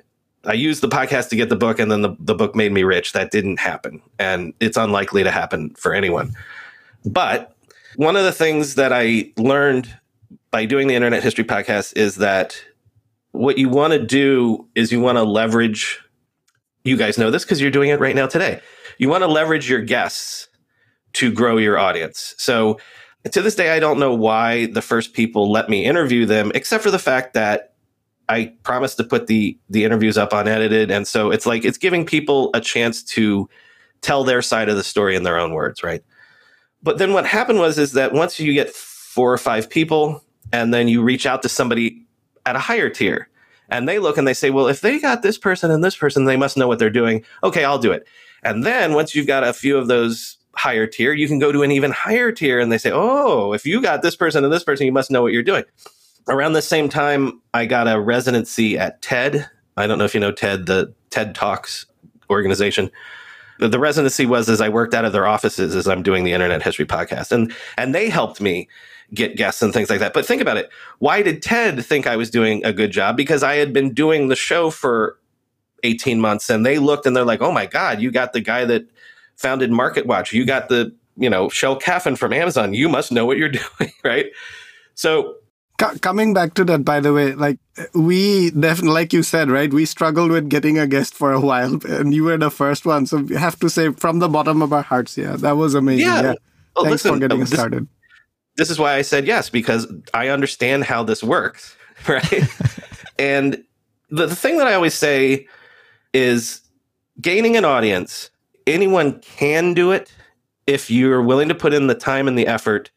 i 0.47 0.53
used 0.53 0.83
the 0.83 0.89
podcast 0.89 1.29
to 1.31 1.37
get 1.37 1.49
the 1.49 1.57
book 1.57 1.79
and 1.79 1.91
then 1.91 2.03
the, 2.03 2.17
the 2.21 2.35
book 2.35 2.55
made 2.55 2.73
me 2.73 2.85
rich. 2.85 3.13
That 3.13 3.31
didn't 3.31 3.59
happen. 3.59 4.01
And 4.19 4.55
it's 4.61 4.77
unlikely 4.77 5.25
to 5.25 5.31
happen 5.31 5.75
for 5.75 5.95
anyone. 5.95 6.33
But 7.05 7.55
one 7.97 8.17
of 8.17 8.25
the 8.25 8.33
things 8.33 8.77
that 8.77 8.93
i 8.93 9.33
learned 9.37 9.93
by 10.53 10.65
doing 10.65 10.87
the 10.87 10.95
internet 10.95 11.23
history 11.23 11.45
podcast 11.45 11.97
is 11.97 12.17
that 12.17 12.63
what 13.35 13.59
you 13.59 13.69
want 13.69 13.93
to 13.93 13.99
do 13.99 14.69
is 14.75 14.93
you 14.93 15.01
want 15.01 15.19
to 15.19 15.25
leverage 15.25 16.01
you 16.85 16.97
guys 16.97 17.17
know 17.17 17.31
this 17.31 17.45
because 17.45 17.61
you're 17.61 17.71
doing 17.71 17.89
it 17.89 17.99
right 17.99 18.15
now 18.15 18.27
today. 18.27 18.61
You 18.99 19.09
want 19.09 19.23
to 19.23 19.27
leverage 19.27 19.71
your 19.71 19.81
guests 19.81 20.49
to 21.15 21.33
grow 21.33 21.57
your 21.57 21.79
audience. 21.79 22.35
So 22.37 22.79
to 23.31 23.41
this 23.41 23.55
day 23.55 23.71
i 23.71 23.81
don't 23.81 23.99
know 23.99 24.15
why 24.15 24.67
the 24.67 24.83
first 24.83 25.15
people 25.15 25.51
let 25.51 25.71
me 25.71 25.85
interview 25.85 26.27
them 26.27 26.53
except 26.55 26.85
for 26.85 26.91
the 26.91 26.99
fact 26.99 27.33
that 27.33 27.73
i 28.29 28.53
promised 28.65 28.99
to 28.99 29.05
put 29.05 29.29
the 29.29 29.59
the 29.71 29.83
interviews 29.83 30.19
up 30.19 30.35
unedited 30.35 30.91
and 30.91 31.09
so 31.09 31.31
it's 31.31 31.47
like 31.47 31.65
it's 31.65 31.79
giving 31.79 32.05
people 32.05 32.51
a 32.53 32.61
chance 32.61 33.03
to 33.03 33.49
tell 34.03 34.25
their 34.25 34.43
side 34.43 34.69
of 34.69 34.77
the 34.77 34.85
story 34.85 35.17
in 35.17 35.23
their 35.23 35.39
own 35.39 35.55
words 35.55 35.83
right? 35.83 36.05
But 36.83 36.99
then 36.99 37.15
what 37.15 37.25
happened 37.25 37.59
was 37.59 37.79
is 37.79 37.93
that 37.93 38.13
once 38.13 38.39
you 38.39 38.53
get 38.53 38.69
four 38.69 39.33
or 39.33 39.39
five 39.39 39.71
people 39.71 40.23
and 40.53 40.75
then 40.75 40.87
you 40.87 41.03
reach 41.03 41.25
out 41.25 41.41
to 41.43 41.49
somebody 41.49 42.04
at 42.47 42.57
a 42.57 42.61
higher 42.61 42.89
tier. 42.89 43.29
And 43.69 43.89
they 43.89 43.99
look 43.99 44.19
and 44.19 44.29
they 44.29 44.35
say, 44.35 44.51
well, 44.51 44.69
if 44.69 44.81
they 44.81 44.99
got 44.99 45.23
this 45.23 45.39
person 45.39 45.71
and 45.71 45.83
this 45.83 45.97
person, 45.97 46.25
they 46.25 46.37
must 46.37 46.57
know 46.57 46.69
what 46.69 46.79
they're 46.79 46.91
doing. 46.91 47.25
Okay, 47.43 47.65
I'll 47.65 47.79
do 47.79 47.93
it. 47.93 48.07
And 48.43 48.65
then 48.65 48.93
once 48.93 49.15
you've 49.15 49.27
got 49.27 49.43
a 49.43 49.55
few 49.55 49.79
of 49.79 49.89
those 49.89 50.37
higher 50.55 50.87
tier, 50.87 51.13
you 51.13 51.27
can 51.27 51.39
go 51.39 51.51
to 51.51 51.63
an 51.63 51.73
even 51.73 51.91
higher 51.91 52.31
tier 52.31 52.61
and 52.61 52.71
they 52.71 52.79
say, 52.79 52.91
oh, 52.93 53.53
if 53.53 53.65
you 53.65 53.81
got 53.81 54.03
this 54.03 54.17
person 54.17 54.45
and 54.45 54.53
this 54.53 54.65
person, 54.65 54.87
you 54.87 54.93
must 54.93 55.11
know 55.11 55.23
what 55.23 55.33
you're 55.33 55.43
doing. 55.43 55.65
Around 56.29 56.53
the 56.53 56.63
same 56.63 56.89
time, 56.89 57.41
I 57.53 57.67
got 57.67 57.89
a 57.89 58.01
residency 58.01 58.79
at 58.79 59.01
TED. 59.03 59.49
I 59.77 59.87
don't 59.87 59.99
know 59.99 60.05
if 60.05 60.15
you 60.15 60.21
know 60.21 60.33
TED, 60.33 60.67
the 60.67 60.95
TED 61.11 61.35
Talks 61.35 61.87
organization. 62.31 62.91
The, 63.59 63.69
the 63.69 63.79
residency 63.79 64.27
was 64.27 64.49
as 64.49 64.61
I 64.61 64.69
worked 64.69 64.95
out 64.95 65.05
of 65.05 65.13
their 65.13 65.27
offices 65.27 65.75
as 65.75 65.87
I'm 65.87 66.03
doing 66.03 66.25
the 66.25 66.33
Internet 66.33 66.63
History 66.63 66.87
podcast. 66.87 67.33
And 67.33 67.55
and 67.77 67.95
they 67.95 68.09
helped 68.09 68.41
me 68.41 68.69
get 69.13 69.37
guests 69.37 69.63
and 69.63 69.73
things 69.73 69.91
like 69.91 70.01
that. 70.01 70.15
But 70.15 70.27
think 70.27 70.41
about 70.41 70.57
it. 70.57 70.71
Why 70.99 71.23
did 71.23 71.43
Ted 71.43 71.85
think 71.85 72.07
I 72.07 72.17
was 72.17 72.31
doing 72.31 72.65
a 72.65 72.73
good 72.73 72.91
job? 72.91 73.17
Because 73.17 73.43
I 73.43 73.57
had 73.57 73.73
been 73.73 73.93
doing 73.93 74.29
the 74.29 74.37
show 74.37 74.71
for 74.71 75.19
18 75.83 76.21
months 76.21 76.49
and 76.49 76.65
they 76.65 76.79
looked 76.79 77.07
and 77.07 77.15
they're 77.17 77.25
like, 77.25 77.43
oh 77.43 77.53
my 77.53 77.67
God, 77.67 78.01
you 78.01 78.11
got 78.11 78.33
the 78.33 78.41
guy 78.41 78.65
that 78.65 78.87
founded 79.37 79.71
Market 79.71 80.07
Watch. 80.07 80.33
You 80.33 80.47
got 80.47 80.69
the, 80.69 80.95
you 81.17 81.29
know, 81.29 81.49
Shel 81.49 81.79
Kaphan 81.79 82.17
from 82.17 82.33
Amazon. 82.33 82.75
You 82.75 82.89
must 82.89 83.13
know 83.13 83.27
what 83.27 83.37
you're 83.37 83.49
doing, 83.79 83.93
right? 84.03 84.27
So 84.95 85.37
coming 86.01 86.33
back 86.33 86.55
to 86.55 86.65
that 86.65 86.85
by 86.85 87.01
the 87.01 87.13
way 87.13 87.35
like 87.35 87.59
we 87.95 88.51
definitely 88.51 88.93
like 88.93 89.13
you 89.13 89.25
said 89.25 89.51
right 89.51 89.73
we 89.73 89.85
struggled 89.85 90.31
with 90.31 90.49
getting 90.49 90.79
a 90.79 90.87
guest 90.87 91.15
for 91.15 91.33
a 91.33 91.41
while 91.41 91.81
and 91.87 92.15
you 92.15 92.23
were 92.23 92.39
the 92.39 92.51
first 92.51 92.87
one 92.87 93.07
so 93.07 93.19
we 93.19 93.35
have 93.35 93.59
to 93.59 93.69
say 93.69 93.91
from 93.91 94.21
the 94.21 94.29
bottom 94.29 94.63
of 94.63 94.73
our 94.73 94.83
hearts 94.83 95.19
yeah 95.19 95.35
that 95.35 95.57
was 95.57 95.75
amazing 95.75 96.07
yeah, 96.07 96.23
yeah. 96.23 96.35
Well, 96.77 96.85
thanks 96.85 97.05
listen, 97.05 97.15
for 97.15 97.19
getting 97.19 97.41
this, 97.41 97.51
started 97.51 97.89
this 98.57 98.71
is 98.71 98.79
why 98.79 98.95
I 98.95 99.03
said 99.03 99.27
yes 99.27 99.51
because 99.51 99.87
I 100.13 100.29
understand 100.29 100.85
how 100.85 101.03
this 101.03 101.23
works, 101.23 101.77
right? 102.09 102.45
and 103.19 103.65
the, 104.11 104.27
the 104.27 104.37
thing 104.37 104.59
that 104.59 104.67
I 104.67 104.75
always 104.75 104.95
say 104.95 105.47
is 106.13 106.61
gaining 107.21 107.57
an 107.57 107.65
audience. 107.65 108.31
Anyone 108.67 109.21
can 109.21 109.75
do 109.75 109.93
it 109.93 110.13
if 110.67 110.91
you're 110.91 111.23
willing 111.23 111.49
to 111.49 111.55
put 111.55 111.75
in 111.75 111.87
the 111.87 111.95
time 111.95 112.29
and 112.29 112.39
the 112.39 112.47
effort 112.47 112.91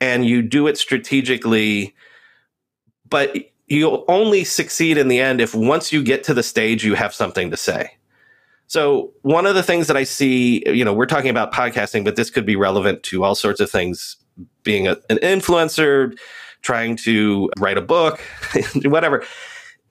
and 0.00 0.26
you 0.26 0.42
do 0.42 0.66
it 0.66 0.76
strategically. 0.76 1.94
But 3.08 3.36
you'll 3.68 4.04
only 4.08 4.44
succeed 4.44 4.98
in 4.98 5.08
the 5.08 5.20
end 5.20 5.40
if 5.40 5.54
once 5.54 5.92
you 5.92 6.02
get 6.02 6.24
to 6.24 6.34
the 6.34 6.42
stage, 6.42 6.84
you 6.84 6.94
have 6.94 7.14
something 7.14 7.50
to 7.50 7.56
say. 7.56 7.92
So, 8.66 9.14
one 9.22 9.46
of 9.46 9.54
the 9.54 9.62
things 9.62 9.86
that 9.86 9.96
I 9.96 10.04
see, 10.04 10.62
you 10.66 10.84
know, 10.84 10.92
we're 10.92 11.06
talking 11.06 11.30
about 11.30 11.54
podcasting, 11.54 12.04
but 12.04 12.16
this 12.16 12.28
could 12.28 12.44
be 12.44 12.54
relevant 12.54 13.02
to 13.04 13.24
all 13.24 13.34
sorts 13.34 13.60
of 13.60 13.70
things 13.70 14.16
being 14.62 14.88
a, 14.88 14.96
an 15.10 15.18
influencer, 15.18 16.16
trying 16.62 16.96
to 16.96 17.50
write 17.58 17.78
a 17.78 17.82
book, 17.82 18.20
whatever. 18.84 19.24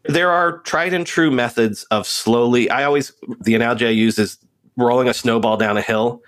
There 0.06 0.32
are 0.32 0.60
tried 0.60 0.94
and 0.94 1.06
true 1.06 1.32
methods 1.32 1.84
of 1.86 2.08
slowly. 2.08 2.70
I 2.70 2.84
always, 2.84 3.12
the 3.42 3.56
analogy 3.56 3.88
I 3.88 3.92
use 3.92 4.18
is 4.18 4.38
rolling 4.78 5.10
a 5.10 5.14
snowball 5.14 5.58
down 5.58 5.78
a 5.78 5.82
hill. 5.82 6.22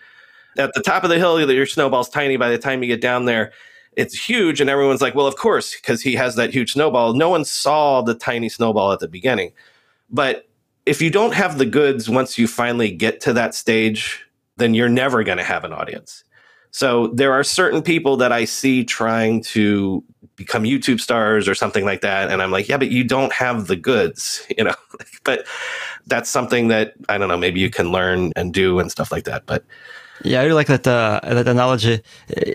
At 0.57 0.73
the 0.73 0.81
top 0.81 1.03
of 1.03 1.09
the 1.09 1.17
hill, 1.17 1.39
your 1.39 1.65
snowball's 1.65 2.09
tiny. 2.09 2.35
By 2.35 2.49
the 2.49 2.57
time 2.57 2.83
you 2.83 2.87
get 2.87 3.01
down 3.01 3.25
there, 3.25 3.53
it's 3.95 4.27
huge. 4.27 4.59
And 4.59 4.69
everyone's 4.69 5.01
like, 5.01 5.15
well, 5.15 5.27
of 5.27 5.35
course, 5.35 5.75
because 5.75 6.01
he 6.01 6.15
has 6.15 6.35
that 6.35 6.53
huge 6.53 6.73
snowball. 6.73 7.13
No 7.13 7.29
one 7.29 7.45
saw 7.45 8.01
the 8.01 8.15
tiny 8.15 8.49
snowball 8.49 8.91
at 8.91 8.99
the 8.99 9.07
beginning. 9.07 9.53
But 10.09 10.49
if 10.85 11.01
you 11.01 11.09
don't 11.09 11.33
have 11.33 11.57
the 11.57 11.65
goods 11.65 12.09
once 12.09 12.37
you 12.37 12.47
finally 12.47 12.91
get 12.91 13.21
to 13.21 13.33
that 13.33 13.53
stage, 13.53 14.25
then 14.57 14.73
you're 14.73 14.89
never 14.89 15.23
going 15.23 15.37
to 15.37 15.43
have 15.43 15.63
an 15.63 15.71
audience. 15.71 16.23
So 16.71 17.07
there 17.07 17.33
are 17.33 17.43
certain 17.43 17.81
people 17.81 18.17
that 18.17 18.31
I 18.31 18.45
see 18.45 18.83
trying 18.83 19.41
to 19.55 20.03
become 20.35 20.63
YouTube 20.63 21.01
stars 21.01 21.47
or 21.47 21.53
something 21.53 21.83
like 21.83 22.01
that. 22.01 22.31
And 22.31 22.41
I'm 22.41 22.51
like, 22.51 22.69
yeah, 22.69 22.77
but 22.77 22.89
you 22.89 23.03
don't 23.03 23.33
have 23.33 23.67
the 23.67 23.75
goods, 23.75 24.45
you 24.57 24.63
know? 24.63 24.75
but 25.23 25.45
that's 26.07 26.29
something 26.29 26.69
that 26.69 26.93
I 27.09 27.17
don't 27.17 27.27
know, 27.27 27.37
maybe 27.37 27.59
you 27.59 27.69
can 27.69 27.91
learn 27.91 28.31
and 28.35 28.53
do 28.53 28.79
and 28.79 28.89
stuff 28.91 29.11
like 29.11 29.25
that. 29.25 29.45
But 29.45 29.63
yeah, 30.23 30.41
I 30.41 30.43
really 30.43 30.55
like 30.55 30.67
that 30.67 30.85
uh, 30.85 31.19
that 31.23 31.47
analogy. 31.47 32.01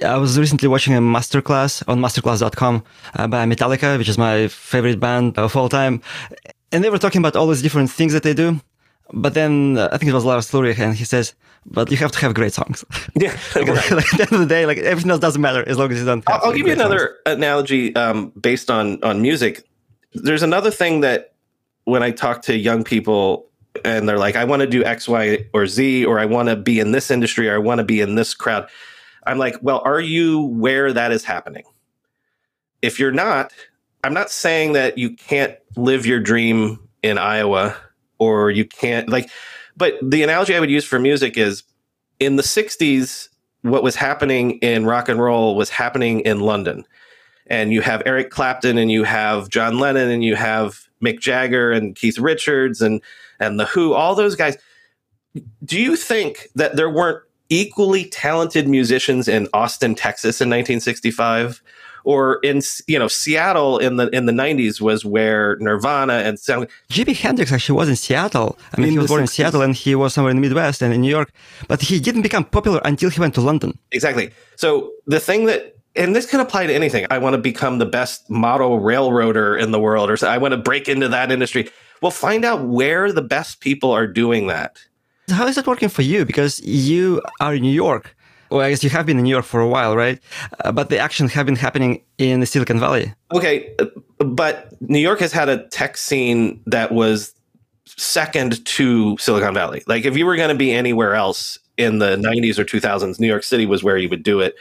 I 0.05 0.17
was 0.19 0.39
recently 0.39 0.69
watching 0.69 0.95
a 0.95 1.01
masterclass 1.01 1.83
on 1.89 1.99
masterclass.com 2.01 2.85
uh, 3.15 3.27
by 3.27 3.47
Metallica, 3.47 3.97
which 3.97 4.09
is 4.09 4.19
my 4.19 4.49
favorite 4.49 5.01
band 5.01 5.39
of 5.39 5.57
all 5.57 5.69
time. 5.69 6.03
And 6.73 6.85
they 6.85 6.91
were 6.91 6.99
talking 6.99 7.21
about 7.21 7.37
all 7.37 7.47
these 7.47 7.62
different 7.62 7.91
things 7.91 8.12
that 8.12 8.23
they 8.23 8.35
do. 8.35 8.61
But 9.13 9.35
then 9.35 9.77
uh, 9.79 9.89
I 9.93 9.99
think 9.99 10.11
it 10.11 10.15
was 10.15 10.25
Lars 10.25 10.53
Ulrich, 10.55 10.79
and 10.79 10.95
he 10.95 11.05
says, 11.05 11.35
"But 11.67 11.91
you 11.91 11.97
have 11.99 12.13
to 12.13 12.19
have 12.21 12.35
great 12.35 12.53
songs." 12.53 12.85
Yeah, 13.15 13.37
like, 13.55 13.69
right. 13.69 13.91
like, 13.91 14.13
at 14.13 14.19
the 14.19 14.23
end 14.23 14.33
of 14.33 14.41
the 14.41 14.47
day, 14.47 14.67
like 14.67 14.79
everything 14.79 15.11
else 15.11 15.21
doesn't 15.21 15.41
matter 15.41 15.67
as 15.69 15.79
long 15.79 15.93
as 15.93 15.99
you 15.99 16.07
don't. 16.07 16.25
I'll, 16.29 16.41
I'll 16.47 16.53
give 16.53 16.67
you 16.67 16.73
another 16.73 17.19
songs. 17.27 17.39
analogy 17.39 17.95
um, 17.97 18.31
based 18.41 18.71
on 18.71 19.03
on 19.05 19.21
music. 19.21 19.67
There's 20.15 20.43
another 20.43 20.71
thing 20.71 21.01
that 21.01 21.35
when 21.85 22.03
I 22.03 22.13
talk 22.13 22.43
to 22.43 22.57
young 22.57 22.83
people 22.83 23.47
and 23.85 24.09
they're 24.09 24.19
like, 24.19 24.37
"I 24.37 24.45
want 24.45 24.61
to 24.61 24.67
do 24.67 24.83
X, 24.85 25.07
Y, 25.07 25.47
or 25.53 25.67
Z, 25.67 26.07
or 26.07 26.19
I 26.19 26.25
want 26.25 26.49
to 26.49 26.57
be 26.57 26.81
in 26.81 26.93
this 26.93 27.11
industry, 27.11 27.49
or 27.49 27.55
I 27.55 27.59
want 27.59 27.79
to 27.79 27.85
be 27.85 28.01
in 28.01 28.15
this 28.15 28.33
crowd," 28.33 28.69
I'm 29.27 29.39
like, 29.39 29.57
"Well, 29.61 29.83
are 29.85 30.01
you 30.01 30.41
where 30.41 30.93
that 30.93 31.13
is 31.13 31.25
happening? 31.25 31.65
If 32.81 32.99
you're 32.99 33.13
not, 33.13 33.53
I'm 34.03 34.15
not 34.15 34.31
saying 34.31 34.73
that 34.73 34.97
you 34.97 35.11
can't 35.11 35.57
live 35.77 36.07
your 36.07 36.21
dream 36.21 36.89
in 37.03 37.19
Iowa." 37.19 37.77
Or 38.33 38.51
you 38.51 38.64
can't 38.64 39.09
like 39.09 39.29
but 39.77 39.95
the 40.03 40.22
analogy 40.22 40.55
I 40.55 40.61
would 40.61 40.70
use 40.70 40.85
for 40.85 40.99
music 40.99 41.37
is 41.37 41.62
in 42.20 42.37
the 42.37 42.43
60s 42.43 43.29
what 43.62 43.83
was 43.83 43.97
happening 43.97 44.59
in 44.59 44.85
rock 44.87 45.09
and 45.09 45.20
roll 45.20 45.57
was 45.57 45.70
happening 45.70 46.20
in 46.20 46.41
London. 46.41 46.85
And 47.47 47.72
you 47.72 47.81
have 47.81 48.03
Eric 48.07 48.31
Clapton 48.31 48.79
and 48.79 48.91
you 48.91 49.05
have 49.05 49.49
John 49.49 49.79
Lennon 49.79 50.11
and 50.11 50.22
you 50.22 50.37
have 50.37 50.87
Mick 51.03 51.18
Jagger 51.18 51.72
and 51.72 51.97
Keith 51.97 52.18
Richards 52.18 52.81
and 52.81 53.01
and 53.41 53.59
the 53.59 53.66
Who, 53.66 53.95
all 53.95 54.14
those 54.14 54.37
guys. 54.37 54.57
Do 55.64 55.81
you 55.81 55.97
think 55.97 56.49
that 56.55 56.77
there 56.77 56.89
weren't 56.89 57.22
equally 57.49 58.05
talented 58.07 58.68
musicians 58.68 59.29
in 59.29 59.49
Austin, 59.53 59.95
Texas 59.95 60.41
in 60.41 60.49
1965? 60.49 61.62
Or 62.05 62.39
in 62.43 62.63
you 62.87 62.99
know 62.99 63.09
Seattle 63.09 63.79
in 63.79 63.97
the 63.97 64.09
in 64.11 64.27
the 64.27 64.33
90s 64.33 64.81
was 64.81 65.05
where 65.05 65.57
Nirvana 65.61 66.15
and 66.15 66.39
sound 66.39 66.69
Jimi 66.91 67.17
Hendrix 67.17 67.53
actually 67.53 67.77
was 67.77 67.89
in 67.89 67.97
Seattle. 67.97 68.59
I 68.73 68.81
mean, 68.81 68.89
in 68.89 68.93
he 68.93 68.99
was 68.99 69.09
born 69.09 69.21
60s. 69.21 69.23
in 69.23 69.29
Seattle 69.29 69.63
and 69.63 69.75
he 69.75 69.95
was 69.95 70.15
somewhere 70.15 70.31
in 70.31 70.37
the 70.37 70.43
Midwest 70.43 70.83
and 70.83 70.95
in 70.95 71.01
New 71.01 71.11
York, 71.11 71.33
but 71.67 71.81
he 71.81 71.99
didn't 71.99 72.23
become 72.23 72.45
popular 72.45 72.81
until 72.85 73.11
he 73.11 73.21
went 73.21 73.35
to 73.35 73.41
London. 73.41 73.79
Exactly. 73.93 74.31
So 74.57 74.93
the 75.07 75.21
thing 75.21 75.47
that 75.47 75.75
and 75.97 76.15
this 76.15 76.27
can 76.27 76.41
apply 76.41 76.67
to 76.67 76.75
anything. 76.75 77.07
I 77.11 77.19
want 77.19 77.35
to 77.35 77.39
become 77.39 77.79
the 77.79 77.87
best 77.87 78.29
model 78.29 78.81
railroader 78.81 79.57
in 79.57 79.71
the 79.71 79.79
world, 79.79 80.11
or 80.11 80.27
I 80.27 80.39
want 80.39 80.53
to 80.53 80.59
break 80.59 80.89
into 80.89 81.09
that 81.09 81.31
industry. 81.31 81.71
Well, 82.03 82.11
find 82.11 82.45
out 82.45 82.65
where 82.65 83.13
the 83.13 83.23
best 83.23 83.61
people 83.61 83.93
are 83.93 84.07
doing 84.07 84.49
that. 84.49 84.79
How 85.31 85.47
is 85.47 85.55
that 85.55 85.67
working 85.67 85.89
for 85.89 86.03
you? 86.03 86.25
Because 86.25 86.61
you 86.61 87.23
are 87.41 87.55
in 87.55 87.63
New 87.63 87.73
York 87.73 88.15
well, 88.55 88.63
I 88.65 88.71
guess 88.71 88.85
you 88.85 88.91
have 88.91 89.05
been 89.05 89.19
in 89.19 89.25
New 89.25 89.31
York 89.31 89.45
for 89.45 89.61
a 89.61 89.69
while, 89.69 89.97
right? 89.97 90.21
Uh, 90.65 90.71
but 90.71 90.89
the 90.89 90.99
action 90.99 91.29
have 91.29 91.45
been 91.45 91.57
happening 91.57 92.03
in 92.19 92.47
Silicon 92.47 92.79
Valley. 92.79 93.13
Okay, 93.33 93.75
but 94.19 94.81
New 94.81 95.01
York 95.01 95.19
has 95.19 95.33
had 95.33 95.49
a 95.49 95.67
tech 95.69 95.97
scene 95.97 96.63
that 96.67 96.93
was 96.93 97.35
second 97.85 98.65
to 98.65 99.19
Silicon 99.19 99.55
Valley. 99.55 99.83
Like 99.89 100.05
if 100.05 100.17
you 100.17 100.25
were 100.25 100.37
going 100.37 100.51
to 100.51 100.55
be 100.55 100.71
anywhere 100.71 101.15
else 101.15 101.59
in 101.77 101.99
the 101.99 102.17
90s 102.17 102.59
or 102.59 102.65
2000s, 102.65 103.19
New 103.19 103.27
York 103.27 103.43
City 103.43 103.67
was 103.67 103.83
where 103.83 103.97
you 103.97 104.09
would 104.09 104.23
do 104.23 104.41
it. 104.41 104.55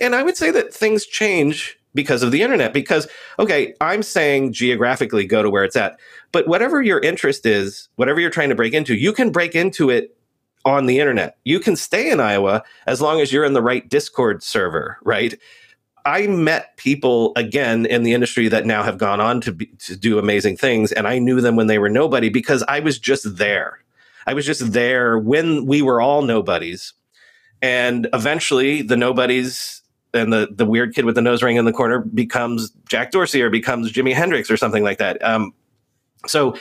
And 0.00 0.14
I 0.14 0.22
would 0.22 0.36
say 0.36 0.52
that 0.52 0.72
things 0.72 1.04
change 1.04 1.76
because 1.94 2.22
of 2.22 2.30
the 2.30 2.42
internet 2.42 2.72
because 2.72 3.08
okay, 3.38 3.74
I'm 3.80 4.02
saying 4.04 4.52
geographically 4.52 5.26
go 5.26 5.42
to 5.42 5.50
where 5.50 5.64
it's 5.64 5.76
at. 5.76 5.98
But 6.30 6.46
whatever 6.46 6.80
your 6.80 7.00
interest 7.00 7.44
is, 7.44 7.88
whatever 7.96 8.20
you're 8.20 8.30
trying 8.30 8.48
to 8.50 8.54
break 8.54 8.72
into, 8.72 8.94
you 8.94 9.12
can 9.12 9.30
break 9.30 9.54
into 9.54 9.90
it 9.90 10.16
on 10.64 10.86
the 10.86 10.98
internet. 10.98 11.38
You 11.44 11.60
can 11.60 11.76
stay 11.76 12.10
in 12.10 12.20
Iowa 12.20 12.62
as 12.86 13.00
long 13.00 13.20
as 13.20 13.32
you're 13.32 13.44
in 13.44 13.52
the 13.52 13.62
right 13.62 13.88
Discord 13.88 14.42
server, 14.42 14.98
right? 15.02 15.38
I 16.04 16.26
met 16.26 16.76
people 16.76 17.32
again 17.36 17.86
in 17.86 18.02
the 18.02 18.12
industry 18.12 18.48
that 18.48 18.66
now 18.66 18.82
have 18.82 18.98
gone 18.98 19.20
on 19.20 19.40
to 19.42 19.52
be, 19.52 19.66
to 19.86 19.96
do 19.96 20.18
amazing 20.18 20.56
things, 20.56 20.92
and 20.92 21.06
I 21.06 21.18
knew 21.18 21.40
them 21.40 21.56
when 21.56 21.68
they 21.68 21.78
were 21.78 21.88
nobody 21.88 22.28
because 22.28 22.62
I 22.64 22.80
was 22.80 22.98
just 22.98 23.36
there. 23.36 23.78
I 24.26 24.34
was 24.34 24.46
just 24.46 24.72
there 24.72 25.18
when 25.18 25.66
we 25.66 25.82
were 25.82 26.00
all 26.00 26.22
nobodies, 26.22 26.92
and 27.60 28.08
eventually 28.12 28.82
the 28.82 28.96
nobodies 28.96 29.82
and 30.14 30.32
the 30.32 30.48
the 30.50 30.66
weird 30.66 30.94
kid 30.94 31.04
with 31.04 31.14
the 31.14 31.22
nose 31.22 31.42
ring 31.42 31.56
in 31.56 31.64
the 31.64 31.72
corner 31.72 32.00
becomes 32.00 32.70
Jack 32.88 33.12
Dorsey 33.12 33.42
or 33.42 33.50
becomes 33.50 33.92
Jimi 33.92 34.12
Hendrix 34.12 34.50
or 34.50 34.56
something 34.56 34.82
like 34.82 34.98
that. 34.98 35.22
Um, 35.24 35.52
so 36.26 36.56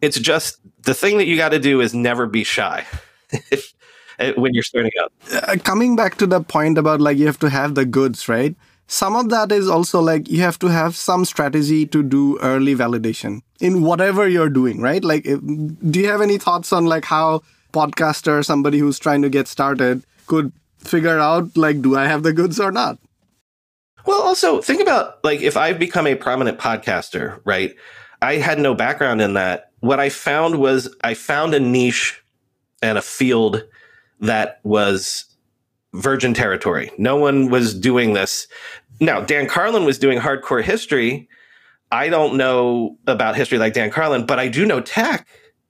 it's 0.00 0.18
just 0.18 0.58
the 0.82 0.94
thing 0.94 1.18
that 1.18 1.26
you 1.26 1.36
got 1.36 1.50
to 1.50 1.58
do 1.58 1.80
is 1.80 1.94
never 1.94 2.26
be 2.26 2.44
shy. 2.44 2.84
when 4.36 4.54
you're 4.54 4.62
starting 4.62 4.92
out. 5.02 5.12
Uh, 5.32 5.56
coming 5.62 5.96
back 5.96 6.16
to 6.16 6.26
the 6.26 6.40
point 6.40 6.78
about 6.78 7.00
like 7.00 7.18
you 7.18 7.26
have 7.26 7.38
to 7.40 7.50
have 7.50 7.74
the 7.74 7.84
goods, 7.84 8.28
right? 8.28 8.54
Some 8.86 9.16
of 9.16 9.30
that 9.30 9.50
is 9.50 9.68
also 9.68 10.00
like 10.00 10.28
you 10.28 10.40
have 10.40 10.58
to 10.58 10.66
have 10.68 10.94
some 10.94 11.24
strategy 11.24 11.86
to 11.86 12.02
do 12.02 12.38
early 12.40 12.74
validation 12.74 13.40
in 13.60 13.82
whatever 13.82 14.28
you're 14.28 14.50
doing, 14.50 14.80
right? 14.80 15.02
Like, 15.02 15.24
if, 15.26 15.40
do 15.40 16.00
you 16.00 16.08
have 16.08 16.20
any 16.20 16.38
thoughts 16.38 16.72
on 16.72 16.84
like 16.84 17.06
how 17.06 17.42
podcaster, 17.72 18.44
somebody 18.44 18.78
who's 18.78 18.98
trying 18.98 19.22
to 19.22 19.30
get 19.30 19.48
started, 19.48 20.04
could 20.26 20.52
figure 20.78 21.18
out 21.18 21.56
like, 21.56 21.80
do 21.80 21.96
I 21.96 22.06
have 22.06 22.22
the 22.22 22.32
goods 22.32 22.60
or 22.60 22.70
not? 22.70 22.98
Well, 24.06 24.20
also 24.20 24.60
think 24.60 24.82
about 24.82 25.24
like 25.24 25.40
if 25.40 25.56
I've 25.56 25.78
become 25.78 26.06
a 26.06 26.14
prominent 26.14 26.58
podcaster, 26.58 27.40
right? 27.44 27.74
I 28.20 28.36
had 28.36 28.58
no 28.58 28.74
background 28.74 29.22
in 29.22 29.34
that. 29.34 29.70
What 29.80 29.98
I 29.98 30.08
found 30.08 30.58
was 30.58 30.94
I 31.02 31.14
found 31.14 31.54
a 31.54 31.60
niche 31.60 32.22
and 32.84 32.98
a 32.98 33.02
field 33.02 33.64
that 34.20 34.60
was 34.62 35.24
virgin 35.94 36.34
territory. 36.34 36.90
No 36.98 37.16
one 37.16 37.48
was 37.48 37.74
doing 37.74 38.12
this. 38.12 38.46
Now, 39.00 39.22
Dan 39.22 39.48
Carlin 39.48 39.84
was 39.84 39.98
doing 39.98 40.18
hardcore 40.18 40.62
history. 40.62 41.28
I 41.90 42.08
don't 42.08 42.36
know 42.36 42.98
about 43.06 43.36
history 43.36 43.58
like 43.58 43.72
Dan 43.72 43.90
Carlin, 43.90 44.26
but 44.26 44.38
I 44.38 44.48
do 44.48 44.66
know 44.66 44.80
tech, 44.80 45.26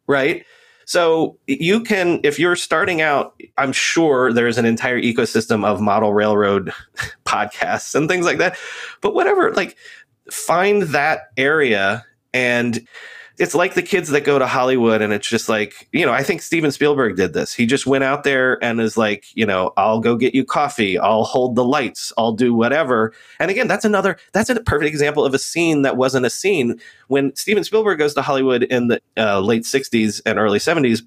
right? 0.08 0.44
So 0.86 1.38
you 1.46 1.82
can, 1.82 2.20
if 2.24 2.38
you're 2.38 2.56
starting 2.56 3.00
out, 3.00 3.40
I'm 3.56 3.72
sure 3.72 4.32
there's 4.32 4.58
an 4.58 4.66
entire 4.66 5.00
ecosystem 5.00 5.64
of 5.64 5.80
model 5.80 6.12
railroad 6.12 6.72
podcasts 7.24 7.94
and 7.94 8.08
things 8.08 8.26
like 8.26 8.38
that. 8.38 8.58
But 9.00 9.14
whatever, 9.14 9.52
like 9.52 9.76
find 10.30 10.82
that 10.82 11.30
area 11.36 12.04
and 12.32 12.86
it's 13.36 13.54
like 13.54 13.74
the 13.74 13.82
kids 13.82 14.10
that 14.10 14.22
go 14.22 14.38
to 14.38 14.46
Hollywood 14.46 15.02
and 15.02 15.12
it's 15.12 15.28
just 15.28 15.48
like, 15.48 15.88
you 15.92 16.06
know, 16.06 16.12
I 16.12 16.22
think 16.22 16.40
Steven 16.40 16.70
Spielberg 16.70 17.16
did 17.16 17.32
this. 17.32 17.52
He 17.52 17.66
just 17.66 17.84
went 17.84 18.04
out 18.04 18.22
there 18.22 18.62
and 18.62 18.80
is 18.80 18.96
like, 18.96 19.24
you 19.34 19.44
know, 19.44 19.72
I'll 19.76 19.98
go 19.98 20.14
get 20.16 20.36
you 20.36 20.44
coffee, 20.44 20.98
I'll 20.98 21.24
hold 21.24 21.56
the 21.56 21.64
lights, 21.64 22.12
I'll 22.16 22.32
do 22.32 22.54
whatever. 22.54 23.12
And 23.40 23.50
again, 23.50 23.66
that's 23.66 23.84
another 23.84 24.18
that's 24.32 24.50
a 24.50 24.60
perfect 24.62 24.88
example 24.88 25.24
of 25.24 25.34
a 25.34 25.38
scene 25.38 25.82
that 25.82 25.96
wasn't 25.96 26.26
a 26.26 26.30
scene. 26.30 26.78
When 27.08 27.34
Steven 27.34 27.64
Spielberg 27.64 27.98
goes 27.98 28.14
to 28.14 28.22
Hollywood 28.22 28.62
in 28.64 28.86
the 28.86 29.00
uh, 29.16 29.40
late 29.40 29.64
60s 29.64 30.22
and 30.24 30.38
early 30.38 30.60
70s, 30.60 31.02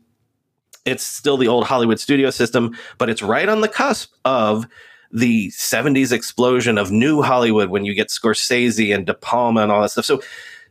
it's 0.85 1.05
still 1.05 1.37
the 1.37 1.47
old 1.47 1.65
Hollywood 1.65 1.99
studio 1.99 2.29
system, 2.29 2.75
but 2.97 3.09
it's 3.09 3.21
right 3.21 3.47
on 3.47 3.61
the 3.61 3.69
cusp 3.69 4.13
of 4.25 4.67
the 5.13 5.47
70s 5.51 6.11
explosion 6.11 6.77
of 6.77 6.91
new 6.91 7.21
Hollywood 7.21 7.69
when 7.69 7.85
you 7.85 7.93
get 7.93 8.09
Scorsese 8.09 8.93
and 8.93 9.05
De 9.05 9.13
Palma 9.13 9.61
and 9.61 9.71
all 9.71 9.81
that 9.81 9.91
stuff. 9.91 10.03
So 10.03 10.21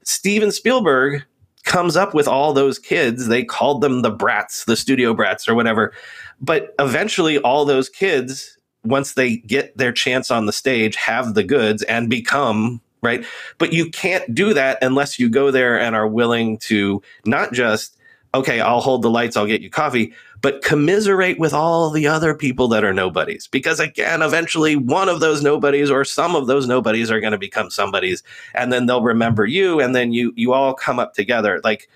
Steven 0.04 0.52
Spielberg 0.52 1.24
comes 1.66 1.96
up 1.96 2.14
with 2.14 2.26
all 2.26 2.52
those 2.54 2.78
kids. 2.78 3.28
They 3.28 3.44
called 3.44 3.82
them 3.82 4.00
the 4.00 4.10
brats, 4.10 4.64
the 4.64 4.76
studio 4.76 5.12
brats, 5.12 5.46
or 5.46 5.54
whatever. 5.54 5.92
But 6.40 6.74
eventually, 6.78 7.38
all 7.38 7.64
those 7.64 7.88
kids, 7.88 8.56
once 8.84 9.14
they 9.14 9.38
get 9.38 9.76
their 9.76 9.92
chance 9.92 10.30
on 10.30 10.46
the 10.46 10.52
stage, 10.52 10.96
have 10.96 11.34
the 11.34 11.44
goods 11.44 11.82
and 11.82 12.08
become 12.08 12.80
right. 13.02 13.24
But 13.58 13.72
you 13.72 13.90
can't 13.90 14.34
do 14.34 14.54
that 14.54 14.78
unless 14.82 15.18
you 15.18 15.28
go 15.28 15.50
there 15.50 15.78
and 15.78 15.94
are 15.94 16.08
willing 16.08 16.58
to 16.58 17.02
not 17.24 17.52
just, 17.52 17.96
okay, 18.34 18.60
I'll 18.60 18.80
hold 18.80 19.02
the 19.02 19.10
lights, 19.10 19.36
I'll 19.36 19.46
get 19.46 19.60
you 19.60 19.70
coffee, 19.70 20.12
but 20.46 20.62
commiserate 20.62 21.40
with 21.40 21.52
all 21.52 21.90
the 21.90 22.06
other 22.06 22.32
people 22.32 22.68
that 22.68 22.84
are 22.84 22.94
nobodies. 22.94 23.48
Because 23.48 23.80
again, 23.80 24.22
eventually 24.22 24.76
one 24.76 25.08
of 25.08 25.18
those 25.18 25.42
nobodies 25.42 25.90
or 25.90 26.04
some 26.04 26.36
of 26.36 26.46
those 26.46 26.68
nobodies 26.68 27.10
are 27.10 27.18
going 27.18 27.32
to 27.32 27.36
become 27.36 27.68
somebodies 27.68 28.22
and 28.54 28.72
then 28.72 28.86
they'll 28.86 29.02
remember 29.02 29.44
you 29.44 29.80
and 29.80 29.92
then 29.92 30.12
you 30.12 30.32
you 30.36 30.52
all 30.52 30.72
come 30.72 31.00
up 31.00 31.14
together. 31.14 31.60
Like 31.64 31.90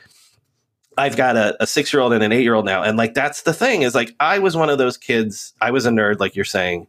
I've 0.98 1.16
got 1.16 1.36
a, 1.36 1.62
a 1.62 1.66
six 1.68 1.92
year 1.92 2.02
old 2.02 2.12
and 2.12 2.24
an 2.24 2.32
eight 2.32 2.42
year 2.42 2.54
old 2.54 2.64
now. 2.64 2.82
And 2.82 2.98
like 2.98 3.14
that's 3.14 3.42
the 3.42 3.54
thing 3.54 3.82
is 3.82 3.94
like 3.94 4.16
I 4.18 4.40
was 4.40 4.56
one 4.56 4.68
of 4.68 4.78
those 4.78 4.96
kids, 4.96 5.54
I 5.60 5.70
was 5.70 5.86
a 5.86 5.90
nerd, 5.90 6.18
like 6.18 6.34
you're 6.34 6.44
saying. 6.44 6.88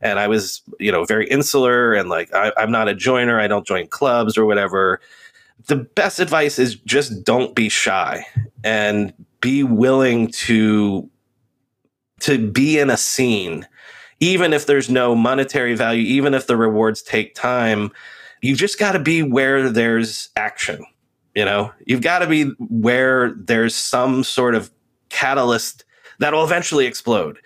And 0.00 0.18
I 0.18 0.26
was, 0.26 0.60
you 0.80 0.90
know, 0.90 1.04
very 1.04 1.28
insular 1.28 1.94
and 1.94 2.08
like 2.08 2.34
I, 2.34 2.52
I'm 2.56 2.72
not 2.72 2.88
a 2.88 2.96
joiner, 2.96 3.38
I 3.38 3.46
don't 3.46 3.64
join 3.64 3.86
clubs 3.86 4.36
or 4.36 4.44
whatever 4.44 5.00
the 5.68 5.76
best 5.76 6.20
advice 6.20 6.58
is 6.58 6.76
just 6.76 7.24
don't 7.24 7.54
be 7.54 7.68
shy 7.68 8.24
and 8.62 9.12
be 9.40 9.62
willing 9.62 10.28
to 10.28 11.08
to 12.20 12.50
be 12.50 12.78
in 12.78 12.90
a 12.90 12.96
scene. 12.96 13.66
Even 14.18 14.54
if 14.54 14.64
there's 14.64 14.88
no 14.88 15.14
monetary 15.14 15.74
value 15.74 16.02
even 16.02 16.32
if 16.32 16.46
the 16.46 16.56
rewards 16.56 17.02
take 17.02 17.34
time 17.34 17.90
you've 18.40 18.58
just 18.58 18.78
got 18.78 18.92
to 18.92 18.98
be 18.98 19.22
where 19.22 19.68
there's 19.68 20.30
action 20.36 20.84
you 21.36 21.44
know? 21.44 21.70
You've 21.86 22.00
got 22.00 22.20
to 22.20 22.26
be 22.26 22.44
where 22.58 23.34
there's 23.36 23.74
some 23.74 24.24
sort 24.24 24.54
of 24.54 24.70
catalyst 25.10 25.84
that'll 26.18 26.42
eventually 26.42 26.86
explode. 26.86 27.38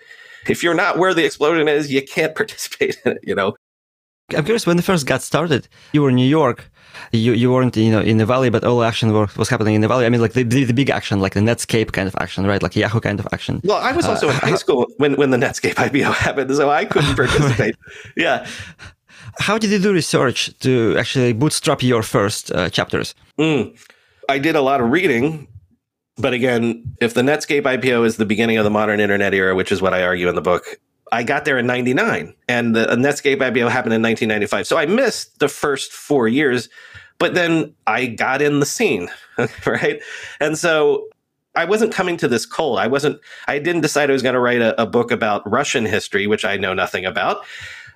If 0.47 0.63
you're 0.63 0.73
not 0.73 0.97
where 0.97 1.13
the 1.13 1.25
explosion 1.25 1.67
is 1.67 1.91
you 1.91 2.01
can't 2.01 2.33
participate 2.41 2.97
in 3.05 3.13
it 3.13 3.19
you 3.23 3.35
know? 3.35 3.53
I'm 4.35 4.45
curious 4.45 4.65
when 4.65 4.77
you 4.77 4.83
first 4.83 5.05
got 5.05 5.21
started 5.21 5.67
you 5.91 6.01
were 6.01 6.09
in 6.09 6.15
new 6.15 6.27
york 6.27 6.70
you 7.11 7.33
you 7.33 7.51
weren't 7.51 7.75
you 7.75 7.91
know 7.91 8.01
in 8.01 8.17
the 8.17 8.25
valley, 8.25 8.49
but 8.49 8.63
all 8.63 8.79
the 8.79 8.87
action 8.87 9.11
was 9.13 9.49
happening 9.49 9.75
in 9.75 9.81
the 9.81 9.87
valley. 9.87 10.05
I 10.05 10.09
mean, 10.09 10.21
like 10.21 10.33
the, 10.33 10.43
the, 10.43 10.63
the, 10.63 10.73
big 10.73 10.89
action, 10.89 11.19
like 11.19 11.33
the 11.33 11.39
Netscape 11.39 11.91
kind 11.91 12.07
of 12.07 12.15
action, 12.19 12.45
right? 12.45 12.61
Like 12.61 12.75
Yahoo 12.75 12.99
kind 12.99 13.19
of 13.19 13.27
action. 13.31 13.61
Well, 13.63 13.77
I 13.77 13.91
was 13.91 14.05
also 14.05 14.27
uh, 14.27 14.31
in 14.31 14.37
high 14.37 14.55
school 14.55 14.87
when 14.97 15.15
when 15.15 15.31
the 15.31 15.37
Netscape 15.37 15.75
IPO 15.75 16.13
happened, 16.27 16.55
so 16.55 16.69
I 16.69 16.85
couldn't 16.85 17.15
participate. 17.21 17.75
yeah. 18.15 18.47
How 19.39 19.57
did 19.57 19.69
you 19.71 19.79
do 19.79 19.93
research 19.93 20.57
to 20.59 20.95
actually 20.97 21.33
bootstrap 21.33 21.81
your 21.83 22.03
first 22.03 22.51
uh, 22.51 22.69
chapters? 22.69 23.15
Mm. 23.39 23.77
I 24.27 24.39
did 24.39 24.55
a 24.55 24.61
lot 24.61 24.81
of 24.81 24.91
reading, 24.91 25.47
but 26.17 26.33
again, 26.33 26.95
if 26.99 27.13
the 27.13 27.21
Netscape 27.21 27.63
IPO 27.63 28.05
is 28.05 28.17
the 28.17 28.25
beginning 28.25 28.57
of 28.57 28.63
the 28.63 28.69
modern 28.69 28.99
internet 28.99 29.33
era, 29.33 29.55
which 29.55 29.71
is 29.71 29.81
what 29.81 29.93
I 29.93 30.03
argue 30.03 30.27
in 30.27 30.35
the 30.35 30.41
book, 30.41 30.79
I 31.11 31.23
got 31.23 31.45
there 31.45 31.57
in 31.57 31.67
99 31.67 32.33
and 32.47 32.75
the 32.75 32.85
Netscape 32.87 33.37
IPO 33.37 33.69
happened 33.69 33.93
in 33.93 34.01
1995. 34.01 34.67
So 34.67 34.77
I 34.77 34.85
missed 34.85 35.39
the 35.39 35.49
first 35.49 35.91
four 35.91 36.27
years, 36.27 36.69
but 37.19 37.33
then 37.33 37.73
I 37.85 38.05
got 38.07 38.41
in 38.41 38.59
the 38.59 38.65
scene, 38.65 39.09
right? 39.65 40.01
And 40.39 40.57
so 40.57 41.07
I 41.55 41.65
wasn't 41.65 41.93
coming 41.93 42.15
to 42.17 42.27
this 42.29 42.45
cold. 42.45 42.79
I 42.79 42.87
wasn't, 42.87 43.19
I 43.47 43.59
didn't 43.59 43.81
decide 43.81 44.09
I 44.09 44.13
was 44.13 44.23
going 44.23 44.35
to 44.35 44.39
write 44.39 44.61
a, 44.61 44.81
a 44.81 44.85
book 44.85 45.11
about 45.11 45.49
Russian 45.49 45.85
history, 45.85 46.27
which 46.27 46.45
I 46.45 46.55
know 46.55 46.73
nothing 46.73 47.05
about. 47.05 47.45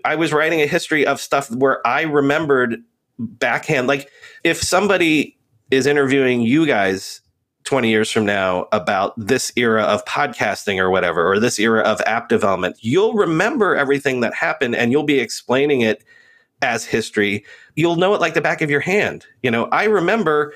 I 0.03 0.15
was 0.15 0.33
writing 0.33 0.61
a 0.61 0.67
history 0.67 1.07
of 1.07 1.21
stuff 1.21 1.49
where 1.49 1.85
I 1.87 2.01
remembered 2.01 2.83
backhand. 3.17 3.87
Like 3.87 4.11
if 4.43 4.61
somebody 4.61 5.37
is 5.71 5.87
interviewing 5.87 6.41
you 6.41 6.65
guys 6.65 7.21
20 7.65 7.89
years 7.89 8.11
from 8.11 8.25
now 8.25 8.67
about 8.71 9.13
this 9.17 9.51
era 9.55 9.83
of 9.83 10.05
podcasting 10.05 10.79
or 10.79 10.89
whatever, 10.89 11.27
or 11.29 11.39
this 11.39 11.59
era 11.59 11.81
of 11.81 11.99
app 12.01 12.29
development, 12.29 12.77
you'll 12.79 13.13
remember 13.13 13.75
everything 13.75 14.21
that 14.21 14.33
happened 14.33 14.75
and 14.75 14.91
you'll 14.91 15.03
be 15.03 15.19
explaining 15.19 15.81
it 15.81 16.03
as 16.61 16.85
history. 16.85 17.43
You'll 17.75 17.95
know 17.95 18.13
it 18.13 18.21
like 18.21 18.33
the 18.33 18.41
back 18.41 18.61
of 18.61 18.69
your 18.69 18.79
hand. 18.79 19.25
You 19.41 19.51
know, 19.51 19.65
I 19.65 19.85
remember 19.85 20.53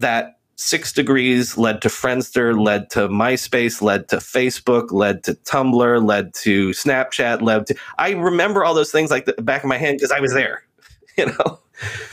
that 0.00 0.38
six 0.56 0.92
degrees 0.92 1.56
led 1.56 1.80
to 1.82 1.88
Friendster, 1.88 2.60
led 2.60 2.90
to 2.90 3.08
MySpace, 3.08 3.80
led 3.80 4.08
to 4.08 4.16
Facebook, 4.16 4.90
led 4.90 5.22
to 5.24 5.34
Tumblr, 5.34 6.06
led 6.06 6.34
to 6.34 6.70
Snapchat, 6.70 7.40
led 7.40 7.66
to. 7.68 7.76
I 7.96 8.10
remember 8.10 8.64
all 8.64 8.74
those 8.74 8.90
things 8.90 9.10
like 9.10 9.24
the 9.24 9.34
back 9.34 9.62
of 9.62 9.68
my 9.68 9.78
hand 9.78 9.98
because 9.98 10.10
I 10.10 10.20
was 10.20 10.34
there, 10.34 10.64
you 11.16 11.26
know? 11.26 11.60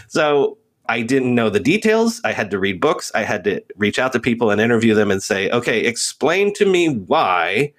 So 0.07 0.57
I 0.87 1.01
didn't 1.01 1.33
know 1.33 1.49
the 1.49 1.59
details. 1.59 2.21
I 2.23 2.31
had 2.31 2.51
to 2.51 2.59
read 2.59 2.79
books. 2.79 3.11
I 3.15 3.23
had 3.23 3.43
to 3.45 3.61
reach 3.77 3.97
out 3.97 4.13
to 4.13 4.19
people 4.19 4.51
and 4.51 4.61
interview 4.61 4.93
them 4.93 5.11
and 5.11 5.21
say, 5.21 5.49
okay, 5.49 5.79
explain 5.81 6.53
to 6.55 6.65
me 6.65 6.89
why. 6.89 7.73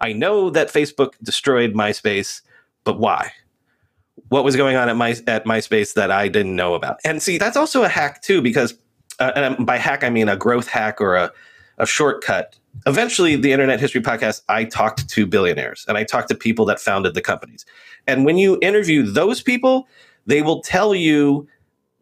I 0.00 0.12
know 0.12 0.50
that 0.50 0.68
Facebook 0.68 1.12
destroyed 1.22 1.74
MySpace, 1.74 2.42
but 2.84 2.98
why? 2.98 3.32
What 4.28 4.44
was 4.44 4.56
going 4.56 4.76
on 4.76 4.88
at 4.88 4.96
my 4.96 5.10
at 5.26 5.44
MySpace 5.44 5.94
that 5.94 6.10
I 6.10 6.28
didn't 6.28 6.54
know 6.54 6.74
about? 6.74 7.00
And 7.04 7.20
see, 7.20 7.38
that's 7.38 7.56
also 7.56 7.82
a 7.82 7.88
hack 7.88 8.22
too, 8.22 8.42
because 8.42 8.74
uh, 9.18 9.32
and 9.34 9.66
by 9.66 9.76
hack 9.76 10.04
I 10.04 10.10
mean 10.10 10.28
a 10.28 10.36
growth 10.36 10.68
hack 10.68 11.00
or 11.00 11.16
a, 11.16 11.32
a 11.78 11.86
shortcut. 11.86 12.56
Eventually, 12.86 13.34
the 13.34 13.52
Internet 13.52 13.80
History 13.80 14.00
Podcast, 14.00 14.42
I 14.48 14.64
talked 14.64 15.08
to 15.08 15.26
billionaires 15.26 15.84
and 15.88 15.98
I 15.98 16.04
talked 16.04 16.28
to 16.28 16.34
people 16.34 16.64
that 16.66 16.78
founded 16.78 17.14
the 17.14 17.20
companies. 17.20 17.64
And 18.06 18.24
when 18.24 18.38
you 18.38 18.58
interview 18.62 19.02
those 19.02 19.42
people, 19.42 19.88
they 20.26 20.42
will 20.42 20.62
tell 20.62 20.94
you 20.94 21.48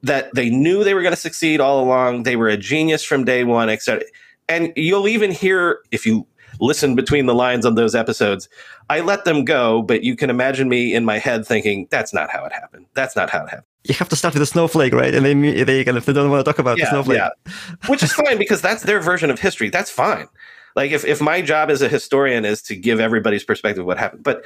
that 0.02 0.32
they 0.34 0.50
knew 0.50 0.84
they 0.84 0.94
were 0.94 1.02
going 1.02 1.14
to 1.14 1.20
succeed 1.20 1.60
all 1.60 1.82
along. 1.82 2.22
They 2.22 2.36
were 2.36 2.48
a 2.48 2.56
genius 2.56 3.02
from 3.02 3.24
day 3.24 3.44
one, 3.44 3.68
etc. 3.68 4.04
And 4.48 4.72
you'll 4.76 5.08
even 5.08 5.30
hear 5.32 5.80
if 5.90 6.06
you 6.06 6.26
listen 6.60 6.94
between 6.94 7.26
the 7.26 7.34
lines 7.34 7.66
on 7.66 7.74
those 7.74 7.94
episodes. 7.94 8.48
I 8.88 9.00
let 9.00 9.24
them 9.24 9.44
go, 9.44 9.82
but 9.82 10.04
you 10.04 10.16
can 10.16 10.30
imagine 10.30 10.68
me 10.68 10.94
in 10.94 11.04
my 11.04 11.18
head 11.18 11.46
thinking, 11.46 11.88
"That's 11.90 12.14
not 12.14 12.30
how 12.30 12.44
it 12.44 12.52
happened. 12.52 12.86
That's 12.94 13.16
not 13.16 13.30
how 13.30 13.44
it 13.44 13.50
happened." 13.50 13.66
You 13.84 13.94
have 13.94 14.08
to 14.08 14.16
start 14.16 14.34
with 14.34 14.42
a 14.42 14.46
snowflake, 14.46 14.92
right? 14.92 15.14
And 15.14 15.24
they 15.24 15.64
they 15.64 15.84
kind 15.84 15.96
of 15.96 16.04
they 16.04 16.12
don't 16.12 16.30
want 16.30 16.44
to 16.44 16.50
talk 16.50 16.58
about 16.58 16.78
yeah, 16.78 16.84
the 16.84 16.90
snowflake, 16.90 17.18
yeah. 17.18 17.52
which 17.88 18.02
is 18.02 18.12
fine 18.12 18.38
because 18.38 18.62
that's 18.62 18.84
their 18.84 19.00
version 19.00 19.30
of 19.30 19.40
history. 19.40 19.70
That's 19.70 19.90
fine. 19.90 20.28
Like 20.76 20.92
if 20.92 21.04
if 21.04 21.20
my 21.20 21.42
job 21.42 21.70
as 21.70 21.82
a 21.82 21.88
historian 21.88 22.44
is 22.44 22.62
to 22.62 22.76
give 22.76 23.00
everybody's 23.00 23.44
perspective 23.44 23.80
of 23.80 23.86
what 23.86 23.98
happened, 23.98 24.22
but 24.22 24.44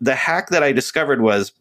the 0.00 0.14
hack 0.14 0.50
that 0.50 0.62
I 0.62 0.72
discovered 0.72 1.20
was 1.20 1.52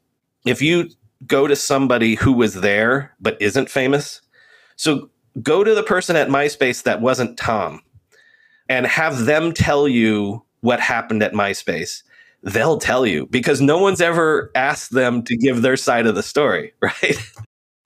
if 0.46 0.62
you 0.62 0.90
go 1.26 1.48
to 1.48 1.56
somebody 1.56 2.16
who 2.16 2.32
was 2.32 2.56
there 2.56 3.16
but 3.20 3.42
isn't 3.42 3.70
famous. 3.70 4.22
So 4.76 5.10
go 5.42 5.64
to 5.64 5.76
the 5.76 5.84
person 5.84 6.16
at 6.16 6.30
MySpace 6.30 6.84
that 6.84 7.02
wasn't 7.02 7.38
Tom 7.38 7.82
and 8.68 8.86
have 8.86 9.26
them 9.26 9.54
tell 9.54 9.88
you 9.88 10.44
what 10.62 10.80
happened 10.80 11.24
at 11.24 11.34
MySpace. 11.34 12.04
They'll 12.42 12.78
tell 12.78 13.06
you 13.06 13.26
because 13.28 13.60
no 13.60 13.80
one's 13.80 14.00
ever 14.00 14.52
asked 14.56 14.92
them 14.92 15.24
to 15.24 15.36
give 15.36 15.62
their 15.62 15.76
side 15.76 16.06
of 16.06 16.16
the 16.16 16.24
story, 16.24 16.74
right? 16.82 17.18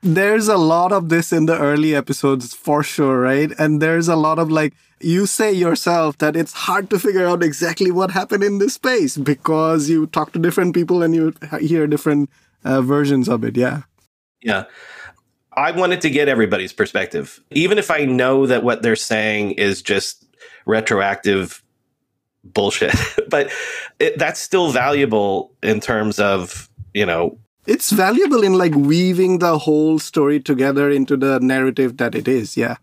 There's 0.06 0.50
a 0.50 0.58
lot 0.58 0.92
of 0.92 1.08
this 1.08 1.32
in 1.32 1.46
the 1.46 1.58
early 1.58 1.96
episodes 1.96 2.54
for 2.54 2.84
sure, 2.84 3.22
right? 3.22 3.52
And 3.58 3.82
there's 3.82 4.10
a 4.10 4.18
lot 4.18 4.38
of 4.38 4.52
like, 4.52 4.74
you 5.00 5.26
say 5.26 5.52
yourself 5.52 6.18
that 6.18 6.36
it's 6.36 6.54
hard 6.54 6.90
to 6.90 7.00
figure 7.00 7.26
out 7.26 7.42
exactly 7.42 7.90
what 7.90 8.12
happened 8.12 8.44
in 8.44 8.58
this 8.58 8.74
space 8.74 9.18
because 9.18 9.90
you 9.90 10.08
talk 10.08 10.34
to 10.34 10.40
different 10.40 10.76
people 10.76 11.02
and 11.04 11.16
you 11.16 11.34
hear 11.60 11.88
different 11.88 12.30
uh, 12.64 12.82
versions 12.82 13.28
of 13.28 13.44
it. 13.44 13.58
Yeah. 13.58 13.84
Yeah. 14.42 14.66
I 15.56 15.72
wanted 15.72 16.02
to 16.02 16.10
get 16.10 16.28
everybody's 16.28 16.74
perspective, 16.74 17.40
even 17.52 17.78
if 17.78 17.92
I 17.92 18.06
know 18.06 18.48
that 18.48 18.64
what 18.64 18.82
they're 18.82 18.96
saying 18.96 19.52
is 19.52 19.82
just 19.82 20.26
retroactive 20.66 21.64
bullshit. 22.44 22.96
but 23.30 23.52
it, 24.00 24.18
that's 24.18 24.40
still 24.40 24.72
valuable 24.72 25.54
in 25.62 25.80
terms 25.80 26.20
of, 26.20 26.70
you 26.94 27.06
know, 27.06 27.38
it's 27.66 27.92
valuable 27.92 28.44
in 28.44 28.54
like 28.54 28.76
weaving 28.76 29.40
the 29.40 29.58
whole 29.58 29.98
story 29.98 30.40
together 30.40 30.90
into 30.90 31.16
the 31.16 31.40
narrative 31.40 31.98
that 31.98 32.14
it 32.14 32.28
is. 32.28 32.58
Yeah. 32.58 32.76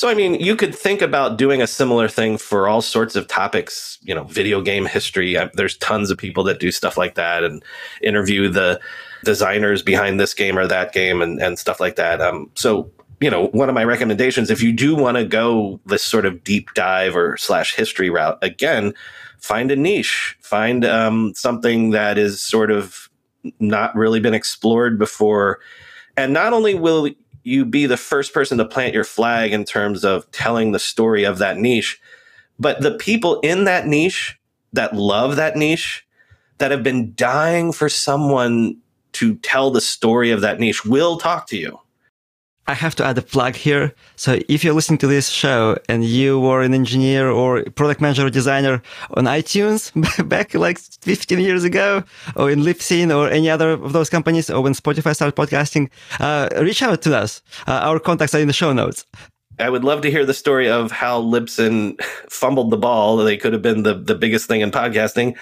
So, 0.00 0.08
I 0.08 0.14
mean, 0.14 0.36
you 0.36 0.56
could 0.56 0.74
think 0.74 1.02
about 1.02 1.36
doing 1.36 1.60
a 1.60 1.66
similar 1.66 2.08
thing 2.08 2.38
for 2.38 2.66
all 2.66 2.80
sorts 2.80 3.16
of 3.16 3.28
topics, 3.28 3.98
you 4.00 4.14
know, 4.14 4.24
video 4.24 4.62
game 4.62 4.86
history. 4.86 5.36
There's 5.52 5.76
tons 5.76 6.10
of 6.10 6.16
people 6.16 6.42
that 6.44 6.58
do 6.58 6.72
stuff 6.72 6.96
like 6.96 7.16
that 7.16 7.44
and 7.44 7.62
interview 8.02 8.48
the 8.48 8.80
designers 9.24 9.82
behind 9.82 10.18
this 10.18 10.32
game 10.32 10.58
or 10.58 10.66
that 10.66 10.94
game 10.94 11.20
and, 11.20 11.38
and 11.38 11.58
stuff 11.58 11.80
like 11.80 11.96
that. 11.96 12.22
Um, 12.22 12.50
so, 12.54 12.90
you 13.20 13.28
know, 13.28 13.48
one 13.48 13.68
of 13.68 13.74
my 13.74 13.84
recommendations, 13.84 14.48
if 14.48 14.62
you 14.62 14.72
do 14.72 14.96
want 14.96 15.18
to 15.18 15.24
go 15.26 15.78
this 15.84 16.02
sort 16.02 16.24
of 16.24 16.42
deep 16.44 16.72
dive 16.72 17.14
or 17.14 17.36
slash 17.36 17.74
history 17.74 18.08
route, 18.08 18.38
again, 18.40 18.94
find 19.36 19.70
a 19.70 19.76
niche, 19.76 20.34
find 20.40 20.82
um, 20.86 21.34
something 21.36 21.90
that 21.90 22.16
is 22.16 22.40
sort 22.40 22.70
of 22.70 23.10
not 23.58 23.94
really 23.94 24.18
been 24.18 24.32
explored 24.32 24.98
before. 24.98 25.60
And 26.16 26.32
not 26.32 26.54
only 26.54 26.74
will 26.74 27.10
you 27.42 27.64
be 27.64 27.86
the 27.86 27.96
first 27.96 28.34
person 28.34 28.58
to 28.58 28.64
plant 28.64 28.94
your 28.94 29.04
flag 29.04 29.52
in 29.52 29.64
terms 29.64 30.04
of 30.04 30.30
telling 30.30 30.72
the 30.72 30.78
story 30.78 31.24
of 31.24 31.38
that 31.38 31.56
niche. 31.56 32.00
But 32.58 32.82
the 32.82 32.92
people 32.92 33.40
in 33.40 33.64
that 33.64 33.86
niche 33.86 34.38
that 34.72 34.94
love 34.94 35.36
that 35.36 35.56
niche, 35.56 36.06
that 36.58 36.70
have 36.70 36.82
been 36.82 37.14
dying 37.14 37.72
for 37.72 37.88
someone 37.88 38.76
to 39.12 39.34
tell 39.36 39.70
the 39.70 39.80
story 39.80 40.30
of 40.30 40.40
that 40.42 40.60
niche, 40.60 40.84
will 40.84 41.16
talk 41.16 41.46
to 41.48 41.56
you. 41.56 41.78
I 42.70 42.74
have 42.74 42.94
to 42.96 43.04
add 43.04 43.18
a 43.18 43.22
plug 43.22 43.56
here. 43.56 43.92
So 44.14 44.38
if 44.48 44.62
you're 44.62 44.74
listening 44.74 44.98
to 44.98 45.08
this 45.08 45.28
show 45.28 45.76
and 45.88 46.04
you 46.04 46.38
were 46.38 46.62
an 46.62 46.72
engineer 46.72 47.28
or 47.28 47.64
product 47.74 48.00
manager 48.00 48.24
or 48.24 48.30
designer 48.30 48.80
on 49.14 49.24
iTunes 49.24 49.90
back 50.28 50.54
like 50.54 50.78
15 50.78 51.40
years 51.40 51.64
ago, 51.64 52.04
or 52.36 52.48
in 52.48 52.60
Libsyn 52.60 53.12
or 53.12 53.28
any 53.28 53.50
other 53.50 53.70
of 53.72 53.92
those 53.92 54.08
companies, 54.08 54.48
or 54.48 54.60
when 54.60 54.72
Spotify 54.72 55.16
started 55.16 55.34
podcasting, 55.34 55.90
uh, 56.20 56.48
reach 56.62 56.80
out 56.80 57.02
to 57.02 57.16
us. 57.16 57.42
Uh, 57.66 57.80
our 57.82 57.98
contacts 57.98 58.36
are 58.36 58.40
in 58.40 58.46
the 58.46 58.52
show 58.52 58.72
notes. 58.72 59.04
I 59.58 59.68
would 59.68 59.82
love 59.82 60.02
to 60.02 60.10
hear 60.10 60.24
the 60.24 60.32
story 60.32 60.70
of 60.70 60.92
how 60.92 61.20
Libsyn 61.20 62.00
fumbled 62.28 62.70
the 62.70 62.78
ball. 62.78 63.16
They 63.16 63.36
could 63.36 63.52
have 63.52 63.62
been 63.62 63.82
the, 63.82 63.94
the 63.94 64.14
biggest 64.14 64.46
thing 64.46 64.60
in 64.60 64.70
podcasting 64.70 65.36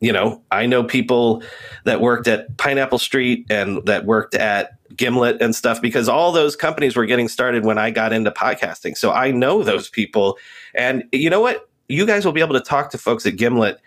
you 0.00 0.14
know, 0.14 0.42
I 0.50 0.64
know 0.64 0.82
people 0.82 1.42
that 1.84 2.00
worked 2.00 2.26
at 2.26 2.56
Pineapple 2.56 2.98
Street 2.98 3.46
and 3.50 3.84
that 3.84 4.06
worked 4.06 4.34
at 4.34 4.79
Gimlet 4.96 5.40
and 5.40 5.54
stuff 5.54 5.80
because 5.80 6.08
all 6.08 6.32
those 6.32 6.56
companies 6.56 6.96
were 6.96 7.06
getting 7.06 7.28
started 7.28 7.64
when 7.64 7.78
I 7.78 7.90
got 7.90 8.12
into 8.12 8.30
podcasting. 8.30 8.96
So 8.96 9.12
I 9.12 9.30
know 9.30 9.62
those 9.62 9.88
people. 9.88 10.38
And 10.74 11.04
you 11.12 11.30
know 11.30 11.40
what? 11.40 11.68
You 11.88 12.06
guys 12.06 12.24
will 12.24 12.32
be 12.32 12.40
able 12.40 12.54
to 12.54 12.60
talk 12.60 12.90
to 12.90 12.98
folks 12.98 13.26
at 13.26 13.36
Gimlet 13.36 13.80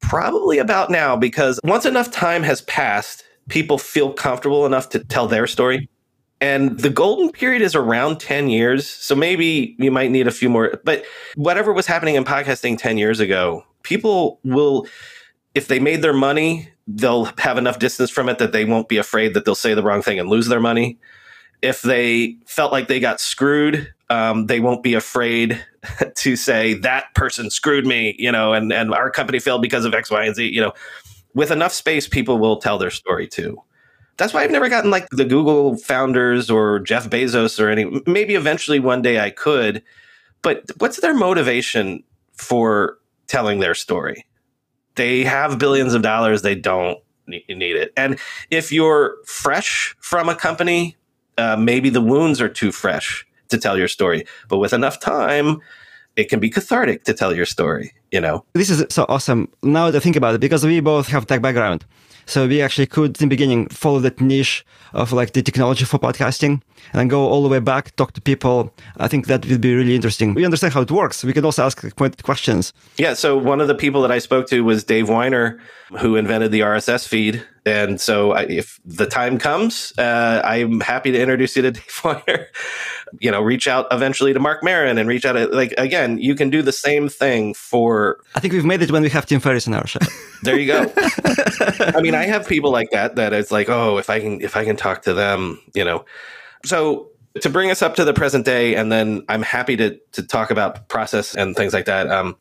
probably 0.00 0.58
about 0.58 0.90
now 0.90 1.16
because 1.16 1.60
once 1.64 1.84
enough 1.84 2.10
time 2.10 2.42
has 2.42 2.62
passed, 2.62 3.24
people 3.48 3.78
feel 3.78 4.12
comfortable 4.12 4.66
enough 4.66 4.88
to 4.90 5.04
tell 5.04 5.26
their 5.26 5.46
story. 5.46 5.88
And 6.40 6.78
the 6.78 6.90
golden 6.90 7.30
period 7.32 7.62
is 7.62 7.74
around 7.74 8.20
10 8.20 8.50
years. 8.50 8.86
So 8.86 9.14
maybe 9.14 9.74
you 9.78 9.90
might 9.90 10.10
need 10.10 10.26
a 10.26 10.32
few 10.32 10.50
more, 10.50 10.80
but 10.84 11.04
whatever 11.34 11.72
was 11.72 11.86
happening 11.86 12.14
in 12.14 12.24
podcasting 12.24 12.78
10 12.78 12.98
years 12.98 13.20
ago, 13.20 13.64
people 13.82 14.38
will 14.44 14.86
if 15.54 15.68
they 15.68 15.80
made 15.80 16.02
their 16.02 16.12
money, 16.12 16.68
they'll 16.86 17.26
have 17.38 17.58
enough 17.58 17.78
distance 17.78 18.10
from 18.10 18.28
it 18.28 18.38
that 18.38 18.52
they 18.52 18.64
won't 18.64 18.88
be 18.88 18.96
afraid 18.96 19.34
that 19.34 19.44
they'll 19.44 19.54
say 19.54 19.74
the 19.74 19.82
wrong 19.82 20.02
thing 20.02 20.18
and 20.18 20.28
lose 20.28 20.46
their 20.46 20.60
money. 20.60 20.98
If 21.62 21.82
they 21.82 22.36
felt 22.46 22.72
like 22.72 22.88
they 22.88 23.00
got 23.00 23.20
screwed, 23.20 23.92
um, 24.08 24.46
they 24.46 24.60
won't 24.60 24.82
be 24.82 24.94
afraid 24.94 25.64
to 26.16 26.36
say 26.36 26.74
that 26.74 27.12
person 27.14 27.50
screwed 27.50 27.86
me, 27.86 28.14
you 28.18 28.30
know, 28.30 28.52
and 28.52 28.72
and 28.72 28.94
our 28.94 29.10
company 29.10 29.38
failed 29.38 29.62
because 29.62 29.84
of 29.84 29.94
X, 29.94 30.10
Y, 30.10 30.24
and 30.24 30.36
Z. 30.36 30.46
You 30.46 30.60
know, 30.60 30.72
with 31.34 31.50
enough 31.50 31.72
space, 31.72 32.06
people 32.08 32.38
will 32.38 32.56
tell 32.58 32.78
their 32.78 32.90
story 32.90 33.26
too. 33.26 33.62
That's 34.16 34.32
why 34.32 34.42
I've 34.42 34.50
never 34.50 34.68
gotten 34.68 34.90
like 34.90 35.08
the 35.10 35.24
Google 35.24 35.76
founders 35.76 36.50
or 36.50 36.78
Jeff 36.80 37.10
Bezos 37.10 37.60
or 37.60 37.68
any. 37.68 38.02
Maybe 38.06 38.34
eventually 38.34 38.80
one 38.80 39.02
day 39.02 39.20
I 39.20 39.30
could, 39.30 39.82
but 40.42 40.70
what's 40.78 41.00
their 41.00 41.14
motivation 41.14 42.02
for 42.32 42.98
telling 43.26 43.60
their 43.60 43.74
story? 43.74 44.24
They 44.96 45.24
have 45.24 45.58
billions 45.58 45.94
of 45.94 46.02
dollars. 46.02 46.42
They 46.42 46.54
don't 46.54 46.98
need 47.26 47.76
it. 47.76 47.92
And 47.96 48.18
if 48.50 48.72
you're 48.72 49.16
fresh 49.24 49.94
from 50.00 50.28
a 50.28 50.34
company, 50.34 50.96
uh, 51.38 51.56
maybe 51.56 51.90
the 51.90 52.00
wounds 52.00 52.40
are 52.40 52.48
too 52.48 52.72
fresh 52.72 53.26
to 53.48 53.58
tell 53.58 53.78
your 53.78 53.88
story. 53.88 54.24
But 54.48 54.58
with 54.58 54.72
enough 54.72 55.00
time, 55.00 55.58
it 56.16 56.28
can 56.28 56.40
be 56.40 56.50
cathartic 56.50 57.04
to 57.04 57.14
tell 57.14 57.34
your 57.34 57.46
story. 57.46 57.92
You 58.10 58.20
know, 58.20 58.44
this 58.54 58.70
is 58.70 58.84
so 58.88 59.04
awesome. 59.08 59.48
Now 59.62 59.90
that 59.90 59.96
I 59.96 60.00
think 60.00 60.16
about 60.16 60.34
it, 60.34 60.40
because 60.40 60.64
we 60.64 60.80
both 60.80 61.08
have 61.08 61.26
tech 61.26 61.42
background. 61.42 61.84
So 62.26 62.46
we 62.46 62.60
actually 62.60 62.86
could 62.86 63.20
in 63.20 63.28
the 63.28 63.36
beginning 63.36 63.68
follow 63.68 64.00
that 64.00 64.20
niche 64.20 64.64
of 64.92 65.12
like 65.12 65.32
the 65.32 65.42
technology 65.42 65.84
for 65.84 65.98
podcasting 65.98 66.60
and 66.92 67.08
go 67.08 67.26
all 67.26 67.42
the 67.42 67.48
way 67.48 67.60
back, 67.60 67.94
talk 67.96 68.12
to 68.12 68.20
people. 68.20 68.72
I 68.96 69.08
think 69.08 69.26
that 69.26 69.46
would 69.46 69.60
be 69.60 69.74
really 69.74 69.94
interesting. 69.94 70.34
We 70.34 70.44
understand 70.44 70.74
how 70.74 70.82
it 70.82 70.90
works. 70.90 71.24
We 71.24 71.32
can 71.32 71.44
also 71.44 71.64
ask 71.64 71.80
pointed 71.96 72.22
questions. 72.22 72.72
Yeah. 72.98 73.14
So 73.14 73.36
one 73.36 73.60
of 73.60 73.68
the 73.68 73.74
people 73.74 74.02
that 74.02 74.10
I 74.10 74.18
spoke 74.18 74.48
to 74.48 74.62
was 74.62 74.84
Dave 74.84 75.06
Winer, 75.06 75.58
who 75.98 76.16
invented 76.16 76.50
the 76.50 76.60
RSS 76.60 77.06
feed. 77.06 77.44
And 77.64 78.00
so 78.00 78.32
I, 78.32 78.42
if 78.42 78.80
the 78.84 79.06
time 79.06 79.38
comes, 79.38 79.92
uh, 79.98 80.40
I'm 80.44 80.80
happy 80.80 81.12
to 81.12 81.20
introduce 81.20 81.56
you 81.56 81.62
to 81.62 81.70
Dave 81.72 81.84
Winer. 81.84 82.46
you 83.20 83.30
know, 83.30 83.40
reach 83.40 83.68
out 83.68 83.86
eventually 83.90 84.32
to 84.32 84.40
Marc 84.40 84.62
Maron 84.62 84.98
and 84.98 85.08
reach 85.08 85.24
out 85.24 85.32
to, 85.32 85.46
like, 85.48 85.74
again, 85.78 86.18
you 86.18 86.34
can 86.34 86.50
do 86.50 86.62
the 86.62 86.72
same 86.72 87.08
thing 87.08 87.54
for. 87.54 88.18
I 88.34 88.40
think 88.40 88.52
we've 88.52 88.64
made 88.64 88.82
it 88.82 88.90
when 88.90 89.02
we 89.02 89.08
have 89.10 89.26
Tim 89.26 89.40
Ferriss 89.40 89.66
in 89.66 89.74
our 89.74 89.86
show. 89.86 90.00
there 90.42 90.58
you 90.58 90.66
go. 90.66 90.92
I 91.78 92.00
mean, 92.00 92.14
I 92.14 92.24
have 92.24 92.48
people 92.48 92.70
like 92.70 92.90
that, 92.90 93.16
that 93.16 93.32
it's 93.32 93.50
like, 93.50 93.68
oh, 93.68 93.98
if 93.98 94.10
I 94.10 94.20
can, 94.20 94.40
if 94.40 94.56
I 94.56 94.64
can 94.64 94.76
talk 94.76 95.02
to 95.02 95.14
them, 95.14 95.60
you 95.74 95.84
know, 95.84 96.04
so 96.64 97.10
to 97.40 97.50
bring 97.50 97.70
us 97.70 97.82
up 97.82 97.96
to 97.96 98.04
the 98.04 98.14
present 98.14 98.44
day, 98.44 98.74
and 98.74 98.90
then 98.90 99.24
I'm 99.28 99.42
happy 99.42 99.76
to 99.76 99.98
to 100.12 100.22
talk 100.22 100.50
about 100.50 100.88
process 100.88 101.34
and 101.34 101.54
things 101.54 101.72
like 101.72 101.84
that. 101.86 102.10
Um, 102.10 102.36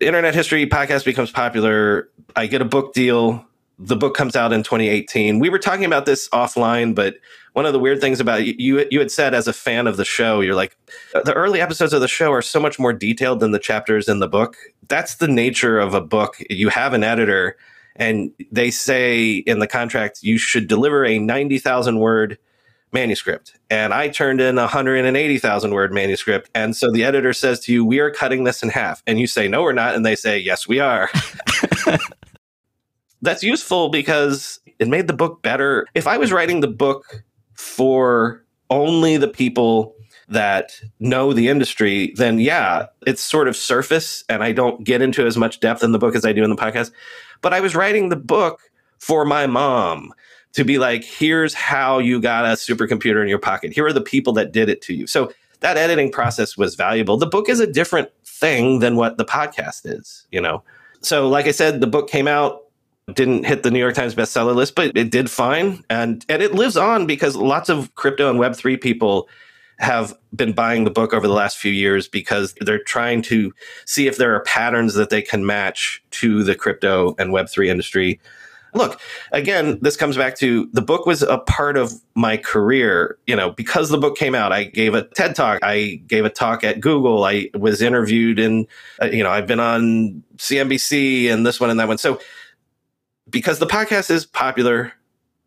Internet 0.00 0.34
History 0.34 0.66
podcast 0.66 1.04
becomes 1.04 1.30
popular. 1.30 2.08
I 2.36 2.46
get 2.46 2.60
a 2.60 2.64
book 2.64 2.94
deal. 2.94 3.44
The 3.78 3.96
book 3.96 4.14
comes 4.14 4.36
out 4.36 4.52
in 4.52 4.62
2018. 4.62 5.38
We 5.38 5.48
were 5.48 5.58
talking 5.58 5.84
about 5.84 6.06
this 6.06 6.28
offline, 6.30 6.94
but 6.94 7.16
one 7.54 7.66
of 7.66 7.72
the 7.72 7.78
weird 7.78 8.00
things 8.00 8.20
about 8.20 8.44
you, 8.44 8.86
you 8.90 8.98
had 8.98 9.10
said 9.10 9.34
as 9.34 9.48
a 9.48 9.52
fan 9.52 9.86
of 9.86 9.96
the 9.96 10.04
show, 10.04 10.40
you're 10.40 10.54
like, 10.54 10.76
uh, 11.14 11.22
the 11.22 11.32
early 11.32 11.60
episodes 11.60 11.92
of 11.92 12.00
the 12.00 12.08
show 12.08 12.32
are 12.32 12.42
so 12.42 12.60
much 12.60 12.78
more 12.78 12.92
detailed 12.92 13.40
than 13.40 13.52
the 13.52 13.58
chapters 13.58 14.08
in 14.08 14.18
the 14.20 14.28
book. 14.28 14.56
That's 14.88 15.16
the 15.16 15.28
nature 15.28 15.78
of 15.78 15.94
a 15.94 16.00
book. 16.00 16.36
You 16.50 16.68
have 16.68 16.92
an 16.92 17.04
editor, 17.04 17.56
and 17.96 18.30
they 18.50 18.70
say 18.70 19.34
in 19.34 19.58
the 19.60 19.66
contract 19.66 20.22
you 20.22 20.38
should 20.38 20.68
deliver 20.68 21.04
a 21.04 21.18
90,000 21.18 21.98
word 21.98 22.38
manuscript 22.94 23.58
and 23.74 23.92
I 23.92 24.08
turned 24.08 24.40
in 24.40 24.56
a 24.56 24.62
180,000 24.62 25.74
word 25.74 25.92
manuscript. 25.92 26.48
And 26.54 26.76
so 26.76 26.92
the 26.92 27.02
editor 27.04 27.32
says 27.32 27.58
to 27.60 27.72
you, 27.72 27.84
We 27.84 27.98
are 27.98 28.10
cutting 28.10 28.44
this 28.44 28.62
in 28.62 28.68
half. 28.68 29.02
And 29.06 29.18
you 29.18 29.26
say, 29.26 29.48
No, 29.48 29.62
we're 29.62 29.72
not. 29.72 29.96
And 29.96 30.06
they 30.06 30.14
say, 30.14 30.38
Yes, 30.38 30.68
we 30.68 30.78
are. 30.78 31.10
That's 33.22 33.42
useful 33.42 33.88
because 33.88 34.60
it 34.78 34.88
made 34.88 35.08
the 35.08 35.12
book 35.12 35.42
better. 35.42 35.86
If 35.94 36.06
I 36.06 36.18
was 36.18 36.30
writing 36.30 36.60
the 36.60 36.68
book 36.68 37.24
for 37.54 38.44
only 38.70 39.16
the 39.16 39.28
people 39.28 39.96
that 40.28 40.80
know 41.00 41.32
the 41.32 41.48
industry, 41.48 42.14
then 42.16 42.38
yeah, 42.38 42.86
it's 43.06 43.22
sort 43.22 43.48
of 43.48 43.56
surface 43.56 44.24
and 44.28 44.42
I 44.42 44.52
don't 44.52 44.84
get 44.84 45.02
into 45.02 45.26
as 45.26 45.36
much 45.36 45.60
depth 45.60 45.82
in 45.82 45.92
the 45.92 45.98
book 45.98 46.14
as 46.14 46.24
I 46.24 46.32
do 46.32 46.44
in 46.44 46.50
the 46.50 46.56
podcast. 46.56 46.92
But 47.40 47.52
I 47.52 47.60
was 47.60 47.74
writing 47.74 48.08
the 48.08 48.16
book 48.16 48.60
for 48.98 49.24
my 49.24 49.46
mom 49.46 50.12
to 50.54 50.64
be 50.64 50.78
like, 50.78 51.04
here's 51.04 51.52
how 51.52 51.98
you 51.98 52.20
got 52.20 52.44
a 52.44 52.48
supercomputer 52.48 53.20
in 53.20 53.28
your 53.28 53.38
pocket. 53.38 53.72
Here 53.72 53.86
are 53.86 53.92
the 53.92 54.00
people 54.00 54.32
that 54.34 54.52
did 54.52 54.68
it 54.68 54.80
to 54.82 54.94
you. 54.94 55.06
So 55.06 55.32
that 55.60 55.76
editing 55.76 56.10
process 56.10 56.56
was 56.56 56.74
valuable. 56.74 57.16
The 57.16 57.26
book 57.26 57.48
is 57.48 57.60
a 57.60 57.66
different 57.66 58.08
thing 58.24 58.78
than 58.78 58.96
what 58.96 59.18
the 59.18 59.24
podcast 59.24 59.82
is, 59.84 60.26
you 60.30 60.40
know? 60.40 60.62
So, 61.00 61.28
like 61.28 61.46
I 61.46 61.50
said, 61.50 61.80
the 61.80 61.86
book 61.86 62.08
came 62.08 62.28
out, 62.28 62.64
didn't 63.12 63.44
hit 63.44 63.62
the 63.62 63.70
New 63.70 63.78
York 63.78 63.94
Times 63.94 64.14
bestseller 64.14 64.54
list, 64.54 64.74
but 64.74 64.96
it 64.96 65.10
did 65.10 65.30
fine. 65.30 65.82
And, 65.90 66.24
and 66.28 66.42
it 66.42 66.54
lives 66.54 66.76
on 66.76 67.06
because 67.06 67.36
lots 67.36 67.68
of 67.68 67.94
crypto 67.94 68.30
and 68.30 68.38
Web3 68.38 68.80
people 68.80 69.28
have 69.80 70.14
been 70.34 70.52
buying 70.52 70.84
the 70.84 70.90
book 70.90 71.12
over 71.12 71.26
the 71.26 71.32
last 71.32 71.58
few 71.58 71.72
years 71.72 72.06
because 72.06 72.54
they're 72.60 72.82
trying 72.82 73.22
to 73.22 73.52
see 73.86 74.06
if 74.06 74.18
there 74.18 74.34
are 74.34 74.40
patterns 74.40 74.94
that 74.94 75.10
they 75.10 75.20
can 75.20 75.44
match 75.44 76.02
to 76.12 76.44
the 76.44 76.54
crypto 76.54 77.14
and 77.18 77.30
Web3 77.30 77.66
industry 77.66 78.20
look, 78.74 79.00
again, 79.32 79.78
this 79.80 79.96
comes 79.96 80.16
back 80.16 80.36
to 80.38 80.68
the 80.72 80.82
book 80.82 81.06
was 81.06 81.22
a 81.22 81.38
part 81.38 81.76
of 81.76 81.92
my 82.14 82.36
career. 82.36 83.18
You 83.26 83.36
know, 83.36 83.50
because 83.50 83.88
the 83.88 83.98
book 83.98 84.16
came 84.16 84.34
out, 84.34 84.52
I 84.52 84.64
gave 84.64 84.94
a 84.94 85.02
TED 85.02 85.34
talk, 85.34 85.60
I 85.62 86.02
gave 86.06 86.24
a 86.24 86.30
talk 86.30 86.64
at 86.64 86.80
Google, 86.80 87.24
I 87.24 87.50
was 87.54 87.80
interviewed 87.80 88.38
in, 88.38 88.66
uh, 89.00 89.06
you 89.06 89.22
know, 89.22 89.30
I've 89.30 89.46
been 89.46 89.60
on 89.60 90.22
CNBC 90.36 91.30
and 91.30 91.46
this 91.46 91.60
one 91.60 91.70
and 91.70 91.78
that 91.80 91.88
one. 91.88 91.98
So, 91.98 92.20
because 93.30 93.58
the 93.58 93.66
podcast 93.66 94.10
is 94.10 94.26
popular 94.26 94.92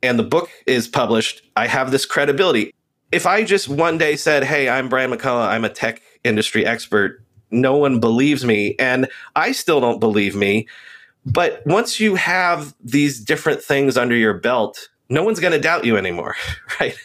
and 0.01 0.17
the 0.17 0.23
book 0.23 0.49
is 0.65 0.88
published, 0.88 1.41
I 1.55 1.67
have 1.67 1.91
this 1.91 2.05
credibility. 2.05 2.73
If 3.11 3.25
I 3.25 3.43
just 3.43 3.67
one 3.67 3.97
day 3.97 4.15
said, 4.15 4.43
Hey, 4.43 4.69
I'm 4.69 4.89
Brian 4.89 5.11
McCullough, 5.11 5.47
I'm 5.47 5.63
a 5.63 5.69
tech 5.69 6.01
industry 6.23 6.65
expert, 6.65 7.23
no 7.51 7.78
one 7.78 7.99
believes 7.99 8.43
me. 8.43 8.75
And 8.80 9.07
I 9.36 9.51
still 9.51 9.80
don't 9.80 9.99
believe 9.99 10.36
me 10.36 10.67
but 11.28 11.61
once 11.65 11.99
you 11.99 12.15
have 12.15 12.73
these 12.84 13.19
different 13.19 13.61
things 13.61 13.97
under 13.97 14.15
your 14.15 14.34
belt, 14.34 14.89
no 15.09 15.23
one's 15.23 15.39
going 15.39 15.53
to 15.53 15.59
doubt 15.59 15.86
you 15.86 15.97
anymore, 15.97 16.36
right? 16.80 16.97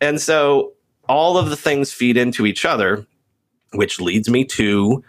and 0.00 0.20
so 0.20 0.72
all 1.08 1.38
of 1.38 1.50
the 1.50 1.56
things 1.56 1.92
feed 1.92 2.16
into 2.16 2.46
each 2.46 2.64
other, 2.64 3.06
which 3.72 4.00
leads 4.00 4.28
me 4.28 4.44
to 4.44 5.02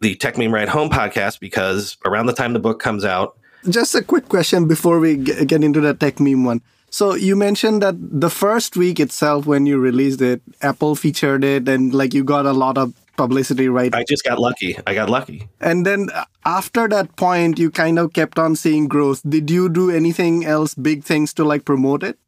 the 0.00 0.16
Techmeme 0.16 0.52
Ride 0.52 0.68
Home 0.68 0.88
podcast 0.88 1.40
because 1.40 1.96
around 2.04 2.26
the 2.26 2.32
time 2.32 2.52
the 2.52 2.58
book 2.58 2.80
comes 2.80 3.04
out. 3.04 3.36
Just 3.68 3.94
a 3.94 4.02
quick 4.02 4.28
question 4.28 4.66
before 4.66 4.98
we 5.00 5.16
get 5.16 5.62
into 5.62 5.80
the 5.80 5.94
Techmeme 5.94 6.44
one. 6.44 6.62
So 6.90 7.14
you 7.14 7.36
mentioned 7.36 7.82
that 7.82 7.96
the 7.98 8.30
first 8.30 8.76
week 8.76 8.98
itself, 8.98 9.44
when 9.44 9.66
you 9.66 9.78
released 9.78 10.22
it, 10.22 10.40
Apple 10.62 10.94
featured 10.94 11.44
it, 11.44 11.68
and 11.68 11.92
like 11.92 12.14
you 12.14 12.24
got 12.24 12.46
a 12.46 12.52
lot 12.52 12.78
of 12.78 12.94
publicity 13.18 13.68
right? 13.68 13.94
I 13.94 14.04
just 14.08 14.24
got 14.24 14.38
lucky. 14.38 14.78
I 14.86 14.94
got 14.94 15.10
lucky. 15.10 15.48
And 15.60 15.84
then 15.84 16.08
uh, 16.14 16.24
after 16.46 16.88
that 16.88 17.16
point 17.16 17.58
you 17.58 17.70
kind 17.70 17.98
of 17.98 18.14
kept 18.14 18.38
on 18.38 18.56
seeing 18.56 18.88
growth. 18.88 19.20
Did 19.28 19.50
you 19.50 19.68
do 19.68 19.90
anything 19.90 20.46
else 20.46 20.74
big 20.74 21.04
things 21.04 21.34
to 21.34 21.44
like 21.44 21.66
promote 21.66 22.02
it? 22.02 22.18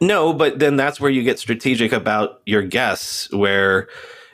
No 0.00 0.32
but 0.32 0.60
then 0.60 0.76
that's 0.76 1.00
where 1.00 1.10
you 1.10 1.24
get 1.24 1.40
strategic 1.40 1.90
about 1.90 2.42
your 2.46 2.62
guests 2.62 3.32
where 3.32 3.88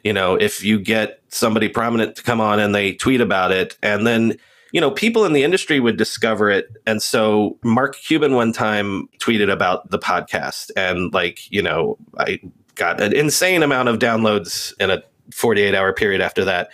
you 0.04 0.12
know 0.12 0.34
if 0.34 0.62
you 0.62 0.78
get 0.78 1.22
somebody 1.28 1.68
prominent 1.68 2.16
to 2.16 2.22
come 2.22 2.40
on 2.40 2.58
and 2.58 2.74
they 2.74 2.92
tweet 2.92 3.22
about 3.22 3.52
it 3.52 3.78
and 3.82 4.06
then 4.06 4.36
you 4.72 4.80
know 4.80 4.90
people 4.90 5.24
in 5.24 5.32
the 5.32 5.44
industry 5.44 5.78
would 5.78 5.96
discover 5.96 6.50
it. 6.50 6.66
And 6.84 7.00
so 7.00 7.58
mark 7.62 7.96
cuban 7.96 8.34
one 8.34 8.52
time 8.52 9.08
tweeted 9.18 9.50
about 9.50 9.90
the 9.90 9.98
podcast 9.98 10.70
and 10.76 11.14
like 11.14 11.48
you 11.50 11.62
know 11.62 11.96
i 12.18 12.40
got 12.74 13.00
an 13.00 13.14
insane 13.14 13.62
amount 13.62 13.88
of 13.88 13.98
downloads 13.98 14.72
in 14.80 14.90
a 14.90 15.02
48 15.32 15.74
hour 15.74 15.92
period 15.92 16.20
after 16.20 16.44
that. 16.44 16.70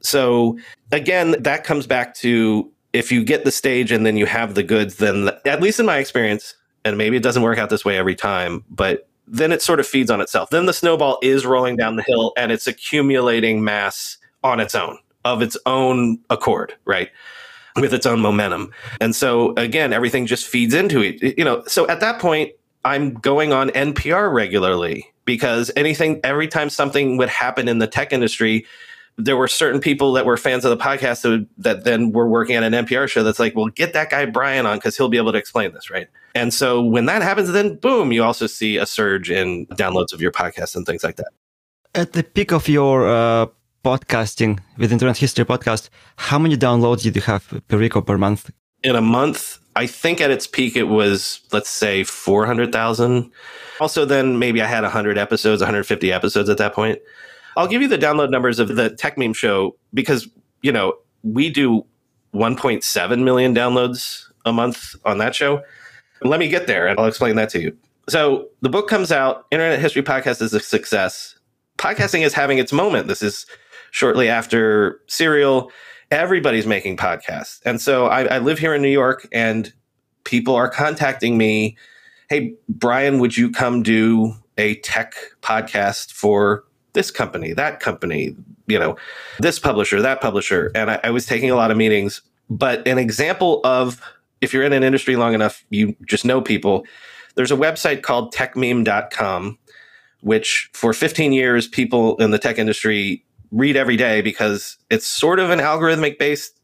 So 0.00 0.58
again, 0.90 1.36
that 1.40 1.64
comes 1.64 1.86
back 1.86 2.14
to 2.16 2.70
if 2.92 3.10
you 3.10 3.24
get 3.24 3.44
the 3.44 3.50
stage 3.50 3.90
and 3.90 4.04
then 4.04 4.16
you 4.16 4.26
have 4.26 4.54
the 4.54 4.62
goods, 4.62 4.96
then 4.96 5.30
at 5.46 5.62
least 5.62 5.80
in 5.80 5.86
my 5.86 5.98
experience, 5.98 6.54
and 6.84 6.98
maybe 6.98 7.16
it 7.16 7.22
doesn't 7.22 7.42
work 7.42 7.58
out 7.58 7.70
this 7.70 7.84
way 7.84 7.96
every 7.96 8.14
time, 8.14 8.64
but 8.68 9.08
then 9.26 9.52
it 9.52 9.62
sort 9.62 9.80
of 9.80 9.86
feeds 9.86 10.10
on 10.10 10.20
itself. 10.20 10.50
Then 10.50 10.66
the 10.66 10.72
snowball 10.72 11.18
is 11.22 11.46
rolling 11.46 11.76
down 11.76 11.96
the 11.96 12.02
hill 12.02 12.32
and 12.36 12.52
it's 12.52 12.66
accumulating 12.66 13.64
mass 13.64 14.18
on 14.42 14.60
its 14.60 14.74
own, 14.74 14.98
of 15.24 15.40
its 15.40 15.56
own 15.64 16.18
accord, 16.28 16.74
right? 16.84 17.08
With 17.76 17.94
its 17.94 18.04
own 18.04 18.20
momentum. 18.20 18.72
And 19.00 19.14
so 19.16 19.54
again, 19.56 19.92
everything 19.92 20.26
just 20.26 20.46
feeds 20.46 20.74
into 20.74 21.00
it. 21.00 21.38
You 21.38 21.44
know, 21.44 21.62
so 21.66 21.88
at 21.88 22.00
that 22.00 22.20
point, 22.20 22.52
I'm 22.84 23.14
going 23.14 23.52
on 23.52 23.70
NPR 23.70 24.32
regularly 24.32 25.11
because 25.24 25.70
anything 25.76 26.20
every 26.24 26.48
time 26.48 26.70
something 26.70 27.16
would 27.16 27.28
happen 27.28 27.68
in 27.68 27.78
the 27.78 27.86
tech 27.86 28.12
industry 28.12 28.66
there 29.18 29.36
were 29.36 29.48
certain 29.48 29.80
people 29.80 30.12
that 30.12 30.26
were 30.26 30.36
fans 30.36 30.64
of 30.64 30.70
the 30.70 30.82
podcast 30.82 31.22
that, 31.22 31.28
would, 31.28 31.48
that 31.58 31.84
then 31.84 32.12
were 32.12 32.28
working 32.28 32.56
at 32.56 32.62
an 32.62 32.72
NPR 32.72 33.08
show 33.08 33.22
that's 33.22 33.38
like, 33.38 33.54
well, 33.54 33.66
get 33.66 33.92
that 33.92 34.10
guy 34.10 34.24
Brian 34.26 34.66
on 34.66 34.78
because 34.78 34.96
he'll 34.96 35.08
be 35.08 35.18
able 35.18 35.32
to 35.32 35.38
explain 35.38 35.72
this, 35.72 35.90
right? 35.90 36.08
And 36.34 36.52
so 36.52 36.82
when 36.82 37.06
that 37.06 37.22
happens, 37.22 37.52
then 37.52 37.76
boom, 37.76 38.12
you 38.12 38.22
also 38.22 38.46
see 38.46 38.78
a 38.78 38.86
surge 38.86 39.30
in 39.30 39.66
downloads 39.66 40.12
of 40.12 40.20
your 40.20 40.32
podcast 40.32 40.74
and 40.76 40.86
things 40.86 41.04
like 41.04 41.16
that. 41.16 41.28
At 41.94 42.14
the 42.14 42.22
peak 42.22 42.52
of 42.52 42.68
your 42.68 43.06
uh, 43.06 43.46
podcasting 43.84 44.60
with 44.78 44.92
Internet 44.92 45.18
History 45.18 45.44
Podcast, 45.44 45.90
how 46.16 46.38
many 46.38 46.56
downloads 46.56 47.02
did 47.02 47.14
you 47.14 47.22
have 47.22 47.62
per 47.68 47.78
week 47.78 47.96
or 47.96 48.02
per 48.02 48.16
month? 48.16 48.50
In 48.82 48.96
a 48.96 49.00
month, 49.00 49.58
I 49.76 49.86
think 49.86 50.20
at 50.20 50.30
its 50.30 50.46
peak, 50.46 50.76
it 50.76 50.84
was, 50.84 51.40
let's 51.52 51.70
say, 51.70 52.04
400,000. 52.04 53.30
Also, 53.80 54.04
then 54.04 54.38
maybe 54.38 54.60
I 54.60 54.66
had 54.66 54.82
100 54.82 55.18
episodes, 55.18 55.62
150 55.62 56.12
episodes 56.12 56.48
at 56.48 56.58
that 56.58 56.74
point. 56.74 56.98
I'll 57.56 57.68
give 57.68 57.82
you 57.82 57.88
the 57.88 57.98
download 57.98 58.30
numbers 58.30 58.58
of 58.58 58.68
the 58.68 58.90
Techmeme 58.90 59.34
show 59.34 59.76
because, 59.94 60.28
you 60.62 60.72
know, 60.72 60.94
we 61.22 61.50
do 61.50 61.84
1.7 62.34 63.22
million 63.22 63.54
downloads 63.54 64.24
a 64.44 64.52
month 64.52 64.94
on 65.04 65.18
that 65.18 65.34
show. 65.34 65.62
Let 66.22 66.40
me 66.40 66.48
get 66.48 66.66
there 66.66 66.86
and 66.86 66.98
I'll 66.98 67.06
explain 67.06 67.36
that 67.36 67.48
to 67.50 67.60
you. 67.60 67.76
So 68.08 68.48
the 68.60 68.68
book 68.68 68.88
comes 68.88 69.12
out, 69.12 69.46
Internet 69.50 69.78
History 69.80 70.02
Podcast 70.02 70.42
is 70.42 70.52
a 70.54 70.60
success. 70.60 71.36
Podcasting 71.78 72.22
is 72.22 72.34
having 72.34 72.58
its 72.58 72.72
moment. 72.72 73.08
This 73.08 73.22
is 73.22 73.46
shortly 73.90 74.28
after 74.28 75.00
Serial. 75.06 75.70
Everybody's 76.12 76.66
making 76.66 76.98
podcasts. 76.98 77.60
And 77.64 77.80
so 77.80 78.06
I, 78.06 78.24
I 78.24 78.38
live 78.38 78.58
here 78.58 78.74
in 78.74 78.82
New 78.82 78.88
York 78.88 79.26
and 79.32 79.72
people 80.24 80.54
are 80.54 80.68
contacting 80.68 81.36
me 81.36 81.76
hey, 82.32 82.54
Brian, 82.66 83.18
would 83.18 83.36
you 83.36 83.50
come 83.50 83.82
do 83.82 84.32
a 84.56 84.76
tech 84.76 85.14
podcast 85.42 86.12
for 86.12 86.64
this 86.94 87.10
company, 87.10 87.52
that 87.52 87.78
company, 87.78 88.34
you 88.66 88.78
know, 88.78 88.96
this 89.38 89.58
publisher, 89.58 90.00
that 90.00 90.22
publisher? 90.22 90.70
And 90.74 90.90
I, 90.90 91.00
I 91.04 91.10
was 91.10 91.26
taking 91.26 91.50
a 91.50 91.56
lot 91.56 91.70
of 91.70 91.76
meetings. 91.76 92.22
But 92.48 92.88
an 92.88 92.96
example 92.96 93.60
of 93.64 94.00
if 94.40 94.54
you're 94.54 94.62
in 94.62 94.72
an 94.72 94.82
industry 94.82 95.14
long 95.16 95.34
enough, 95.34 95.62
you 95.68 95.94
just 96.06 96.24
know 96.24 96.40
people. 96.40 96.86
There's 97.34 97.52
a 97.52 97.56
website 97.56 98.00
called 98.00 98.32
techmeme.com, 98.32 99.58
which 100.22 100.70
for 100.72 100.94
15 100.94 101.34
years, 101.34 101.68
people 101.68 102.16
in 102.16 102.30
the 102.30 102.38
tech 102.38 102.58
industry 102.58 103.26
read 103.52 103.76
every 103.76 103.96
day 103.96 104.20
because 104.20 104.78
it's 104.90 105.06
sort 105.06 105.38
of 105.38 105.50
an 105.50 105.60
algorithmic 105.60 106.18
based 106.18 106.58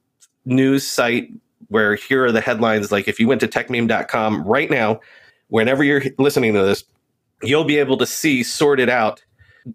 news 0.44 0.86
site 0.86 1.30
where 1.68 1.94
here 1.94 2.24
are 2.24 2.32
the 2.32 2.40
headlines. 2.40 2.90
Like 2.90 3.06
if 3.06 3.20
you 3.20 3.28
went 3.28 3.40
to 3.42 3.48
techmeme.com 3.48 4.42
right 4.44 4.70
now, 4.70 5.00
whenever 5.48 5.84
you're 5.84 6.02
listening 6.18 6.54
to 6.54 6.62
this, 6.62 6.82
you'll 7.42 7.64
be 7.64 7.76
able 7.76 7.98
to 7.98 8.06
see 8.06 8.42
sorted 8.42 8.88
out 8.88 9.22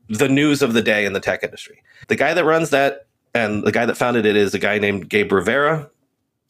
the 0.10 0.28
news 0.28 0.62
of 0.62 0.74
the 0.74 0.82
day 0.82 1.06
in 1.06 1.14
the 1.14 1.20
tech 1.20 1.44
industry. 1.44 1.82
The 2.08 2.16
guy 2.16 2.34
that 2.34 2.44
runs 2.44 2.72
that 2.72 3.06
and 3.34 3.64
the 3.64 3.72
guy 3.72 3.86
that 3.86 3.96
founded 3.96 4.26
it 4.26 4.36
is 4.36 4.54
a 4.54 4.60
guy 4.60 4.80
named 4.80 5.10
Gabe 5.10 5.32
Rivera, 5.32 5.90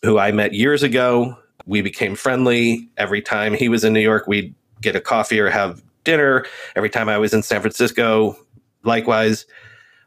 who 0.02 0.18
I 0.18 0.32
met 0.32 0.54
years 0.54 0.82
ago. 0.82 1.38
We 1.66 1.82
became 1.82 2.16
friendly. 2.16 2.90
Every 2.98 3.22
time 3.22 3.54
he 3.54 3.70
was 3.70 3.84
in 3.84 3.94
New 3.94 4.02
York, 4.02 4.28
we'd 4.28 4.54
get 4.82 4.96
a 4.96 5.02
coffee 5.02 5.40
or 5.40 5.50
have 5.50 5.82
dinner. 6.04 6.46
Every 6.76 6.90
time 6.90 7.10
I 7.10 7.18
was 7.18 7.34
in 7.34 7.44
San 7.44 7.62
Francisco, 7.62 8.36
likewise. 8.84 9.46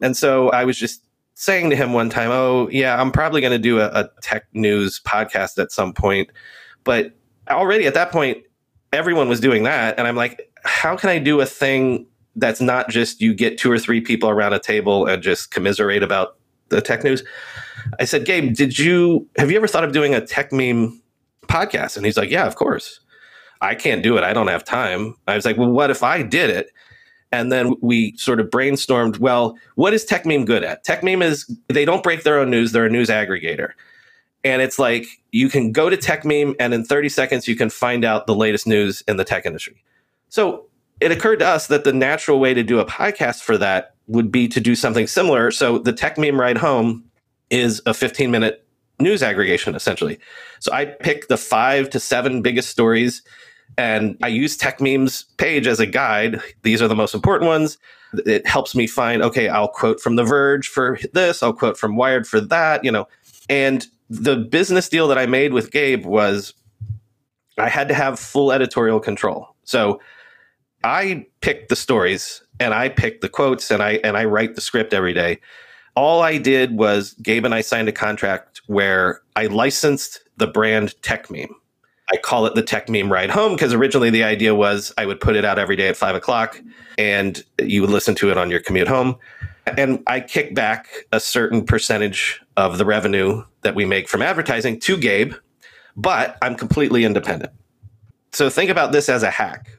And 0.00 0.16
so 0.16 0.50
I 0.50 0.64
was 0.64 0.78
just 0.78 1.02
saying 1.34 1.70
to 1.70 1.76
him 1.76 1.92
one 1.92 2.10
time, 2.10 2.30
Oh, 2.30 2.68
yeah, 2.70 3.00
I'm 3.00 3.12
probably 3.12 3.40
going 3.40 3.52
to 3.52 3.58
do 3.58 3.80
a, 3.80 3.86
a 3.88 4.10
tech 4.22 4.44
news 4.52 5.00
podcast 5.06 5.58
at 5.62 5.72
some 5.72 5.92
point. 5.92 6.30
But 6.84 7.12
already 7.48 7.86
at 7.86 7.94
that 7.94 8.10
point, 8.10 8.38
everyone 8.92 9.28
was 9.28 9.40
doing 9.40 9.62
that. 9.64 9.98
And 9.98 10.06
I'm 10.06 10.16
like, 10.16 10.52
how 10.64 10.96
can 10.96 11.10
I 11.10 11.18
do 11.18 11.40
a 11.40 11.46
thing 11.46 12.06
that's 12.34 12.60
not 12.60 12.88
just 12.88 13.20
you 13.20 13.34
get 13.34 13.58
two 13.58 13.70
or 13.70 13.78
three 13.78 14.00
people 14.00 14.28
around 14.28 14.52
a 14.52 14.58
table 14.58 15.06
and 15.06 15.22
just 15.22 15.50
commiserate 15.50 16.02
about 16.02 16.36
the 16.68 16.80
tech 16.80 17.04
news? 17.04 17.22
I 18.00 18.04
said, 18.04 18.24
Gabe, 18.24 18.54
did 18.54 18.78
you 18.78 19.28
have 19.36 19.50
you 19.50 19.56
ever 19.56 19.68
thought 19.68 19.84
of 19.84 19.92
doing 19.92 20.14
a 20.14 20.20
Techmeme 20.20 20.98
podcast? 21.46 21.96
And 21.96 22.04
he's 22.04 22.16
like, 22.16 22.30
Yeah, 22.30 22.46
of 22.46 22.56
course. 22.56 23.00
I 23.62 23.74
can't 23.74 24.02
do 24.02 24.18
it. 24.18 24.24
I 24.24 24.34
don't 24.34 24.48
have 24.48 24.64
time. 24.64 25.14
I 25.26 25.34
was 25.34 25.44
like, 25.44 25.56
Well, 25.56 25.70
what 25.70 25.90
if 25.90 26.02
I 26.02 26.22
did 26.22 26.50
it? 26.50 26.70
And 27.32 27.50
then 27.50 27.74
we 27.80 28.16
sort 28.16 28.40
of 28.40 28.50
brainstormed, 28.50 29.18
well, 29.18 29.58
what 29.74 29.92
is 29.92 30.06
Techmeme 30.06 30.46
good 30.46 30.62
at? 30.64 30.84
Techmeme 30.84 31.22
is 31.22 31.50
they 31.68 31.84
don't 31.84 32.02
break 32.02 32.22
their 32.22 32.38
own 32.38 32.50
news, 32.50 32.72
they're 32.72 32.86
a 32.86 32.90
news 32.90 33.08
aggregator. 33.08 33.72
And 34.44 34.62
it's 34.62 34.78
like 34.78 35.06
you 35.32 35.48
can 35.48 35.72
go 35.72 35.90
to 35.90 35.96
Techmeme 35.96 36.54
and 36.60 36.72
in 36.72 36.84
30 36.84 37.08
seconds 37.08 37.48
you 37.48 37.56
can 37.56 37.68
find 37.68 38.04
out 38.04 38.26
the 38.26 38.34
latest 38.34 38.66
news 38.66 39.02
in 39.08 39.16
the 39.16 39.24
tech 39.24 39.44
industry. 39.44 39.82
So 40.28 40.66
it 41.00 41.10
occurred 41.10 41.40
to 41.40 41.46
us 41.46 41.66
that 41.66 41.84
the 41.84 41.92
natural 41.92 42.38
way 42.38 42.54
to 42.54 42.62
do 42.62 42.78
a 42.78 42.84
podcast 42.84 43.42
for 43.42 43.58
that 43.58 43.94
would 44.06 44.30
be 44.30 44.46
to 44.48 44.60
do 44.60 44.74
something 44.74 45.06
similar. 45.06 45.50
So 45.50 45.78
the 45.78 45.92
Techmeme 45.92 46.38
Ride 46.38 46.58
Home 46.58 47.04
is 47.50 47.82
a 47.86 47.94
15 47.94 48.30
minute 48.30 48.64
news 49.00 49.22
aggregation 49.22 49.74
essentially. 49.74 50.18
So 50.60 50.72
I 50.72 50.86
pick 50.86 51.28
the 51.28 51.36
five 51.36 51.90
to 51.90 52.00
seven 52.00 52.40
biggest 52.40 52.70
stories 52.70 53.22
and 53.78 54.16
I 54.22 54.28
use 54.28 54.56
Techmeme's 54.56 55.24
page 55.36 55.66
as 55.66 55.80
a 55.80 55.86
guide. 55.86 56.40
These 56.62 56.80
are 56.80 56.88
the 56.88 56.94
most 56.94 57.14
important 57.14 57.48
ones. 57.48 57.78
It 58.24 58.46
helps 58.46 58.74
me 58.74 58.86
find, 58.86 59.22
okay, 59.22 59.48
I'll 59.48 59.68
quote 59.68 60.00
from 60.00 60.16
The 60.16 60.24
Verge 60.24 60.68
for 60.68 60.98
this, 61.12 61.42
I'll 61.42 61.52
quote 61.52 61.76
from 61.76 61.96
Wired 61.96 62.26
for 62.26 62.40
that, 62.40 62.84
you 62.84 62.90
know. 62.90 63.06
And 63.48 63.86
the 64.08 64.36
business 64.36 64.88
deal 64.88 65.08
that 65.08 65.18
I 65.18 65.26
made 65.26 65.52
with 65.52 65.70
Gabe 65.70 66.06
was 66.06 66.54
I 67.58 67.68
had 67.68 67.88
to 67.88 67.94
have 67.94 68.18
full 68.18 68.52
editorial 68.52 69.00
control. 69.00 69.48
So 69.64 70.00
I 70.84 71.26
pick 71.40 71.68
the 71.68 71.76
stories 71.76 72.42
and 72.60 72.72
I 72.72 72.88
pick 72.88 73.20
the 73.20 73.28
quotes 73.28 73.70
and 73.70 73.82
I 73.82 73.92
and 74.04 74.16
I 74.16 74.24
write 74.24 74.54
the 74.54 74.60
script 74.60 74.94
every 74.94 75.12
day. 75.12 75.40
All 75.94 76.22
I 76.22 76.38
did 76.38 76.76
was 76.76 77.14
Gabe 77.14 77.44
and 77.44 77.54
I 77.54 77.62
signed 77.62 77.88
a 77.88 77.92
contract 77.92 78.60
where 78.66 79.20
I 79.34 79.46
licensed 79.46 80.20
the 80.36 80.46
brand 80.46 80.94
Techmeme. 81.02 81.54
I 82.12 82.16
call 82.16 82.46
it 82.46 82.54
the 82.54 82.62
Techmeme 82.62 83.10
Ride 83.10 83.30
Home 83.30 83.52
because 83.52 83.72
originally 83.72 84.10
the 84.10 84.24
idea 84.24 84.54
was 84.54 84.92
I 84.96 85.06
would 85.06 85.20
put 85.20 85.36
it 85.36 85.44
out 85.44 85.58
every 85.58 85.76
day 85.76 85.88
at 85.88 85.96
five 85.96 86.14
o'clock 86.14 86.60
and 86.98 87.42
you 87.60 87.80
would 87.80 87.90
listen 87.90 88.14
to 88.16 88.30
it 88.30 88.38
on 88.38 88.50
your 88.50 88.60
commute 88.60 88.88
home. 88.88 89.16
And 89.76 90.02
I 90.06 90.20
kick 90.20 90.54
back 90.54 90.86
a 91.12 91.18
certain 91.18 91.64
percentage 91.64 92.40
of 92.56 92.78
the 92.78 92.84
revenue 92.84 93.42
that 93.62 93.74
we 93.74 93.84
make 93.84 94.08
from 94.08 94.22
advertising 94.22 94.78
to 94.80 94.96
Gabe, 94.96 95.34
but 95.96 96.38
I'm 96.40 96.54
completely 96.54 97.04
independent. 97.04 97.52
So 98.32 98.48
think 98.48 98.70
about 98.70 98.92
this 98.92 99.08
as 99.08 99.24
a 99.24 99.30
hack 99.30 99.76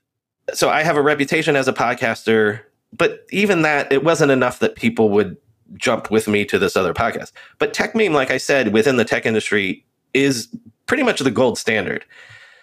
so 0.54 0.70
I 0.70 0.84
have 0.84 0.98
a 0.98 1.02
reputation 1.02 1.56
as 1.56 1.68
a 1.68 1.74
podcaster, 1.74 2.62
but 2.94 3.26
even 3.32 3.64
that, 3.64 3.92
it 3.92 4.04
wasn't 4.04 4.32
enough 4.32 4.60
that 4.60 4.76
people 4.76 5.10
would 5.10 5.38
jump 5.74 6.10
with 6.10 6.28
me 6.28 6.46
to 6.46 6.58
this 6.58 6.78
other 6.78 6.94
podcast. 6.94 7.32
But 7.60 7.74
tech 7.74 7.94
meme, 7.94 8.14
like 8.14 8.32
I 8.32 8.38
said, 8.38 8.72
within 8.72 8.96
the 8.96 9.06
tech 9.06 9.26
industry 9.26 9.86
is 10.14 10.48
pretty 10.88 11.04
much 11.04 11.20
the 11.20 11.32
gold 11.32 11.58
standard. 11.58 12.04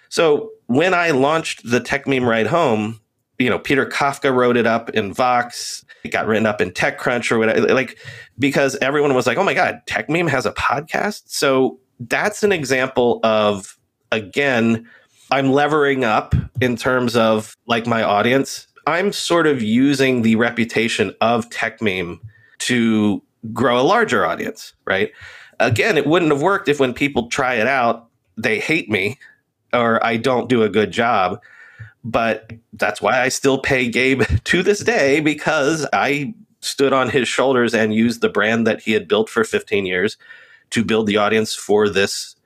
So 0.08 0.50
when 0.66 0.94
I 0.94 1.10
launched 1.10 1.68
the 1.68 1.80
Techmeme 1.80 2.26
Ride 2.26 2.46
Home, 2.46 3.00
you 3.38 3.50
know, 3.50 3.58
Peter 3.58 3.86
Kafka 3.86 4.34
wrote 4.34 4.56
it 4.56 4.66
up 4.66 4.90
in 4.90 5.12
Vox. 5.12 5.84
It 6.04 6.10
got 6.10 6.26
written 6.26 6.46
up 6.46 6.60
in 6.60 6.70
TechCrunch 6.70 7.30
or 7.32 7.38
whatever, 7.38 7.74
like 7.74 7.98
because 8.38 8.76
everyone 8.76 9.14
was 9.14 9.26
like, 9.26 9.38
"Oh 9.38 9.42
my 9.44 9.54
God, 9.54 9.80
Techmeme 9.86 10.28
has 10.28 10.46
a 10.46 10.52
podcast." 10.52 11.22
So 11.26 11.80
that's 11.98 12.42
an 12.42 12.52
example 12.52 13.20
of 13.24 13.76
again 14.12 14.88
I'm 15.30 15.52
levering 15.52 16.04
up 16.04 16.34
in 16.60 16.76
terms 16.76 17.16
of 17.16 17.56
like 17.66 17.86
my 17.86 18.02
audience. 18.02 18.68
I'm 18.86 19.12
sort 19.12 19.46
of 19.46 19.62
using 19.62 20.22
the 20.22 20.36
reputation 20.36 21.14
of 21.20 21.48
Techmeme 21.50 22.20
to 22.60 23.22
grow 23.52 23.80
a 23.80 23.82
larger 23.82 24.26
audience, 24.26 24.74
right? 24.84 25.10
Again, 25.60 25.96
it 25.96 26.06
wouldn't 26.06 26.30
have 26.30 26.42
worked 26.42 26.68
if 26.68 26.78
when 26.80 26.92
people 26.94 27.28
try 27.28 27.54
it 27.54 27.66
out, 27.66 28.08
they 28.36 28.58
hate 28.58 28.90
me 28.90 29.18
or 29.72 30.04
I 30.04 30.16
don't 30.16 30.48
do 30.48 30.62
a 30.62 30.68
good 30.68 30.90
job. 30.90 31.40
But 32.04 32.52
that's 32.74 33.00
why 33.00 33.20
I 33.20 33.28
still 33.28 33.58
pay 33.58 33.88
Gabe 33.88 34.22
to 34.44 34.62
this 34.62 34.80
day 34.80 35.20
because 35.20 35.86
I 35.92 36.34
stood 36.60 36.92
on 36.92 37.10
his 37.10 37.28
shoulders 37.28 37.74
and 37.74 37.94
used 37.94 38.20
the 38.20 38.28
brand 38.28 38.66
that 38.66 38.82
he 38.82 38.92
had 38.92 39.08
built 39.08 39.28
for 39.28 39.44
15 39.44 39.86
years 39.86 40.16
to 40.70 40.84
build 40.84 41.06
the 41.06 41.16
audience 41.16 41.54
for 41.54 41.88
this 41.88 42.36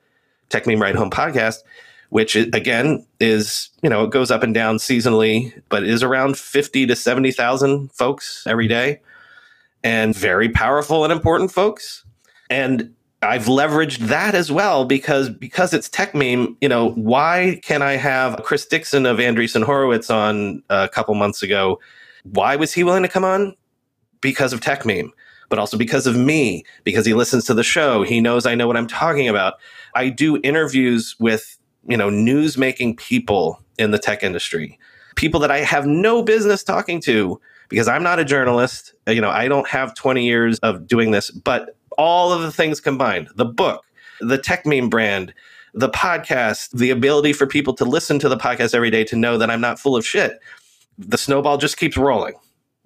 Techmeme 0.49 0.81
Ride 0.81 0.95
Home 0.95 1.11
podcast 1.11 1.59
which 2.09 2.35
again 2.35 3.05
is 3.19 3.69
you 3.81 3.89
know 3.89 4.03
it 4.03 4.11
goes 4.11 4.31
up 4.31 4.43
and 4.43 4.53
down 4.53 4.77
seasonally, 4.77 5.53
but 5.69 5.83
is 5.83 6.03
around 6.03 6.37
fifty 6.37 6.85
to 6.85 6.95
seventy 6.95 7.31
thousand 7.31 7.91
folks 7.93 8.43
every 8.47 8.67
day, 8.67 9.01
and 9.83 10.15
very 10.15 10.49
powerful 10.49 11.03
and 11.03 11.13
important 11.13 11.51
folks. 11.51 12.03
And 12.49 12.93
I've 13.21 13.45
leveraged 13.45 13.97
that 14.07 14.33
as 14.33 14.51
well 14.51 14.85
because 14.85 15.29
because 15.29 15.73
it's 15.73 15.89
Techmeme. 15.89 16.55
You 16.61 16.69
know, 16.69 16.91
why 16.91 17.59
can 17.63 17.81
I 17.81 17.93
have 17.93 18.41
Chris 18.43 18.65
Dixon 18.65 19.05
of 19.05 19.17
Andreessen 19.17 19.63
Horowitz 19.63 20.09
on 20.09 20.63
uh, 20.69 20.87
a 20.89 20.93
couple 20.93 21.13
months 21.15 21.43
ago? 21.43 21.79
Why 22.23 22.55
was 22.55 22.73
he 22.73 22.83
willing 22.83 23.03
to 23.03 23.09
come 23.09 23.25
on? 23.25 23.55
Because 24.21 24.53
of 24.53 24.61
Techmeme, 24.61 25.09
but 25.49 25.59
also 25.59 25.77
because 25.77 26.07
of 26.07 26.15
me. 26.15 26.63
Because 26.83 27.05
he 27.05 27.13
listens 27.13 27.45
to 27.45 27.53
the 27.53 27.63
show, 27.63 28.03
he 28.03 28.21
knows 28.21 28.45
I 28.45 28.55
know 28.55 28.67
what 28.67 28.77
I'm 28.77 28.87
talking 28.87 29.27
about. 29.27 29.55
I 29.95 30.09
do 30.09 30.39
interviews 30.43 31.15
with 31.19 31.59
you 31.87 31.97
know, 31.97 32.09
news 32.09 32.57
making 32.57 32.95
people 32.95 33.59
in 33.77 33.91
the 33.91 33.99
tech 33.99 34.23
industry, 34.23 34.79
people 35.15 35.39
that 35.39 35.51
I 35.51 35.59
have 35.59 35.85
no 35.85 36.21
business 36.21 36.63
talking 36.63 37.01
to 37.01 37.39
because 37.67 37.87
I'm 37.87 38.03
not 38.03 38.19
a 38.19 38.25
journalist. 38.25 38.93
You 39.07 39.21
know, 39.21 39.29
I 39.29 39.47
don't 39.47 39.67
have 39.67 39.95
20 39.95 40.25
years 40.25 40.59
of 40.59 40.87
doing 40.87 41.11
this, 41.11 41.31
but 41.31 41.75
all 41.99 42.31
of 42.31 42.41
the 42.41 42.51
things 42.51 42.79
combined 42.79 43.27
the 43.35 43.45
book, 43.45 43.83
the 44.21 44.39
Techmeme 44.39 44.89
brand, 44.89 45.33
the 45.73 45.89
podcast, 45.89 46.71
the 46.71 46.89
ability 46.89 47.33
for 47.33 47.45
people 47.45 47.73
to 47.75 47.85
listen 47.85 48.17
to 48.19 48.29
the 48.29 48.37
podcast 48.37 48.73
every 48.73 48.89
day 48.89 49.03
to 49.03 49.15
know 49.17 49.37
that 49.37 49.51
I'm 49.51 49.61
not 49.61 49.79
full 49.79 49.97
of 49.97 50.05
shit. 50.05 50.39
The 50.97 51.17
snowball 51.17 51.57
just 51.57 51.77
keeps 51.77 51.97
rolling, 51.97 52.35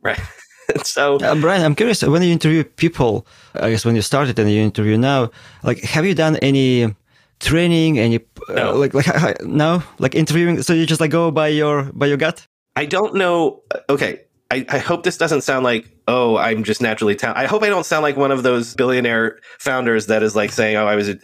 right? 0.02 0.20
so, 0.84 1.18
uh, 1.18 1.36
Brian, 1.36 1.64
I'm 1.64 1.76
curious 1.76 2.02
when 2.02 2.24
you 2.24 2.32
interview 2.32 2.64
people, 2.64 3.28
I 3.54 3.70
guess 3.70 3.86
when 3.86 3.96
you 3.96 4.02
started 4.02 4.40
and 4.40 4.52
you 4.52 4.62
interview 4.62 4.98
now, 4.98 5.30
like, 5.62 5.80
have 5.82 6.06
you 6.06 6.16
done 6.16 6.38
any 6.38 6.94
training 7.40 8.00
Any 8.00 8.20
uh, 8.50 8.54
no. 8.54 8.74
like 8.74 8.94
like 8.94 9.42
no 9.44 9.84
like 10.00 10.16
interviewing 10.16 10.62
so 10.62 10.72
you 10.74 10.86
just 10.86 11.02
like 11.02 11.12
go 11.12 11.30
by 11.30 11.50
your 11.50 11.92
by 11.94 12.06
your 12.06 12.16
gut 12.16 12.48
i 12.78 12.86
don't 12.86 13.14
know 13.16 13.62
okay 13.90 14.22
I, 14.52 14.66
I 14.70 14.78
hope 14.78 15.04
this 15.04 15.18
doesn't 15.18 15.42
sound 15.42 15.64
like 15.64 15.90
oh 16.08 16.38
i'm 16.38 16.64
just 16.64 16.82
naturally 16.82 17.16
talented 17.16 17.44
i 17.44 17.48
hope 17.48 17.64
i 17.64 17.70
don't 17.70 17.86
sound 17.86 18.04
like 18.04 18.18
one 18.18 18.32
of 18.32 18.44
those 18.44 18.76
billionaire 18.76 19.40
founders 19.58 20.08
that 20.08 20.22
is 20.22 20.36
like 20.36 20.52
saying 20.52 20.76
oh 20.76 20.86
i 20.86 20.96
was 20.96 21.10
a 21.10 21.18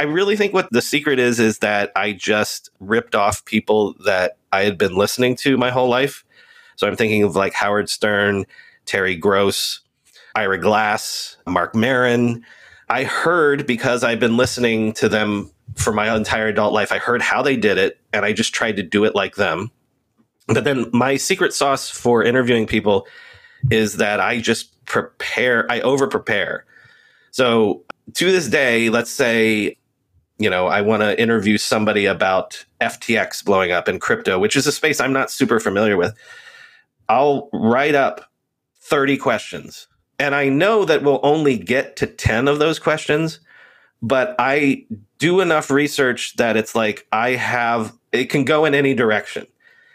I 0.00 0.04
really 0.04 0.36
think 0.36 0.52
what 0.52 0.68
the 0.70 0.82
secret 0.82 1.18
is 1.18 1.38
is 1.38 1.58
that 1.58 1.92
I 1.94 2.12
just 2.12 2.70
ripped 2.80 3.14
off 3.14 3.44
people 3.44 3.94
that 4.04 4.36
I 4.52 4.64
had 4.64 4.76
been 4.76 4.96
listening 4.96 5.36
to 5.36 5.56
my 5.56 5.70
whole 5.70 5.88
life. 5.88 6.24
So 6.76 6.88
I'm 6.88 6.96
thinking 6.96 7.22
of 7.22 7.36
like 7.36 7.52
Howard 7.52 7.88
Stern, 7.88 8.44
Terry 8.86 9.14
Gross, 9.14 9.80
Ira 10.34 10.58
Glass, 10.58 11.36
Marc 11.46 11.74
Maron. 11.76 12.44
I 12.88 13.04
heard 13.04 13.66
because 13.66 14.02
I've 14.02 14.20
been 14.20 14.36
listening 14.36 14.92
to 14.94 15.08
them 15.08 15.50
for 15.76 15.92
my 15.92 16.14
entire 16.14 16.48
adult 16.48 16.72
life. 16.72 16.90
I 16.90 16.98
heard 16.98 17.22
how 17.22 17.42
they 17.42 17.56
did 17.56 17.78
it 17.78 17.98
and 18.12 18.24
I 18.24 18.32
just 18.32 18.52
tried 18.52 18.76
to 18.76 18.82
do 18.82 19.04
it 19.04 19.14
like 19.14 19.36
them. 19.36 19.70
But 20.46 20.64
then 20.64 20.86
my 20.92 21.16
secret 21.16 21.54
sauce 21.54 21.88
for 21.88 22.22
interviewing 22.22 22.66
people 22.66 23.06
is 23.70 23.96
that 23.96 24.20
I 24.20 24.40
just 24.40 24.84
prepare, 24.84 25.70
I 25.70 25.80
over 25.80 26.06
prepare. 26.06 26.66
So 27.30 27.84
to 28.14 28.30
this 28.30 28.48
day, 28.48 28.90
let's 28.90 29.10
say 29.10 29.78
you 30.38 30.50
know, 30.50 30.66
I 30.66 30.80
want 30.80 31.02
to 31.02 31.20
interview 31.20 31.58
somebody 31.58 32.06
about 32.06 32.64
FTX 32.80 33.44
blowing 33.44 33.70
up 33.70 33.88
in 33.88 34.00
crypto, 34.00 34.38
which 34.38 34.56
is 34.56 34.66
a 34.66 34.72
space 34.72 35.00
I'm 35.00 35.12
not 35.12 35.30
super 35.30 35.60
familiar 35.60 35.96
with. 35.96 36.14
I'll 37.08 37.48
write 37.52 37.94
up 37.94 38.30
30 38.80 39.16
questions. 39.16 39.86
And 40.18 40.34
I 40.34 40.48
know 40.48 40.84
that 40.84 41.02
we'll 41.02 41.20
only 41.22 41.56
get 41.56 41.96
to 41.96 42.06
10 42.06 42.48
of 42.48 42.58
those 42.58 42.78
questions, 42.78 43.40
but 44.02 44.34
I 44.38 44.86
do 45.18 45.40
enough 45.40 45.70
research 45.70 46.36
that 46.36 46.56
it's 46.56 46.74
like 46.74 47.06
I 47.12 47.30
have, 47.30 47.96
it 48.12 48.26
can 48.26 48.44
go 48.44 48.64
in 48.64 48.74
any 48.74 48.94
direction. 48.94 49.46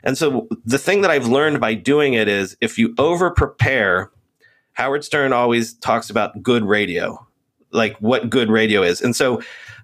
And 0.03 0.17
so 0.17 0.47
the 0.65 0.77
thing 0.77 1.01
that 1.01 1.11
I've 1.11 1.27
learned 1.27 1.59
by 1.59 1.73
doing 1.73 2.13
it 2.13 2.27
is 2.27 2.55
if 2.61 2.77
you 2.77 2.93
over 2.97 3.29
prepare, 3.31 4.11
Howard 4.73 5.03
Stern 5.03 5.33
always 5.33 5.73
talks 5.73 6.09
about 6.09 6.41
good 6.41 6.63
radio, 6.63 7.25
like 7.71 7.97
what 7.97 8.29
good 8.29 8.49
radio 8.49 8.81
is. 8.81 9.01
And 9.01 9.15
so 9.15 9.41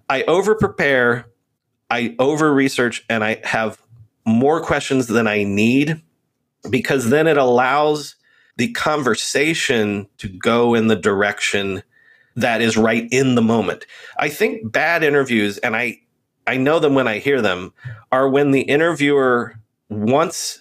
I 0.10 0.24
over 0.24 0.56
prepare, 0.56 1.28
I 1.90 2.16
over 2.20 2.54
research, 2.54 3.04
and 3.10 3.24
I 3.24 3.42
have 3.44 3.82
more 4.26 4.62
questions 4.62 5.08
than 5.08 5.28
I 5.28 5.44
need 5.44 6.02
because 6.70 7.10
then 7.10 7.28
it 7.28 7.38
allows 7.38 8.16
the 8.58 8.72
conversation 8.72 10.08
to 10.18 10.30
go 10.30 10.74
in 10.74 10.88
the 10.88 10.96
direction 10.96 11.84
that 12.36 12.62
is 12.62 12.78
right 12.78 13.08
in 13.12 13.36
the 13.36 13.42
moment. 13.42 13.86
I 14.18 14.30
think 14.30 14.72
bad 14.72 15.04
interviews, 15.04 15.58
and 15.60 15.76
I 15.76 16.02
I 16.48 16.58
know 16.58 16.80
them 16.80 16.94
when 16.94 17.08
I 17.08 17.20
hear 17.20 17.42
them, 17.42 17.74
are 18.12 18.30
when 18.30 18.52
the 18.52 18.62
interviewer 18.62 19.60
wants 19.90 20.60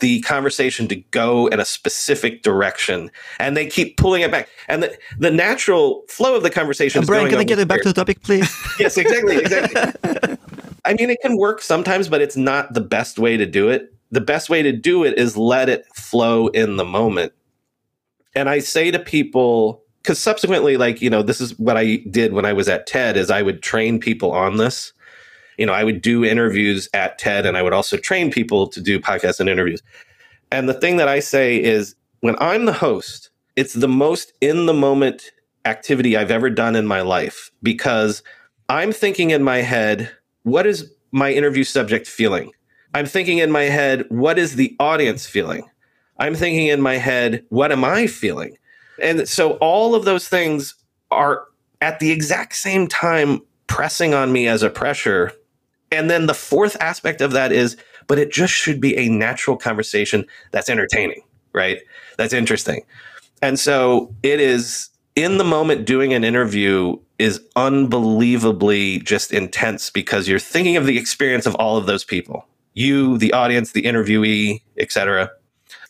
the 0.00 0.20
conversation 0.22 0.88
to 0.88 0.96
go 0.96 1.46
in 1.46 1.60
a 1.60 1.64
specific 1.64 2.42
direction 2.42 3.10
and 3.38 3.56
they 3.56 3.66
keep 3.66 3.96
pulling 3.96 4.22
it 4.22 4.30
back. 4.30 4.48
And 4.68 4.82
the, 4.82 4.98
the 5.18 5.30
natural 5.30 6.02
flow 6.08 6.34
of 6.34 6.42
the 6.42 6.50
conversation 6.50 7.04
Brian, 7.04 7.28
can 7.28 7.38
I 7.38 7.44
get 7.44 7.58
it 7.58 7.68
back 7.68 7.82
to 7.82 7.88
the 7.88 7.94
topic 7.94 8.22
please? 8.22 8.52
Yes 8.80 8.98
exactly 8.98 9.36
exactly. 9.36 10.36
I 10.84 10.94
mean 10.94 11.10
it 11.10 11.20
can 11.22 11.36
work 11.36 11.62
sometimes 11.62 12.08
but 12.08 12.20
it's 12.20 12.36
not 12.36 12.74
the 12.74 12.80
best 12.80 13.18
way 13.18 13.36
to 13.36 13.46
do 13.46 13.68
it. 13.68 13.92
The 14.10 14.20
best 14.20 14.50
way 14.50 14.62
to 14.62 14.72
do 14.72 15.04
it 15.04 15.18
is 15.18 15.36
let 15.36 15.68
it 15.68 15.86
flow 15.94 16.48
in 16.48 16.76
the 16.76 16.84
moment. 16.84 17.32
And 18.34 18.48
I 18.48 18.58
say 18.58 18.90
to 18.90 18.98
people 18.98 19.82
because 20.02 20.18
subsequently 20.18 20.76
like 20.76 21.00
you 21.00 21.10
know 21.10 21.22
this 21.22 21.40
is 21.40 21.56
what 21.60 21.76
I 21.76 21.96
did 22.10 22.32
when 22.32 22.44
I 22.44 22.52
was 22.52 22.68
at 22.68 22.88
TED 22.88 23.16
is 23.16 23.30
I 23.30 23.42
would 23.42 23.62
train 23.62 24.00
people 24.00 24.32
on 24.32 24.56
this 24.56 24.92
you 25.58 25.66
know, 25.66 25.72
I 25.72 25.84
would 25.84 26.02
do 26.02 26.24
interviews 26.24 26.88
at 26.94 27.18
TED 27.18 27.46
and 27.46 27.56
I 27.56 27.62
would 27.62 27.72
also 27.72 27.96
train 27.96 28.30
people 28.30 28.66
to 28.68 28.80
do 28.80 29.00
podcasts 29.00 29.40
and 29.40 29.48
interviews. 29.48 29.82
And 30.50 30.68
the 30.68 30.74
thing 30.74 30.96
that 30.98 31.08
I 31.08 31.20
say 31.20 31.62
is 31.62 31.94
when 32.20 32.36
I'm 32.40 32.66
the 32.66 32.72
host, 32.72 33.30
it's 33.56 33.74
the 33.74 33.88
most 33.88 34.32
in 34.40 34.66
the 34.66 34.74
moment 34.74 35.30
activity 35.64 36.16
I've 36.16 36.30
ever 36.30 36.50
done 36.50 36.76
in 36.76 36.86
my 36.86 37.00
life 37.00 37.50
because 37.62 38.22
I'm 38.68 38.92
thinking 38.92 39.30
in 39.30 39.42
my 39.42 39.58
head, 39.58 40.10
what 40.42 40.66
is 40.66 40.92
my 41.10 41.32
interview 41.32 41.64
subject 41.64 42.06
feeling? 42.06 42.52
I'm 42.94 43.06
thinking 43.06 43.38
in 43.38 43.50
my 43.50 43.64
head, 43.64 44.04
what 44.08 44.38
is 44.38 44.56
the 44.56 44.76
audience 44.78 45.26
feeling? 45.26 45.68
I'm 46.18 46.34
thinking 46.34 46.68
in 46.68 46.80
my 46.80 46.96
head, 46.96 47.44
what 47.48 47.72
am 47.72 47.84
I 47.84 48.06
feeling? 48.06 48.56
And 49.02 49.28
so 49.28 49.52
all 49.54 49.94
of 49.94 50.04
those 50.04 50.28
things 50.28 50.74
are 51.10 51.44
at 51.80 52.00
the 52.00 52.10
exact 52.10 52.56
same 52.56 52.86
time 52.86 53.42
pressing 53.66 54.14
on 54.14 54.32
me 54.32 54.48
as 54.48 54.62
a 54.62 54.70
pressure 54.70 55.32
and 55.90 56.10
then 56.10 56.26
the 56.26 56.34
fourth 56.34 56.76
aspect 56.80 57.20
of 57.20 57.32
that 57.32 57.52
is, 57.52 57.76
but 58.06 58.18
it 58.18 58.30
just 58.30 58.52
should 58.52 58.80
be 58.80 58.96
a 58.96 59.08
natural 59.08 59.56
conversation 59.56 60.24
that's 60.50 60.68
entertaining, 60.68 61.22
right? 61.52 61.80
That's 62.16 62.32
interesting. 62.32 62.84
And 63.42 63.58
so 63.58 64.14
it 64.22 64.40
is 64.40 64.90
in 65.16 65.38
the 65.38 65.44
moment 65.44 65.86
doing 65.86 66.12
an 66.12 66.22
interview 66.22 66.98
is 67.18 67.40
unbelievably 67.56 68.98
just 69.00 69.32
intense 69.32 69.90
because 69.90 70.28
you're 70.28 70.38
thinking 70.38 70.76
of 70.76 70.86
the 70.86 70.98
experience 70.98 71.46
of 71.46 71.54
all 71.56 71.76
of 71.76 71.86
those 71.86 72.04
people 72.04 72.46
you 72.74 73.16
the 73.18 73.32
audience 73.32 73.72
the 73.72 73.82
interviewee 73.82 74.60
etc 74.78 75.30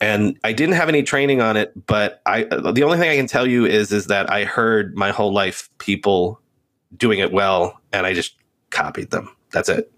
and 0.00 0.38
i 0.44 0.52
didn't 0.52 0.76
have 0.76 0.88
any 0.88 1.02
training 1.02 1.40
on 1.40 1.56
it 1.56 1.72
but 1.86 2.22
i 2.24 2.44
the 2.44 2.82
only 2.82 2.96
thing 2.96 3.10
i 3.10 3.16
can 3.16 3.26
tell 3.26 3.46
you 3.46 3.66
is 3.66 3.92
is 3.92 4.06
that 4.06 4.30
i 4.30 4.44
heard 4.44 4.96
my 4.96 5.10
whole 5.10 5.32
life 5.32 5.68
people 5.78 6.40
doing 6.96 7.18
it 7.18 7.32
well 7.32 7.78
and 7.92 8.06
i 8.06 8.14
just 8.14 8.36
copied 8.70 9.10
them 9.10 9.35
that's 9.56 9.70
it. 9.70 9.90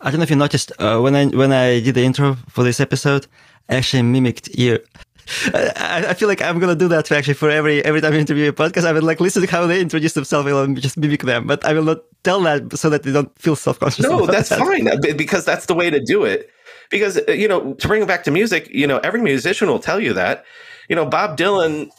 I 0.00 0.10
don't 0.10 0.18
know 0.18 0.24
if 0.24 0.30
you 0.30 0.36
noticed 0.36 0.72
uh, 0.78 0.98
when 0.98 1.14
I 1.14 1.26
when 1.26 1.52
I 1.52 1.80
did 1.80 1.94
the 1.94 2.02
intro 2.02 2.36
for 2.48 2.64
this 2.64 2.80
episode, 2.80 3.26
I 3.68 3.76
actually 3.76 4.02
mimicked 4.02 4.48
you. 4.56 4.80
I, 5.54 6.06
I, 6.08 6.14
feel 6.14 6.26
like 6.26 6.42
I'm 6.42 6.58
gonna 6.58 6.74
do 6.74 6.88
that 6.88 7.12
actually 7.12 7.34
for 7.34 7.48
every 7.50 7.84
every 7.84 8.00
time 8.00 8.14
I 8.14 8.16
interview 8.16 8.48
a 8.48 8.52
podcast. 8.52 8.84
I 8.84 8.92
will 8.92 9.02
like 9.02 9.20
listen 9.20 9.42
to 9.42 9.48
how 9.48 9.66
they 9.66 9.80
introduce 9.80 10.14
themselves 10.14 10.50
and 10.50 10.80
just 10.80 10.96
mimic 10.96 11.22
them, 11.22 11.46
but 11.46 11.64
I 11.64 11.74
will 11.74 11.84
not 11.84 11.98
tell 12.24 12.40
that 12.40 12.76
so 12.76 12.88
that 12.88 13.02
they 13.02 13.12
don't 13.12 13.30
feel 13.38 13.54
self 13.54 13.78
conscious. 13.78 14.04
No, 14.04 14.26
that's 14.26 14.48
that. 14.48 14.58
fine 14.58 14.88
because 15.16 15.44
that's 15.44 15.66
the 15.66 15.74
way 15.74 15.90
to 15.90 16.00
do 16.00 16.24
it. 16.24 16.50
Because 16.90 17.18
uh, 17.28 17.32
you 17.32 17.46
know, 17.46 17.74
to 17.74 17.86
bring 17.86 18.02
it 18.02 18.08
back 18.08 18.24
to 18.24 18.30
music, 18.30 18.68
you 18.70 18.86
know, 18.86 18.98
every 19.04 19.20
musician 19.20 19.68
will 19.68 19.80
tell 19.80 20.00
you 20.00 20.14
that. 20.14 20.44
You 20.88 20.96
know, 20.96 21.04
Bob 21.04 21.36
Dylan 21.36 21.90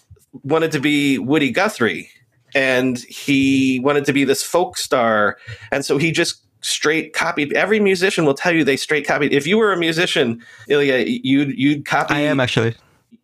wanted 0.42 0.72
to 0.72 0.80
be 0.80 1.20
Woody 1.20 1.52
Guthrie, 1.52 2.10
and 2.56 2.98
he 3.00 3.80
wanted 3.80 4.06
to 4.06 4.14
be 4.14 4.24
this 4.26 4.44
folk 4.44 4.78
star, 4.78 5.38
and 5.72 5.86
so 5.86 5.98
he 5.98 6.12
just 6.12 6.43
straight 6.64 7.14
copied. 7.14 7.54
Every 7.54 7.80
musician 7.80 8.26
will 8.26 8.34
tell 8.34 8.54
you 8.54 8.64
they 8.64 8.78
straight 8.78 9.06
copied. 9.06 9.32
If 9.34 9.46
you 9.46 9.58
were 9.58 9.72
a 9.72 9.78
musician, 9.78 10.44
Ilya, 10.68 11.06
you'd 11.08 11.58
you'd 11.58 11.86
copy. 11.86 12.14
I 12.14 12.20
am 12.20 12.40
actually. 12.40 12.76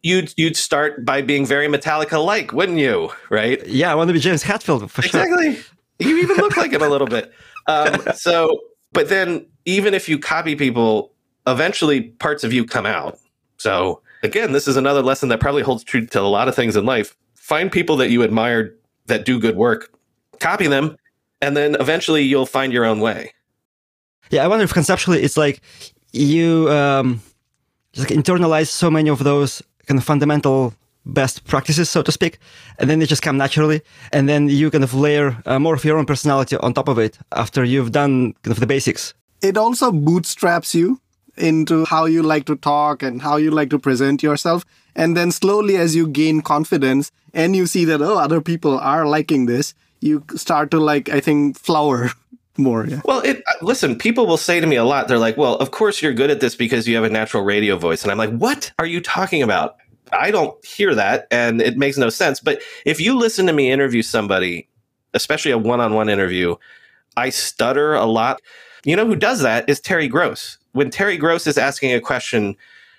You'd 0.04 0.34
you'd 0.38 0.56
start 0.56 1.04
by 1.04 1.22
being 1.22 1.46
very 1.46 1.68
Metallica 1.68 2.24
like, 2.24 2.54
wouldn't 2.54 2.78
you? 2.78 3.10
Right? 3.30 3.66
Yeah, 3.66 3.92
I 3.92 3.96
want 3.96 4.10
to 4.10 4.14
be 4.14 4.20
James 4.20 4.44
Hetfield 4.44 4.90
for 4.90 5.04
exactly. 5.04 5.44
sure. 5.44 5.52
Exactly. 5.52 5.76
You 6.00 6.18
even 6.20 6.38
look 6.38 6.56
like 6.56 6.72
him 6.72 6.82
a 6.82 6.88
little 6.88 7.08
bit. 7.08 7.34
Um, 7.68 8.02
so, 8.16 8.62
but 8.94 9.10
then 9.10 9.46
even 9.66 9.94
if 9.94 10.08
you 10.08 10.18
copy 10.18 10.56
people, 10.56 11.12
eventually 11.48 12.02
parts 12.02 12.44
of 12.44 12.54
you 12.54 12.66
come 12.66 12.86
out. 12.86 13.20
So 13.58 14.02
again, 14.24 14.54
this 14.54 14.68
is 14.68 14.78
another 14.78 15.02
lesson 15.02 15.30
that 15.30 15.40
probably 15.40 15.64
holds 15.64 15.84
true 15.84 16.06
to 16.06 16.22
a 16.22 16.22
lot 16.22 16.48
of 16.48 16.56
things 16.56 16.76
in 16.76 16.86
life. 16.86 17.16
Find 17.36 17.72
people 17.72 17.98
that 17.98 18.10
you 18.10 18.24
admire 18.24 18.76
that 19.08 19.26
do 19.26 19.40
good 19.40 19.56
work, 19.58 19.92
copy 20.40 20.68
them, 20.68 20.96
and 21.42 21.56
then 21.56 21.76
eventually 21.80 22.24
you'll 22.24 22.46
find 22.46 22.74
your 22.74 22.86
own 22.86 23.00
way. 23.00 23.34
Yeah, 24.30 24.44
I 24.44 24.48
wonder 24.48 24.64
if 24.64 24.74
conceptually 24.74 25.22
it's 25.24 25.38
like 25.38 25.62
you 26.12 26.70
um, 26.70 27.22
just 27.94 28.10
like 28.10 28.18
internalize 28.18 28.68
so 28.68 28.92
many 28.92 29.10
of 29.10 29.24
those 29.24 29.62
kind 29.88 29.98
of 29.98 30.04
fundamental 30.04 30.74
best 31.06 31.46
practices, 31.46 31.90
so 31.90 32.02
to 32.04 32.12
speak, 32.12 32.38
and 32.78 32.90
then 32.90 33.00
they 33.00 33.06
just 33.06 33.22
come 33.22 33.38
naturally, 33.38 33.82
and 34.12 34.30
then 34.30 34.48
you 34.50 34.70
kind 34.70 34.84
of 34.84 34.94
layer 34.94 35.38
uh, 35.46 35.58
more 35.58 35.74
of 35.74 35.84
your 35.84 35.98
own 35.98 36.06
personality 36.06 36.56
on 36.58 36.74
top 36.74 36.88
of 36.88 37.00
it 37.00 37.18
after 37.32 37.64
you've 37.64 37.92
done 37.92 38.34
kind 38.44 38.52
of 38.52 38.60
the 38.60 38.68
basics. 38.68 39.14
It 39.42 39.58
also 39.58 39.92
bootstraps 39.92 40.76
you 40.76 41.00
into 41.38 41.86
how 41.86 42.06
you 42.06 42.22
like 42.22 42.46
to 42.46 42.56
talk 42.56 43.02
and 43.02 43.22
how 43.22 43.38
you 43.38 43.50
like 43.50 43.70
to 43.70 43.80
present 43.80 44.22
yourself. 44.22 44.66
And 44.96 45.16
then 45.16 45.32
slowly, 45.32 45.78
as 45.78 45.96
you 45.96 46.08
gain 46.08 46.42
confidence 46.42 47.12
and 47.34 47.56
you 47.56 47.66
see 47.66 47.86
that, 47.86 48.02
oh, 48.02 48.18
other 48.18 48.42
people 48.42 48.78
are 48.78 49.08
liking 49.08 49.46
this, 49.46 49.74
you 50.02 50.24
start 50.36 50.72
to 50.72 50.80
like 50.80 51.10
i 51.10 51.20
think 51.20 51.58
flower 51.58 52.10
more 52.58 52.86
yeah. 52.86 53.00
Well 53.06 53.22
it 53.22 53.38
uh, 53.38 53.66
listen 53.66 53.98
people 53.98 54.28
will 54.28 54.38
say 54.38 54.60
to 54.60 54.68
me 54.68 54.76
a 54.76 54.84
lot 54.84 55.08
they're 55.08 55.18
like 55.18 55.38
well 55.38 55.56
of 55.56 55.72
course 55.72 56.02
you're 56.02 56.14
good 56.14 56.30
at 56.30 56.42
this 56.42 56.56
because 56.56 56.88
you 56.88 56.96
have 56.96 57.06
a 57.06 57.10
natural 57.10 57.44
radio 57.44 57.78
voice. 57.78 58.04
And 58.04 58.12
i'm 58.12 58.18
like 58.18 58.32
what 58.32 58.72
are 58.80 58.86
you 58.86 59.00
talking 59.02 59.42
about? 59.42 59.78
I 60.12 60.32
don't 60.32 60.54
hear 60.66 60.94
that 60.96 61.28
and 61.32 61.62
it 61.62 61.78
makes 61.78 61.98
no 61.98 62.10
sense 62.10 62.40
but 62.42 62.62
if 62.86 63.00
you 63.00 63.18
listen 63.18 63.46
to 63.46 63.54
me 63.54 63.72
interview 63.72 64.02
somebody 64.02 64.68
especially 65.14 65.52
a 65.52 65.58
one-on-one 65.58 66.10
interview 66.10 66.56
i 67.16 67.30
stutter 67.30 67.94
a 67.94 68.06
lot. 68.06 68.42
You 68.84 68.96
know 68.96 69.06
who 69.06 69.16
does 69.16 69.42
that 69.42 69.70
is 69.70 69.80
terry 69.80 70.08
gross. 70.08 70.58
When 70.72 70.90
terry 70.90 71.18
gross 71.18 71.48
is 71.48 71.58
asking 71.58 71.94
a 71.94 72.02
question 72.02 72.56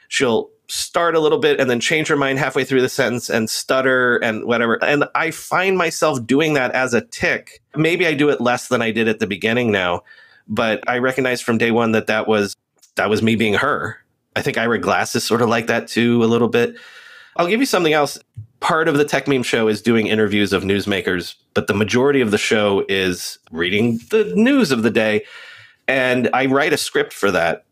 she'll 0.09 0.51
start 0.71 1.17
a 1.17 1.21
little 1.21 1.39
bit 1.39 1.59
and 1.59 1.69
then 1.69 1.81
change 1.81 2.09
her 2.09 2.17
mind 2.17 2.39
halfway 2.39 2.65
through 2.65 2.81
the 2.81 2.89
sentence 2.89 3.29
and 3.29 3.51
stutter 3.51 4.19
and 4.19 4.45
whatever. 4.45 4.83
And 4.85 5.05
I 5.15 5.33
find 5.33 5.77
myself 5.77 6.25
doing 6.25 6.55
that 6.55 6.71
as 6.73 6.95
a 6.95 7.01
tick. 7.01 7.61
Maybe 7.75 8.07
I 8.07 8.15
do 8.15 8.29
it 8.29 8.41
less 8.41 8.69
than 8.69 8.81
I 8.81 8.93
did 8.93 9.09
at 9.09 9.19
the 9.19 9.27
beginning 9.27 9.73
now, 9.73 10.03
but 10.47 10.89
I 10.89 10.99
recognize 10.99 11.41
from 11.41 11.59
day 11.59 11.73
one 11.73 11.93
that 11.93 12.07
that 12.07 12.29
was 12.29 12.55
that 12.95 13.11
was 13.11 13.23
me 13.23 13.35
being 13.35 13.55
her. 13.55 13.99
I 14.37 14.43
think 14.43 14.59
Ira 14.59 14.79
Glass 14.79 15.17
is 15.17 15.25
sort 15.25 15.43
of 15.43 15.49
like 15.49 15.67
that 15.67 15.89
too 15.89 16.23
a 16.23 16.27
little 16.27 16.49
bit. 16.49 16.77
I'll 17.37 17.49
give 17.49 17.61
you 17.61 17.67
something 17.67 17.93
else. 17.93 18.19
Part 18.61 18.87
of 18.87 18.97
the 18.97 19.05
Techmeme 19.05 19.45
show 19.45 19.69
is 19.69 19.83
doing 19.83 20.07
interviews 20.07 20.53
of 20.53 20.63
newsmakers, 20.63 21.35
but 21.55 21.67
the 21.67 21.75
majority 21.75 22.21
of 22.21 22.31
the 22.31 22.39
show 22.39 22.85
is 22.89 23.39
reading 23.51 23.99
the 24.11 24.33
news 24.37 24.71
of 24.71 24.83
the 24.83 24.91
day. 24.91 25.25
And 25.89 26.31
I 26.33 26.47
write 26.47 26.73
a 26.73 26.77
script 26.77 27.13
for 27.13 27.31
that. 27.31 27.65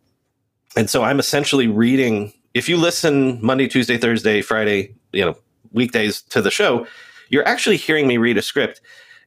And 0.77 0.89
so 0.89 1.05
I'm 1.05 1.19
essentially 1.19 1.69
reading 1.69 2.33
if 2.59 2.69
you 2.69 2.77
listen 2.77 3.39
Monday, 3.41 3.69
Tuesday, 3.69 3.97
Thursday, 3.97 4.43
Friday, 4.43 4.93
you 5.13 5.25
know, 5.25 5.37
weekdays 5.73 6.23
to 6.23 6.43
the 6.43 6.51
show, 6.51 6.87
you're 7.29 7.47
actually 7.47 7.77
hearing 7.77 8.09
me 8.09 8.17
read 8.17 8.37
a 8.37 8.43
script. 8.43 8.81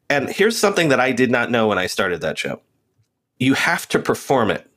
And 0.09 0.29
here's 0.29 0.57
something 0.57 0.89
that 0.89 0.99
I 0.99 1.13
did 1.13 1.31
not 1.31 1.49
know 1.49 1.67
when 1.67 1.77
I 1.77 1.87
started 1.87 2.19
that 2.19 2.37
show. 2.37 2.61
You 3.39 3.53
have 3.53 3.87
to 3.89 3.99
perform 3.99 4.51
it. 4.51 4.67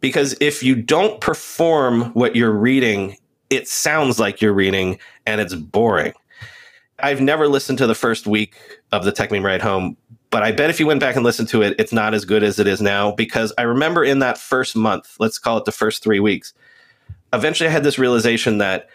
Because 0.00 0.34
if 0.40 0.62
you 0.62 0.74
don't 0.74 1.20
perform 1.20 2.12
what 2.14 2.34
you're 2.34 2.52
reading, 2.52 3.16
it 3.50 3.68
sounds 3.68 4.18
like 4.18 4.40
you're 4.40 4.54
reading 4.54 4.98
and 5.26 5.40
it's 5.40 5.54
boring. 5.54 6.14
I've 7.00 7.20
never 7.20 7.46
listened 7.46 7.78
to 7.78 7.86
the 7.86 7.94
first 7.94 8.26
week 8.26 8.56
of 8.90 9.04
the 9.04 9.12
Techmeme 9.12 9.44
Ride 9.44 9.62
Home 9.62 9.96
but 10.30 10.42
I 10.42 10.52
bet 10.52 10.70
if 10.70 10.78
you 10.78 10.86
went 10.86 11.00
back 11.00 11.16
and 11.16 11.24
listened 11.24 11.48
to 11.50 11.62
it, 11.62 11.74
it's 11.78 11.92
not 11.92 12.12
as 12.12 12.24
good 12.24 12.42
as 12.42 12.58
it 12.58 12.66
is 12.66 12.82
now 12.82 13.12
because 13.12 13.52
I 13.56 13.62
remember 13.62 14.04
in 14.04 14.18
that 14.18 14.36
first 14.36 14.76
month, 14.76 15.16
let's 15.18 15.38
call 15.38 15.56
it 15.56 15.64
the 15.64 15.72
first 15.72 16.02
three 16.02 16.20
weeks, 16.20 16.52
eventually 17.32 17.68
I 17.68 17.72
had 17.72 17.84
this 17.84 17.98
realization 17.98 18.58
that 18.58 18.88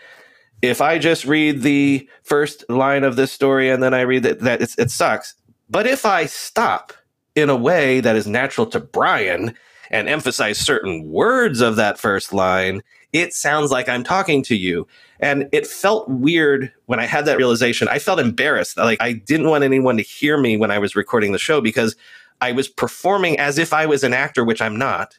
if 0.62 0.82
I 0.82 0.98
just 0.98 1.26
read 1.26 1.62
the 1.62 2.08
first 2.24 2.68
line 2.70 3.04
of 3.04 3.16
this 3.16 3.32
story 3.32 3.70
and 3.70 3.84
then 3.84 3.94
I 3.94 4.02
read 4.02 4.24
that, 4.24 4.40
that 4.40 4.62
it 4.62 4.92
sucks. 4.92 5.36
But 5.70 5.88
if 5.88 6.06
I 6.06 6.26
stop 6.26 6.94
in 7.36 7.50
a 7.50 7.56
way 7.56 8.00
that 8.00 8.16
is 8.16 8.28
natural 8.28 8.68
to 8.68 8.80
Brian 8.80 9.56
and 9.92 10.08
emphasize 10.08 10.58
certain 10.58 11.12
words 11.12 11.62
of 11.62 11.76
that 11.76 11.98
first 11.98 12.32
line, 12.32 12.82
it 13.12 13.34
sounds 13.34 13.72
like 13.72 13.90
I'm 13.90 14.04
talking 14.04 14.42
to 14.44 14.56
you. 14.56 14.88
And 15.20 15.48
it 15.52 15.68
felt 15.68 16.10
weird 16.10 16.72
when 16.88 17.00
I 17.00 17.06
had 17.06 17.26
that 17.26 17.38
realization. 17.38 17.88
I 17.88 18.00
felt 18.00 18.20
embarrassed. 18.20 18.78
Like 18.78 19.02
I 19.02 19.14
didn't 19.14 19.50
want 19.50 19.64
anyone 19.64 19.98
to 19.98 20.04
hear 20.04 20.38
me 20.38 20.58
when 20.58 20.72
I 20.72 20.80
was 20.80 20.96
recording 20.96 21.32
the 21.32 21.40
show 21.40 21.62
because 21.62 21.96
I 22.42 22.52
was 22.52 22.68
performing 22.68 23.40
as 23.40 23.58
if 23.58 23.72
I 23.74 23.86
was 23.86 24.04
an 24.04 24.14
actor, 24.14 24.44
which 24.44 24.62
I'm 24.62 24.78
not. 24.78 25.18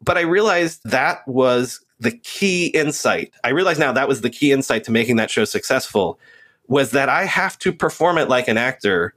But 0.00 0.18
I 0.18 0.22
realized 0.22 0.80
that 0.84 1.26
was 1.26 1.84
the 2.02 2.10
key 2.10 2.66
insight. 2.66 3.32
I 3.44 3.50
realize 3.50 3.78
now 3.78 3.92
that 3.92 4.08
was 4.08 4.20
the 4.20 4.30
key 4.30 4.52
insight 4.52 4.84
to 4.84 4.90
making 4.90 5.16
that 5.16 5.30
show 5.30 5.44
successful 5.44 6.18
was 6.66 6.90
that 6.90 7.08
I 7.08 7.24
have 7.24 7.58
to 7.60 7.72
perform 7.72 8.18
it 8.18 8.28
like 8.28 8.48
an 8.48 8.58
actor. 8.58 9.14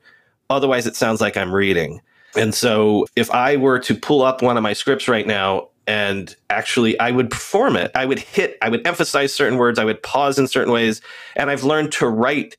Otherwise, 0.50 0.86
it 0.86 0.96
sounds 0.96 1.20
like 1.20 1.36
I'm 1.36 1.54
reading. 1.54 2.02
And 2.36 2.54
so 2.54 3.08
if 3.16 3.32
I 3.32 3.56
were 3.56 3.80
to 3.80 3.96
pull 3.96 4.22
up 4.22 4.42
one 4.42 4.58
of 4.58 4.64
my 4.64 4.74
scripts 4.74 5.08
right 5.08 5.26
now 5.26 5.70
and 5.88 6.36
actually 6.50 7.00
I 7.00 7.12
would 7.12 7.32
perform 7.32 7.76
it, 7.76 7.92
I 7.96 8.06
would 8.06 8.20
hit, 8.20 8.58
I 8.62 8.70
would 8.70 8.86
emphasize 8.86 9.34
certain 9.34 9.58
words, 9.58 9.80
I 9.80 9.86
would 9.86 10.04
pause 10.04 10.38
in 10.38 10.48
certain 10.48 10.74
ways. 10.74 11.02
And 11.36 11.50
I've 11.50 11.64
learned 11.64 11.92
to 11.94 12.08
write 12.08 12.58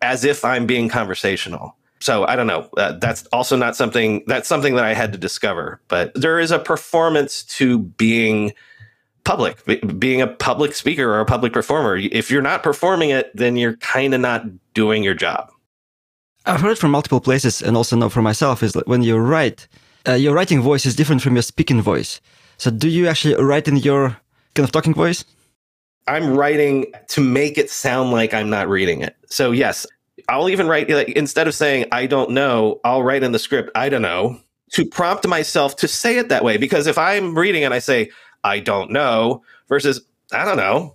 as 0.00 0.24
if 0.24 0.44
I'm 0.44 0.66
being 0.66 0.88
conversational. 0.88 1.76
So 2.00 2.24
I 2.26 2.36
don't 2.36 2.46
know. 2.46 2.68
Uh, 2.76 2.92
that's 2.92 3.26
also 3.26 3.56
not 3.56 3.74
something 3.74 4.22
that's 4.26 4.48
something 4.48 4.74
that 4.76 4.84
I 4.84 4.94
had 4.94 5.12
to 5.12 5.18
discover. 5.18 5.80
But 5.88 6.12
there 6.14 6.38
is 6.38 6.50
a 6.50 6.58
performance 6.58 7.42
to 7.56 7.78
being 7.78 8.52
public, 9.26 9.58
being 9.98 10.22
a 10.22 10.26
public 10.28 10.74
speaker 10.74 11.12
or 11.12 11.20
a 11.20 11.26
public 11.26 11.52
performer. 11.52 11.96
If 11.96 12.30
you're 12.30 12.40
not 12.40 12.62
performing 12.62 13.10
it, 13.10 13.30
then 13.34 13.56
you're 13.56 13.76
kind 13.78 14.14
of 14.14 14.20
not 14.20 14.44
doing 14.72 15.02
your 15.02 15.14
job. 15.14 15.50
I've 16.46 16.60
heard 16.60 16.78
from 16.78 16.92
multiple 16.92 17.20
places 17.20 17.60
and 17.60 17.76
also 17.76 17.96
know 17.96 18.08
for 18.08 18.22
myself 18.22 18.62
is 18.62 18.72
that 18.74 18.86
when 18.86 19.02
you 19.02 19.18
write, 19.18 19.66
uh, 20.08 20.12
your 20.12 20.32
writing 20.32 20.62
voice 20.62 20.86
is 20.86 20.94
different 20.94 21.22
from 21.22 21.34
your 21.34 21.42
speaking 21.42 21.82
voice. 21.82 22.20
So 22.56 22.70
do 22.70 22.88
you 22.88 23.08
actually 23.08 23.34
write 23.34 23.66
in 23.66 23.76
your 23.78 24.16
kind 24.54 24.64
of 24.64 24.70
talking 24.70 24.94
voice? 24.94 25.24
I'm 26.06 26.36
writing 26.36 26.92
to 27.08 27.20
make 27.20 27.58
it 27.58 27.68
sound 27.68 28.12
like 28.12 28.32
I'm 28.32 28.48
not 28.48 28.68
reading 28.68 29.02
it. 29.02 29.16
So 29.26 29.50
yes, 29.50 29.86
I'll 30.28 30.48
even 30.48 30.68
write 30.68 30.88
like 30.88 31.08
instead 31.08 31.48
of 31.48 31.54
saying 31.54 31.86
I 31.90 32.06
don't 32.06 32.30
know, 32.30 32.80
I'll 32.84 33.02
write 33.02 33.24
in 33.24 33.32
the 33.32 33.40
script 33.40 33.70
I 33.74 33.88
don't 33.88 34.02
know 34.02 34.38
to 34.72 34.84
prompt 34.84 35.26
myself 35.26 35.76
to 35.76 35.88
say 35.88 36.18
it 36.18 36.28
that 36.28 36.44
way 36.44 36.56
because 36.56 36.86
if 36.86 36.96
I'm 36.96 37.36
reading 37.36 37.64
and 37.64 37.74
I 37.74 37.80
say 37.80 38.10
I 38.46 38.60
don't 38.60 38.90
know 38.90 39.42
versus 39.68 40.00
I 40.32 40.44
don't 40.44 40.56
know, 40.56 40.94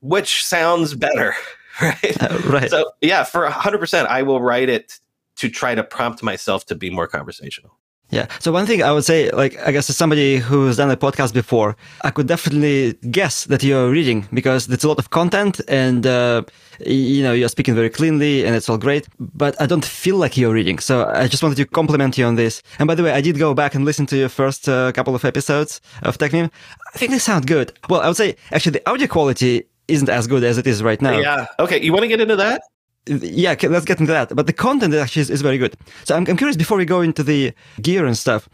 which 0.00 0.44
sounds 0.44 0.94
better, 0.94 1.34
right? 1.82 2.22
Uh, 2.22 2.38
right. 2.46 2.70
So, 2.70 2.90
yeah, 3.00 3.24
for 3.24 3.48
100%, 3.48 4.06
I 4.06 4.22
will 4.22 4.40
write 4.40 4.68
it 4.68 4.98
to 5.36 5.48
try 5.48 5.74
to 5.74 5.82
prompt 5.82 6.22
myself 6.22 6.66
to 6.66 6.74
be 6.74 6.90
more 6.90 7.06
conversational. 7.06 7.76
Yeah. 8.10 8.26
So 8.40 8.50
one 8.50 8.66
thing 8.66 8.82
I 8.82 8.92
would 8.92 9.04
say, 9.04 9.30
like, 9.30 9.56
I 9.66 9.70
guess 9.70 9.88
as 9.88 9.96
somebody 9.96 10.36
who's 10.36 10.76
done 10.76 10.90
a 10.90 10.96
podcast 10.96 11.32
before, 11.32 11.76
I 12.02 12.10
could 12.10 12.26
definitely 12.26 12.94
guess 13.10 13.44
that 13.44 13.62
you're 13.62 13.88
reading 13.88 14.26
because 14.34 14.68
it's 14.68 14.82
a 14.84 14.88
lot 14.88 14.98
of 14.98 15.10
content 15.10 15.60
and, 15.68 16.06
uh, 16.06 16.42
you 16.84 17.22
know, 17.22 17.32
you're 17.32 17.48
speaking 17.48 17.74
very 17.74 17.90
cleanly 17.90 18.44
and 18.44 18.56
it's 18.56 18.68
all 18.68 18.78
great, 18.78 19.06
but 19.18 19.60
I 19.60 19.66
don't 19.66 19.84
feel 19.84 20.16
like 20.16 20.36
you're 20.36 20.52
reading. 20.52 20.80
So 20.80 21.06
I 21.06 21.28
just 21.28 21.42
wanted 21.42 21.56
to 21.56 21.66
compliment 21.66 22.18
you 22.18 22.24
on 22.26 22.34
this. 22.34 22.62
And 22.80 22.88
by 22.88 22.96
the 22.96 23.04
way, 23.04 23.12
I 23.12 23.20
did 23.20 23.38
go 23.38 23.54
back 23.54 23.74
and 23.74 23.84
listen 23.84 24.06
to 24.06 24.16
your 24.16 24.28
first 24.28 24.68
uh, 24.68 24.90
couple 24.92 25.14
of 25.14 25.24
episodes 25.24 25.80
of 26.02 26.18
Techmeme. 26.18 26.50
I 26.94 26.98
think 26.98 27.12
they 27.12 27.18
sound 27.18 27.46
good. 27.46 27.72
Well, 27.88 28.00
I 28.00 28.08
would 28.08 28.16
say 28.16 28.36
actually 28.50 28.72
the 28.72 28.90
audio 28.90 29.06
quality 29.06 29.64
isn't 29.86 30.08
as 30.08 30.26
good 30.26 30.42
as 30.42 30.58
it 30.58 30.66
is 30.66 30.82
right 30.82 31.00
now. 31.00 31.18
Yeah. 31.18 31.46
Okay. 31.58 31.80
You 31.80 31.92
want 31.92 32.02
to 32.02 32.08
get 32.08 32.20
into 32.20 32.36
that? 32.36 32.62
Yeah, 33.06 33.56
let's 33.62 33.84
get 33.84 34.00
into 34.00 34.12
that. 34.12 34.34
But 34.34 34.46
the 34.46 34.52
content 34.52 34.94
actually 34.94 35.22
is, 35.22 35.30
is 35.30 35.42
very 35.42 35.58
good. 35.58 35.76
So 36.04 36.16
I'm, 36.16 36.26
I'm 36.28 36.36
curious 36.36 36.56
before 36.56 36.76
we 36.76 36.84
go 36.84 37.00
into 37.00 37.22
the 37.22 37.52
gear 37.80 38.06
and 38.06 38.16
stuff. 38.16 38.48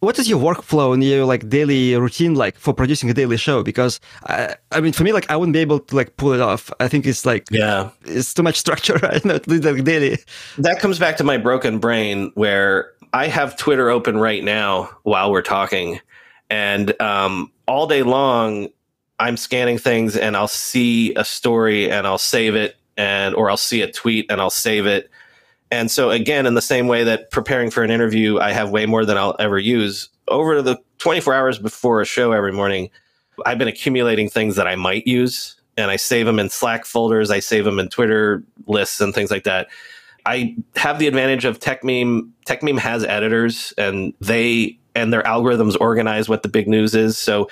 What 0.00 0.18
is 0.18 0.28
your 0.28 0.38
workflow 0.38 0.92
and 0.92 1.02
your 1.02 1.24
like 1.24 1.48
daily 1.48 1.96
routine 1.96 2.34
like 2.34 2.58
for 2.58 2.74
producing 2.74 3.08
a 3.08 3.14
daily 3.14 3.38
show? 3.38 3.62
Because 3.62 3.98
I, 4.24 4.56
I 4.70 4.80
mean, 4.80 4.92
for 4.92 5.04
me, 5.04 5.12
like 5.12 5.30
I 5.30 5.36
wouldn't 5.36 5.54
be 5.54 5.60
able 5.60 5.80
to 5.80 5.96
like 5.96 6.16
pull 6.18 6.32
it 6.32 6.40
off. 6.40 6.70
I 6.80 6.88
think 6.88 7.06
it's 7.06 7.24
like 7.24 7.46
yeah, 7.50 7.90
it's 8.04 8.34
too 8.34 8.42
much 8.42 8.56
structure. 8.56 8.98
I 9.02 9.20
know 9.24 9.40
like 9.46 9.84
daily. 9.84 10.18
That 10.58 10.80
comes 10.80 10.98
back 10.98 11.16
to 11.16 11.24
my 11.24 11.38
broken 11.38 11.78
brain 11.78 12.30
where 12.34 12.92
I 13.14 13.28
have 13.28 13.56
Twitter 13.56 13.88
open 13.88 14.18
right 14.18 14.44
now 14.44 14.90
while 15.04 15.32
we're 15.32 15.42
talking, 15.42 15.98
and 16.50 17.00
um, 17.00 17.50
all 17.66 17.86
day 17.86 18.02
long 18.02 18.68
I'm 19.18 19.36
scanning 19.36 19.78
things 19.78 20.16
and 20.16 20.36
I'll 20.36 20.48
see 20.48 21.14
a 21.14 21.24
story 21.24 21.90
and 21.90 22.06
I'll 22.06 22.18
save 22.18 22.54
it 22.54 22.76
and 22.96 23.34
or 23.34 23.50
I'll 23.50 23.56
see 23.56 23.82
a 23.82 23.90
tweet 23.90 24.26
and 24.30 24.40
I'll 24.40 24.50
save 24.50 24.86
it. 24.86 25.10
And 25.70 25.90
so 25.90 26.10
again, 26.10 26.46
in 26.46 26.54
the 26.54 26.62
same 26.62 26.86
way 26.86 27.04
that 27.04 27.30
preparing 27.30 27.70
for 27.70 27.82
an 27.82 27.90
interview, 27.90 28.38
I 28.38 28.52
have 28.52 28.70
way 28.70 28.86
more 28.86 29.04
than 29.04 29.16
I'll 29.18 29.36
ever 29.38 29.58
use 29.58 30.08
over 30.28 30.62
the 30.62 30.78
24 30.98 31.34
hours 31.34 31.58
before 31.58 32.00
a 32.00 32.04
show 32.04 32.32
every 32.32 32.52
morning. 32.52 32.90
I've 33.44 33.58
been 33.58 33.68
accumulating 33.68 34.28
things 34.28 34.56
that 34.56 34.66
I 34.66 34.76
might 34.76 35.06
use 35.06 35.56
and 35.76 35.90
I 35.90 35.96
save 35.96 36.26
them 36.26 36.38
in 36.38 36.48
Slack 36.48 36.86
folders. 36.86 37.30
I 37.30 37.40
save 37.40 37.64
them 37.64 37.78
in 37.78 37.88
Twitter 37.88 38.42
lists 38.66 39.00
and 39.00 39.14
things 39.14 39.30
like 39.30 39.44
that. 39.44 39.68
I 40.24 40.56
have 40.76 40.98
the 40.98 41.06
advantage 41.06 41.44
of 41.44 41.60
Techmeme. 41.60 42.30
Techmeme 42.46 42.78
has 42.78 43.04
editors 43.04 43.72
and 43.76 44.14
they 44.20 44.78
and 44.94 45.12
their 45.12 45.22
algorithms 45.22 45.76
organize 45.80 46.28
what 46.28 46.42
the 46.42 46.48
big 46.48 46.66
news 46.66 46.94
is. 46.94 47.18
So 47.18 47.48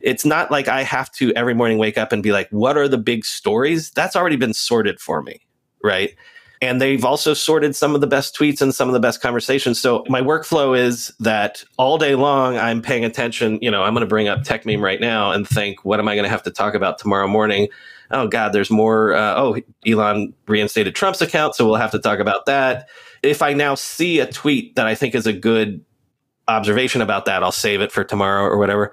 it's 0.00 0.24
not 0.24 0.50
like 0.50 0.68
I 0.68 0.82
have 0.82 1.10
to 1.12 1.32
every 1.34 1.54
morning 1.54 1.78
wake 1.78 1.98
up 1.98 2.12
and 2.12 2.22
be 2.22 2.32
like, 2.32 2.48
what 2.50 2.76
are 2.76 2.88
the 2.88 2.98
big 2.98 3.24
stories? 3.24 3.90
That's 3.90 4.16
already 4.16 4.36
been 4.36 4.54
sorted 4.54 5.00
for 5.00 5.22
me. 5.22 5.40
Right. 5.82 6.14
And 6.60 6.80
they've 6.80 7.04
also 7.04 7.34
sorted 7.34 7.76
some 7.76 7.94
of 7.94 8.00
the 8.00 8.08
best 8.08 8.36
tweets 8.36 8.60
and 8.60 8.74
some 8.74 8.88
of 8.88 8.92
the 8.92 9.00
best 9.00 9.20
conversations. 9.22 9.80
So 9.80 10.04
my 10.08 10.20
workflow 10.20 10.76
is 10.76 11.12
that 11.20 11.62
all 11.76 11.98
day 11.98 12.16
long, 12.16 12.56
I'm 12.56 12.82
paying 12.82 13.04
attention. 13.04 13.60
You 13.62 13.70
know, 13.70 13.84
I'm 13.84 13.94
going 13.94 14.00
to 14.00 14.08
bring 14.08 14.26
up 14.26 14.40
Techmeme 14.40 14.80
right 14.80 15.00
now 15.00 15.30
and 15.30 15.46
think, 15.46 15.84
what 15.84 16.00
am 16.00 16.08
I 16.08 16.16
going 16.16 16.24
to 16.24 16.30
have 16.30 16.42
to 16.42 16.50
talk 16.50 16.74
about 16.74 16.98
tomorrow 16.98 17.28
morning? 17.28 17.68
Oh, 18.10 18.26
God, 18.26 18.52
there's 18.52 18.70
more. 18.70 19.14
Uh, 19.14 19.34
oh, 19.36 19.60
Elon 19.86 20.34
reinstated 20.48 20.96
Trump's 20.96 21.22
account. 21.22 21.54
So 21.54 21.64
we'll 21.64 21.76
have 21.76 21.92
to 21.92 21.98
talk 22.00 22.18
about 22.18 22.46
that. 22.46 22.88
If 23.22 23.40
I 23.40 23.52
now 23.52 23.76
see 23.76 24.18
a 24.18 24.26
tweet 24.26 24.74
that 24.74 24.86
I 24.86 24.96
think 24.96 25.14
is 25.14 25.26
a 25.26 25.32
good 25.32 25.84
observation 26.48 27.02
about 27.02 27.26
that, 27.26 27.44
I'll 27.44 27.52
save 27.52 27.80
it 27.82 27.92
for 27.92 28.02
tomorrow 28.02 28.44
or 28.44 28.58
whatever. 28.58 28.92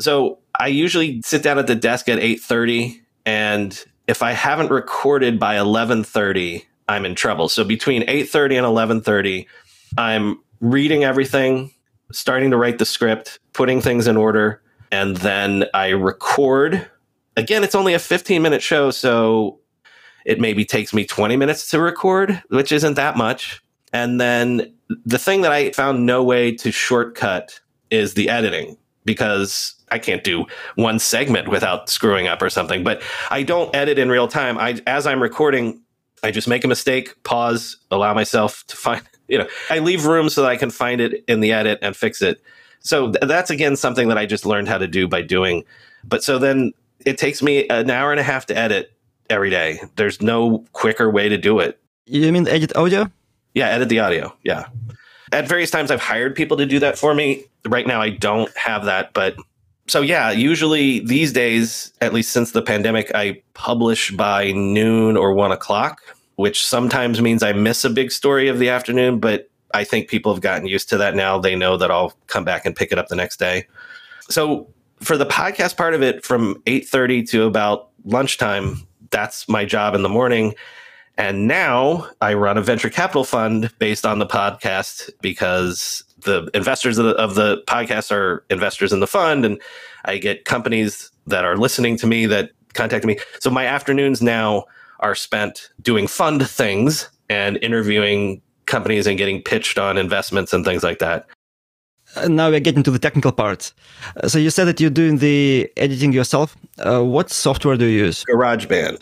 So 0.00 0.38
I 0.58 0.68
usually 0.68 1.22
sit 1.22 1.42
down 1.42 1.58
at 1.58 1.66
the 1.66 1.74
desk 1.74 2.08
at 2.08 2.18
8:30 2.18 3.00
and 3.26 3.84
if 4.06 4.22
I 4.22 4.32
haven't 4.32 4.70
recorded 4.70 5.38
by 5.38 5.54
11:30, 5.56 6.64
I'm 6.88 7.06
in 7.06 7.14
trouble. 7.14 7.48
So 7.48 7.62
between 7.64 8.02
8:30 8.08 8.56
and 8.56 8.66
11:30, 8.66 9.46
I'm 9.96 10.40
reading 10.60 11.04
everything, 11.04 11.72
starting 12.12 12.50
to 12.50 12.56
write 12.56 12.78
the 12.78 12.84
script, 12.84 13.38
putting 13.52 13.80
things 13.80 14.06
in 14.06 14.16
order, 14.16 14.60
and 14.90 15.16
then 15.18 15.66
I 15.74 15.88
record. 15.88 16.86
Again, 17.36 17.62
it's 17.62 17.74
only 17.74 17.94
a 17.94 17.98
15 17.98 18.42
minute 18.42 18.62
show, 18.62 18.90
so 18.90 19.60
it 20.26 20.40
maybe 20.40 20.64
takes 20.64 20.92
me 20.92 21.04
20 21.04 21.36
minutes 21.36 21.70
to 21.70 21.80
record, 21.80 22.42
which 22.48 22.72
isn't 22.72 22.94
that 22.94 23.16
much. 23.16 23.62
And 23.92 24.20
then 24.20 24.72
the 25.06 25.18
thing 25.18 25.42
that 25.42 25.52
I 25.52 25.70
found 25.72 26.04
no 26.04 26.22
way 26.22 26.52
to 26.56 26.70
shortcut 26.70 27.60
is 27.90 28.14
the 28.14 28.28
editing 28.28 28.76
because 29.04 29.74
I 29.90 29.98
can't 29.98 30.24
do 30.24 30.46
one 30.76 30.98
segment 30.98 31.48
without 31.48 31.88
screwing 31.88 32.26
up 32.26 32.42
or 32.42 32.50
something. 32.50 32.84
But 32.84 33.02
I 33.30 33.42
don't 33.42 33.74
edit 33.74 33.98
in 33.98 34.08
real 34.08 34.28
time. 34.28 34.58
I 34.58 34.80
as 34.86 35.06
I'm 35.06 35.22
recording, 35.22 35.80
I 36.22 36.30
just 36.30 36.48
make 36.48 36.64
a 36.64 36.68
mistake, 36.68 37.20
pause, 37.22 37.76
allow 37.90 38.14
myself 38.14 38.64
to 38.68 38.76
find. 38.76 39.02
You 39.30 39.38
know, 39.38 39.46
I 39.70 39.78
leave 39.78 40.06
room 40.06 40.28
so 40.28 40.42
that 40.42 40.50
I 40.50 40.56
can 40.56 40.70
find 40.70 41.00
it 41.00 41.22
in 41.28 41.38
the 41.38 41.52
edit 41.52 41.78
and 41.82 41.96
fix 41.96 42.20
it. 42.20 42.42
So 42.80 43.12
th- 43.12 43.28
that's 43.28 43.48
again 43.48 43.76
something 43.76 44.08
that 44.08 44.18
I 44.18 44.26
just 44.26 44.44
learned 44.44 44.66
how 44.66 44.76
to 44.76 44.88
do 44.88 45.06
by 45.06 45.22
doing. 45.22 45.62
But 46.02 46.24
so 46.24 46.36
then 46.36 46.72
it 47.06 47.16
takes 47.16 47.40
me 47.40 47.68
an 47.68 47.90
hour 47.90 48.10
and 48.10 48.18
a 48.18 48.24
half 48.24 48.46
to 48.46 48.58
edit 48.58 48.92
every 49.28 49.50
day. 49.50 49.80
There's 49.94 50.20
no 50.20 50.64
quicker 50.72 51.08
way 51.08 51.28
to 51.28 51.38
do 51.38 51.60
it. 51.60 51.80
You 52.06 52.32
mean 52.32 52.48
edit 52.48 52.74
audio? 52.74 53.08
Yeah, 53.54 53.68
edit 53.68 53.88
the 53.88 54.00
audio. 54.00 54.36
Yeah. 54.42 54.66
At 55.32 55.48
various 55.48 55.70
times, 55.70 55.90
I've 55.90 56.00
hired 56.00 56.34
people 56.34 56.56
to 56.56 56.66
do 56.66 56.80
that 56.80 56.98
for 56.98 57.14
me. 57.14 57.44
Right 57.66 57.86
now, 57.86 58.00
I 58.00 58.10
don't 58.10 58.54
have 58.56 58.86
that, 58.86 59.12
but 59.12 59.36
so 59.90 60.00
yeah, 60.00 60.30
usually 60.30 61.00
these 61.00 61.32
days, 61.32 61.92
at 62.00 62.12
least 62.12 62.32
since 62.32 62.52
the 62.52 62.62
pandemic, 62.62 63.10
I 63.14 63.42
publish 63.54 64.12
by 64.12 64.52
noon 64.52 65.16
or 65.16 65.34
one 65.34 65.50
o'clock, 65.50 66.00
which 66.36 66.64
sometimes 66.64 67.20
means 67.20 67.42
I 67.42 67.52
miss 67.52 67.84
a 67.84 67.90
big 67.90 68.12
story 68.12 68.48
of 68.48 68.58
the 68.58 68.68
afternoon, 68.68 69.18
but 69.18 69.50
I 69.74 69.84
think 69.84 70.08
people 70.08 70.32
have 70.32 70.40
gotten 70.40 70.66
used 70.66 70.88
to 70.90 70.96
that 70.98 71.16
now. 71.16 71.38
They 71.38 71.56
know 71.56 71.76
that 71.76 71.90
I'll 71.90 72.12
come 72.28 72.44
back 72.44 72.64
and 72.64 72.74
pick 72.74 72.92
it 72.92 72.98
up 72.98 73.08
the 73.08 73.16
next 73.16 73.38
day. 73.38 73.66
So 74.28 74.68
for 75.00 75.16
the 75.16 75.26
podcast 75.26 75.76
part 75.76 75.94
of 75.94 76.02
it, 76.02 76.24
from 76.24 76.62
8:30 76.66 77.28
to 77.30 77.44
about 77.44 77.88
lunchtime, 78.04 78.86
that's 79.10 79.48
my 79.48 79.64
job 79.64 79.94
in 79.94 80.02
the 80.02 80.08
morning. 80.08 80.54
And 81.16 81.46
now 81.46 82.08
I 82.20 82.34
run 82.34 82.56
a 82.56 82.62
venture 82.62 82.90
capital 82.90 83.24
fund 83.24 83.70
based 83.78 84.06
on 84.06 84.20
the 84.20 84.26
podcast 84.26 85.10
because 85.20 86.02
the 86.22 86.50
investors 86.54 86.98
of 86.98 87.06
the, 87.06 87.14
of 87.16 87.34
the 87.34 87.62
podcast 87.66 88.10
are 88.10 88.44
investors 88.50 88.92
in 88.92 89.00
the 89.00 89.06
fund. 89.06 89.44
And 89.44 89.60
I 90.04 90.18
get 90.18 90.44
companies 90.44 91.10
that 91.26 91.44
are 91.44 91.56
listening 91.56 91.96
to 91.98 92.06
me 92.06 92.26
that 92.26 92.50
contact 92.74 93.04
me. 93.04 93.18
So 93.40 93.50
my 93.50 93.66
afternoons 93.66 94.22
now 94.22 94.64
are 95.00 95.14
spent 95.14 95.70
doing 95.82 96.06
fund 96.06 96.48
things 96.48 97.10
and 97.28 97.58
interviewing 97.62 98.42
companies 98.66 99.06
and 99.06 99.18
getting 99.18 99.42
pitched 99.42 99.78
on 99.78 99.98
investments 99.98 100.52
and 100.52 100.64
things 100.64 100.82
like 100.82 100.98
that. 100.98 101.26
Uh, 102.16 102.28
now 102.28 102.50
we're 102.50 102.60
getting 102.60 102.82
to 102.82 102.90
the 102.90 102.98
technical 102.98 103.32
part. 103.32 103.72
Uh, 104.16 104.28
so 104.28 104.38
you 104.38 104.50
said 104.50 104.64
that 104.64 104.80
you're 104.80 104.90
doing 104.90 105.18
the 105.18 105.70
editing 105.76 106.12
yourself. 106.12 106.56
Uh, 106.78 107.02
what 107.02 107.30
software 107.30 107.76
do 107.76 107.84
you 107.86 108.04
use? 108.06 108.24
GarageBand. 108.24 109.00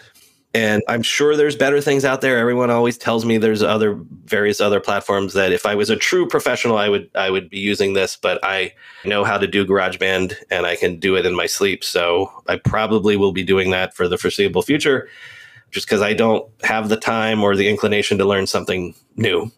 And 0.54 0.82
I'm 0.88 1.02
sure 1.02 1.36
there's 1.36 1.56
better 1.56 1.80
things 1.80 2.06
out 2.06 2.22
there. 2.22 2.38
Everyone 2.38 2.70
always 2.70 2.96
tells 2.96 3.24
me 3.24 3.36
there's 3.36 3.62
other 3.62 4.00
various 4.24 4.60
other 4.60 4.80
platforms 4.80 5.34
that 5.34 5.52
if 5.52 5.66
I 5.66 5.74
was 5.74 5.90
a 5.90 5.96
true 5.96 6.26
professional, 6.26 6.78
I 6.78 6.88
would 6.88 7.10
I 7.14 7.30
would 7.30 7.50
be 7.50 7.58
using 7.58 7.92
this, 7.92 8.16
but 8.16 8.42
I 8.42 8.72
know 9.04 9.24
how 9.24 9.36
to 9.36 9.46
do 9.46 9.66
GarageBand 9.66 10.34
and 10.50 10.64
I 10.64 10.76
can 10.76 10.98
do 10.98 11.16
it 11.16 11.26
in 11.26 11.34
my 11.34 11.46
sleep. 11.46 11.84
So 11.84 12.32
I 12.48 12.56
probably 12.56 13.16
will 13.16 13.32
be 13.32 13.44
doing 13.44 13.70
that 13.70 13.94
for 13.94 14.08
the 14.08 14.16
foreseeable 14.16 14.62
future 14.62 15.08
just 15.70 15.86
because 15.86 16.00
I 16.00 16.14
don't 16.14 16.50
have 16.64 16.88
the 16.88 16.96
time 16.96 17.42
or 17.42 17.54
the 17.54 17.68
inclination 17.68 18.16
to 18.18 18.24
learn 18.24 18.46
something 18.46 18.94
new. 19.16 19.52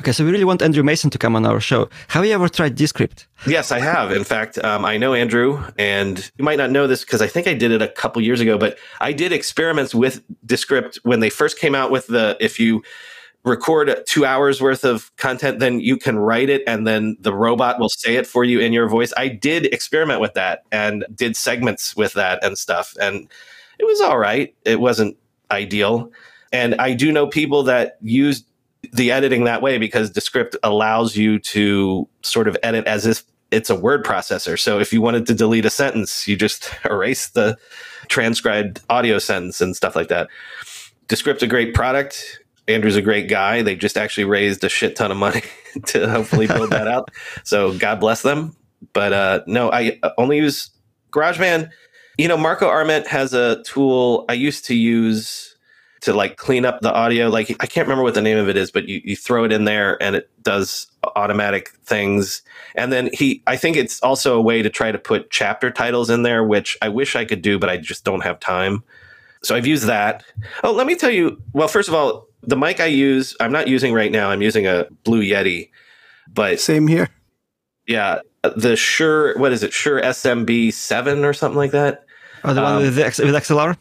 Okay, 0.00 0.12
so 0.12 0.24
we 0.24 0.30
really 0.30 0.44
want 0.44 0.62
Andrew 0.62 0.84
Mason 0.84 1.10
to 1.10 1.18
come 1.18 1.34
on 1.34 1.44
our 1.44 1.58
show. 1.58 1.88
Have 2.08 2.24
you 2.24 2.32
ever 2.32 2.48
tried 2.48 2.76
Descript? 2.76 3.26
Yes, 3.48 3.72
I 3.72 3.80
have. 3.80 4.12
In 4.12 4.22
fact, 4.22 4.56
um, 4.58 4.84
I 4.84 4.96
know 4.96 5.12
Andrew, 5.12 5.60
and 5.76 6.30
you 6.38 6.44
might 6.44 6.58
not 6.58 6.70
know 6.70 6.86
this 6.86 7.04
because 7.04 7.20
I 7.20 7.26
think 7.26 7.48
I 7.48 7.54
did 7.54 7.72
it 7.72 7.82
a 7.82 7.88
couple 7.88 8.22
years 8.22 8.40
ago, 8.40 8.56
but 8.56 8.78
I 9.00 9.12
did 9.12 9.32
experiments 9.32 9.94
with 9.94 10.22
Descript 10.46 11.00
when 11.02 11.18
they 11.18 11.30
first 11.30 11.58
came 11.58 11.74
out 11.74 11.90
with 11.90 12.06
the 12.06 12.36
if 12.38 12.60
you 12.60 12.82
record 13.44 14.02
two 14.06 14.24
hours 14.24 14.60
worth 14.60 14.84
of 14.84 15.14
content, 15.16 15.58
then 15.58 15.80
you 15.80 15.96
can 15.96 16.18
write 16.18 16.48
it 16.48 16.62
and 16.66 16.86
then 16.86 17.16
the 17.20 17.34
robot 17.34 17.80
will 17.80 17.88
say 17.88 18.16
it 18.16 18.26
for 18.26 18.44
you 18.44 18.60
in 18.60 18.72
your 18.72 18.88
voice. 18.88 19.12
I 19.16 19.28
did 19.28 19.66
experiment 19.66 20.20
with 20.20 20.34
that 20.34 20.62
and 20.70 21.04
did 21.14 21.34
segments 21.36 21.96
with 21.96 22.12
that 22.12 22.42
and 22.44 22.56
stuff. 22.56 22.96
And 23.00 23.28
it 23.78 23.84
was 23.84 24.00
all 24.00 24.18
right. 24.18 24.54
It 24.64 24.80
wasn't 24.80 25.16
ideal. 25.50 26.10
And 26.52 26.74
I 26.76 26.94
do 26.94 27.12
know 27.12 27.26
people 27.26 27.62
that 27.64 27.96
use 28.00 28.44
the 28.92 29.10
editing 29.10 29.44
that 29.44 29.62
way 29.62 29.78
because 29.78 30.10
Descript 30.10 30.56
allows 30.62 31.16
you 31.16 31.38
to 31.40 32.08
sort 32.22 32.48
of 32.48 32.56
edit 32.62 32.86
as 32.86 33.06
if 33.06 33.24
it's 33.50 33.70
a 33.70 33.74
word 33.74 34.04
processor. 34.04 34.58
So 34.58 34.78
if 34.78 34.92
you 34.92 35.00
wanted 35.00 35.26
to 35.26 35.34
delete 35.34 35.64
a 35.64 35.70
sentence, 35.70 36.28
you 36.28 36.36
just 36.36 36.70
erase 36.84 37.28
the 37.28 37.56
transcribed 38.08 38.80
audio 38.88 39.18
sentence 39.18 39.60
and 39.60 39.76
stuff 39.76 39.96
like 39.96 40.08
that. 40.08 40.28
Descript's 41.06 41.42
a 41.42 41.46
great 41.46 41.74
product. 41.74 42.40
Andrew's 42.66 42.96
a 42.96 43.02
great 43.02 43.28
guy. 43.28 43.62
They 43.62 43.76
just 43.76 43.96
actually 43.96 44.24
raised 44.24 44.62
a 44.62 44.68
shit 44.68 44.94
ton 44.94 45.10
of 45.10 45.16
money 45.16 45.42
to 45.86 46.08
hopefully 46.08 46.46
build 46.46 46.70
that 46.70 46.86
out. 46.86 47.10
So 47.44 47.76
God 47.78 47.98
bless 47.98 48.22
them. 48.22 48.54
But 48.92 49.12
uh, 49.12 49.40
no, 49.46 49.72
I 49.72 49.98
only 50.18 50.36
use 50.36 50.70
GarageBand. 51.10 51.70
You 52.18 52.28
know, 52.28 52.36
Marco 52.36 52.68
Arment 52.68 53.06
has 53.06 53.32
a 53.32 53.62
tool 53.62 54.26
I 54.28 54.34
used 54.34 54.66
to 54.66 54.74
use 54.74 55.47
to 56.00 56.12
like 56.12 56.36
clean 56.36 56.64
up 56.64 56.80
the 56.80 56.92
audio. 56.92 57.28
Like 57.28 57.50
I 57.60 57.66
can't 57.66 57.86
remember 57.86 58.02
what 58.02 58.14
the 58.14 58.22
name 58.22 58.38
of 58.38 58.48
it 58.48 58.56
is, 58.56 58.70
but 58.70 58.88
you, 58.88 59.00
you 59.04 59.16
throw 59.16 59.44
it 59.44 59.52
in 59.52 59.64
there 59.64 60.00
and 60.02 60.16
it 60.16 60.30
does 60.42 60.86
automatic 61.16 61.70
things. 61.84 62.42
And 62.74 62.92
then 62.92 63.10
he, 63.12 63.42
I 63.46 63.56
think 63.56 63.76
it's 63.76 64.00
also 64.02 64.36
a 64.36 64.40
way 64.40 64.62
to 64.62 64.70
try 64.70 64.92
to 64.92 64.98
put 64.98 65.30
chapter 65.30 65.70
titles 65.70 66.10
in 66.10 66.22
there, 66.22 66.44
which 66.44 66.76
I 66.82 66.88
wish 66.88 67.16
I 67.16 67.24
could 67.24 67.42
do, 67.42 67.58
but 67.58 67.68
I 67.68 67.76
just 67.76 68.04
don't 68.04 68.22
have 68.22 68.38
time. 68.40 68.84
So 69.42 69.54
I've 69.54 69.66
used 69.66 69.86
that. 69.86 70.24
Oh, 70.64 70.72
let 70.72 70.86
me 70.86 70.94
tell 70.94 71.10
you. 71.10 71.40
Well, 71.52 71.68
first 71.68 71.88
of 71.88 71.94
all, 71.94 72.26
the 72.42 72.56
mic 72.56 72.80
I 72.80 72.86
use, 72.86 73.36
I'm 73.40 73.52
not 73.52 73.68
using 73.68 73.92
right 73.92 74.10
now. 74.10 74.30
I'm 74.30 74.42
using 74.42 74.66
a 74.66 74.86
Blue 75.04 75.22
Yeti, 75.22 75.70
but 76.32 76.60
same 76.60 76.86
here. 76.86 77.08
Yeah, 77.86 78.20
the 78.42 78.76
Shure, 78.76 79.36
what 79.38 79.52
is 79.52 79.62
it? 79.62 79.72
Shure 79.72 80.00
SMB 80.00 80.72
seven 80.72 81.24
or 81.24 81.32
something 81.32 81.56
like 81.56 81.70
that. 81.72 82.04
Oh, 82.44 82.54
the 82.54 82.64
um, 82.64 82.74
one 82.74 82.82
with, 82.82 82.94
the, 82.94 83.24
with 83.24 83.34
XLR. 83.34 83.76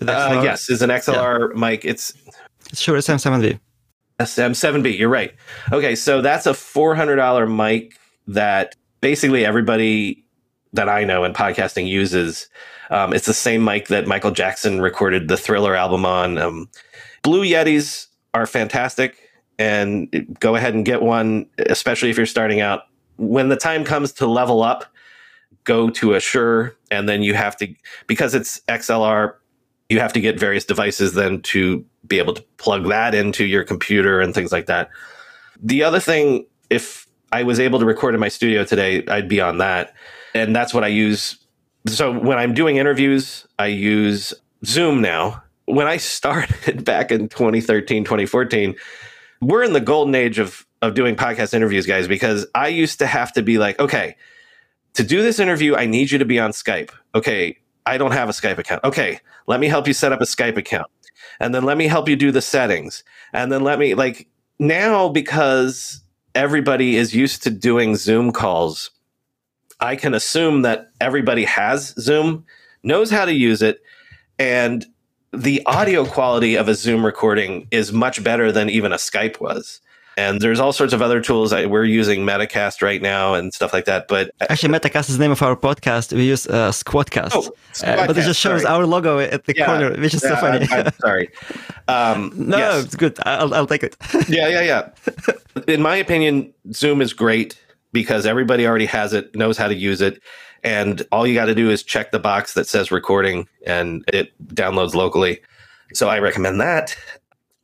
Uh, 0.00 0.40
yes, 0.44 0.70
is 0.70 0.82
an 0.82 0.90
XLR 0.90 1.50
yeah. 1.52 1.60
mic. 1.60 1.84
It's 1.84 2.12
Shure 2.74 2.98
SM7B. 2.98 3.58
SM7B. 4.20 4.98
You're 4.98 5.08
right. 5.08 5.32
Okay, 5.72 5.94
so 5.94 6.20
that's 6.20 6.46
a 6.46 6.54
four 6.54 6.94
hundred 6.94 7.16
dollar 7.16 7.46
mic 7.46 7.98
that 8.26 8.74
basically 9.00 9.44
everybody 9.44 10.24
that 10.72 10.88
I 10.88 11.04
know 11.04 11.24
in 11.24 11.32
podcasting 11.32 11.88
uses. 11.88 12.48
Um, 12.90 13.12
it's 13.12 13.26
the 13.26 13.34
same 13.34 13.64
mic 13.64 13.88
that 13.88 14.06
Michael 14.06 14.30
Jackson 14.30 14.80
recorded 14.80 15.28
the 15.28 15.36
Thriller 15.36 15.74
album 15.74 16.04
on. 16.04 16.38
Um, 16.38 16.68
Blue 17.22 17.44
Yetis 17.44 18.06
are 18.34 18.46
fantastic, 18.46 19.16
and 19.58 20.36
go 20.40 20.56
ahead 20.56 20.74
and 20.74 20.84
get 20.84 21.02
one, 21.02 21.46
especially 21.58 22.10
if 22.10 22.16
you're 22.16 22.26
starting 22.26 22.60
out. 22.60 22.82
When 23.16 23.48
the 23.48 23.56
time 23.56 23.84
comes 23.84 24.12
to 24.14 24.26
level 24.26 24.62
up, 24.62 24.86
go 25.64 25.90
to 25.90 26.14
a 26.14 26.20
Shure, 26.20 26.74
and 26.90 27.08
then 27.08 27.22
you 27.22 27.34
have 27.34 27.56
to 27.58 27.72
because 28.06 28.34
it's 28.34 28.60
XLR 28.68 29.34
you 29.88 30.00
have 30.00 30.12
to 30.12 30.20
get 30.20 30.38
various 30.38 30.64
devices 30.64 31.14
then 31.14 31.40
to 31.42 31.84
be 32.06 32.18
able 32.18 32.34
to 32.34 32.42
plug 32.58 32.88
that 32.88 33.14
into 33.14 33.44
your 33.44 33.64
computer 33.64 34.20
and 34.20 34.34
things 34.34 34.52
like 34.52 34.66
that. 34.66 34.90
The 35.62 35.82
other 35.82 36.00
thing, 36.00 36.46
if 36.70 37.06
I 37.32 37.42
was 37.42 37.58
able 37.58 37.78
to 37.78 37.86
record 37.86 38.14
in 38.14 38.20
my 38.20 38.28
studio 38.28 38.64
today, 38.64 39.04
I'd 39.06 39.28
be 39.28 39.40
on 39.40 39.58
that. 39.58 39.94
And 40.34 40.54
that's 40.54 40.74
what 40.74 40.84
I 40.84 40.88
use. 40.88 41.38
So 41.86 42.18
when 42.18 42.38
I'm 42.38 42.54
doing 42.54 42.76
interviews, 42.76 43.46
I 43.58 43.66
use 43.66 44.34
Zoom 44.64 45.00
now. 45.00 45.42
When 45.64 45.86
I 45.86 45.96
started 45.98 46.84
back 46.84 47.10
in 47.10 47.28
2013, 47.28 48.04
2014, 48.04 48.74
we're 49.40 49.62
in 49.62 49.72
the 49.72 49.80
golden 49.80 50.14
age 50.14 50.38
of 50.38 50.66
of 50.80 50.94
doing 50.94 51.16
podcast 51.16 51.54
interviews, 51.54 51.86
guys, 51.86 52.06
because 52.06 52.46
I 52.54 52.68
used 52.68 53.00
to 53.00 53.06
have 53.08 53.32
to 53.32 53.42
be 53.42 53.58
like, 53.58 53.80
okay, 53.80 54.14
to 54.94 55.02
do 55.02 55.22
this 55.22 55.40
interview, 55.40 55.74
I 55.74 55.86
need 55.86 56.12
you 56.12 56.18
to 56.18 56.24
be 56.24 56.38
on 56.38 56.52
Skype. 56.52 56.90
Okay, 57.16 57.58
I 57.88 57.96
don't 57.96 58.12
have 58.12 58.28
a 58.28 58.32
Skype 58.32 58.58
account. 58.58 58.84
Okay, 58.84 59.18
let 59.46 59.60
me 59.60 59.66
help 59.66 59.86
you 59.88 59.94
set 59.94 60.12
up 60.12 60.20
a 60.20 60.24
Skype 60.24 60.58
account. 60.58 60.90
And 61.40 61.54
then 61.54 61.64
let 61.64 61.78
me 61.78 61.86
help 61.86 62.06
you 62.06 62.16
do 62.16 62.30
the 62.30 62.42
settings. 62.42 63.02
And 63.32 63.50
then 63.50 63.62
let 63.64 63.78
me, 63.78 63.94
like, 63.94 64.28
now 64.58 65.08
because 65.08 66.02
everybody 66.34 66.96
is 66.96 67.14
used 67.14 67.42
to 67.44 67.50
doing 67.50 67.96
Zoom 67.96 68.30
calls, 68.30 68.90
I 69.80 69.96
can 69.96 70.12
assume 70.12 70.62
that 70.62 70.90
everybody 71.00 71.44
has 71.44 71.94
Zoom, 71.98 72.44
knows 72.82 73.10
how 73.10 73.24
to 73.24 73.32
use 73.32 73.62
it, 73.62 73.80
and 74.38 74.84
the 75.32 75.62
audio 75.64 76.04
quality 76.04 76.56
of 76.56 76.68
a 76.68 76.74
Zoom 76.74 77.06
recording 77.06 77.68
is 77.70 77.90
much 77.90 78.22
better 78.22 78.52
than 78.52 78.68
even 78.68 78.92
a 78.92 78.96
Skype 78.96 79.40
was 79.40 79.80
and 80.18 80.40
there's 80.40 80.58
all 80.58 80.72
sorts 80.72 80.92
of 80.92 81.00
other 81.00 81.20
tools. 81.20 81.52
We're 81.52 81.84
using 81.84 82.26
Metacast 82.26 82.82
right 82.82 83.00
now 83.00 83.34
and 83.34 83.54
stuff 83.54 83.72
like 83.72 83.84
that. 83.84 84.08
But 84.08 84.32
actually, 84.40 84.76
Metacast 84.76 85.08
is 85.08 85.16
the 85.16 85.22
name 85.22 85.30
of 85.30 85.40
our 85.42 85.54
podcast. 85.54 86.12
We 86.12 86.26
use 86.26 86.44
uh, 86.48 86.72
Squadcast, 86.72 87.30
oh, 87.34 87.52
Squadcast 87.72 88.02
uh, 88.02 88.06
but 88.08 88.18
it 88.18 88.22
just 88.22 88.40
shows 88.40 88.62
sorry. 88.62 88.74
our 88.74 88.84
logo 88.84 89.20
at 89.20 89.44
the 89.44 89.54
yeah, 89.56 89.66
corner, 89.66 89.90
which 89.92 90.14
is 90.14 90.24
yeah, 90.24 90.30
so 90.30 90.36
funny. 90.36 90.66
I'm, 90.72 90.86
I'm 90.86 90.92
sorry. 91.00 91.30
Um, 91.86 92.32
no, 92.34 92.58
yes. 92.58 92.84
it's 92.86 92.96
good. 92.96 93.16
I'll, 93.26 93.54
I'll 93.54 93.66
take 93.68 93.84
it. 93.84 93.96
yeah, 94.28 94.48
yeah, 94.48 94.62
yeah. 94.62 95.62
In 95.68 95.80
my 95.82 95.94
opinion, 95.94 96.52
Zoom 96.72 97.00
is 97.00 97.12
great 97.12 97.56
because 97.92 98.26
everybody 98.26 98.66
already 98.66 98.86
has 98.86 99.12
it, 99.12 99.32
knows 99.36 99.56
how 99.56 99.68
to 99.68 99.74
use 99.74 100.00
it. 100.00 100.20
And 100.64 101.06
all 101.12 101.28
you 101.28 101.34
got 101.34 101.44
to 101.44 101.54
do 101.54 101.70
is 101.70 101.84
check 101.84 102.10
the 102.10 102.18
box 102.18 102.54
that 102.54 102.66
says 102.66 102.90
recording 102.90 103.46
and 103.64 104.04
it 104.12 104.32
downloads 104.52 104.94
locally. 104.94 105.40
So 105.94 106.08
I 106.08 106.18
recommend 106.18 106.60
that. 106.60 106.96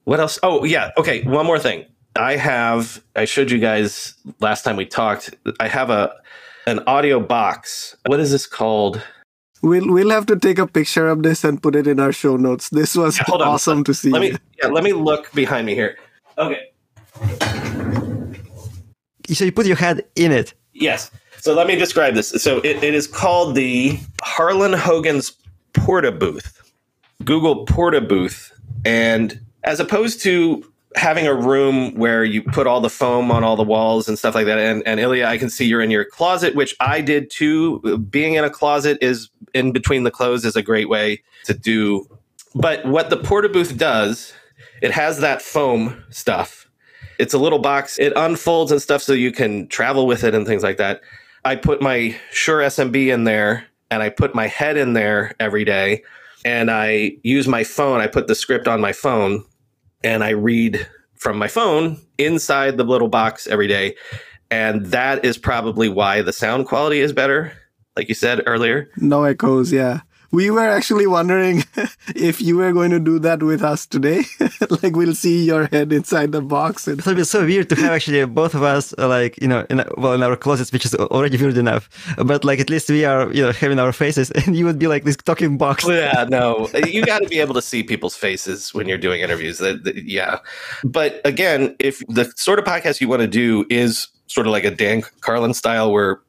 What 0.05 0.21
else? 0.21 0.39
Oh, 0.45 0.63
yeah. 0.63 0.93
Okay. 0.97 1.25
One 1.25 1.47
more 1.47 1.59
thing. 1.59 1.87
I 2.17 2.37
have 2.37 3.03
I 3.17 3.25
showed 3.25 3.51
you 3.51 3.59
guys 3.59 4.15
last 4.41 4.63
time 4.63 4.77
we 4.77 4.87
talked. 4.87 5.35
I 5.61 5.69
have 5.69 5.91
a 5.91 6.15
an 6.67 6.81
audio 6.87 7.21
box. 7.21 7.97
What 8.07 8.21
is 8.21 8.31
this 8.31 8.47
called? 8.47 9.03
We'll 9.63 9.91
we'll 9.93 10.11
have 10.11 10.27
to 10.27 10.37
take 10.37 10.59
a 10.59 10.67
picture 10.67 11.09
of 11.09 11.23
this 11.23 11.43
and 11.43 11.63
put 11.63 11.75
it 11.75 11.87
in 11.87 11.99
our 11.99 12.13
show 12.13 12.37
notes. 12.37 12.69
This 12.69 12.95
was 12.97 13.19
Hold 13.27 13.43
awesome 13.43 13.79
on. 13.79 13.85
to 13.85 13.95
see. 13.95 14.11
Let 14.11 14.21
me 14.21 14.37
yeah, 14.63 14.69
let 14.69 14.85
me 14.85 14.93
look 14.93 15.33
behind 15.33 15.67
me 15.67 15.75
here. 15.75 15.99
Okay. 16.39 16.61
So 19.33 19.45
you 19.45 19.53
put 19.53 19.67
your 19.67 19.77
head 19.77 20.05
in 20.17 20.31
it. 20.33 20.55
Yes. 20.73 21.11
So 21.39 21.55
let 21.55 21.67
me 21.67 21.77
describe 21.77 22.15
this. 22.15 22.29
So 22.31 22.59
it, 22.59 22.83
it 22.83 22.95
is 22.95 23.07
called 23.07 23.55
the 23.55 23.99
Harlan 24.23 24.73
Hogan's 24.73 25.33
Porta 25.73 26.13
Booth. 26.13 26.73
Google 27.25 27.65
Porta 27.67 28.01
Booth. 28.01 28.53
And 28.85 29.41
as 29.65 29.81
opposed 29.81 30.23
to 30.23 30.65
having 30.97 31.27
a 31.27 31.35
room 31.35 31.95
where 31.95 32.25
you 32.25 32.43
put 32.43 32.67
all 32.67 32.81
the 32.81 32.91
foam 32.91 33.31
on 33.31 33.43
all 33.43 33.57
the 33.57 33.65
walls 33.65 34.09
and 34.09 34.19
stuff 34.19 34.35
like 34.35 34.47
that. 34.47 34.59
And, 34.59 34.83
and 34.87 35.01
Ilya, 35.01 35.27
I 35.27 35.39
can 35.39 35.51
see 35.51 35.65
you're 35.65 35.83
in 35.83 35.91
your 35.91 36.05
closet, 36.05 36.55
which 36.55 36.75
I 36.81 37.01
did 37.01 37.31
too. 37.31 37.99
Being 38.11 38.35
in 38.35 38.45
a 38.45 38.51
closet 38.51 38.99
is 39.01 39.29
in 39.55 39.73
between 39.73 40.05
the 40.05 40.11
clothes 40.11 40.45
is 40.45 40.57
a 40.57 40.63
great 40.63 40.89
way 40.89 41.23
to 41.45 41.55
do. 41.55 42.09
But 42.55 42.85
what 42.87 43.11
the 43.11 43.17
Porta 43.17 43.49
Booth 43.49 43.77
does, 43.77 44.33
it 44.83 44.93
has 44.93 45.19
that 45.19 45.43
foam 45.43 46.05
stuff. 46.11 46.69
It's 47.19 47.35
a 47.35 47.39
little 47.39 47.59
box. 47.59 47.99
It 47.99 48.13
unfolds 48.17 48.71
and 48.71 48.81
stuff 48.81 49.03
so 49.03 49.13
you 49.13 49.33
can 49.33 49.67
travel 49.69 50.07
with 50.07 50.25
it 50.25 50.35
and 50.35 50.47
things 50.47 50.63
like 50.63 50.77
that. 50.77 51.01
I 51.45 51.57
put 51.57 51.83
my 51.83 52.17
Shure 52.31 52.61
SMB 52.61 53.13
in 53.13 53.25
there 53.25 53.67
and 53.91 54.03
I 54.03 54.11
put 54.11 54.35
my 54.35 54.47
head 54.47 54.77
in 54.77 54.93
there 54.93 55.35
every 55.41 55.65
day 55.65 56.03
and 56.45 56.71
I 56.71 57.17
use 57.23 57.49
my 57.49 57.65
phone. 57.65 58.01
I 58.01 58.07
put 58.07 58.29
the 58.29 58.35
script 58.35 58.69
on 58.69 58.81
my 58.81 58.93
phone 58.93 59.45
and 60.05 60.23
I 60.23 60.31
read 60.31 60.87
from 61.15 61.39
my 61.39 61.49
phone 61.49 61.99
inside 62.19 62.77
the 62.77 62.85
little 62.85 63.09
box 63.09 63.47
every 63.47 63.67
day. 63.67 63.97
And 64.51 64.87
that 64.87 65.25
is 65.25 65.39
probably 65.39 65.89
why 65.89 66.23
the 66.23 66.33
sound 66.33 66.67
quality 66.67 67.01
is 67.01 67.13
better, 67.13 67.53
like 67.97 68.09
you 68.09 68.15
said 68.15 68.43
earlier. 68.47 68.91
No 68.99 69.25
echoes, 69.25 69.73
yeah 69.73 70.03
we 70.35 70.51
were 70.51 70.69
actually 70.69 71.07
wondering 71.07 71.63
if 72.17 72.41
you 72.41 72.57
were 72.57 72.73
going 72.73 72.91
to 72.91 72.99
do 72.99 73.21
that 73.21 73.43
with 73.43 73.63
us 73.63 73.87
today. 73.87 74.25
like 74.83 74.97
we'll 74.97 75.15
see 75.15 75.45
your 75.45 75.67
head 75.67 75.93
inside 75.93 76.33
the 76.33 76.43
box. 76.43 76.89
And... 76.89 76.99
It 76.99 77.07
would 77.07 77.17
be 77.17 77.25
so 77.25 77.45
weird 77.45 77.69
to 77.71 77.77
have 77.77 77.93
actually 77.93 78.25
both 78.27 78.55
of 78.55 78.63
us, 78.65 78.93
uh, 78.99 79.07
like 79.07 79.41
you 79.41 79.47
know, 79.47 79.65
in 79.71 79.81
a, 79.81 79.87
well 79.97 80.13
in 80.13 80.23
our 80.23 80.37
closets, 80.37 80.73
which 80.73 80.85
is 80.85 80.95
already 80.95 81.37
weird 81.37 81.57
enough. 81.57 81.89
But 82.19 82.45
like 82.45 82.59
at 82.59 82.69
least 82.69 82.91
we 82.91 83.05
are, 83.05 83.33
you 83.33 83.43
know, 83.43 83.53
having 83.53 83.79
our 83.79 83.93
faces, 83.93 84.31
and 84.47 84.57
you 84.57 84.65
would 84.65 84.79
be 84.79 84.89
like 84.89 85.05
this 85.05 85.17
talking 85.17 85.57
box. 85.57 85.87
Yeah, 85.87 86.27
no, 86.29 86.69
you 86.87 87.07
got 87.07 87.23
to 87.23 87.29
be 87.29 87.39
able 87.39 87.55
to 87.55 87.63
see 87.63 87.85
people's 87.85 88.17
faces 88.17 88.75
when 88.75 88.89
you're 88.89 88.99
doing 88.99 89.21
interviews. 89.21 89.59
That 89.59 90.03
Yeah, 90.05 90.41
but 90.83 91.21
again, 91.25 91.77
if 91.79 92.03
the 92.09 92.33
sort 92.37 92.59
of 92.59 92.65
podcast 92.65 93.01
you 93.01 93.09
want 93.09 93.23
to 93.23 93.29
do 93.29 93.67
is 93.71 94.09
sort 94.27 94.47
of 94.47 94.53
like 94.53 94.65
a 94.65 94.71
Dan 94.71 95.03
Carlin 95.21 95.55
style, 95.55 95.93
where 95.93 96.21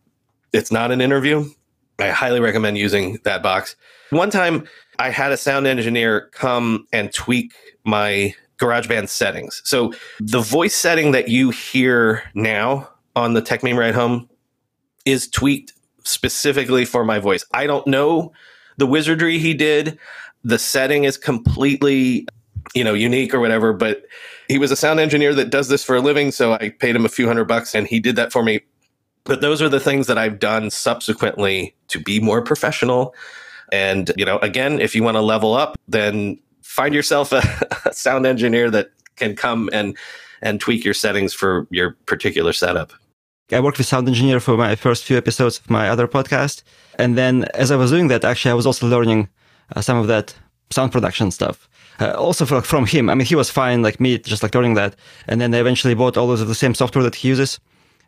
it's 0.53 0.72
not 0.72 0.91
an 0.91 1.02
interview, 1.02 1.49
I 1.98 2.10
highly 2.10 2.40
recommend 2.40 2.77
using 2.77 3.19
that 3.23 3.41
box. 3.41 3.76
One 4.10 4.30
time 4.30 4.68
I 4.99 5.10
had 5.10 5.32
a 5.32 5.38
sound 5.38 5.68
engineer 5.68 6.30
come 6.32 6.88
and 6.94 7.14
tweak 7.14 7.53
my 7.84 8.34
GarageBand 8.57 9.10
settings. 9.10 9.61
So 9.65 9.94
the 10.19 10.40
voice 10.40 10.76
setting 10.76 11.11
that 11.11 11.27
you 11.30 11.49
hear 11.49 12.23
now 12.34 12.90
on 13.15 13.34
the 13.34 13.41
Techmeme 13.41 13.77
Ride 13.77 13.95
Home 13.95 14.30
is 15.06 15.27
tweaked 15.27 15.73
specifically 16.03 16.86
for 16.86 17.03
my 17.03 17.19
voice. 17.19 17.45
I 17.53 17.68
don't 17.68 17.86
know 17.88 18.32
the 18.77 18.88
wizardry 18.88 19.40
he 19.40 19.53
did. 19.53 19.98
The 20.44 20.60
setting 20.60 21.03
is 21.03 21.18
completely, 21.18 22.27
you 22.73 22.84
know, 22.84 22.94
unique 22.94 23.34
or 23.34 23.40
whatever, 23.40 23.73
but 23.73 24.06
he 24.48 24.57
was 24.57 24.72
a 24.72 24.76
sound 24.76 24.99
engineer 24.99 25.34
that 25.34 25.49
does 25.49 25.69
this 25.69 25.84
for 25.84 25.95
a 25.95 26.02
living, 26.02 26.32
so 26.32 26.53
I 26.53 26.69
paid 26.69 26.95
him 26.95 27.06
a 27.06 27.10
few 27.10 27.27
hundred 27.27 27.45
bucks 27.45 27.73
and 27.73 27.88
he 27.88 27.99
did 27.99 28.15
that 28.15 28.32
for 28.32 28.44
me. 28.44 28.61
But 29.23 29.41
those 29.41 29.61
are 29.61 29.69
the 29.69 29.80
things 29.80 30.06
that 30.07 30.19
I've 30.19 30.40
done 30.40 30.69
subsequently 30.69 31.76
to 31.88 31.99
be 31.99 32.19
more 32.19 32.44
professional 32.44 33.15
and, 33.72 34.12
you 34.18 34.26
know, 34.26 34.38
again, 34.40 34.80
if 34.80 34.96
you 34.96 35.04
want 35.04 35.16
to 35.16 35.22
level 35.22 35.54
up, 35.54 35.78
then 35.88 36.40
find 36.62 36.94
yourself 36.94 37.32
a, 37.32 37.42
a 37.86 37.94
sound 37.94 38.26
engineer 38.26 38.70
that 38.72 38.90
can 39.16 39.36
come 39.36 39.70
and 39.72 39.98
and 40.42 40.60
tweak 40.60 40.84
your 40.84 40.94
settings 40.94 41.34
for 41.34 41.66
your 41.72 41.92
particular 42.06 42.54
setup. 42.54 42.94
I 43.52 43.60
worked 43.60 43.78
with 43.78 43.88
sound 43.88 44.08
engineer 44.08 44.40
for 44.40 44.58
my 44.58 44.76
first 44.76 45.04
few 45.04 45.18
episodes 45.18 45.60
of 45.60 45.70
my 45.70 45.90
other 45.90 46.08
podcast. 46.08 46.64
And 47.00 47.18
then 47.18 47.46
as 47.54 47.72
I 47.72 47.76
was 47.76 47.92
doing 47.92 48.10
that, 48.10 48.24
actually, 48.24 48.52
I 48.52 48.56
was 48.56 48.66
also 48.66 48.88
learning 48.88 49.30
uh, 49.76 49.82
some 49.82 49.98
of 49.98 50.08
that 50.08 50.36
sound 50.72 50.92
production 50.92 51.32
stuff. 51.32 51.68
Uh, 52.00 52.12
also 52.12 52.46
for, 52.46 52.62
from 52.62 52.86
him. 52.86 53.10
I 53.10 53.16
mean, 53.16 53.26
he 53.26 53.36
was 53.36 53.50
fine 53.50 53.82
like 53.82 54.00
me, 54.00 54.18
just 54.18 54.44
like 54.44 54.54
learning 54.54 54.74
that. 54.74 54.96
And 55.28 55.40
then 55.40 55.54
I 55.54 55.60
eventually 55.60 55.94
bought 55.94 56.18
all 56.18 56.28
those 56.28 56.42
of 56.42 56.50
the 56.50 56.56
same 56.56 56.76
software 56.76 57.04
that 57.04 57.16
he 57.16 57.30
uses. 57.30 57.60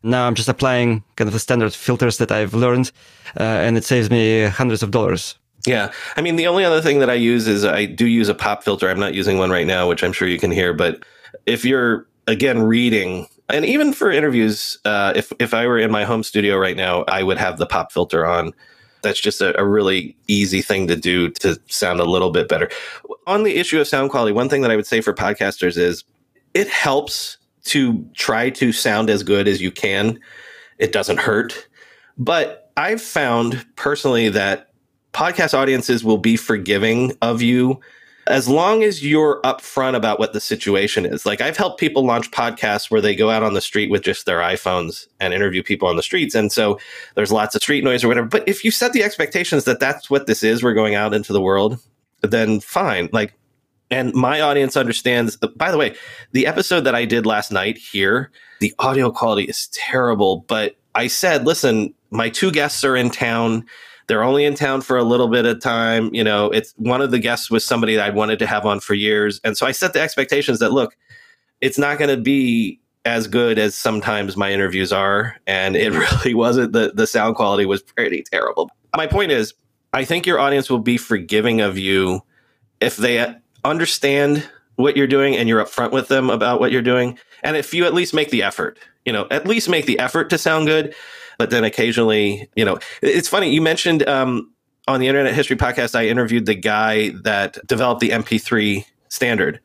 Now 0.03 0.27
I'm 0.27 0.35
just 0.35 0.49
applying 0.49 1.03
kind 1.15 1.27
of 1.27 1.33
the 1.33 1.39
standard 1.39 1.73
filters 1.73 2.17
that 2.17 2.31
I've 2.31 2.53
learned, 2.53 2.91
uh, 3.39 3.43
and 3.43 3.77
it 3.77 3.83
saves 3.83 4.09
me 4.11 4.43
hundreds 4.43 4.83
of 4.83 4.91
dollars 4.91 5.37
yeah. 5.67 5.91
I 6.15 6.21
mean, 6.21 6.37
the 6.37 6.47
only 6.47 6.63
other 6.63 6.81
thing 6.81 6.99
that 6.99 7.09
I 7.09 7.15
use 7.15 7.47
is 7.47 7.65
I 7.65 7.85
do 7.85 8.07
use 8.07 8.29
a 8.29 8.33
pop 8.33 8.63
filter. 8.63 8.89
I'm 8.89 8.99
not 8.99 9.13
using 9.13 9.37
one 9.37 9.49
right 9.51 9.67
now, 9.67 9.87
which 9.87 10.03
I'm 10.03 10.13
sure 10.13 10.27
you 10.27 10.39
can 10.39 10.51
hear. 10.51 10.73
But 10.73 11.03
if 11.45 11.65
you're, 11.65 12.07
again, 12.25 12.63
reading, 12.63 13.27
and 13.49 13.65
even 13.65 13.93
for 13.93 14.09
interviews, 14.09 14.77
uh, 14.85 15.13
if, 15.15 15.31
if 15.39 15.53
I 15.53 15.67
were 15.67 15.77
in 15.77 15.91
my 15.91 16.05
home 16.05 16.23
studio 16.23 16.57
right 16.57 16.77
now, 16.77 17.03
I 17.09 17.21
would 17.21 17.37
have 17.37 17.57
the 17.57 17.65
pop 17.65 17.91
filter 17.91 18.25
on. 18.25 18.53
That's 19.03 19.19
just 19.19 19.41
a, 19.41 19.57
a 19.59 19.65
really 19.65 20.17
easy 20.27 20.61
thing 20.61 20.87
to 20.87 20.95
do 20.95 21.29
to 21.41 21.59
sound 21.67 21.99
a 21.99 22.05
little 22.05 22.31
bit 22.31 22.47
better. 22.47 22.69
On 23.27 23.43
the 23.43 23.57
issue 23.57 23.79
of 23.79 23.87
sound 23.87 24.09
quality, 24.09 24.33
one 24.33 24.49
thing 24.49 24.61
that 24.61 24.71
I 24.71 24.75
would 24.75 24.87
say 24.87 25.01
for 25.01 25.13
podcasters 25.13 25.77
is 25.77 26.03
it 26.53 26.67
helps 26.67 27.37
to 27.65 28.09
try 28.13 28.49
to 28.49 28.71
sound 28.71 29.09
as 29.09 29.21
good 29.21 29.47
as 29.47 29.61
you 29.61 29.71
can. 29.71 30.19
It 30.79 30.91
doesn't 30.93 31.19
hurt. 31.19 31.67
But 32.17 32.71
I've 32.77 33.01
found 33.01 33.65
personally 33.75 34.29
that 34.29 34.66
podcast 35.17 35.57
audiences 35.57 36.03
will 36.03 36.19
be 36.19 36.35
forgiving 36.35 37.11
of 37.23 37.41
you 37.41 37.79
as 38.27 38.47
long 38.47 38.83
as 38.83 39.03
you're 39.03 39.41
upfront 39.41 39.95
about 39.95 40.19
what 40.19 40.31
the 40.31 40.39
situation 40.39 41.07
is. 41.07 41.25
Like 41.25 41.41
I've 41.41 41.57
helped 41.57 41.79
people 41.79 42.05
launch 42.05 42.29
podcasts 42.29 42.91
where 42.91 43.01
they 43.01 43.15
go 43.15 43.31
out 43.31 43.41
on 43.41 43.55
the 43.55 43.61
street 43.61 43.89
with 43.89 44.03
just 44.03 44.27
their 44.27 44.39
iPhones 44.39 45.07
and 45.19 45.33
interview 45.33 45.63
people 45.63 45.87
on 45.87 45.95
the 45.95 46.03
streets. 46.03 46.35
And 46.35 46.51
so 46.51 46.79
there's 47.15 47.31
lots 47.31 47.55
of 47.55 47.63
street 47.63 47.83
noise 47.83 48.03
or 48.03 48.09
whatever. 48.09 48.27
But 48.27 48.47
if 48.47 48.63
you 48.63 48.69
set 48.69 48.93
the 48.93 49.01
expectations 49.01 49.63
that 49.63 49.79
that's 49.79 50.07
what 50.07 50.27
this 50.27 50.43
is, 50.43 50.61
we're 50.61 50.75
going 50.75 50.93
out 50.93 51.15
into 51.15 51.33
the 51.33 51.41
world, 51.41 51.79
then 52.21 52.59
fine. 52.59 53.09
Like, 53.11 53.33
and 53.89 54.13
my 54.13 54.39
audience 54.39 54.77
understands. 54.77 55.35
By 55.37 55.71
the 55.71 55.79
way, 55.79 55.95
the 56.33 56.45
episode 56.45 56.81
that 56.81 56.93
I 56.93 57.05
did 57.05 57.25
last 57.25 57.51
night 57.51 57.79
here, 57.79 58.29
the 58.59 58.71
audio 58.77 59.09
quality 59.09 59.45
is 59.45 59.67
terrible. 59.73 60.45
But 60.47 60.75
I 60.93 61.07
said, 61.07 61.47
listen, 61.47 61.95
my 62.11 62.29
two 62.29 62.51
guests 62.51 62.83
are 62.83 62.95
in 62.95 63.09
town 63.09 63.65
they're 64.07 64.23
only 64.23 64.45
in 64.45 64.55
town 64.55 64.81
for 64.81 64.97
a 64.97 65.03
little 65.03 65.27
bit 65.27 65.45
of 65.45 65.59
time. 65.59 66.13
You 66.13 66.23
know, 66.23 66.49
it's 66.49 66.73
one 66.77 67.01
of 67.01 67.11
the 67.11 67.19
guests 67.19 67.51
was 67.51 67.63
somebody 67.63 67.95
that 67.95 68.05
I 68.05 68.09
wanted 68.09 68.39
to 68.39 68.47
have 68.47 68.65
on 68.65 68.79
for 68.79 68.93
years. 68.93 69.39
And 69.43 69.57
so 69.57 69.65
I 69.65 69.71
set 69.71 69.93
the 69.93 70.01
expectations 70.01 70.59
that 70.59 70.71
look, 70.71 70.95
it's 71.61 71.77
not 71.77 71.97
going 71.97 72.15
to 72.15 72.21
be 72.21 72.79
as 73.05 73.27
good 73.27 73.57
as 73.59 73.75
sometimes 73.75 74.35
my 74.35 74.51
interviews 74.51 74.91
are. 74.91 75.35
And 75.45 75.75
it 75.75 75.91
really 76.23 76.33
wasn't. 76.33 76.73
The, 76.73 76.91
the 76.93 77.07
sound 77.07 77.35
quality 77.35 77.65
was 77.65 77.81
pretty 77.81 78.23
terrible. 78.23 78.69
My 78.95 79.07
point 79.07 79.31
is, 79.31 79.53
I 79.93 80.05
think 80.05 80.25
your 80.25 80.39
audience 80.39 80.69
will 80.69 80.79
be 80.79 80.97
forgiving 80.97 81.61
of 81.61 81.77
you 81.77 82.21
if 82.79 82.97
they 82.97 83.35
understand 83.63 84.47
what 84.75 84.95
you're 84.95 85.07
doing 85.07 85.35
and 85.35 85.49
you're 85.49 85.63
upfront 85.63 85.91
with 85.91 86.07
them 86.07 86.29
about 86.29 86.59
what 86.59 86.71
you're 86.71 86.81
doing. 86.81 87.17
And 87.43 87.57
if 87.57 87.73
you 87.73 87.85
at 87.85 87.93
least 87.93 88.13
make 88.13 88.29
the 88.29 88.43
effort, 88.43 88.77
you 89.05 89.13
know, 89.13 89.27
at 89.31 89.47
least 89.47 89.69
make 89.69 89.85
the 89.85 89.99
effort 89.99 90.29
to 90.29 90.37
sound 90.37 90.67
good. 90.67 90.93
But 91.37 91.49
then 91.49 91.63
occasionally, 91.63 92.49
you 92.55 92.65
know, 92.65 92.79
it's 93.01 93.29
funny. 93.29 93.51
You 93.51 93.61
mentioned 93.61 94.07
um, 94.07 94.51
on 94.87 94.99
the 94.99 95.07
Internet 95.07 95.33
History 95.33 95.55
podcast, 95.55 95.95
I 95.95 96.07
interviewed 96.07 96.45
the 96.45 96.55
guy 96.55 97.09
that 97.23 97.57
developed 97.67 98.01
the 98.01 98.09
MP3 98.09 98.85
standard. 99.09 99.59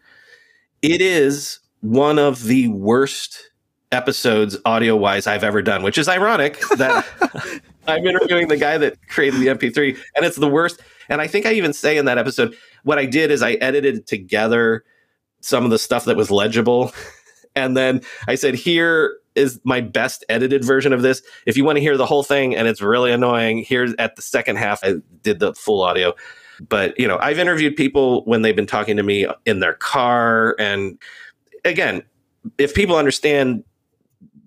It 0.83 1.01
is 1.01 1.61
one 1.81 2.19
of 2.19 2.45
the 2.45 2.69
worst 2.69 3.51
episodes 3.91 4.57
audio 4.65 4.97
wise 4.97 5.27
I've 5.27 5.45
ever 5.45 5.63
done, 5.63 5.83
which 5.83 5.99
is 5.99 6.09
ironic 6.09 6.59
that 6.77 7.07
I'm 7.87 8.07
interviewing 8.07 8.49
the 8.49 8.57
guy 8.57 8.79
that 8.79 8.97
created 9.09 9.41
the 9.41 9.47
MP3 9.47 9.97
and 10.17 10.25
it's 10.25 10.37
the 10.37 10.49
worst. 10.49 10.81
And 11.09 11.21
I 11.21 11.27
think 11.27 11.47
I 11.47 11.53
even 11.53 11.73
say 11.73 11.99
in 11.99 12.07
that 12.07 12.19
episode, 12.19 12.57
what 12.85 12.99
I 12.99 13.07
did 13.07 13.31
is 13.31 13.43
I 13.43 13.53
edited 13.55 14.07
together 14.07 14.85
some 15.41 15.65
of 15.65 15.71
the 15.71 15.79
stuff 15.79 16.05
that 16.07 16.17
was 16.17 16.31
legible. 16.31 16.93
And 17.55 17.77
then 17.77 18.01
I 18.27 18.35
said, 18.37 18.55
here 18.55 19.19
is 19.35 19.61
my 19.65 19.81
best 19.81 20.25
edited 20.29 20.65
version 20.65 20.93
of 20.93 21.03
this. 21.03 21.23
If 21.47 21.57
you 21.57 21.65
want 21.65 21.77
to 21.77 21.81
hear 21.81 21.97
the 21.97 22.07
whole 22.07 22.23
thing 22.23 22.55
and 22.55 22.69
it's 22.69 22.81
really 22.81 23.13
annoying, 23.13 23.65
here's 23.67 23.95
at 23.99 24.17
the 24.17 24.23
second 24.23 24.57
half, 24.57 24.81
I 24.83 24.95
did 25.23 25.41
the 25.41 25.55
full 25.55 25.83
audio. 25.83 26.15
But, 26.69 26.99
you 26.99 27.09
know, 27.09 27.19
I've 27.21 27.39
interviewed 27.39 27.77
people 27.77 28.25
when 28.25 28.43
they've 28.43 28.55
been 28.55 28.67
talking 28.67 28.97
to 28.97 29.03
me 29.03 29.27
in 29.47 29.61
their 29.61 29.75
car. 29.75 30.55
And 30.59 30.99
again, 31.65 32.03
if 32.59 32.75
people 32.75 32.97
understand 32.97 33.65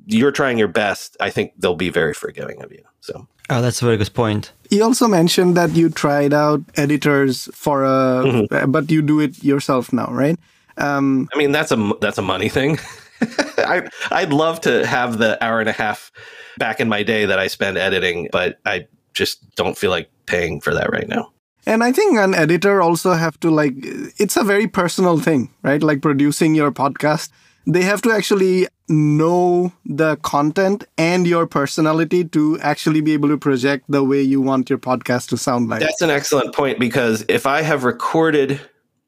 you're 0.06 0.32
trying 0.32 0.58
your 0.58 0.68
best, 0.68 1.18
I 1.20 1.30
think 1.30 1.54
they'll 1.58 1.76
be 1.76 1.90
very 1.90 2.14
forgiving 2.14 2.62
of 2.62 2.72
you. 2.72 2.84
So, 3.02 3.28
oh, 3.50 3.62
that's 3.62 3.82
a 3.82 3.86
very 3.86 3.98
good 3.98 4.14
point. 4.14 4.52
You 4.70 4.84
also 4.84 5.08
mentioned 5.08 5.58
that 5.58 5.72
you 5.72 5.90
tried 5.90 6.34
out 6.34 6.62
editors 6.76 7.50
for 7.54 7.84
a, 7.84 7.88
mm-hmm. 8.24 8.72
but 8.72 8.92
you 8.92 9.02
do 9.02 9.20
it 9.20 9.44
yourself 9.44 9.92
now, 9.92 10.08
right? 10.12 10.40
Um, 10.78 11.30
I 11.34 11.38
mean, 11.38 11.52
that's 11.52 11.72
a 11.72 11.94
that's 12.02 12.18
a 12.18 12.22
money 12.22 12.50
thing. 12.50 12.78
I, 13.58 13.88
I'd 14.12 14.34
love 14.34 14.62
to 14.62 14.86
have 14.86 15.18
the 15.18 15.44
hour 15.44 15.60
and 15.60 15.70
a 15.70 15.74
half 15.74 16.12
back 16.58 16.80
in 16.80 16.90
my 16.90 17.04
day 17.04 17.26
that 17.26 17.40
I 17.40 17.48
spend 17.48 17.78
editing, 17.78 18.30
but 18.32 18.60
I 18.66 18.88
just 19.14 19.56
don't 19.56 19.78
feel 19.78 19.92
like 19.92 20.10
paying 20.26 20.62
for 20.62 20.74
that 20.74 20.92
right 20.92 21.08
now. 21.08 21.32
And 21.66 21.84
I 21.84 21.92
think 21.92 22.18
an 22.18 22.36
editor 22.36 22.82
also 22.82 23.14
have 23.14 23.40
to 23.40 23.50
like 23.50 23.74
it's 24.20 24.38
a 24.38 24.44
very 24.44 24.68
personal 24.68 25.20
thing, 25.20 25.52
right? 25.64 25.82
Like 25.82 26.02
producing 26.02 26.54
your 26.54 26.72
podcast. 26.72 27.30
They 27.68 27.82
have 27.82 28.04
to 28.04 28.12
actually 28.12 28.68
know 28.88 29.74
the 29.86 30.18
content 30.18 30.84
and 30.98 31.26
your 31.26 31.48
personality 31.48 32.24
to 32.24 32.60
actually 32.60 33.02
be 33.02 33.14
able 33.14 33.30
to 33.30 33.38
project 33.38 33.86
the 33.90 34.04
way 34.04 34.22
you 34.22 34.42
want 34.42 34.70
your 34.70 34.78
podcast 34.78 35.30
to 35.30 35.38
sound 35.38 35.70
like. 35.70 35.80
That's 35.80 36.02
an 36.04 36.12
excellent 36.12 36.54
point 36.54 36.80
because 36.80 37.26
if 37.28 37.48
I 37.48 37.64
have 37.64 37.84
recorded, 37.84 38.62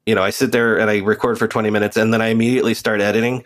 you 0.06 0.16
know, 0.16 0.22
I 0.22 0.30
sit 0.30 0.50
there 0.50 0.76
and 0.76 0.90
I 0.90 0.98
record 0.98 1.38
for 1.38 1.46
20 1.46 1.70
minutes 1.70 1.96
and 1.96 2.12
then 2.12 2.20
I 2.20 2.28
immediately 2.28 2.74
start 2.74 3.00
editing, 3.00 3.44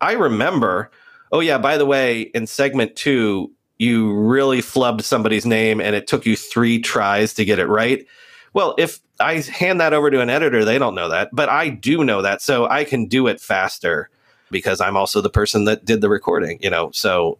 I 0.00 0.12
remember, 0.12 0.90
oh, 1.32 1.40
yeah, 1.40 1.58
by 1.58 1.78
the 1.78 1.86
way, 1.86 2.22
in 2.34 2.46
segment 2.46 2.96
two, 2.96 3.52
you 3.78 4.12
really 4.14 4.58
flubbed 4.58 5.02
somebody's 5.02 5.46
name 5.46 5.80
and 5.80 5.94
it 5.94 6.06
took 6.06 6.26
you 6.26 6.36
three 6.36 6.80
tries 6.80 7.32
to 7.34 7.44
get 7.44 7.58
it 7.58 7.66
right. 7.66 8.06
Well, 8.52 8.74
if 8.78 9.00
I 9.20 9.34
hand 9.40 9.80
that 9.80 9.92
over 9.92 10.10
to 10.10 10.20
an 10.20 10.30
editor, 10.30 10.64
they 10.64 10.78
don't 10.78 10.94
know 10.94 11.08
that, 11.08 11.30
but 11.32 11.48
I 11.48 11.68
do 11.68 12.04
know 12.04 12.22
that. 12.22 12.42
So 12.42 12.66
I 12.68 12.84
can 12.84 13.06
do 13.06 13.26
it 13.26 13.40
faster 13.40 14.10
because 14.50 14.80
I'm 14.80 14.96
also 14.96 15.20
the 15.20 15.30
person 15.30 15.64
that 15.64 15.84
did 15.84 16.00
the 16.00 16.08
recording, 16.08 16.58
you 16.60 16.70
know. 16.70 16.90
So 16.92 17.38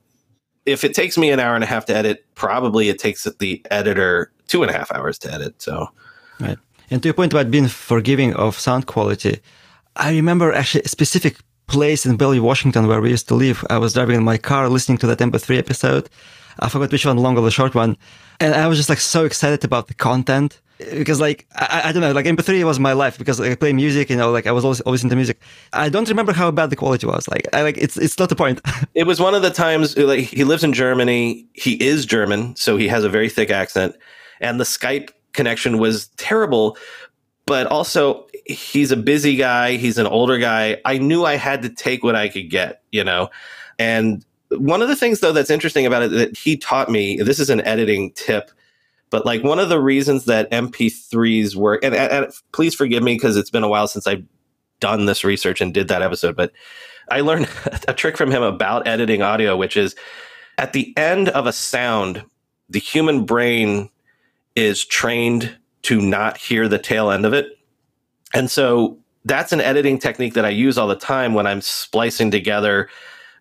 if 0.67 0.85
it 0.85 0.95
takes 0.95 1.17
me 1.17 1.31
an 1.31 1.41
hour 1.41 1.55
and 1.55 1.65
a 1.65 1.67
half 1.67 1.87
to 1.87 1.97
edit, 1.97 2.25
probably 2.35 2.89
it 2.89 2.99
takes 2.99 3.25
the 3.25 3.65
editor 3.71 4.31
two 4.47 4.63
and 4.63 4.71
a 4.71 4.75
half 4.75 4.93
hours 4.93 5.19
to 5.21 5.33
edit. 5.33 5.61
So, 5.61 5.89
right. 6.41 6.59
And 6.91 7.03
to 7.03 7.09
your 7.09 7.15
point 7.15 7.33
about 7.33 7.51
being 7.51 7.69
forgiving 7.69 8.35
of 8.35 8.59
sound 8.59 8.87
quality, 8.87 9.41
I 9.97 10.13
remember 10.13 10.53
actually 10.53 10.83
a 10.83 10.89
specific 10.89 11.39
place 11.69 12.05
in 12.05 12.17
Bellevue, 12.17 12.43
Washington, 12.43 12.89
where 12.89 13.01
we 13.01 13.11
used 13.11 13.29
to 13.29 13.35
live. 13.35 13.65
I 13.71 13.79
was 13.79 13.93
driving 13.93 14.17
in 14.17 14.25
my 14.25 14.39
car 14.39 14.69
listening 14.69 14.99
to 14.99 15.07
that 15.07 15.19
MP3 15.19 15.59
episode. 15.59 16.09
I 16.59 16.69
forgot 16.69 16.91
which 16.91 17.07
one, 17.07 17.19
long 17.19 17.37
or 17.39 17.43
the 17.43 17.51
short 17.51 17.75
one. 17.75 17.97
And 18.41 18.55
I 18.55 18.67
was 18.67 18.79
just 18.79 18.89
like 18.89 19.01
so 19.01 19.25
excited 19.25 19.65
about 19.65 19.87
the 19.87 19.95
content 19.95 20.61
because 20.79 21.21
like, 21.21 21.47
I, 21.55 21.83
I 21.87 21.93
don't 21.93 22.03
know, 22.03 22.13
like 22.13 22.27
MP3 22.27 22.65
was 22.65 22.79
my 22.79 22.93
life 22.93 23.19
because 23.19 23.41
like, 23.41 23.53
I 23.53 23.55
play 23.55 23.73
music, 23.73 24.11
you 24.11 24.17
know, 24.17 24.31
like 24.31 24.47
I 24.47 24.53
was 24.53 24.65
always, 24.65 24.81
always 24.83 25.03
into 25.03 25.17
music. 25.17 25.41
I 25.73 25.89
don't 25.89 26.09
remember 26.09 26.33
how 26.33 26.51
bad 26.51 26.71
the 26.71 26.77
quality 26.77 27.07
was. 27.07 27.29
Like, 27.29 27.47
I 27.53 27.63
like, 27.63 27.77
it's, 27.79 27.97
it's 27.97 28.19
not 28.19 28.29
the 28.29 28.37
point. 28.37 28.61
it 28.95 29.05
was 29.05 29.21
one 29.21 29.35
of 29.35 29.43
the 29.43 29.51
times 29.51 29.97
like 29.97 30.21
he 30.21 30.45
lives 30.45 30.65
in 30.65 30.73
Germany. 30.73 31.47
He 31.53 31.75
is 31.83 32.07
German. 32.07 32.57
So 32.57 32.77
he 32.77 32.89
has 32.89 33.05
a 33.05 33.09
very 33.09 33.29
thick 33.29 33.51
accent 33.51 33.97
and 34.41 34.61
the 34.61 34.65
Skype 34.65 35.11
connection 35.33 35.79
was 35.79 36.09
terrible, 36.17 36.77
but 37.47 37.67
also 37.67 38.28
he's 38.49 38.91
a 38.91 38.97
busy 38.97 39.37
guy. 39.37 39.77
He's 39.77 39.99
an 39.99 40.07
older 40.07 40.39
guy. 40.39 40.81
I 40.85 40.99
knew 40.99 41.25
I 41.25 41.37
had 41.37 41.63
to 41.63 41.69
take 41.69 42.03
what 42.03 42.17
I 42.17 42.29
could 42.29 42.51
get, 42.51 42.83
you 42.91 43.05
know, 43.05 43.31
and 43.79 44.25
one 44.51 44.83
of 44.83 44.89
the 44.89 44.97
things 44.97 45.21
though 45.21 45.33
that's 45.33 45.51
interesting 45.51 45.87
about 45.87 46.03
it 46.03 46.11
that 46.11 46.37
he 46.37 46.57
taught 46.57 46.91
me 46.91 47.21
this 47.21 47.39
is 47.39 47.51
an 47.51 47.61
editing 47.63 48.11
tip 48.13 48.51
but 49.11 49.27
like 49.27 49.43
one 49.43 49.59
of 49.59 49.69
the 49.69 49.81
reasons 49.81 50.25
that 50.25 50.51
mp3s 50.51 51.55
work 51.55 51.85
and, 51.85 51.95
and 51.95 52.33
please 52.53 52.75
forgive 52.75 53.03
me 53.03 53.15
because 53.15 53.37
it's 53.37 53.51
been 53.51 53.63
a 53.63 53.69
while 53.69 53.87
since 53.87 54.07
i've 54.07 54.25
done 54.81 55.07
this 55.07 55.25
research 55.25 55.61
and 55.61 55.75
did 55.75 55.89
that 55.89 56.03
episode 56.03 56.37
but 56.37 56.53
i 57.11 57.21
learned 57.21 57.49
a 57.89 57.95
trick 57.95 58.17
from 58.17 58.31
him 58.31 58.43
about 58.43 58.87
editing 58.87 59.23
audio 59.23 59.57
which 59.57 59.77
is 59.77 59.95
at 60.57 60.73
the 60.73 60.97
end 60.97 61.29
of 61.31 61.47
a 61.47 61.53
sound 61.53 62.25
the 62.71 62.81
human 62.81 63.25
brain 63.25 63.91
is 64.57 64.85
trained 64.85 65.57
to 65.83 66.01
not 66.01 66.37
hear 66.37 66.69
the 66.69 66.79
tail 66.79 67.11
end 67.11 67.27
of 67.27 67.33
it 67.33 67.58
and 68.35 68.51
so 68.51 68.99
that's 69.25 69.53
an 69.53 69.61
editing 69.61 69.99
technique 69.99 70.35
that 70.35 70.45
i 70.45 70.51
use 70.51 70.79
all 70.79 70.89
the 70.89 70.97
time 70.97 71.35
when 71.35 71.47
i'm 71.47 71.61
splicing 71.61 72.31
together 72.31 72.89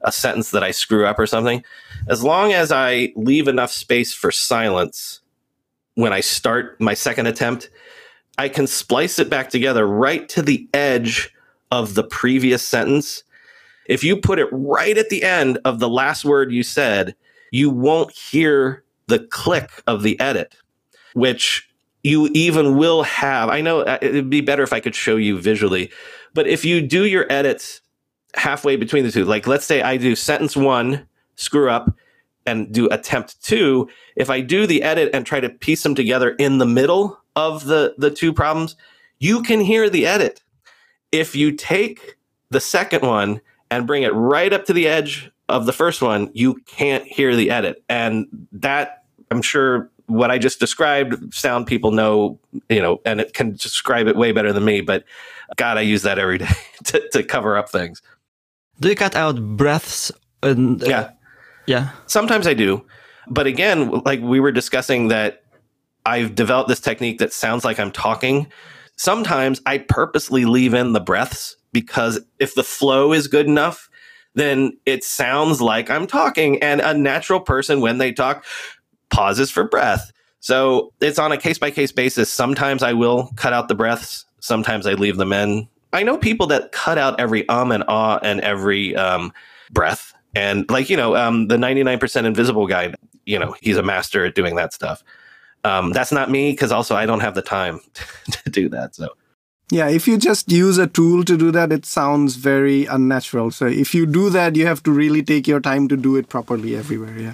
a 0.01 0.11
sentence 0.11 0.51
that 0.51 0.64
I 0.64 0.72
screw 0.72 1.05
up 1.05 1.19
or 1.19 1.26
something, 1.26 1.64
as 2.07 2.23
long 2.23 2.53
as 2.53 2.72
I 2.72 3.14
leave 3.15 3.47
enough 3.47 3.72
space 3.72 4.14
for 4.14 4.31
silence 4.31 5.22
when 5.95 6.14
I 6.14 6.19
start 6.19 6.80
my 6.80 6.93
second 6.93 7.27
attempt, 7.27 7.69
I 8.38 8.49
can 8.49 8.68
splice 8.68 9.18
it 9.18 9.30
back 9.30 9.49
together 9.49 9.88
right 9.88 10.30
to 10.30 10.41
the 10.41 10.68
edge 10.73 11.34
of 11.72 11.95
the 11.95 12.03
previous 12.03 12.64
sentence. 12.64 13.23
If 13.88 14.03
you 14.03 14.18
put 14.18 14.39
it 14.39 14.47
right 14.51 14.97
at 14.97 15.09
the 15.09 15.23
end 15.23 15.57
of 15.65 15.80
the 15.80 15.89
last 15.89 16.23
word 16.23 16.51
you 16.51 16.61
said, 16.61 17.15
you 17.51 17.69
won't 17.69 18.11
hear 18.11 18.84
the 19.07 19.19
click 19.19 19.81
of 19.88 20.03
the 20.03 20.19
edit, 20.19 20.55
which 21.14 21.68
you 22.03 22.30
even 22.34 22.78
will 22.78 23.03
have. 23.03 23.49
I 23.49 23.61
know 23.61 23.82
uh, 23.82 23.98
it'd 24.02 24.30
be 24.30 24.41
better 24.41 24.64
if 24.64 24.74
I 24.74 24.80
could 24.80 24.95
show 24.95 25.15
you 25.15 25.40
visually, 25.40 25.91
but 26.34 26.48
if 26.48 26.64
you 26.64 26.82
do 26.82 27.06
your 27.06 27.26
edits 27.32 27.82
halfway 28.38 28.76
between 28.76 29.03
the 29.03 29.11
two. 29.11 29.26
Like, 29.26 29.48
let's 29.48 29.65
say 29.65 29.82
I 29.82 29.98
do 29.98 30.15
sentence 30.15 30.56
one, 30.56 31.07
screw 31.36 31.69
up, 31.69 31.94
and 32.45 32.72
do 32.72 32.88
attempt 32.90 33.41
two. 33.44 33.90
If 34.15 34.30
I 34.30 34.41
do 34.41 34.65
the 34.65 34.84
edit 34.84 35.10
and 35.14 35.26
try 35.26 35.40
to 35.40 35.49
piece 35.49 35.84
them 35.84 35.95
together 35.95 36.32
in 36.32 36.60
the 36.60 36.65
middle 36.65 37.19
of 37.36 37.65
the, 37.65 37.95
the 37.98 38.11
two 38.11 38.32
problems, 38.32 38.76
you 39.19 39.41
can 39.44 39.60
hear 39.60 39.90
the 39.90 40.06
edit. 40.06 40.41
If 41.11 41.36
you 41.36 41.52
take 41.52 42.18
the 42.49 42.61
second 42.61 43.02
one 43.02 43.41
and 43.69 43.88
bring 43.88 44.03
it 44.03 44.14
right 44.14 44.53
up 44.53 44.65
to 44.65 44.74
the 44.74 44.88
edge 44.88 45.32
of 45.49 45.65
the 45.65 45.74
first 45.74 46.02
one, 46.02 46.30
you 46.34 46.56
can't 46.65 47.06
hear 47.06 47.36
the 47.36 47.49
edit. 47.49 47.84
And 47.90 48.28
that, 48.52 49.03
I'm 49.32 49.41
sure 49.41 49.90
what 50.08 50.32
I 50.32 50.38
just 50.38 50.60
described, 50.60 51.34
sound 51.34 51.68
people 51.68 51.92
know, 51.92 52.40
you 52.70 52.82
know, 52.82 53.02
and 53.06 53.22
it 53.22 53.34
can 53.34 53.52
describe 53.52 54.08
it 54.08 54.16
way 54.16 54.32
better 54.32 54.52
than 54.52 54.66
me. 54.66 54.82
But 54.82 55.04
God, 55.56 55.78
I 55.78 55.82
use 55.82 56.02
that 56.02 56.18
every 56.18 56.38
day 56.40 56.50
to, 56.86 57.10
to 57.10 57.24
cover 57.24 57.58
up 57.58 57.70
things. 57.70 58.02
Do 58.80 58.90
you 58.90 58.96
cut 58.96 59.16
out 59.16 59.58
breaths? 59.58 60.12
And, 60.42 60.82
uh, 60.84 60.88
yeah. 60.88 61.10
Yeah. 61.66 61.90
Sometimes 62.08 62.48
I 62.48 62.54
do. 62.54 62.86
But 63.28 63.48
again, 63.48 63.90
like 64.06 64.22
we 64.22 64.40
were 64.40 64.54
discussing 64.54 65.10
that 65.10 65.44
I've 66.06 66.36
developed 66.36 66.70
this 66.70 66.80
technique 66.80 67.20
that 67.20 67.34
sounds 67.34 67.66
like 67.66 67.80
I'm 67.80 67.92
talking. 67.92 68.48
Sometimes 68.96 69.62
I 69.66 69.80
purposely 69.80 70.46
leave 70.46 70.74
in 70.74 70.94
the 70.94 71.02
breaths 71.02 71.58
because 71.74 72.20
if 72.40 72.56
the 72.56 72.64
flow 72.64 73.12
is 73.12 73.28
good 73.28 73.46
enough, 73.46 73.90
then 74.34 74.78
it 74.86 75.04
sounds 75.04 75.62
like 75.62 75.90
I'm 75.90 76.08
talking. 76.08 76.62
And 76.64 76.80
a 76.80 76.94
natural 76.94 77.40
person, 77.40 77.82
when 77.82 77.98
they 77.98 78.14
talk, 78.14 78.46
pauses 79.10 79.52
for 79.52 79.64
breath. 79.64 80.12
So 80.40 80.94
it's 81.02 81.20
on 81.20 81.32
a 81.32 81.38
case 81.38 81.58
by 81.58 81.72
case 81.72 81.92
basis. 81.92 82.32
Sometimes 82.32 82.84
I 82.84 82.94
will 82.94 83.32
cut 83.36 83.54
out 83.54 83.68
the 83.68 83.76
breaths, 83.76 84.26
sometimes 84.40 84.86
I 84.86 84.94
leave 84.94 85.18
them 85.18 85.34
in. 85.34 85.68
I 85.94 86.04
know 86.04 86.18
people 86.18 86.48
that 86.48 86.72
cut 86.72 86.98
out 86.98 87.20
every 87.20 87.48
um 87.50 87.72
and 87.72 87.84
ah 87.88 88.20
and 88.22 88.42
every 88.42 88.96
um, 88.96 89.34
breath. 89.72 90.14
And 90.36 90.70
like, 90.70 90.90
you 90.90 90.98
know, 90.98 91.16
um, 91.16 91.48
the 91.48 91.58
99% 91.58 92.26
invisible 92.26 92.68
guy, 92.68 92.94
you 93.26 93.40
know, 93.40 93.56
he's 93.62 93.78
a 93.78 93.84
master 93.84 94.26
at 94.26 94.36
doing 94.36 94.56
that 94.56 94.74
stuff. 94.74 95.04
Um, 95.64 95.92
that's 95.92 96.12
not 96.12 96.30
me 96.30 96.52
because 96.52 96.72
also 96.72 96.96
I 96.96 97.06
don't 97.06 97.22
have 97.22 97.36
the 97.36 97.42
time 97.42 97.80
to 98.32 98.50
do 98.50 98.70
that. 98.70 98.96
So, 98.96 99.10
yeah, 99.72 99.90
if 99.90 100.08
you 100.08 100.18
just 100.18 100.52
use 100.52 100.78
a 100.78 100.88
tool 100.88 101.24
to 101.26 101.38
do 101.38 101.52
that, 101.52 101.72
it 101.72 101.86
sounds 101.86 102.36
very 102.36 102.86
unnatural. 102.86 103.52
So, 103.52 103.66
if 103.66 103.94
you 103.94 104.06
do 104.06 104.30
that, 104.30 104.56
you 104.56 104.66
have 104.66 104.82
to 104.84 104.92
really 104.92 105.24
take 105.24 105.48
your 105.48 105.60
time 105.60 105.88
to 105.90 105.98
do 105.98 106.16
it 106.16 106.30
properly 106.30 106.76
everywhere. 106.76 107.18
Yeah. 107.18 107.34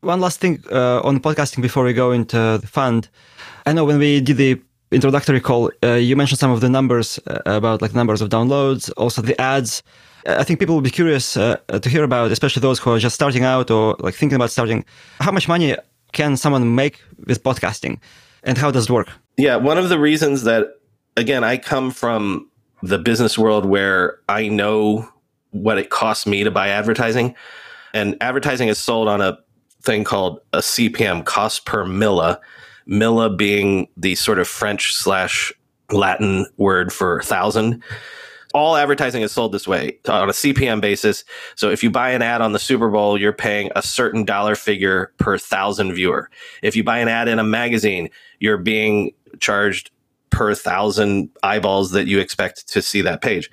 One 0.00 0.20
last 0.20 0.38
thing 0.38 0.62
uh, 0.70 1.00
on 1.02 1.18
podcasting 1.18 1.60
before 1.60 1.82
we 1.82 1.92
go 1.92 2.12
into 2.12 2.58
the 2.60 2.66
fund. 2.68 3.08
I 3.66 3.72
know 3.72 3.84
when 3.84 3.98
we 3.98 4.20
did 4.20 4.36
the 4.36 4.60
introductory 4.92 5.40
call, 5.40 5.72
uh, 5.82 5.94
you 5.94 6.14
mentioned 6.14 6.38
some 6.38 6.52
of 6.52 6.60
the 6.60 6.68
numbers 6.68 7.18
uh, 7.26 7.40
about 7.46 7.82
like 7.82 7.94
numbers 7.94 8.22
of 8.22 8.28
downloads, 8.28 8.92
also 8.96 9.22
the 9.22 9.38
ads. 9.40 9.82
I 10.24 10.44
think 10.44 10.60
people 10.60 10.76
will 10.76 10.82
be 10.82 10.90
curious 10.90 11.36
uh, 11.36 11.56
to 11.68 11.88
hear 11.88 12.04
about, 12.04 12.30
especially 12.30 12.60
those 12.60 12.78
who 12.78 12.92
are 12.92 12.98
just 13.00 13.16
starting 13.16 13.42
out 13.42 13.72
or 13.72 13.96
like 13.98 14.14
thinking 14.14 14.36
about 14.36 14.50
starting. 14.50 14.84
How 15.18 15.32
much 15.32 15.48
money 15.48 15.74
can 16.12 16.36
someone 16.36 16.76
make 16.76 17.02
with 17.26 17.42
podcasting, 17.42 17.98
and 18.44 18.56
how 18.56 18.70
does 18.70 18.84
it 18.84 18.92
work? 18.92 19.08
Yeah, 19.36 19.56
one 19.56 19.78
of 19.78 19.88
the 19.88 19.98
reasons 19.98 20.44
that 20.44 20.78
again 21.16 21.42
I 21.42 21.56
come 21.56 21.90
from 21.90 22.48
the 22.82 22.98
business 22.98 23.36
world 23.36 23.66
where 23.66 24.20
I 24.28 24.48
know 24.48 25.08
what 25.50 25.76
it 25.76 25.90
costs 25.90 26.24
me 26.24 26.44
to 26.44 26.52
buy 26.52 26.68
advertising, 26.68 27.34
and 27.92 28.16
advertising 28.20 28.68
is 28.68 28.78
sold 28.78 29.08
on 29.08 29.20
a 29.20 29.38
thing 29.88 30.04
called 30.04 30.40
a 30.52 30.58
CPM, 30.58 31.24
cost 31.24 31.64
per 31.64 31.84
milla 31.84 32.40
Milla 32.88 33.28
being 33.28 33.86
the 33.96 34.14
sort 34.16 34.38
of 34.38 34.48
French 34.48 34.94
slash 34.94 35.52
Latin 35.92 36.46
word 36.56 36.92
for 36.92 37.22
thousand. 37.22 37.82
All 38.54 38.76
advertising 38.76 39.20
is 39.20 39.30
sold 39.30 39.52
this 39.52 39.68
way 39.68 39.98
on 40.08 40.30
a 40.30 40.32
CPM 40.32 40.80
basis. 40.80 41.22
So 41.54 41.70
if 41.70 41.82
you 41.82 41.90
buy 41.90 42.10
an 42.10 42.22
ad 42.22 42.40
on 42.40 42.52
the 42.52 42.58
Super 42.58 42.88
Bowl, 42.88 43.20
you're 43.20 43.32
paying 43.32 43.70
a 43.76 43.82
certain 43.82 44.24
dollar 44.24 44.54
figure 44.54 45.12
per 45.18 45.36
thousand 45.36 45.92
viewer. 45.92 46.30
If 46.62 46.74
you 46.74 46.82
buy 46.82 46.98
an 46.98 47.08
ad 47.08 47.28
in 47.28 47.38
a 47.38 47.44
magazine, 47.44 48.08
you're 48.40 48.56
being 48.56 49.12
charged 49.38 49.90
per 50.30 50.54
thousand 50.54 51.28
eyeballs 51.42 51.90
that 51.90 52.06
you 52.06 52.20
expect 52.20 52.68
to 52.68 52.80
see 52.80 53.02
that 53.02 53.20
page. 53.20 53.50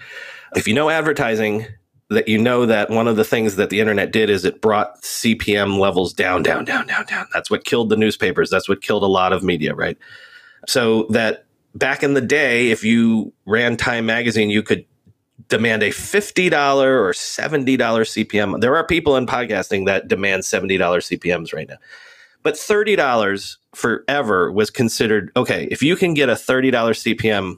If 0.55 0.65
you 0.65 0.73
know 0.73 0.89
advertising, 0.89 1.67
that 2.09 2.27
you 2.27 2.37
know 2.37 2.65
that 2.65 2.89
one 2.89 3.07
of 3.07 3.15
the 3.15 3.23
things 3.23 3.55
that 3.55 3.69
the 3.69 3.79
internet 3.79 4.11
did 4.11 4.29
is 4.29 4.45
it 4.45 4.61
brought 4.61 5.01
CPM 5.01 5.79
levels 5.79 6.13
down, 6.13 6.43
down, 6.43 6.65
down, 6.65 6.85
down, 6.85 7.05
down. 7.05 7.27
That's 7.33 7.49
what 7.49 7.65
killed 7.65 7.89
the 7.89 7.97
newspapers. 7.97 8.49
That's 8.49 8.69
what 8.69 8.81
killed 8.81 9.03
a 9.03 9.07
lot 9.07 9.33
of 9.33 9.43
media, 9.43 9.73
right? 9.73 9.97
So 10.67 11.07
that 11.09 11.45
back 11.73 12.03
in 12.03 12.13
the 12.13 12.21
day, 12.21 12.69
if 12.69 12.83
you 12.83 13.33
ran 13.45 13.75
Time 13.75 14.05
Magazine, 14.05 14.49
you 14.49 14.61
could 14.61 14.85
demand 15.47 15.83
a 15.83 15.89
$50 15.89 16.51
or 16.81 17.11
$70 17.11 17.77
CPM. 17.77 18.61
There 18.61 18.75
are 18.75 18.85
people 18.85 19.15
in 19.15 19.25
podcasting 19.25 19.85
that 19.85 20.07
demand 20.07 20.43
$70 20.43 20.79
CPMs 20.79 21.53
right 21.53 21.67
now. 21.67 21.77
But 22.43 22.55
$30 22.55 23.57
forever 23.73 24.51
was 24.51 24.69
considered 24.69 25.31
okay, 25.35 25.67
if 25.71 25.81
you 25.81 25.95
can 25.95 26.13
get 26.13 26.29
a 26.29 26.33
$30 26.33 26.71
CPM, 26.71 27.57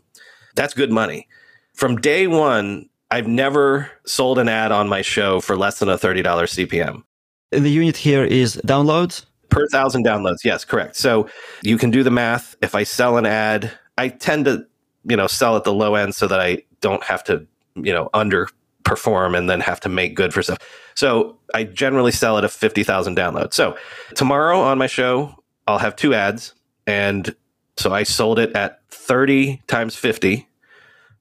that's 0.55 0.73
good 0.73 0.91
money. 0.91 1.27
From 1.73 1.97
day 1.97 2.27
one, 2.27 2.89
I've 3.09 3.27
never 3.27 3.89
sold 4.05 4.37
an 4.37 4.49
ad 4.49 4.71
on 4.71 4.89
my 4.89 5.01
show 5.01 5.39
for 5.39 5.55
less 5.55 5.79
than 5.79 5.89
a 5.89 5.97
$30 5.97 6.23
CPM. 6.23 7.03
The 7.51 7.69
unit 7.69 7.95
here 7.95 8.23
is 8.23 8.57
downloads? 8.65 9.25
Per 9.49 9.65
thousand 9.67 10.05
downloads. 10.05 10.43
Yes, 10.43 10.65
correct. 10.65 10.97
So 10.97 11.29
you 11.63 11.77
can 11.77 11.89
do 11.89 12.03
the 12.03 12.11
math. 12.11 12.55
If 12.61 12.75
I 12.75 12.83
sell 12.83 13.17
an 13.17 13.25
ad, 13.25 13.71
I 13.97 14.09
tend 14.09 14.45
to, 14.45 14.65
you 15.05 15.15
know, 15.15 15.27
sell 15.27 15.55
at 15.55 15.63
the 15.63 15.73
low 15.73 15.95
end 15.95 16.15
so 16.15 16.27
that 16.27 16.41
I 16.41 16.63
don't 16.81 17.03
have 17.03 17.23
to, 17.25 17.47
you 17.75 17.93
know, 17.93 18.09
underperform 18.13 19.37
and 19.37 19.49
then 19.49 19.61
have 19.61 19.79
to 19.81 19.89
make 19.89 20.15
good 20.15 20.33
for 20.33 20.43
stuff. 20.43 20.57
So 20.95 21.37
I 21.53 21.63
generally 21.63 22.11
sell 22.11 22.37
at 22.37 22.43
a 22.43 22.49
50,000 22.49 23.15
downloads. 23.15 23.53
So 23.53 23.77
tomorrow 24.15 24.59
on 24.59 24.77
my 24.77 24.87
show, 24.87 25.33
I'll 25.65 25.79
have 25.79 25.95
two 25.95 26.13
ads. 26.13 26.53
And 26.85 27.33
so 27.77 27.93
I 27.93 28.03
sold 28.03 28.39
it 28.39 28.53
at 28.53 28.81
30 28.89 29.61
times 29.67 29.95
50 29.95 30.46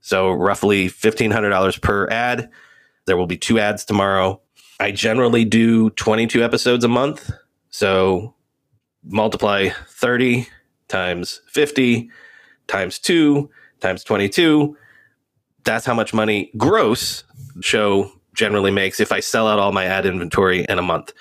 so 0.07 0.31
roughly 0.31 0.89
$1,500 0.89 1.83
per 1.83 2.07
ad. 2.11 2.49
There 3.07 3.17
will 3.17 3.27
be 3.27 3.37
two 3.37 3.59
ads 3.59 3.85
tomorrow. 3.85 4.41
I 4.79 4.93
generally 4.93 5.45
do 5.45 5.91
22 5.91 6.45
episodes 6.45 6.85
a 6.85 6.89
month. 6.89 7.29
So 7.71 8.33
multiply 9.03 9.71
30 9.89 10.47
times 10.87 11.41
50 11.49 12.09
times 12.69 13.01
2 13.01 13.51
times 13.81 14.05
22 14.05 14.77
that's 15.65 15.85
how 15.85 15.95
much 15.95 16.15
money 16.15 16.53
gross 16.57 17.25
show 17.61 18.09
generally 18.33 18.71
makes 18.71 19.01
if 19.01 19.11
I 19.11 19.19
sell 19.19 19.49
out 19.49 19.59
all 19.59 19.73
my 19.73 19.87
ad 19.87 20.07
inventory 20.07 20.65
in 20.69 20.79
a 20.79 20.83
month. 20.83 21.13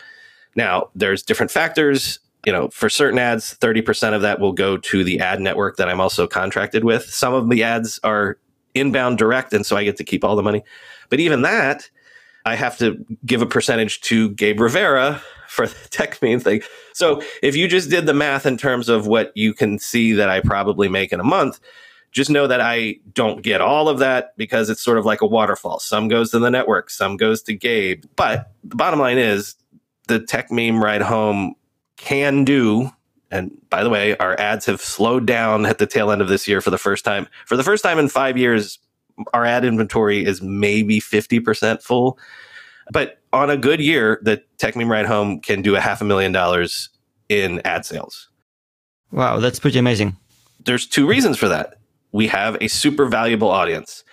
Now, 0.55 0.89
there's 0.93 1.23
different 1.23 1.51
factors. 1.51 2.19
You 2.45 2.51
know, 2.51 2.67
for 2.67 2.89
certain 2.89 3.17
ads, 3.17 3.57
30% 3.59 4.13
of 4.13 4.21
that 4.21 4.39
will 4.39 4.51
go 4.51 4.77
to 4.77 5.03
the 5.03 5.19
ad 5.19 5.39
network 5.41 5.77
that 5.77 5.89
I'm 5.89 5.99
also 5.99 6.27
contracted 6.27 6.83
with. 6.83 7.05
Some 7.05 7.33
of 7.33 7.49
the 7.49 7.63
ads 7.63 7.99
are 8.03 8.37
inbound 8.75 9.17
direct, 9.17 9.53
and 9.53 9.65
so 9.65 9.75
I 9.75 9.83
get 9.83 9.97
to 9.97 10.03
keep 10.03 10.23
all 10.23 10.35
the 10.35 10.43
money. 10.43 10.63
But 11.09 11.19
even 11.19 11.41
that, 11.43 11.89
I 12.45 12.55
have 12.55 12.77
to 12.77 13.03
give 13.25 13.41
a 13.41 13.47
percentage 13.47 14.01
to 14.01 14.29
Gabe 14.31 14.59
Rivera 14.59 15.21
for 15.47 15.67
the 15.67 15.75
Techmeme 15.89 16.41
thing. 16.41 16.61
So 16.93 17.21
if 17.41 17.55
you 17.55 17.67
just 17.67 17.89
did 17.89 18.05
the 18.05 18.13
math 18.13 18.45
in 18.45 18.57
terms 18.57 18.89
of 18.89 19.07
what 19.07 19.31
you 19.35 19.53
can 19.53 19.79
see 19.79 20.13
that 20.13 20.29
I 20.29 20.41
probably 20.41 20.87
make 20.87 21.11
in 21.11 21.19
a 21.19 21.23
month, 21.23 21.59
just 22.11 22.29
know 22.29 22.47
that 22.47 22.61
I 22.61 22.95
don't 23.13 23.41
get 23.41 23.59
all 23.59 23.89
of 23.89 23.99
that 23.99 24.37
because 24.37 24.69
it's 24.69 24.81
sort 24.81 24.97
of 24.97 25.05
like 25.05 25.21
a 25.21 25.27
waterfall. 25.27 25.79
Some 25.79 26.07
goes 26.07 26.31
to 26.31 26.39
the 26.39 26.49
network, 26.49 26.89
some 26.89 27.17
goes 27.17 27.41
to 27.43 27.53
Gabe. 27.53 28.05
But 28.15 28.51
the 28.63 28.77
bottom 28.77 28.99
line 28.99 29.17
is 29.17 29.55
the 30.07 30.21
Techmeme 30.21 30.81
Ride 30.81 31.01
Home 31.01 31.55
can 31.97 32.45
do. 32.45 32.89
And 33.31 33.51
by 33.69 33.83
the 33.83 33.89
way, 33.89 34.15
our 34.17 34.39
ads 34.39 34.65
have 34.67 34.81
slowed 34.81 35.25
down 35.25 35.65
at 35.65 35.77
the 35.77 35.87
tail 35.87 36.11
end 36.11 36.21
of 36.21 36.27
this 36.27 36.47
year 36.47 36.61
for 36.61 36.69
the 36.69 36.77
first 36.77 37.03
time. 37.03 37.27
For 37.45 37.57
the 37.57 37.63
first 37.63 37.83
time 37.83 37.99
in 37.99 38.07
five 38.07 38.37
years, 38.37 38.79
our 39.33 39.45
ad 39.45 39.65
inventory 39.65 40.25
is 40.25 40.41
maybe 40.41 40.99
50% 40.99 41.81
full. 41.81 42.17
But 42.91 43.19
on 43.33 43.49
a 43.49 43.57
good 43.57 43.79
year, 43.79 44.19
the 44.21 44.41
Techmeme 44.57 44.89
Ride 44.89 45.05
Home 45.07 45.39
can 45.39 45.61
do 45.61 45.75
a 45.75 45.81
half 45.81 46.01
a 46.01 46.05
million 46.05 46.31
dollars 46.31 46.89
in 47.27 47.61
ad 47.65 47.85
sales. 47.85 48.29
Wow, 49.11 49.39
that's 49.39 49.59
pretty 49.59 49.79
amazing. 49.79 50.15
There's 50.63 50.85
two 50.85 51.07
reasons 51.07 51.37
for 51.37 51.47
that. 51.49 51.79
We 52.11 52.27
have 52.27 52.57
a 52.61 52.67
super 52.69 53.07
valuable 53.07 53.49
audience. 53.49 54.04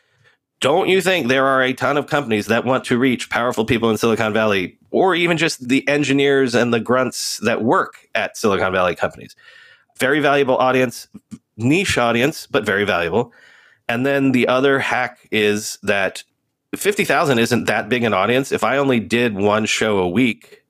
Don't 0.62 0.88
you 0.88 1.00
think 1.00 1.26
there 1.26 1.44
are 1.44 1.60
a 1.60 1.72
ton 1.72 1.96
of 1.96 2.06
companies 2.06 2.46
that 2.46 2.64
want 2.64 2.84
to 2.84 2.96
reach 2.96 3.28
powerful 3.28 3.64
people 3.64 3.90
in 3.90 3.98
Silicon 3.98 4.32
Valley 4.32 4.78
or 4.92 5.12
even 5.12 5.36
just 5.36 5.68
the 5.68 5.86
engineers 5.88 6.54
and 6.54 6.72
the 6.72 6.78
grunts 6.78 7.38
that 7.38 7.62
work 7.62 8.08
at 8.14 8.36
Silicon 8.36 8.72
Valley 8.72 8.94
companies? 8.94 9.34
Very 9.98 10.20
valuable 10.20 10.56
audience, 10.56 11.08
niche 11.56 11.98
audience, 11.98 12.46
but 12.46 12.64
very 12.64 12.84
valuable. 12.84 13.32
And 13.88 14.06
then 14.06 14.30
the 14.30 14.46
other 14.46 14.78
hack 14.78 15.26
is 15.32 15.80
that 15.82 16.22
50,000 16.76 17.40
isn't 17.40 17.64
that 17.64 17.88
big 17.88 18.04
an 18.04 18.14
audience. 18.14 18.52
If 18.52 18.62
I 18.62 18.76
only 18.76 19.00
did 19.00 19.34
one 19.34 19.66
show 19.66 19.98
a 19.98 20.08
week, 20.08 20.62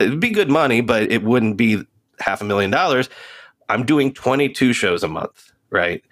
it'd 0.00 0.18
be 0.18 0.30
good 0.30 0.50
money, 0.50 0.80
but 0.80 1.12
it 1.12 1.22
wouldn't 1.22 1.56
be 1.56 1.84
half 2.18 2.40
a 2.40 2.44
million 2.44 2.72
dollars. 2.72 3.08
I'm 3.68 3.86
doing 3.86 4.12
22 4.12 4.72
shows 4.72 5.04
a 5.04 5.08
month, 5.08 5.52
right? 5.70 6.02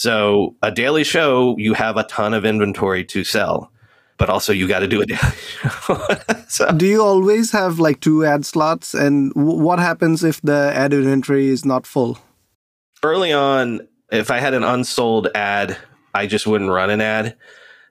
So 0.00 0.56
a 0.62 0.70
daily 0.70 1.04
show, 1.04 1.54
you 1.58 1.74
have 1.74 1.98
a 1.98 2.04
ton 2.04 2.32
of 2.32 2.46
inventory 2.46 3.04
to 3.04 3.22
sell, 3.22 3.70
but 4.16 4.30
also 4.30 4.50
you 4.50 4.66
got 4.66 4.78
to 4.78 4.88
do 4.88 5.02
a 5.02 5.04
daily 5.04 5.20
show. 5.60 6.06
so. 6.48 6.72
Do 6.72 6.86
you 6.86 7.02
always 7.02 7.52
have 7.52 7.78
like 7.78 8.00
two 8.00 8.24
ad 8.24 8.46
slots? 8.46 8.94
And 8.94 9.30
w- 9.34 9.60
what 9.60 9.78
happens 9.78 10.24
if 10.24 10.40
the 10.40 10.72
ad 10.74 10.94
inventory 10.94 11.48
is 11.48 11.66
not 11.66 11.86
full? 11.86 12.16
Early 13.02 13.30
on, 13.30 13.86
if 14.10 14.30
I 14.30 14.38
had 14.38 14.54
an 14.54 14.64
unsold 14.64 15.28
ad, 15.34 15.76
I 16.14 16.26
just 16.26 16.46
wouldn't 16.46 16.70
run 16.70 16.88
an 16.88 17.02
ad 17.02 17.36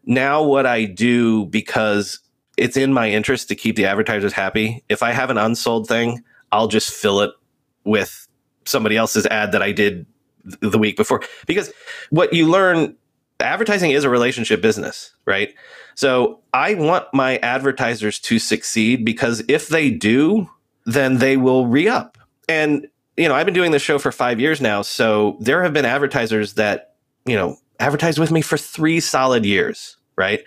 now 0.03 0.41
what 0.41 0.65
I 0.65 0.85
do 0.85 1.45
because 1.45 2.19
it's 2.57 2.75
in 2.75 2.91
my 2.91 3.11
interest 3.11 3.49
to 3.49 3.55
keep 3.55 3.75
the 3.75 3.85
advertisers 3.85 4.33
happy. 4.33 4.83
If 4.89 5.03
I 5.03 5.11
have 5.11 5.29
an 5.29 5.37
unsold 5.37 5.87
thing, 5.87 6.23
I'll 6.51 6.69
just 6.69 6.91
fill 6.91 7.21
it 7.21 7.31
with 7.83 8.27
somebody 8.65 8.97
else's 8.97 9.27
ad 9.27 9.51
that 9.51 9.61
I 9.61 9.71
did 9.71 10.07
the 10.43 10.77
week 10.77 10.97
before. 10.97 11.21
Because 11.47 11.71
what 12.09 12.33
you 12.33 12.47
learn, 12.47 12.95
advertising 13.39 13.91
is 13.91 14.03
a 14.03 14.09
relationship 14.09 14.61
business, 14.61 15.13
right? 15.25 15.53
So 15.95 16.39
I 16.53 16.75
want 16.75 17.05
my 17.13 17.37
advertisers 17.37 18.19
to 18.21 18.39
succeed 18.39 19.03
because 19.03 19.43
if 19.47 19.67
they 19.67 19.89
do, 19.89 20.49
then 20.85 21.17
they 21.17 21.37
will 21.37 21.67
re 21.67 21.87
up. 21.87 22.17
And, 22.47 22.87
you 23.17 23.27
know, 23.27 23.35
I've 23.35 23.45
been 23.45 23.53
doing 23.53 23.71
this 23.71 23.81
show 23.81 23.99
for 23.99 24.11
five 24.11 24.39
years 24.39 24.61
now. 24.61 24.81
So 24.81 25.37
there 25.39 25.61
have 25.63 25.73
been 25.73 25.85
advertisers 25.85 26.53
that, 26.53 26.95
you 27.25 27.35
know, 27.35 27.57
advertised 27.79 28.17
with 28.17 28.31
me 28.31 28.41
for 28.41 28.57
three 28.57 28.99
solid 28.99 29.45
years, 29.45 29.97
right? 30.15 30.43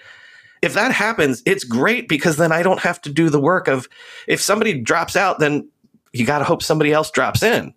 If 0.63 0.75
that 0.75 0.93
happens, 0.93 1.43
it's 1.45 1.65
great 1.65 2.09
because 2.09 2.37
then 2.37 2.53
I 2.53 2.63
don't 2.63 2.81
have 2.81 3.01
to 3.03 3.11
do 3.11 3.29
the 3.31 3.41
work 3.41 3.69
of 3.69 3.89
if 4.29 4.41
somebody 4.41 4.81
drops 4.81 5.17
out, 5.17 5.39
then 5.39 5.69
you 6.13 6.25
got 6.25 6.39
to 6.39 6.45
hope 6.45 6.63
somebody 6.63 6.93
else 6.93 7.11
drops 7.11 7.43
in. 7.43 7.75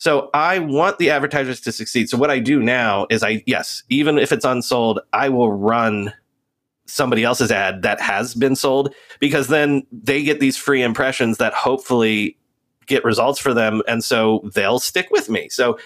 So 0.00 0.30
I 0.32 0.60
want 0.60 0.96
the 0.98 1.10
advertisers 1.10 1.60
to 1.60 1.72
succeed. 1.72 2.08
So 2.08 2.16
what 2.16 2.30
I 2.30 2.38
do 2.38 2.62
now 2.62 3.06
is 3.10 3.22
I, 3.22 3.42
yes, 3.46 3.82
even 3.90 4.18
if 4.18 4.32
it's 4.32 4.46
unsold, 4.46 4.98
I 5.12 5.28
will 5.28 5.52
run 5.52 6.12
somebody 6.86 7.22
else's 7.22 7.52
ad 7.52 7.82
that 7.82 8.00
has 8.00 8.34
been 8.34 8.56
sold 8.56 8.94
because 9.20 9.48
then 9.48 9.86
they 9.92 10.22
get 10.22 10.40
these 10.40 10.56
free 10.56 10.82
impressions 10.82 11.36
that 11.36 11.52
hopefully 11.52 12.38
get 12.86 13.04
results 13.04 13.38
for 13.38 13.52
them. 13.52 13.82
And 13.86 14.02
so 14.02 14.40
they'll 14.54 14.78
stick 14.78 15.08
with 15.10 15.28
me. 15.28 15.50
So 15.50 15.78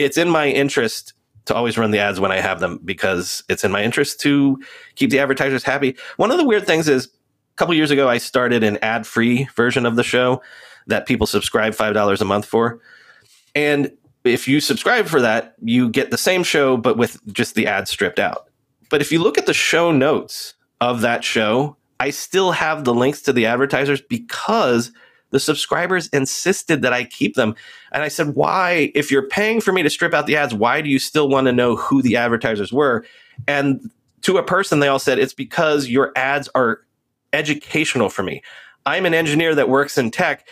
it's 0.00 0.18
in 0.18 0.28
my 0.28 0.48
interest 0.48 1.14
to 1.44 1.54
always 1.54 1.78
run 1.78 1.92
the 1.92 2.00
ads 2.00 2.18
when 2.18 2.32
I 2.32 2.40
have 2.40 2.58
them 2.58 2.80
because 2.84 3.44
it's 3.48 3.62
in 3.62 3.70
my 3.70 3.84
interest 3.84 4.18
to 4.22 4.60
keep 4.96 5.10
the 5.10 5.20
advertisers 5.20 5.62
happy. 5.62 5.96
One 6.16 6.32
of 6.32 6.38
the 6.38 6.44
weird 6.44 6.66
things 6.66 6.88
is 6.88 7.06
a 7.06 7.10
couple 7.56 7.74
years 7.74 7.92
ago 7.92 8.08
I 8.08 8.18
started 8.18 8.64
an 8.64 8.78
ad-free 8.82 9.48
version 9.54 9.86
of 9.86 9.94
the 9.94 10.02
show 10.02 10.42
that 10.88 11.06
people 11.06 11.28
subscribe 11.28 11.72
$5 11.72 12.20
a 12.20 12.24
month 12.24 12.46
for. 12.46 12.80
And 13.54 13.90
if 14.24 14.46
you 14.46 14.60
subscribe 14.60 15.06
for 15.06 15.20
that, 15.20 15.54
you 15.62 15.88
get 15.88 16.10
the 16.10 16.18
same 16.18 16.42
show 16.42 16.76
but 16.76 16.96
with 16.96 17.20
just 17.32 17.54
the 17.54 17.66
ads 17.66 17.90
stripped 17.90 18.18
out. 18.18 18.48
But 18.90 19.00
if 19.00 19.12
you 19.12 19.22
look 19.22 19.38
at 19.38 19.46
the 19.46 19.54
show 19.54 19.92
notes 19.92 20.54
of 20.80 21.00
that 21.00 21.24
show, 21.24 21.76
I 22.00 22.10
still 22.10 22.52
have 22.52 22.84
the 22.84 22.94
links 22.94 23.22
to 23.22 23.32
the 23.32 23.46
advertisers 23.46 24.00
because 24.00 24.92
the 25.30 25.40
subscribers 25.40 26.08
insisted 26.08 26.82
that 26.82 26.92
I 26.92 27.04
keep 27.04 27.34
them. 27.34 27.54
And 27.92 28.02
I 28.02 28.08
said, 28.08 28.34
why, 28.34 28.90
if 28.94 29.10
you're 29.10 29.28
paying 29.28 29.60
for 29.60 29.72
me 29.72 29.82
to 29.82 29.90
strip 29.90 30.12
out 30.12 30.26
the 30.26 30.36
ads, 30.36 30.54
why 30.54 30.80
do 30.80 30.88
you 30.88 30.98
still 30.98 31.28
want 31.28 31.46
to 31.46 31.52
know 31.52 31.76
who 31.76 32.02
the 32.02 32.16
advertisers 32.16 32.72
were? 32.72 33.04
And 33.46 33.90
to 34.22 34.38
a 34.38 34.42
person, 34.42 34.80
they 34.80 34.88
all 34.88 34.98
said, 34.98 35.18
it's 35.18 35.34
because 35.34 35.88
your 35.88 36.12
ads 36.16 36.48
are 36.54 36.80
educational 37.32 38.08
for 38.08 38.22
me. 38.22 38.42
I'm 38.86 39.06
an 39.06 39.14
engineer 39.14 39.54
that 39.54 39.68
works 39.68 39.96
in 39.96 40.10
tech. 40.10 40.48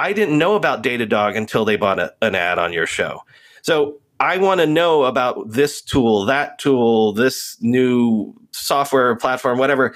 I 0.00 0.14
didn't 0.14 0.38
know 0.38 0.54
about 0.54 0.82
Datadog 0.82 1.36
until 1.36 1.66
they 1.66 1.76
bought 1.76 1.98
a, 1.98 2.14
an 2.22 2.34
ad 2.34 2.58
on 2.58 2.72
your 2.72 2.86
show. 2.86 3.22
So 3.60 4.00
I 4.18 4.38
want 4.38 4.60
to 4.60 4.66
know 4.66 5.04
about 5.04 5.50
this 5.50 5.82
tool, 5.82 6.24
that 6.24 6.58
tool, 6.58 7.12
this 7.12 7.58
new 7.60 8.34
software 8.50 9.14
platform, 9.16 9.58
whatever. 9.58 9.94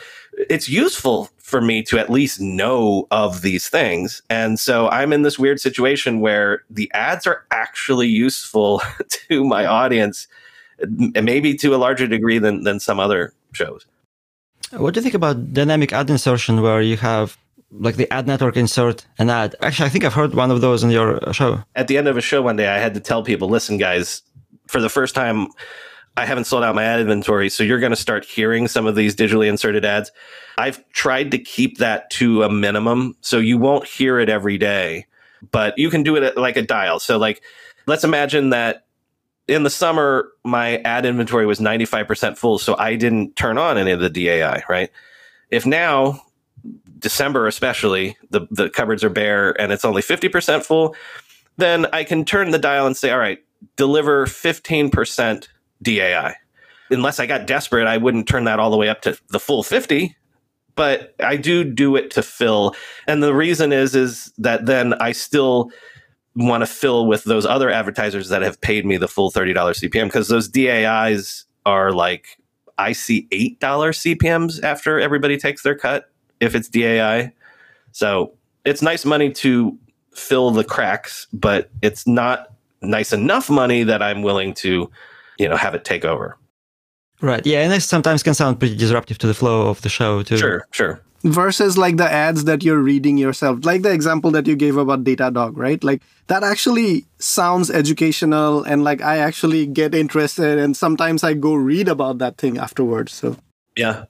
It's 0.51 0.69
useful 0.69 1.31
for 1.39 1.63
me 1.63 1.83
to 1.85 1.99
at 1.99 2.11
least 2.11 2.39
know 2.39 3.07
of 3.11 3.41
these 3.41 3.71
things. 3.71 4.21
And 4.29 4.61
so 4.61 4.91
I'm 4.91 5.11
in 5.11 5.23
this 5.23 5.39
weird 5.39 5.59
situation 5.59 6.21
where 6.21 6.65
the 6.69 6.91
ads 6.93 7.27
are 7.27 7.47
actually 7.51 8.09
useful 8.09 8.83
to 9.09 9.43
my 9.43 9.65
audience, 9.65 10.29
maybe 10.87 11.55
to 11.55 11.75
a 11.75 11.79
larger 11.79 12.07
degree 12.07 12.39
than, 12.39 12.65
than 12.65 12.79
some 12.79 13.01
other 13.01 13.33
shows. 13.53 13.87
What 14.71 14.93
do 14.93 14.99
you 14.99 15.03
think 15.03 15.15
about 15.15 15.55
dynamic 15.55 15.95
ad 15.95 16.11
insertion 16.11 16.61
where 16.61 16.83
you 16.83 16.99
have 16.99 17.39
like 17.71 17.97
the 17.97 18.13
ad 18.13 18.27
network 18.27 18.57
insert 18.57 19.07
an 19.19 19.31
ad? 19.31 19.57
Actually, 19.61 19.87
I 19.87 19.89
think 19.91 20.05
I've 20.05 20.15
heard 20.15 20.35
one 20.35 20.51
of 20.51 20.61
those 20.61 20.85
in 20.85 20.91
your 20.91 21.21
show. 21.33 21.63
At 21.75 21.89
the 21.89 21.99
end 21.99 22.09
of 22.09 22.17
a 22.17 22.21
show 22.21 22.43
one 22.43 22.57
day, 22.57 22.69
I 22.69 22.79
had 22.79 22.95
to 22.95 23.01
tell 23.01 23.23
people, 23.23 23.49
listen, 23.49 23.79
guys, 23.79 24.23
for 24.67 24.81
the 24.81 24.89
first 24.89 25.15
time, 25.15 25.49
I 26.17 26.27
haven't 26.27 26.45
sold 26.45 26.63
out 26.63 26.75
my 26.75 26.85
ad 26.85 27.01
inventory, 27.01 27.49
so 27.51 27.65
you're 27.65 27.81
going 27.81 27.91
to 27.91 27.97
start 27.97 28.25
hearing 28.25 28.69
some 28.69 28.87
of 28.87 28.95
these 28.95 29.17
digitally 29.17 29.49
inserted 29.49 29.85
ads. 29.85 30.13
I've 30.59 30.89
tried 30.91 31.33
to 31.33 31.39
keep 31.39 31.79
that 31.79 32.09
to 32.11 32.45
a 32.45 32.51
minimum, 32.51 33.17
so 33.21 33.39
you 33.39 33.59
won't 33.59 33.87
hear 33.87 34.21
it 34.21 34.29
every 34.29 34.57
day, 34.57 35.07
but 35.51 35.77
you 35.77 35.91
can 35.91 36.05
do 36.05 36.15
it 36.17 36.37
like 36.37 36.57
a 36.57 36.63
dial. 36.63 37.01
So, 37.01 37.19
like, 37.19 37.43
let's 37.87 38.05
imagine 38.05 38.51
that 38.51 38.87
in 39.49 39.65
the 39.65 39.71
summer, 39.71 40.31
my 40.45 40.79
ad 40.79 41.05
inventory 41.05 41.47
was 41.47 41.59
95% 41.59 42.39
full, 42.39 42.59
so 42.59 42.77
I 42.77 42.95
didn't 42.95 43.35
turn 43.35 43.59
on 43.59 43.77
any 43.77 43.91
of 43.91 44.01
the 44.01 44.09
DAI, 44.09 44.63
right? 44.69 44.91
If 45.51 45.67
now, 45.67 46.23
December 47.05 47.47
especially, 47.47 48.17
the, 48.31 48.49
the 48.51 48.71
cupboards 48.71 49.05
are 49.05 49.11
bare 49.11 49.61
and 49.61 49.71
it's 49.73 49.85
only 49.85 50.01
50% 50.01 50.65
full, 50.65 50.97
then 51.59 51.87
I 51.93 52.03
can 52.03 52.25
turn 52.25 52.51
the 52.51 52.59
dial 52.59 52.87
and 52.87 52.97
say, 52.97 53.11
all 53.11 53.19
right, 53.19 53.39
deliver 53.77 54.25
15% 54.25 55.47
DAI. 55.83 56.35
Unless 56.91 57.21
I 57.21 57.27
got 57.27 57.47
desperate, 57.47 57.87
I 57.87 57.99
wouldn't 57.99 58.27
turn 58.27 58.45
that 58.45 58.59
all 58.59 58.71
the 58.71 58.79
way 58.79 58.89
up 58.89 59.03
to 59.03 59.19
the 59.29 59.39
full 59.39 59.63
50, 59.63 60.17
but 60.77 61.15
I 61.23 61.37
do 61.37 61.63
do 61.63 61.95
it 61.95 62.11
to 62.13 62.23
fill. 62.23 62.75
And 63.07 63.23
the 63.23 63.35
reason 63.35 63.71
is 63.71 63.95
is 63.95 64.33
that 64.39 64.65
then 64.65 64.95
I 64.95 65.13
still 65.13 65.71
want 66.35 66.63
to 66.63 66.67
fill 66.67 67.07
with 67.07 67.25
those 67.25 67.45
other 67.45 67.69
advertisers 67.69 68.31
that 68.31 68.41
have 68.41 68.59
paid 68.63 68.87
me 68.87 68.97
the 68.97 69.09
full 69.09 69.31
$30 69.31 69.55
CPM 69.55 70.07
because 70.07 70.29
those 70.29 70.49
DAIs 70.49 71.45
are 71.67 71.93
like 71.93 72.39
I 72.79 72.93
see 72.93 73.29
$8 73.31 73.59
CPMs 73.61 74.63
after 74.63 74.99
everybody 74.99 75.37
takes 75.37 75.63
their 75.63 75.77
cut 75.77 76.11
if 76.45 76.55
it's 76.55 76.69
DAI. 76.69 77.33
So, 77.93 78.35
it's 78.65 78.83
nice 78.83 79.05
money 79.05 79.33
to 79.33 79.79
fill 80.15 80.51
the 80.51 80.65
cracks, 80.65 81.27
but 81.33 81.71
it's 81.83 82.07
not 82.07 82.53
nice 82.81 83.13
enough 83.13 83.51
money 83.51 83.83
that 83.83 84.03
I'm 84.03 84.23
willing 84.23 84.55
to 84.55 84.91
you 85.39 85.49
know, 85.49 85.57
have 85.57 85.75
it 85.75 85.85
take 85.85 86.05
over. 86.05 86.37
Right. 87.21 87.45
Yeah, 87.47 87.61
and 87.63 87.73
it 87.73 87.81
sometimes 87.81 88.23
can 88.23 88.35
sound 88.35 88.59
pretty 88.59 88.77
disruptive 88.77 89.19
to 89.19 89.27
the 89.27 89.35
flow 89.35 89.69
of 89.69 89.81
the 89.83 89.89
show 89.89 90.23
too. 90.23 90.37
Sure, 90.37 90.67
sure. 90.71 91.01
Versus 91.23 91.79
like 91.79 91.97
the 91.97 92.11
ads 92.11 92.45
that 92.45 92.63
you're 92.63 92.81
reading 92.81 93.17
yourself, 93.17 93.65
like 93.65 93.81
the 93.81 93.93
example 93.93 94.31
that 94.33 94.47
you 94.47 94.57
gave 94.57 94.77
about 94.77 95.05
Datadog, 95.05 95.57
right? 95.57 95.83
Like 95.83 96.03
that 96.27 96.43
actually 96.43 97.07
sounds 97.19 97.71
educational 97.71 98.63
and 98.63 98.85
like 98.85 99.01
I 99.01 99.19
actually 99.19 99.67
get 99.67 99.95
interested 99.95 100.59
and 100.59 100.77
sometimes 100.77 101.25
I 101.25 101.33
go 101.33 101.55
read 101.55 101.89
about 101.89 102.19
that 102.19 102.37
thing 102.37 102.59
afterwards. 102.59 103.13
So 103.15 103.37
yeah. 103.75 104.05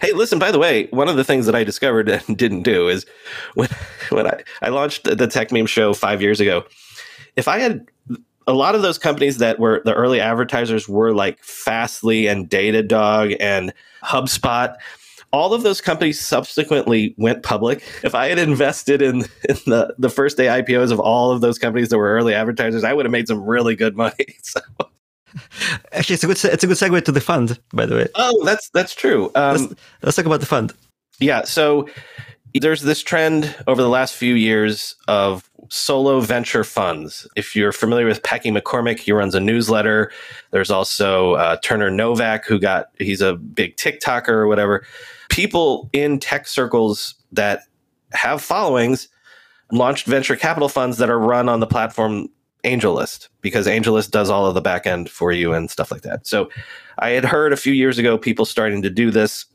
Hey, 0.00 0.12
listen, 0.12 0.38
by 0.38 0.50
the 0.50 0.58
way, 0.58 0.86
one 0.90 1.08
of 1.08 1.16
the 1.16 1.24
things 1.24 1.46
that 1.46 1.54
I 1.54 1.64
discovered 1.64 2.08
and 2.28 2.36
didn't 2.36 2.62
do 2.62 2.88
is 2.88 3.06
when 3.54 3.68
when 4.10 4.26
I, 4.26 4.42
I 4.62 4.68
launched 4.68 5.04
the 5.04 5.28
Techmeme 5.28 5.68
show 5.68 5.92
five 5.94 6.22
years 6.22 6.40
ago, 6.40 6.64
if 7.36 7.48
I 7.48 7.58
had 7.58 7.86
a 8.46 8.54
lot 8.54 8.74
of 8.74 8.82
those 8.82 8.98
companies 8.98 9.38
that 9.38 9.58
were 9.58 9.80
the 9.84 9.94
early 9.94 10.20
advertisers 10.20 10.88
were 10.88 11.14
like 11.14 11.42
Fastly 11.42 12.26
and 12.26 12.48
Datadog 12.50 13.36
and 13.38 13.72
HubSpot. 14.02 14.74
All 15.32 15.54
of 15.54 15.62
those 15.62 15.80
companies 15.80 16.18
subsequently 16.18 17.14
went 17.16 17.44
public. 17.44 17.84
If 18.02 18.16
I 18.16 18.26
had 18.26 18.38
invested 18.40 19.00
in, 19.00 19.20
in 19.48 19.56
the, 19.66 19.94
the 19.96 20.10
first 20.10 20.36
day 20.36 20.46
IPOs 20.46 20.90
of 20.90 20.98
all 20.98 21.30
of 21.30 21.40
those 21.40 21.56
companies 21.56 21.90
that 21.90 21.98
were 21.98 22.12
early 22.12 22.34
advertisers, 22.34 22.82
I 22.82 22.92
would 22.92 23.06
have 23.06 23.12
made 23.12 23.28
some 23.28 23.44
really 23.44 23.76
good 23.76 23.96
money. 23.96 24.36
So. 24.42 24.60
Actually, 25.92 26.14
it's 26.14 26.24
a 26.24 26.26
good 26.26 26.44
it's 26.44 26.64
a 26.64 26.66
good 26.66 26.76
segue 26.76 27.04
to 27.04 27.12
the 27.12 27.20
fund, 27.20 27.58
by 27.72 27.86
the 27.86 27.96
way. 27.96 28.08
Oh, 28.14 28.44
that's 28.44 28.70
that's 28.70 28.94
true. 28.94 29.30
Um, 29.34 29.56
let's, 29.56 29.74
let's 30.02 30.16
talk 30.16 30.26
about 30.26 30.40
the 30.40 30.46
fund. 30.46 30.72
Yeah, 31.20 31.44
so 31.44 31.88
there's 32.54 32.82
this 32.82 33.02
trend 33.02 33.54
over 33.66 33.80
the 33.80 33.88
last 33.88 34.14
few 34.14 34.34
years 34.34 34.96
of 35.06 35.48
solo 35.68 36.20
venture 36.20 36.64
funds. 36.64 37.26
If 37.36 37.54
you're 37.54 37.72
familiar 37.72 38.06
with 38.06 38.22
Packy 38.22 38.50
McCormick, 38.50 38.98
he 38.98 39.12
runs 39.12 39.34
a 39.34 39.40
newsletter. 39.40 40.10
There's 40.50 40.70
also 40.70 41.34
uh, 41.34 41.56
Turner 41.62 41.90
Novak, 41.90 42.44
who 42.46 42.58
got, 42.58 42.90
he's 42.98 43.20
a 43.20 43.36
big 43.36 43.76
TikToker 43.76 44.28
or 44.28 44.46
whatever. 44.48 44.84
People 45.28 45.88
in 45.92 46.18
tech 46.18 46.48
circles 46.48 47.14
that 47.32 47.62
have 48.12 48.42
followings 48.42 49.08
launched 49.70 50.06
venture 50.06 50.34
capital 50.34 50.68
funds 50.68 50.98
that 50.98 51.08
are 51.08 51.18
run 51.18 51.48
on 51.48 51.60
the 51.60 51.66
platform 51.66 52.28
AngelList 52.64 53.28
because 53.40 53.66
AngelList 53.66 54.10
does 54.10 54.30
all 54.30 54.46
of 54.46 54.54
the 54.54 54.60
back 54.60 54.86
end 54.86 55.10
for 55.10 55.32
you 55.32 55.52
and 55.52 55.70
stuff 55.70 55.90
like 55.90 56.02
that. 56.02 56.26
So 56.26 56.50
I 56.98 57.10
had 57.10 57.24
heard 57.24 57.52
a 57.52 57.56
few 57.56 57.72
years 57.72 57.98
ago 57.98 58.18
people 58.18 58.44
starting 58.44 58.82
to 58.82 58.90
do 58.90 59.10
this 59.10 59.46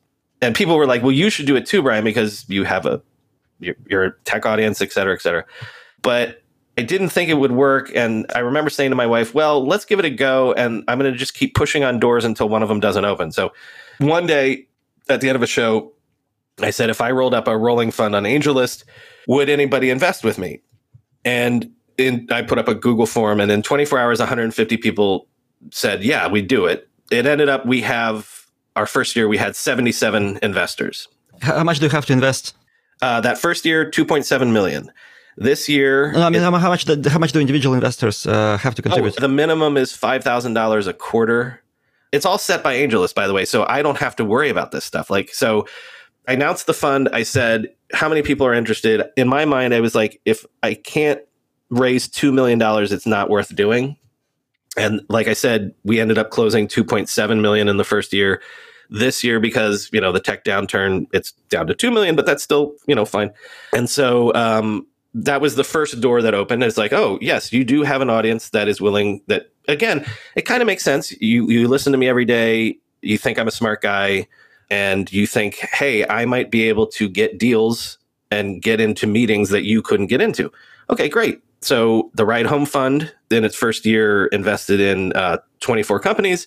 and 0.41 0.55
people 0.55 0.75
were 0.75 0.87
like, 0.87 1.01
"Well, 1.01 1.11
you 1.11 1.29
should 1.29 1.45
do 1.45 1.55
it 1.55 1.65
too, 1.65 1.81
Brian, 1.81 2.03
because 2.03 2.45
you 2.49 2.63
have 2.63 2.85
a 2.85 3.01
your, 3.59 3.75
your 3.89 4.11
tech 4.25 4.45
audience, 4.45 4.81
et 4.81 4.91
cetera, 4.91 5.13
et 5.13 5.21
cetera." 5.21 5.45
But 6.01 6.43
I 6.77 6.81
didn't 6.81 7.09
think 7.09 7.29
it 7.29 7.35
would 7.35 7.53
work, 7.53 7.89
and 7.95 8.25
I 8.35 8.39
remember 8.39 8.69
saying 8.69 8.91
to 8.91 8.95
my 8.95 9.07
wife, 9.07 9.33
"Well, 9.33 9.65
let's 9.65 9.85
give 9.85 9.99
it 9.99 10.05
a 10.05 10.09
go, 10.09 10.53
and 10.53 10.83
I'm 10.87 10.99
going 10.99 11.11
to 11.11 11.17
just 11.17 11.33
keep 11.33 11.55
pushing 11.55 11.83
on 11.83 11.99
doors 11.99 12.25
until 12.25 12.49
one 12.49 12.63
of 12.63 12.69
them 12.69 12.79
doesn't 12.79 13.05
open." 13.05 13.31
So 13.31 13.53
one 13.99 14.27
day 14.27 14.67
at 15.09 15.21
the 15.21 15.29
end 15.29 15.35
of 15.35 15.41
a 15.41 15.47
show, 15.47 15.93
I 16.61 16.71
said, 16.71 16.89
"If 16.89 17.01
I 17.01 17.11
rolled 17.11 17.33
up 17.33 17.47
a 17.47 17.57
rolling 17.57 17.91
fund 17.91 18.15
on 18.15 18.23
AngelList, 18.23 18.83
would 19.27 19.49
anybody 19.49 19.89
invest 19.89 20.23
with 20.23 20.37
me?" 20.37 20.61
And 21.23 21.71
in, 21.97 22.27
I 22.31 22.41
put 22.41 22.57
up 22.57 22.67
a 22.67 22.75
Google 22.75 23.05
form, 23.05 23.39
and 23.39 23.51
in 23.51 23.61
24 23.61 23.99
hours, 23.99 24.19
150 24.19 24.77
people 24.77 25.27
said, 25.71 26.03
"Yeah, 26.03 26.27
we 26.27 26.41
do 26.41 26.65
it." 26.65 26.87
It 27.11 27.25
ended 27.25 27.49
up 27.49 27.65
we 27.65 27.81
have 27.81 28.47
our 28.75 28.85
first 28.85 29.15
year 29.15 29.27
we 29.27 29.37
had 29.37 29.55
77 29.55 30.39
investors. 30.41 31.07
How 31.41 31.63
much 31.63 31.79
do 31.79 31.85
you 31.85 31.91
have 31.91 32.05
to 32.07 32.13
invest? 32.13 32.55
Uh, 33.01 33.21
that 33.21 33.37
first 33.37 33.65
year, 33.65 33.89
2.7 33.89 34.51
million. 34.51 34.91
This 35.37 35.67
year, 35.67 36.13
no, 36.13 36.21
I 36.21 36.29
mean, 36.29 36.41
it, 36.41 36.45
how 36.45 36.69
much? 36.69 36.85
The, 36.85 37.09
how 37.09 37.19
much 37.19 37.33
do 37.33 37.41
individual 37.41 37.75
investors 37.75 38.25
uh, 38.25 38.57
have 38.57 38.73
to 38.75 38.81
oh, 38.81 38.83
contribute? 38.83 39.15
Oh, 39.17 39.19
the 39.19 39.27
minimum 39.27 39.75
is 39.75 39.91
five 39.91 40.23
thousand 40.23 40.53
dollars 40.53 40.87
a 40.87 40.93
quarter. 40.93 41.61
It's 42.13 42.25
all 42.25 42.37
set 42.37 42.63
by 42.63 42.75
AngelList, 42.75 43.15
by 43.15 43.27
the 43.27 43.33
way, 43.33 43.43
so 43.43 43.65
I 43.67 43.81
don't 43.81 43.97
have 43.97 44.15
to 44.15 44.23
worry 44.23 44.47
about 44.47 44.71
this 44.71 44.85
stuff. 44.85 45.09
Like, 45.09 45.33
so 45.33 45.67
I 46.25 46.33
announced 46.33 46.67
the 46.67 46.73
fund. 46.73 47.09
I 47.11 47.23
said, 47.23 47.67
"How 47.91 48.07
many 48.07 48.21
people 48.21 48.47
are 48.47 48.53
interested?" 48.53 49.03
In 49.17 49.27
my 49.27 49.43
mind, 49.43 49.73
I 49.73 49.81
was 49.81 49.93
like, 49.93 50.21
"If 50.23 50.45
I 50.63 50.73
can't 50.73 51.19
raise 51.77 52.07
two 52.07 52.31
million 52.31 52.59
dollars, 52.59 52.91
it's 52.91 53.05
not 53.05 53.29
worth 53.29 53.55
doing." 53.55 53.97
And 54.77 55.01
like 55.09 55.27
I 55.27 55.33
said, 55.33 55.73
we 55.83 55.99
ended 55.99 56.17
up 56.17 56.31
closing 56.31 56.67
2.7 56.67 57.41
million 57.41 57.69
in 57.69 57.77
the 57.77 57.83
first 57.83 58.13
year. 58.13 58.41
This 58.89 59.23
year, 59.23 59.39
because 59.39 59.89
you 59.91 59.99
know 59.99 60.11
the 60.11 60.19
tech 60.19 60.43
downturn, 60.43 61.07
it's 61.11 61.31
down 61.49 61.65
to 61.67 61.73
two 61.73 61.89
million, 61.89 62.15
but 62.15 62.27
that's 62.27 62.43
still 62.43 62.75
you 62.85 62.93
know 62.93 63.03
fine. 63.03 63.31
And 63.73 63.89
so 63.89 64.31
um, 64.35 64.85
that 65.15 65.41
was 65.41 65.55
the 65.55 65.63
first 65.63 66.01
door 66.01 66.21
that 66.21 66.35
opened. 66.35 66.63
It's 66.63 66.77
like, 66.77 66.93
oh 66.93 67.17
yes, 67.19 67.51
you 67.51 67.63
do 67.63 67.81
have 67.81 68.01
an 68.01 68.11
audience 68.11 68.49
that 68.49 68.67
is 68.67 68.79
willing. 68.79 69.21
That 69.25 69.49
again, 69.67 70.05
it 70.35 70.43
kind 70.43 70.61
of 70.61 70.67
makes 70.67 70.83
sense. 70.83 71.11
You 71.19 71.49
you 71.49 71.67
listen 71.67 71.93
to 71.93 71.97
me 71.97 72.07
every 72.07 72.25
day. 72.25 72.77
You 73.01 73.17
think 73.17 73.39
I'm 73.39 73.47
a 73.47 73.51
smart 73.51 73.81
guy, 73.81 74.27
and 74.69 75.11
you 75.11 75.25
think, 75.25 75.55
hey, 75.55 76.07
I 76.07 76.25
might 76.25 76.51
be 76.51 76.69
able 76.69 76.85
to 76.87 77.09
get 77.09 77.39
deals 77.39 77.97
and 78.29 78.61
get 78.61 78.79
into 78.79 79.07
meetings 79.07 79.49
that 79.49 79.63
you 79.63 79.81
couldn't 79.81 80.07
get 80.07 80.21
into. 80.21 80.51
Okay, 80.91 81.09
great. 81.09 81.41
So 81.65 82.11
the 82.13 82.27
Ride 82.27 82.45
Home 82.45 82.67
Fund, 82.67 83.11
in 83.31 83.43
its 83.43 83.55
first 83.55 83.87
year, 83.87 84.27
invested 84.27 84.79
in 84.79 85.13
uh, 85.13 85.39
24 85.61 85.99
companies 85.99 86.45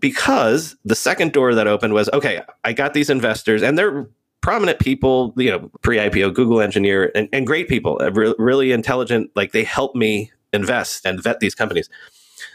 because 0.00 0.74
the 0.84 0.96
second 0.96 1.32
door 1.32 1.54
that 1.54 1.68
opened 1.68 1.94
was 1.94 2.10
okay. 2.12 2.42
I 2.64 2.72
got 2.72 2.92
these 2.92 3.08
investors, 3.08 3.62
and 3.62 3.78
they're 3.78 4.04
prominent 4.40 4.80
people, 4.80 5.32
you 5.36 5.48
know, 5.48 5.70
pre-IPO 5.82 6.34
Google 6.34 6.60
engineer, 6.60 7.12
and, 7.14 7.28
and 7.32 7.46
great 7.46 7.68
people, 7.68 7.98
uh, 8.02 8.10
re- 8.10 8.34
really 8.36 8.72
intelligent. 8.72 9.30
Like 9.36 9.52
they 9.52 9.62
helped 9.62 9.94
me 9.94 10.32
invest 10.52 11.06
and 11.06 11.22
vet 11.22 11.38
these 11.38 11.54
companies. 11.54 11.88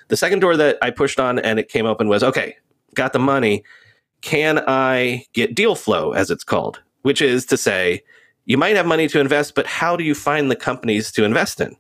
The 0.10 0.18
second 0.18 0.40
door 0.40 0.58
that 0.58 0.78
I 0.82 0.92
pushed 0.92 1.22
on 1.22 1.40
and 1.40 1.58
it 1.58 1.70
came 1.70 1.86
open 1.86 2.10
was 2.10 2.22
okay. 2.22 2.58
Got 2.96 3.14
the 3.14 3.20
money. 3.20 3.64
Can 4.20 4.62
I 4.68 5.26
get 5.32 5.56
deal 5.56 5.76
flow, 5.76 6.12
as 6.12 6.32
it's 6.32 6.44
called, 6.44 6.82
which 7.04 7.22
is 7.22 7.46
to 7.46 7.56
say 7.56 8.04
you 8.48 8.58
might 8.58 8.76
have 8.78 8.88
money 8.88 9.08
to 9.10 9.20
invest, 9.20 9.54
but 9.56 9.68
how 9.68 9.96
do 9.96 10.04
you 10.04 10.16
find 10.16 10.50
the 10.50 10.56
companies 10.56 11.12
to 11.12 11.26
invest 11.26 11.62
in? 11.62 11.76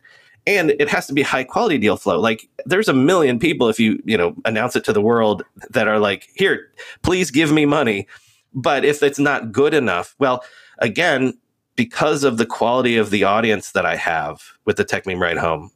And 0.45 0.71
it 0.71 0.89
has 0.89 1.07
to 1.07 1.13
be 1.13 1.23
high 1.23 1.45
quality 1.45 1.77
deal 1.77 1.97
flow. 1.97 2.19
Like 2.19 2.47
there's 2.65 2.89
a 2.89 2.93
million 2.93 3.39
people 3.39 3.69
if 3.69 3.79
you, 3.79 4.01
you 4.05 4.17
know, 4.17 4.35
announce 4.45 4.75
it 4.75 4.83
to 4.83 4.93
the 4.93 5.01
world 5.01 5.43
that 5.71 5.87
are 5.87 5.97
like, 5.97 6.27
here, 6.35 6.69
please 7.01 7.31
give 7.31 7.51
me 7.51 7.65
money. 7.65 8.05
But 8.53 8.85
if 8.85 9.01
it's 9.01 9.19
not 9.19 9.51
good 9.51 9.73
enough, 9.73 10.15
well, 10.19 10.43
again, 10.79 11.37
because 11.75 12.23
of 12.23 12.37
the 12.37 12.45
quality 12.45 12.97
of 12.97 13.11
the 13.11 13.23
audience 13.23 13.71
that 13.71 13.85
I 13.85 13.95
have 13.95 14.41
with 14.65 14.75
the 14.75 14.85
Techmeme 14.85 15.21
Ride 15.21 15.37
Home, 15.37 15.71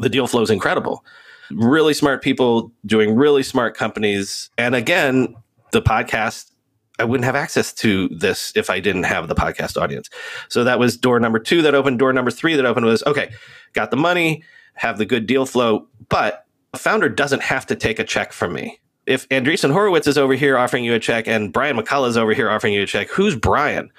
the 0.00 0.08
deal 0.08 0.26
flow 0.26 0.42
is 0.42 0.50
incredible. 0.50 1.04
Really 1.52 1.94
smart 1.94 2.22
people 2.22 2.72
doing 2.86 3.14
really 3.14 3.42
smart 3.42 3.76
companies. 3.76 4.50
And 4.58 4.74
again, 4.74 5.36
the 5.70 5.82
podcast 5.82 6.50
I 6.98 7.04
wouldn't 7.04 7.24
have 7.24 7.36
access 7.36 7.72
to 7.74 8.08
this 8.08 8.52
if 8.56 8.70
I 8.70 8.80
didn't 8.80 9.04
have 9.04 9.28
the 9.28 9.34
podcast 9.34 9.80
audience. 9.80 10.10
So 10.48 10.64
that 10.64 10.78
was 10.78 10.96
door 10.96 11.20
number 11.20 11.38
two 11.38 11.62
that 11.62 11.74
opened. 11.74 11.98
Door 11.98 12.12
number 12.12 12.30
three 12.30 12.56
that 12.56 12.66
opened 12.66 12.86
was 12.86 13.02
okay, 13.06 13.30
got 13.72 13.90
the 13.90 13.96
money, 13.96 14.42
have 14.74 14.98
the 14.98 15.06
good 15.06 15.26
deal 15.26 15.46
flow, 15.46 15.86
but 16.08 16.46
a 16.74 16.78
founder 16.78 17.08
doesn't 17.08 17.42
have 17.42 17.66
to 17.66 17.76
take 17.76 17.98
a 17.98 18.04
check 18.04 18.32
from 18.32 18.52
me. 18.52 18.78
If 19.06 19.28
Andreessen 19.30 19.72
Horowitz 19.72 20.06
is 20.06 20.18
over 20.18 20.34
here 20.34 20.58
offering 20.58 20.84
you 20.84 20.94
a 20.94 20.98
check 20.98 21.26
and 21.26 21.52
Brian 21.52 21.76
McCullough 21.76 22.08
is 22.08 22.16
over 22.16 22.34
here 22.34 22.50
offering 22.50 22.74
you 22.74 22.82
a 22.82 22.86
check, 22.86 23.08
who's 23.08 23.34
Brian? 23.34 23.90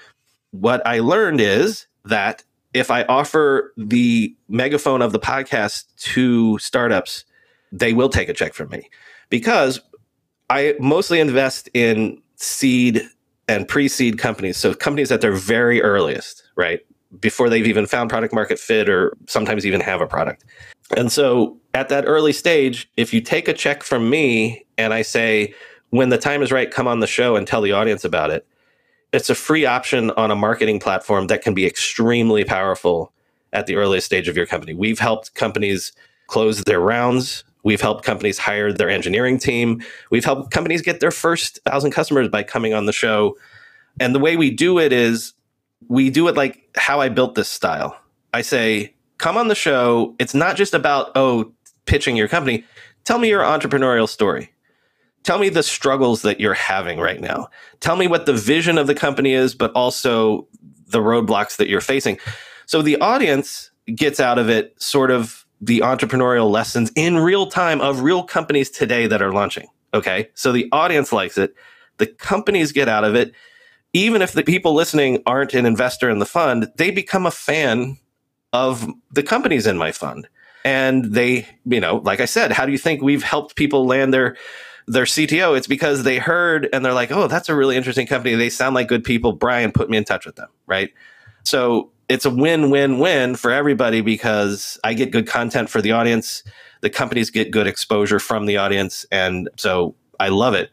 What 0.52 0.86
I 0.86 1.00
learned 1.00 1.42
is 1.42 1.88
that 2.06 2.44
if 2.74 2.92
I 2.92 3.04
offer 3.04 3.74
the 3.78 4.36
megaphone 4.48 5.02
of 5.02 5.12
the 5.12 5.20
podcast 5.20 5.86
to 6.14 6.60
startups, 6.60 7.26
they 7.72 7.94
will 7.94 8.10
take 8.10 8.30
a 8.30 8.34
check 8.34 8.54
from 8.54 8.70
me 8.70 8.90
because 9.30 9.80
I 10.50 10.76
mostly 10.80 11.20
invest 11.20 11.70
in 11.74 12.22
seed 12.40 13.02
and 13.48 13.68
pre-seed 13.68 14.18
companies 14.18 14.58
so 14.58 14.74
companies 14.74 15.12
at 15.12 15.22
their 15.22 15.34
very 15.34 15.82
earliest 15.82 16.44
right? 16.56 16.82
Before 17.20 17.50
they've 17.50 17.66
even 17.66 17.86
found 17.86 18.10
product 18.10 18.34
market 18.34 18.60
fit 18.60 18.90
or 18.90 19.16
sometimes 19.28 19.66
even 19.66 19.82
have 19.82 20.02
a 20.02 20.06
product. 20.06 20.44
And 20.96 21.12
so 21.12 21.58
at 21.74 21.90
that 21.90 22.04
early 22.06 22.34
stage 22.34 22.90
if 22.98 23.14
you 23.14 23.22
take 23.22 23.48
a 23.48 23.54
check 23.54 23.84
from 23.84 24.10
me 24.10 24.66
and 24.78 24.94
i 24.94 25.02
say 25.02 25.54
when 25.92 26.10
the 26.10 26.18
time 26.18 26.42
is 26.42 26.52
right 26.52 26.72
come 26.72 26.88
on 26.88 27.00
the 27.00 27.08
show 27.08 27.36
and 27.36 27.48
tell 27.48 27.62
the 27.62 27.72
audience 27.72 28.04
about 28.04 28.32
it 28.32 28.46
it's 29.12 29.30
a 29.30 29.36
free 29.36 29.66
option 29.66 30.12
on 30.12 30.32
a 30.32 30.36
marketing 30.36 30.80
platform 30.80 31.28
that 31.28 31.42
can 31.42 31.54
be 31.54 31.66
extremely 31.66 32.44
powerful 32.44 33.12
at 33.54 33.66
the 33.66 33.76
earliest 33.76 34.06
stage 34.06 34.28
of 34.28 34.38
your 34.38 34.46
company. 34.46 34.74
We've 34.74 35.00
helped 35.00 35.34
companies 35.34 35.92
close 36.28 36.64
their 36.64 36.80
rounds 36.80 37.44
We've 37.64 37.82
helped 37.82 38.06
companies 38.06 38.38
hire 38.38 38.72
their 38.72 38.90
engineering 38.90 39.38
team. 39.38 39.82
We've 40.10 40.26
helped 40.26 40.52
companies 40.52 40.82
get 40.82 41.00
their 41.00 41.12
first 41.12 41.60
thousand 41.66 41.92
customers 41.92 42.30
by 42.30 42.44
coming 42.44 42.74
on 42.74 42.86
the 42.86 42.94
show. 42.94 43.38
And 44.00 44.16
the 44.16 44.20
way 44.20 44.38
we 44.38 44.50
do 44.50 44.80
it 44.80 44.94
is 44.94 45.34
we 45.88 46.10
do 46.10 46.28
it 46.28 46.36
like 46.36 46.70
how 46.76 47.02
I 47.02 47.10
built 47.10 47.36
this 47.36 47.50
style. 47.50 47.98
I 48.34 48.42
say, 48.42 48.94
come 49.18 49.38
on 49.38 49.48
the 49.48 49.56
show. 49.56 50.16
It's 50.20 50.34
not 50.34 50.56
just 50.56 50.74
about, 50.74 51.12
oh, 51.16 51.52
pitching 51.86 52.16
your 52.16 52.28
company. 52.28 52.64
Tell 53.04 53.20
me 53.20 53.30
your 53.30 53.42
entrepreneurial 53.42 54.08
story. 54.08 54.54
Tell 55.24 55.40
me 55.40 55.50
the 55.50 55.64
struggles 55.64 56.22
that 56.22 56.40
you're 56.40 56.54
having 56.54 57.00
right 57.00 57.20
now. 57.20 57.50
Tell 57.82 57.96
me 57.96 58.08
what 58.08 58.26
the 58.26 58.34
vision 58.34 58.78
of 58.78 58.88
the 58.88 58.96
company 58.96 59.34
is, 59.34 59.54
but 59.54 59.72
also 59.74 60.48
the 60.88 61.00
roadblocks 61.00 61.58
that 61.58 61.68
you're 61.68 61.82
facing. 61.82 62.20
So 62.66 62.82
the 62.82 62.98
audience 63.02 63.72
gets 63.96 64.20
out 64.20 64.38
of 64.38 64.50
it 64.50 64.82
sort 64.82 65.12
of 65.12 65.46
the 65.62 65.80
entrepreneurial 65.80 66.50
lessons 66.50 66.92
in 66.96 67.18
real 67.18 67.48
time 67.48 67.82
of 67.82 68.02
real 68.02 68.24
companies 68.24 68.70
today 68.70 69.08
that 69.08 69.22
are 69.22 69.34
launching. 69.34 69.68
Okay. 69.94 70.30
So 70.34 70.52
the 70.52 70.70
audience 70.72 71.12
likes 71.12 71.38
it. 71.38 71.54
The 71.98 72.08
companies 72.08 72.72
get 72.72 72.88
out 72.88 73.04
of 73.04 73.16
it. 73.16 73.34
Even 73.92 74.22
if 74.22 74.34
the 74.34 74.44
people 74.44 74.74
listening 74.74 75.22
aren't 75.26 75.54
an 75.54 75.66
investor 75.66 76.10
in 76.10 76.20
the 76.20 76.26
fund, 76.26 76.72
they 76.78 76.92
become 76.92 77.26
a 77.26 77.32
fan 77.32 77.98
of 78.54 78.88
the 79.12 79.24
companies 79.24 79.68
in 79.68 79.78
my 79.78 79.92
fund. 79.92 80.28
And 80.64 81.06
they, 81.06 81.48
you 81.66 81.80
know, 81.80 81.98
like 81.98 82.20
I 82.20 82.26
said, 82.26 82.52
how 82.52 82.66
do 82.66 82.72
you 82.72 82.78
think 82.78 83.02
we've 83.02 83.24
helped 83.24 83.56
people 83.56 83.86
land 83.86 84.14
their 84.14 84.38
their 84.88 85.06
CTO? 85.06 85.58
It's 85.58 85.68
because 85.68 86.04
they 86.04 86.18
heard 86.18 86.68
and 86.74 86.84
they're 86.84 86.94
like, 86.94 87.12
"Oh, 87.12 87.28
that's 87.28 87.50
a 87.50 87.56
really 87.56 87.78
interesting 87.78 88.08
company. 88.08 88.36
They 88.36 88.50
sound 88.50 88.76
like 88.76 88.88
good 88.88 89.04
people. 89.04 89.34
Brian 89.34 89.72
put 89.72 89.90
me 89.90 89.98
in 89.98 90.04
touch 90.04 90.26
with 90.26 90.36
them." 90.36 90.50
Right? 90.68 90.94
So, 91.44 91.92
it's 92.10 92.26
a 92.26 92.30
win-win-win 92.30 93.36
for 93.36 93.52
everybody 93.52 94.02
because 94.02 94.80
I 94.84 94.94
get 94.94 95.12
good 95.12 95.28
content 95.28 95.70
for 95.70 95.82
the 95.82 95.92
audience, 95.92 96.44
the 96.82 96.90
companies 96.90 97.30
get 97.30 97.52
good 97.52 97.68
exposure 97.68 98.20
from 98.20 98.46
the 98.46 98.58
audience, 98.58 99.06
and 99.12 99.50
so 99.58 99.96
I 100.20 100.30
love 100.30 100.54
it. 100.54 100.72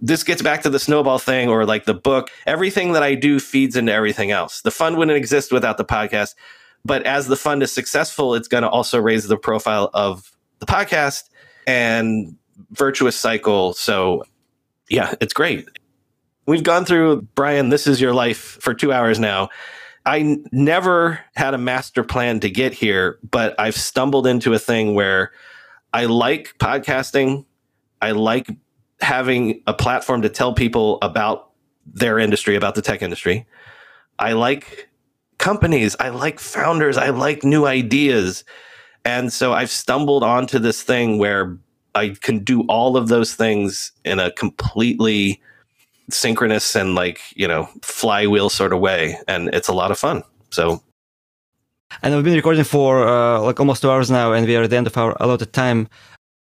This 0.00 0.22
gets 0.22 0.42
back 0.42 0.62
to 0.62 0.70
the 0.70 0.78
snowball 0.78 1.18
thing 1.18 1.48
or 1.48 1.64
like 1.64 1.84
the 1.84 1.94
book. 1.94 2.30
Everything 2.46 2.92
that 2.92 3.02
I 3.02 3.16
do 3.16 3.40
feeds 3.40 3.74
into 3.74 3.92
everything 3.92 4.30
else. 4.30 4.60
The 4.60 4.70
fund 4.70 4.96
wouldn't 4.96 5.16
exist 5.16 5.50
without 5.50 5.76
the 5.76 5.84
podcast 5.84 6.34
but 6.84 7.02
as 7.04 7.26
the 7.26 7.36
fund 7.36 7.62
is 7.62 7.72
successful, 7.72 8.34
it's 8.34 8.48
going 8.48 8.62
to 8.62 8.68
also 8.68 8.98
raise 8.98 9.28
the 9.28 9.36
profile 9.36 9.90
of 9.94 10.32
the 10.58 10.66
podcast 10.66 11.24
and 11.66 12.36
virtuous 12.70 13.16
cycle. 13.16 13.74
So, 13.74 14.24
yeah, 14.88 15.14
it's 15.20 15.32
great. 15.32 15.68
We've 16.46 16.62
gone 16.62 16.84
through, 16.84 17.22
Brian, 17.34 17.68
this 17.68 17.86
is 17.86 18.00
your 18.00 18.14
life 18.14 18.58
for 18.60 18.72
two 18.72 18.92
hours 18.92 19.18
now. 19.18 19.50
I 20.06 20.38
never 20.52 21.20
had 21.34 21.54
a 21.54 21.58
master 21.58 22.02
plan 22.02 22.40
to 22.40 22.50
get 22.50 22.72
here, 22.72 23.18
but 23.30 23.54
I've 23.58 23.76
stumbled 23.76 24.26
into 24.26 24.54
a 24.54 24.58
thing 24.58 24.94
where 24.94 25.32
I 25.92 26.06
like 26.06 26.54
podcasting. 26.58 27.44
I 28.00 28.12
like 28.12 28.48
having 29.00 29.62
a 29.66 29.74
platform 29.74 30.22
to 30.22 30.28
tell 30.28 30.54
people 30.54 30.98
about 31.02 31.50
their 31.86 32.18
industry, 32.18 32.56
about 32.56 32.74
the 32.74 32.82
tech 32.82 33.02
industry. 33.02 33.46
I 34.18 34.32
like 34.32 34.88
companies. 35.38 35.94
I 36.00 36.08
like 36.08 36.40
founders. 36.40 36.96
I 36.96 37.10
like 37.10 37.44
new 37.44 37.66
ideas. 37.66 38.44
And 39.04 39.32
so 39.32 39.52
I've 39.52 39.70
stumbled 39.70 40.22
onto 40.22 40.58
this 40.58 40.82
thing 40.82 41.18
where 41.18 41.56
I 41.94 42.10
can 42.20 42.44
do 42.44 42.62
all 42.62 42.96
of 42.96 43.08
those 43.08 43.34
things 43.34 43.92
in 44.04 44.18
a 44.18 44.30
completely 44.32 45.40
synchronous 46.10 46.74
and 46.74 46.94
like, 46.94 47.20
you 47.34 47.46
know, 47.46 47.68
flywheel 47.82 48.48
sort 48.48 48.72
of 48.72 48.80
way. 48.80 49.18
And 49.26 49.48
it's 49.54 49.68
a 49.68 49.72
lot 49.72 49.90
of 49.90 49.98
fun. 49.98 50.22
So. 50.50 50.82
And 52.02 52.14
we've 52.14 52.24
been 52.24 52.34
recording 52.34 52.64
for 52.64 53.06
uh, 53.06 53.40
like 53.40 53.58
almost 53.60 53.82
two 53.82 53.90
hours 53.90 54.10
now, 54.10 54.32
and 54.32 54.46
we 54.46 54.56
are 54.56 54.62
at 54.62 54.70
the 54.70 54.76
end 54.76 54.86
of 54.86 54.96
our 54.96 55.16
allotted 55.20 55.52
time. 55.52 55.88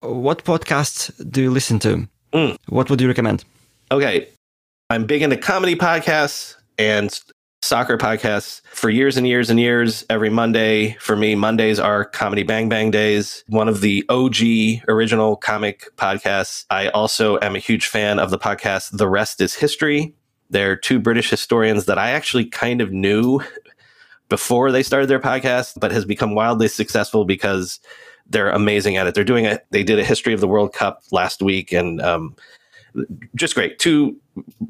What 0.00 0.44
podcasts 0.44 1.10
do 1.30 1.42
you 1.42 1.50
listen 1.50 1.78
to? 1.80 2.08
Mm. 2.32 2.56
What 2.68 2.88
would 2.88 3.00
you 3.00 3.08
recommend? 3.08 3.44
Okay. 3.90 4.28
I'm 4.88 5.04
big 5.04 5.22
into 5.22 5.36
comedy 5.36 5.76
podcasts 5.76 6.54
and 6.78 7.20
soccer 7.62 7.96
podcasts 7.96 8.60
for 8.66 8.90
years 8.90 9.16
and 9.16 9.26
years 9.26 9.50
and 9.50 9.58
years. 9.58 10.04
Every 10.08 10.30
Monday, 10.30 10.94
for 11.00 11.16
me, 11.16 11.34
Mondays 11.34 11.78
are 11.78 12.04
Comedy 12.04 12.42
Bang 12.42 12.68
Bang 12.68 12.90
Days, 12.90 13.44
one 13.48 13.68
of 13.68 13.80
the 13.80 14.04
OG 14.08 14.88
original 14.88 15.36
comic 15.36 15.88
podcasts. 15.96 16.64
I 16.70 16.88
also 16.88 17.38
am 17.40 17.56
a 17.56 17.60
huge 17.60 17.86
fan 17.86 18.18
of 18.18 18.30
the 18.30 18.38
podcast 18.38 18.96
The 18.96 19.08
Rest 19.08 19.40
is 19.40 19.54
History. 19.54 20.14
They're 20.50 20.76
two 20.76 21.00
British 21.00 21.28
historians 21.28 21.86
that 21.86 21.98
I 21.98 22.10
actually 22.10 22.44
kind 22.44 22.80
of 22.80 22.92
knew 22.92 23.40
before 24.28 24.70
they 24.70 24.82
started 24.82 25.08
their 25.08 25.20
podcast, 25.20 25.78
but 25.80 25.90
has 25.92 26.04
become 26.04 26.34
wildly 26.34 26.68
successful 26.68 27.24
because 27.24 27.80
they're 28.28 28.50
amazing 28.50 28.96
at 28.96 29.06
it. 29.06 29.14
They're 29.14 29.24
doing 29.24 29.44
it. 29.44 29.66
They 29.70 29.82
did 29.82 29.98
a 29.98 30.04
history 30.04 30.32
of 30.32 30.40
the 30.40 30.48
World 30.48 30.72
Cup 30.72 31.02
last 31.12 31.42
week, 31.42 31.72
and 31.72 32.00
um, 32.00 32.34
just 33.34 33.54
great. 33.54 33.78
Two 33.78 34.16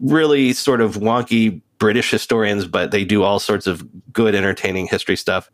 really 0.00 0.52
sort 0.52 0.80
of 0.80 0.96
wonky 0.96 1.60
British 1.78 2.10
historians, 2.10 2.66
but 2.66 2.90
they 2.90 3.04
do 3.04 3.22
all 3.22 3.38
sorts 3.38 3.66
of 3.66 3.84
good, 4.12 4.34
entertaining 4.34 4.86
history 4.86 5.16
stuff. 5.16 5.50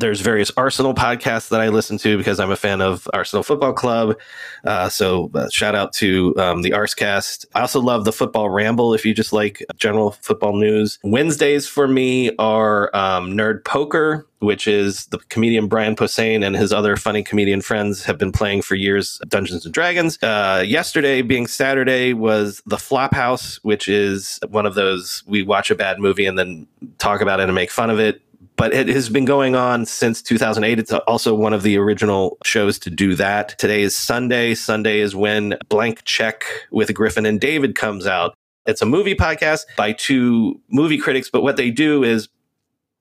There's 0.00 0.20
various 0.20 0.50
Arsenal 0.56 0.94
podcasts 0.94 1.48
that 1.50 1.60
I 1.60 1.68
listen 1.68 1.98
to 1.98 2.16
because 2.16 2.40
I'm 2.40 2.50
a 2.50 2.56
fan 2.56 2.80
of 2.80 3.08
Arsenal 3.12 3.42
Football 3.42 3.72
Club. 3.72 4.16
Uh, 4.64 4.88
so 4.88 5.30
uh, 5.34 5.48
shout 5.50 5.74
out 5.74 5.92
to 5.94 6.34
um, 6.38 6.62
the 6.62 6.70
Arsecast. 6.70 7.46
I 7.54 7.60
also 7.60 7.80
love 7.80 8.04
the 8.04 8.12
Football 8.12 8.50
Ramble 8.50 8.94
if 8.94 9.04
you 9.04 9.14
just 9.14 9.32
like 9.32 9.64
general 9.76 10.12
football 10.12 10.56
news. 10.56 10.98
Wednesdays 11.02 11.66
for 11.66 11.86
me 11.86 12.34
are 12.38 12.94
um, 12.96 13.32
Nerd 13.32 13.64
Poker, 13.64 14.26
which 14.38 14.66
is 14.66 15.06
the 15.06 15.18
comedian 15.28 15.68
Brian 15.68 15.96
Posehn 15.96 16.44
and 16.44 16.56
his 16.56 16.72
other 16.72 16.96
funny 16.96 17.22
comedian 17.22 17.60
friends 17.60 18.04
have 18.04 18.18
been 18.18 18.32
playing 18.32 18.62
for 18.62 18.74
years 18.74 19.20
Dungeons 19.28 19.64
and 19.64 19.74
Dragons. 19.74 20.18
Uh, 20.22 20.62
yesterday, 20.66 21.22
being 21.22 21.46
Saturday, 21.46 22.12
was 22.12 22.62
the 22.66 22.76
Flophouse, 22.76 23.56
which 23.62 23.88
is 23.88 24.38
one 24.48 24.66
of 24.66 24.74
those 24.74 25.22
we 25.26 25.42
watch 25.42 25.70
a 25.70 25.74
bad 25.74 25.98
movie 25.98 26.26
and 26.26 26.38
then 26.38 26.66
talk 26.98 27.20
about 27.20 27.40
it 27.40 27.44
and 27.44 27.54
make 27.54 27.70
fun 27.70 27.90
of 27.90 27.98
it 27.98 28.20
but 28.56 28.72
it 28.72 28.88
has 28.88 29.08
been 29.08 29.24
going 29.24 29.56
on 29.56 29.84
since 29.84 30.22
2008. 30.22 30.78
It's 30.78 30.92
also 30.92 31.34
one 31.34 31.52
of 31.52 31.62
the 31.62 31.76
original 31.76 32.38
shows 32.44 32.78
to 32.80 32.90
do 32.90 33.14
that. 33.16 33.58
Today 33.58 33.82
is 33.82 33.96
Sunday. 33.96 34.54
Sunday 34.54 35.00
is 35.00 35.16
when 35.16 35.58
Blank 35.68 36.04
Check 36.04 36.44
with 36.70 36.92
Griffin 36.94 37.26
and 37.26 37.40
David 37.40 37.74
comes 37.74 38.06
out. 38.06 38.34
It's 38.66 38.80
a 38.80 38.86
movie 38.86 39.14
podcast 39.14 39.64
by 39.76 39.92
two 39.92 40.60
movie 40.70 40.98
critics, 40.98 41.28
but 41.30 41.42
what 41.42 41.56
they 41.56 41.70
do 41.70 42.04
is 42.04 42.28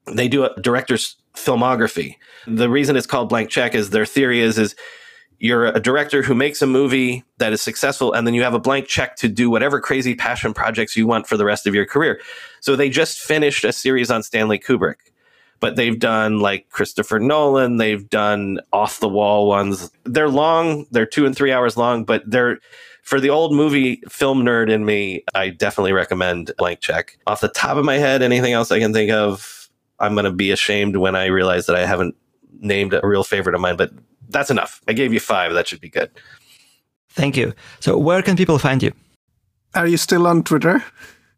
they 0.08 0.28
do 0.28 0.44
a 0.44 0.60
director's 0.60 1.16
filmography. 1.36 2.18
The 2.48 2.70
reason 2.70 2.96
it's 2.98 3.08
called 3.08 3.30
Blank 3.30 3.50
Check 3.50 3.74
is 3.76 3.92
their 3.92 4.06
theory 4.06 4.40
is 4.42 4.58
is 4.58 4.76
you're 5.40 5.66
a 5.66 5.80
director 5.80 6.22
who 6.24 6.36
makes 6.36 6.62
a 6.62 6.68
movie 6.68 7.24
that 7.38 7.54
is 7.54 7.62
successful 7.62 8.14
and 8.14 8.26
then 8.26 8.34
you 8.34 8.44
have 8.44 8.54
a 8.54 8.60
blank 8.60 8.88
check 8.88 9.18
to 9.18 9.28
do 9.28 9.50
whatever 9.50 9.82
crazy 9.82 10.16
passion 10.16 10.54
projects 10.54 10.96
you 10.96 11.06
want 11.06 11.28
for 11.28 11.36
the 11.36 11.44
rest 11.44 11.68
of 11.68 11.76
your 11.76 11.86
career. 11.86 12.22
So 12.62 12.78
they 12.78 12.90
just 12.90 13.20
finished 13.20 13.66
a 13.66 13.74
series 13.74 14.10
on 14.10 14.24
Stanley 14.24 14.58
Kubrick 14.58 14.96
but 15.64 15.78
they've 15.78 15.98
done 15.98 16.40
like 16.40 16.68
Christopher 16.72 17.20
Nolan, 17.20 17.78
they've 17.78 18.10
done 18.10 18.60
off 18.74 19.00
the 19.00 19.08
wall 19.08 19.48
ones. 19.48 19.90
They're 20.04 20.28
long, 20.28 20.86
they're 20.92 21.06
two 21.06 21.26
and 21.26 21.34
three 21.34 21.54
hours 21.54 21.78
long, 21.78 22.04
but 22.04 22.22
they're 22.30 22.60
for 23.04 23.22
the 23.22 23.30
old 23.30 23.54
movie 23.54 24.02
film 24.10 24.44
nerd 24.44 24.70
in 24.70 24.84
me, 24.84 25.24
I 25.34 25.52
definitely 25.52 25.94
recommend 25.94 26.52
Blank 26.58 26.82
Check. 26.82 27.18
Off 27.28 27.40
the 27.40 27.48
top 27.48 27.78
of 27.78 27.86
my 27.86 27.96
head, 27.96 28.22
anything 28.22 28.52
else 28.52 28.74
I 28.74 28.80
can 28.80 28.92
think 28.92 29.12
of, 29.12 29.70
I'm 30.00 30.16
going 30.16 30.26
to 30.26 30.34
be 30.34 30.52
ashamed 30.52 30.98
when 30.98 31.16
I 31.16 31.28
realize 31.28 31.66
that 31.68 31.78
I 31.78 31.86
haven't 31.86 32.16
named 32.60 32.94
a 32.94 33.08
real 33.08 33.24
favorite 33.24 33.56
of 33.56 33.62
mine, 33.62 33.78
but 33.78 33.92
that's 34.28 34.52
enough. 34.52 34.82
I 34.90 34.92
gave 34.92 35.14
you 35.14 35.22
five. 35.22 35.54
That 35.54 35.70
should 35.70 35.80
be 35.80 35.90
good. 35.90 36.12
Thank 37.08 37.38
you. 37.38 37.54
So, 37.80 37.98
where 37.98 38.22
can 38.22 38.36
people 38.36 38.58
find 38.58 38.84
you? 38.84 38.92
Are 39.76 39.88
you 39.88 39.96
still 39.96 40.28
on 40.28 40.44
Twitter? 40.44 40.84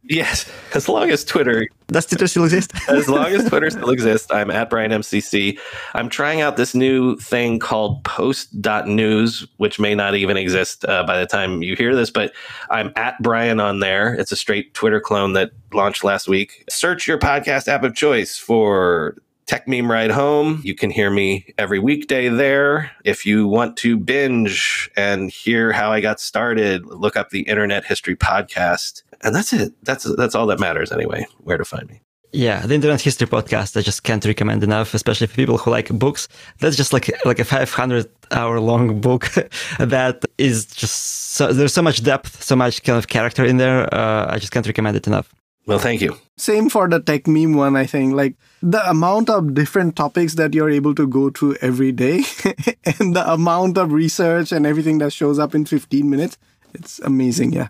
Yes, 0.08 0.50
as 0.74 0.88
long 0.88 1.10
as 1.10 1.24
Twitter 1.24 1.68
does 1.88 2.06
Twitter 2.06 2.28
still 2.28 2.44
exist? 2.44 2.72
as 2.90 3.08
long 3.08 3.28
as 3.28 3.48
Twitter 3.48 3.70
still 3.72 3.90
exists, 3.90 4.32
I'm 4.32 4.50
at 4.52 4.70
Brian 4.70 4.92
MCC. 4.92 5.60
I'm 5.94 6.10
trying 6.10 6.42
out 6.42 6.58
this 6.58 6.74
new 6.76 7.16
thing 7.18 7.60
called 7.60 8.04
Post.news, 8.04 9.48
which 9.58 9.80
may 9.80 9.96
not 9.96 10.16
even 10.16 10.38
exist 10.38 10.86
uh, 10.86 11.04
by 11.04 11.20
the 11.20 11.26
time 11.26 11.62
you 11.62 11.76
hear 11.76 11.96
this, 11.96 12.10
but 12.10 12.34
I'm 12.70 12.92
at 12.96 13.22
Brian 13.22 13.60
on 13.60 13.80
there. 13.80 14.14
It's 14.14 14.32
a 14.32 14.36
straight 14.36 14.74
Twitter 14.74 15.00
clone 15.00 15.34
that 15.34 15.52
launched 15.74 16.04
last 16.04 16.28
week. 16.28 16.66
Search 16.70 17.08
your 17.08 17.20
podcast 17.20 17.68
app 17.68 17.84
of 17.84 17.96
choice 17.96 18.38
for 18.38 19.16
Techmeme 19.48 19.88
Ride 19.88 20.12
Home. 20.12 20.60
You 20.64 20.74
can 20.74 20.90
hear 20.90 21.12
me 21.12 21.54
every 21.60 21.78
weekday 21.78 22.30
there. 22.30 22.92
If 23.04 23.28
you 23.28 23.48
want 23.48 23.78
to 23.78 23.96
binge 23.96 24.90
and 24.98 25.30
hear 25.30 25.72
how 25.72 25.92
I 25.92 26.02
got 26.02 26.20
started, 26.20 26.86
look 26.88 27.16
up 27.16 27.30
the 27.30 27.42
Internet 27.42 27.86
History 27.86 28.16
Podcast 28.16 29.04
and 29.26 29.36
that's 29.36 29.52
it. 29.52 29.74
That's 29.84 30.04
that's 30.16 30.36
all 30.36 30.46
that 30.48 30.60
matters 30.60 30.92
anyway. 30.92 31.26
Where 31.40 31.58
to 31.58 31.66
find 31.66 31.90
me? 31.90 32.02
Yeah, 32.32 32.66
the 32.66 32.76
Internet 32.76 33.02
History 33.02 33.28
podcast 33.28 33.78
I 33.78 33.82
just 33.82 34.04
can't 34.04 34.24
recommend 34.26 34.64
enough, 34.64 34.94
especially 34.94 35.28
for 35.28 35.36
people 35.36 35.58
who 35.58 35.72
like 35.72 35.90
books. 35.90 36.28
That's 36.60 36.76
just 36.76 36.94
like 36.94 37.10
like 37.26 37.40
a 37.40 37.46
500 37.46 38.10
hour 38.32 38.60
long 38.60 39.02
book 39.08 39.32
that 39.80 40.24
is 40.38 40.66
just 40.68 40.98
so, 41.36 41.52
there's 41.52 41.74
so 41.74 41.82
much 41.82 42.04
depth, 42.04 42.44
so 42.44 42.56
much 42.56 42.84
kind 42.84 42.98
of 42.98 43.08
character 43.08 43.44
in 43.44 43.58
there. 43.58 43.92
Uh, 43.94 44.34
I 44.34 44.38
just 44.38 44.52
can't 44.52 44.68
recommend 44.68 44.96
it 44.96 45.08
enough. 45.08 45.34
Well, 45.68 45.80
thank 45.80 46.02
you. 46.02 46.16
Same 46.38 46.70
for 46.70 46.88
the 46.88 47.00
Techmeme 47.00 47.56
one, 47.56 47.76
I 47.76 47.88
think. 47.88 48.14
Like 48.14 48.36
the 48.62 48.88
amount 48.88 49.32
of 49.32 49.56
different 49.56 49.96
topics 49.96 50.36
that 50.36 50.54
you're 50.54 50.70
able 50.70 50.94
to 50.94 51.08
go 51.08 51.32
through 51.32 51.56
every 51.62 51.92
day 51.92 52.24
and 53.00 53.16
the 53.16 53.24
amount 53.26 53.80
of 53.80 53.92
research 53.92 54.52
and 54.52 54.68
everything 54.68 55.00
that 55.00 55.12
shows 55.12 55.40
up 55.40 55.56
in 55.56 55.66
15 55.66 56.08
minutes, 56.08 56.38
it's 56.76 57.00
amazing. 57.00 57.54
Yeah 57.54 57.70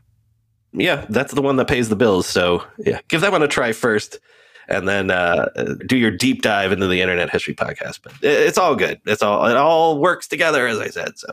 yeah, 0.75 1.05
that's 1.09 1.33
the 1.33 1.41
one 1.41 1.55
that 1.57 1.67
pays 1.67 1.89
the 1.89 1.95
bills. 1.95 2.27
So 2.27 2.63
yeah, 2.77 2.99
give 3.07 3.21
that 3.21 3.31
one 3.31 3.43
a 3.43 3.47
try 3.47 3.71
first, 3.71 4.19
and 4.67 4.87
then 4.87 5.11
uh, 5.11 5.49
do 5.85 5.97
your 5.97 6.11
deep 6.11 6.41
dive 6.41 6.71
into 6.71 6.87
the 6.87 7.01
Internet 7.01 7.29
History 7.29 7.55
podcast. 7.55 7.99
But 8.03 8.13
it's 8.21 8.57
all 8.57 8.75
good. 8.75 8.99
It's 9.05 9.21
all 9.21 9.45
it 9.47 9.57
all 9.57 9.99
works 9.99 10.27
together, 10.27 10.67
as 10.67 10.79
I 10.79 10.89
said. 10.89 11.17
So, 11.17 11.27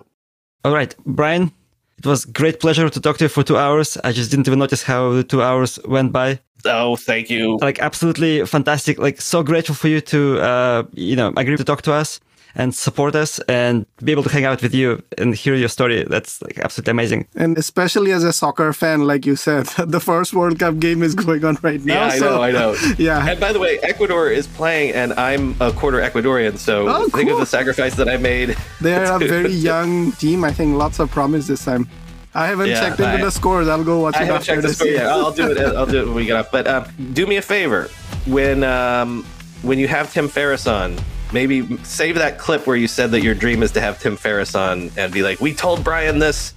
all 0.65 0.73
right, 0.73 0.95
Brian. 1.05 1.53
It 1.99 2.07
was 2.07 2.25
great 2.25 2.59
pleasure 2.59 2.91
to 2.91 3.01
talk 3.01 3.19
to 3.19 3.27
you 3.27 3.29
for 3.29 3.45
two 3.45 3.57
hours. 3.57 3.97
I 4.03 4.11
just 4.11 4.29
didn't 4.29 4.49
even 4.49 4.59
notice 4.59 4.83
how 4.83 5.13
the 5.13 5.23
two 5.23 5.41
hours 5.41 5.79
went 5.85 6.11
by. 6.11 6.41
Oh, 6.65 6.97
thank 6.97 7.31
you. 7.31 7.59
Like 7.59 7.79
absolutely 7.79 8.45
fantastic. 8.45 8.99
Like 8.99 9.21
so 9.21 9.45
grateful 9.45 9.77
for 9.77 9.87
you 9.87 10.01
to 10.01 10.41
uh, 10.41 10.83
you 10.95 11.15
know 11.15 11.33
agree 11.37 11.57
to 11.57 11.65
talk 11.65 11.83
to 11.83 11.93
us. 11.93 12.19
And 12.55 12.75
support 12.75 13.15
us 13.15 13.39
and 13.49 13.87
be 14.05 14.13
able 14.13 14.23
to 14.23 14.29
hang 14.29 14.45
out 14.45 14.61
with 14.63 14.75
you 14.75 15.03
and 15.19 15.35
hear 15.35 15.55
your 15.55 15.69
story. 15.69 16.05
That's 16.05 16.43
like 16.43 16.59
absolutely 16.59 16.91
amazing. 16.91 17.27
And 17.35 17.57
especially 17.57 18.13
as 18.13 18.25
a 18.25 18.33
soccer 18.33 18.73
fan, 18.73 19.07
like 19.07 19.25
you 19.25 19.37
said, 19.37 19.67
the 19.87 20.01
first 20.01 20.35
World 20.35 20.59
Cup 20.59 20.79
game 20.79 21.03
is 21.03 21.15
going 21.15 21.45
on 21.45 21.57
right 21.63 21.83
now. 21.85 21.95
Yeah, 21.95 22.15
I 22.15 22.19
so- 22.19 22.31
know, 22.37 22.43
I 22.43 22.51
know. 22.53 22.77
Yeah. 22.99 23.27
And 23.27 23.41
by 23.41 23.53
the 23.53 23.59
way, 23.59 23.79
Ecuador 23.83 24.29
is 24.29 24.47
playing, 24.47 24.95
and 24.95 25.13
I'm 25.15 25.55
a 25.61 25.73
quarter 25.73 25.99
Ecuadorian, 25.99 26.59
so 26.59 26.89
Oh, 26.89 27.09
think 27.09 27.31
of 27.31 27.39
the 27.39 27.47
sacrifice 27.47 27.95
that 27.97 28.09
I 28.09 28.17
made. 28.19 28.57
They 28.81 28.95
are 28.95 29.17
a 29.17 29.19
very 29.37 29.51
young 29.53 30.13
team. 30.13 30.45
I 30.45 30.53
think 30.53 30.77
lots 30.77 30.99
of 30.99 31.11
promise 31.11 31.47
this 31.47 31.65
time. 31.65 31.89
I 32.35 32.47
haven't 32.47 32.69
Yeah, 32.69 32.81
checked 32.81 33.01
into 33.01 33.13
I- 33.13 33.25
the 33.25 33.31
scores. 33.31 33.69
I'll 33.69 33.85
go 33.85 34.01
watch 34.01 34.17
I 34.17 34.23
it 34.23 34.27
haven't 34.27 34.37
after 34.37 34.47
checked 34.53 34.63
the 34.63 34.69
this. 34.69 34.77
score 34.79 34.89
yet. 34.89 35.07
I'll 35.07 35.33
do 35.33 35.51
it. 35.53 35.59
I'll 35.59 35.87
do 35.87 36.01
it 36.03 36.07
when 36.07 36.15
we 36.17 36.25
get 36.27 36.37
off. 36.37 36.51
But 36.51 36.67
um, 36.67 36.85
do 37.13 37.27
me 37.27 37.37
a 37.37 37.43
favor 37.43 37.89
when 38.27 38.63
um, 38.65 39.25
when 39.63 39.79
you 39.79 39.87
have 39.89 40.13
Tim 40.13 40.29
Ferriss 40.29 40.67
on, 40.67 40.97
maybe 41.33 41.77
save 41.85 42.17
that 42.17 42.39
clip 42.39 42.67
where 42.67 42.77
you 42.77 42.89
said 42.89 43.11
that 43.13 43.23
your 43.23 43.35
dream 43.35 43.63
is 43.63 43.71
to 43.73 43.81
have 43.81 44.01
Tim 44.01 44.17
Ferriss 44.17 44.55
on 44.55 44.91
and 44.97 45.13
be 45.13 45.23
like, 45.23 45.41
"We 45.41 45.55
told 45.55 45.83
Brian 45.85 46.19
this." 46.19 46.55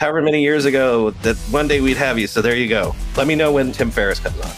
However 0.00 0.22
many 0.22 0.42
years 0.42 0.64
ago, 0.64 1.10
that 1.22 1.36
one 1.50 1.68
day 1.68 1.80
we'd 1.80 1.96
have 1.96 2.18
you. 2.18 2.26
So 2.26 2.42
there 2.42 2.56
you 2.56 2.68
go. 2.68 2.94
Let 3.16 3.26
me 3.26 3.34
know 3.34 3.52
when 3.52 3.72
Tim 3.72 3.90
Ferriss 3.90 4.18
comes 4.18 4.38
on. 4.40 4.50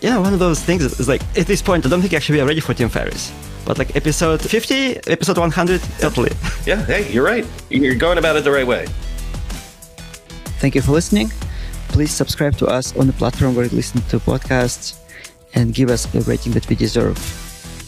Yeah, 0.00 0.16
one 0.18 0.32
of 0.32 0.38
those 0.38 0.60
things 0.62 0.82
is 0.82 1.08
like 1.08 1.22
at 1.36 1.46
this 1.46 1.60
point, 1.60 1.84
I 1.84 1.90
don't 1.90 2.00
think 2.00 2.14
actually 2.14 2.38
we 2.38 2.42
are 2.42 2.46
ready 2.46 2.60
for 2.60 2.72
Tim 2.72 2.88
Ferriss. 2.88 3.30
But 3.66 3.78
like 3.78 3.94
episode 3.94 4.40
50, 4.40 5.06
episode 5.08 5.36
100, 5.36 5.80
totally. 5.98 6.32
Yeah. 6.64 6.82
Hey, 6.86 7.12
you're 7.12 7.24
right. 7.24 7.46
You're 7.68 7.94
going 7.94 8.16
about 8.16 8.36
it 8.36 8.44
the 8.44 8.50
right 8.50 8.66
way. 8.66 8.86
Thank 10.60 10.74
you 10.74 10.80
for 10.80 10.92
listening. 10.92 11.30
Please 11.88 12.10
subscribe 12.10 12.56
to 12.56 12.66
us 12.66 12.96
on 12.96 13.06
the 13.06 13.12
platform 13.12 13.54
where 13.54 13.66
you 13.66 13.70
listen 13.76 14.00
to 14.08 14.18
podcasts 14.18 14.98
and 15.54 15.74
give 15.74 15.90
us 15.90 16.12
a 16.14 16.20
rating 16.22 16.52
that 16.52 16.68
we 16.68 16.76
deserve, 16.76 17.18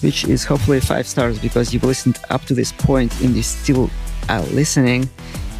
which 0.02 0.24
is 0.24 0.44
hopefully 0.44 0.80
five 0.80 1.06
stars 1.06 1.38
because 1.38 1.72
you've 1.72 1.84
listened 1.84 2.18
up 2.30 2.44
to 2.44 2.54
this 2.54 2.72
point 2.72 3.12
and 3.20 3.34
you 3.34 3.42
still 3.42 3.90
are 4.28 4.42
listening, 4.52 5.08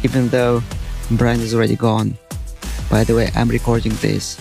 even 0.03 0.29
though 0.29 0.61
Brian 1.11 1.39
is 1.39 1.53
already 1.53 1.75
gone. 1.75 2.17
By 2.89 3.03
the 3.03 3.15
way, 3.15 3.29
I'm 3.35 3.49
recording 3.49 3.93
this 3.95 4.39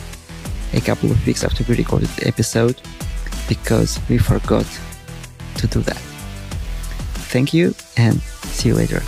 a 0.74 0.80
couple 0.80 1.10
of 1.10 1.26
weeks 1.26 1.44
after 1.44 1.64
we 1.64 1.76
recorded 1.76 2.08
the 2.10 2.26
episode 2.26 2.80
because 3.48 3.98
we 4.08 4.18
forgot 4.18 4.66
to 5.56 5.66
do 5.66 5.80
that. 5.82 5.98
Thank 7.32 7.54
you 7.54 7.74
and 7.96 8.20
see 8.20 8.68
you 8.68 8.74
later. 8.74 9.02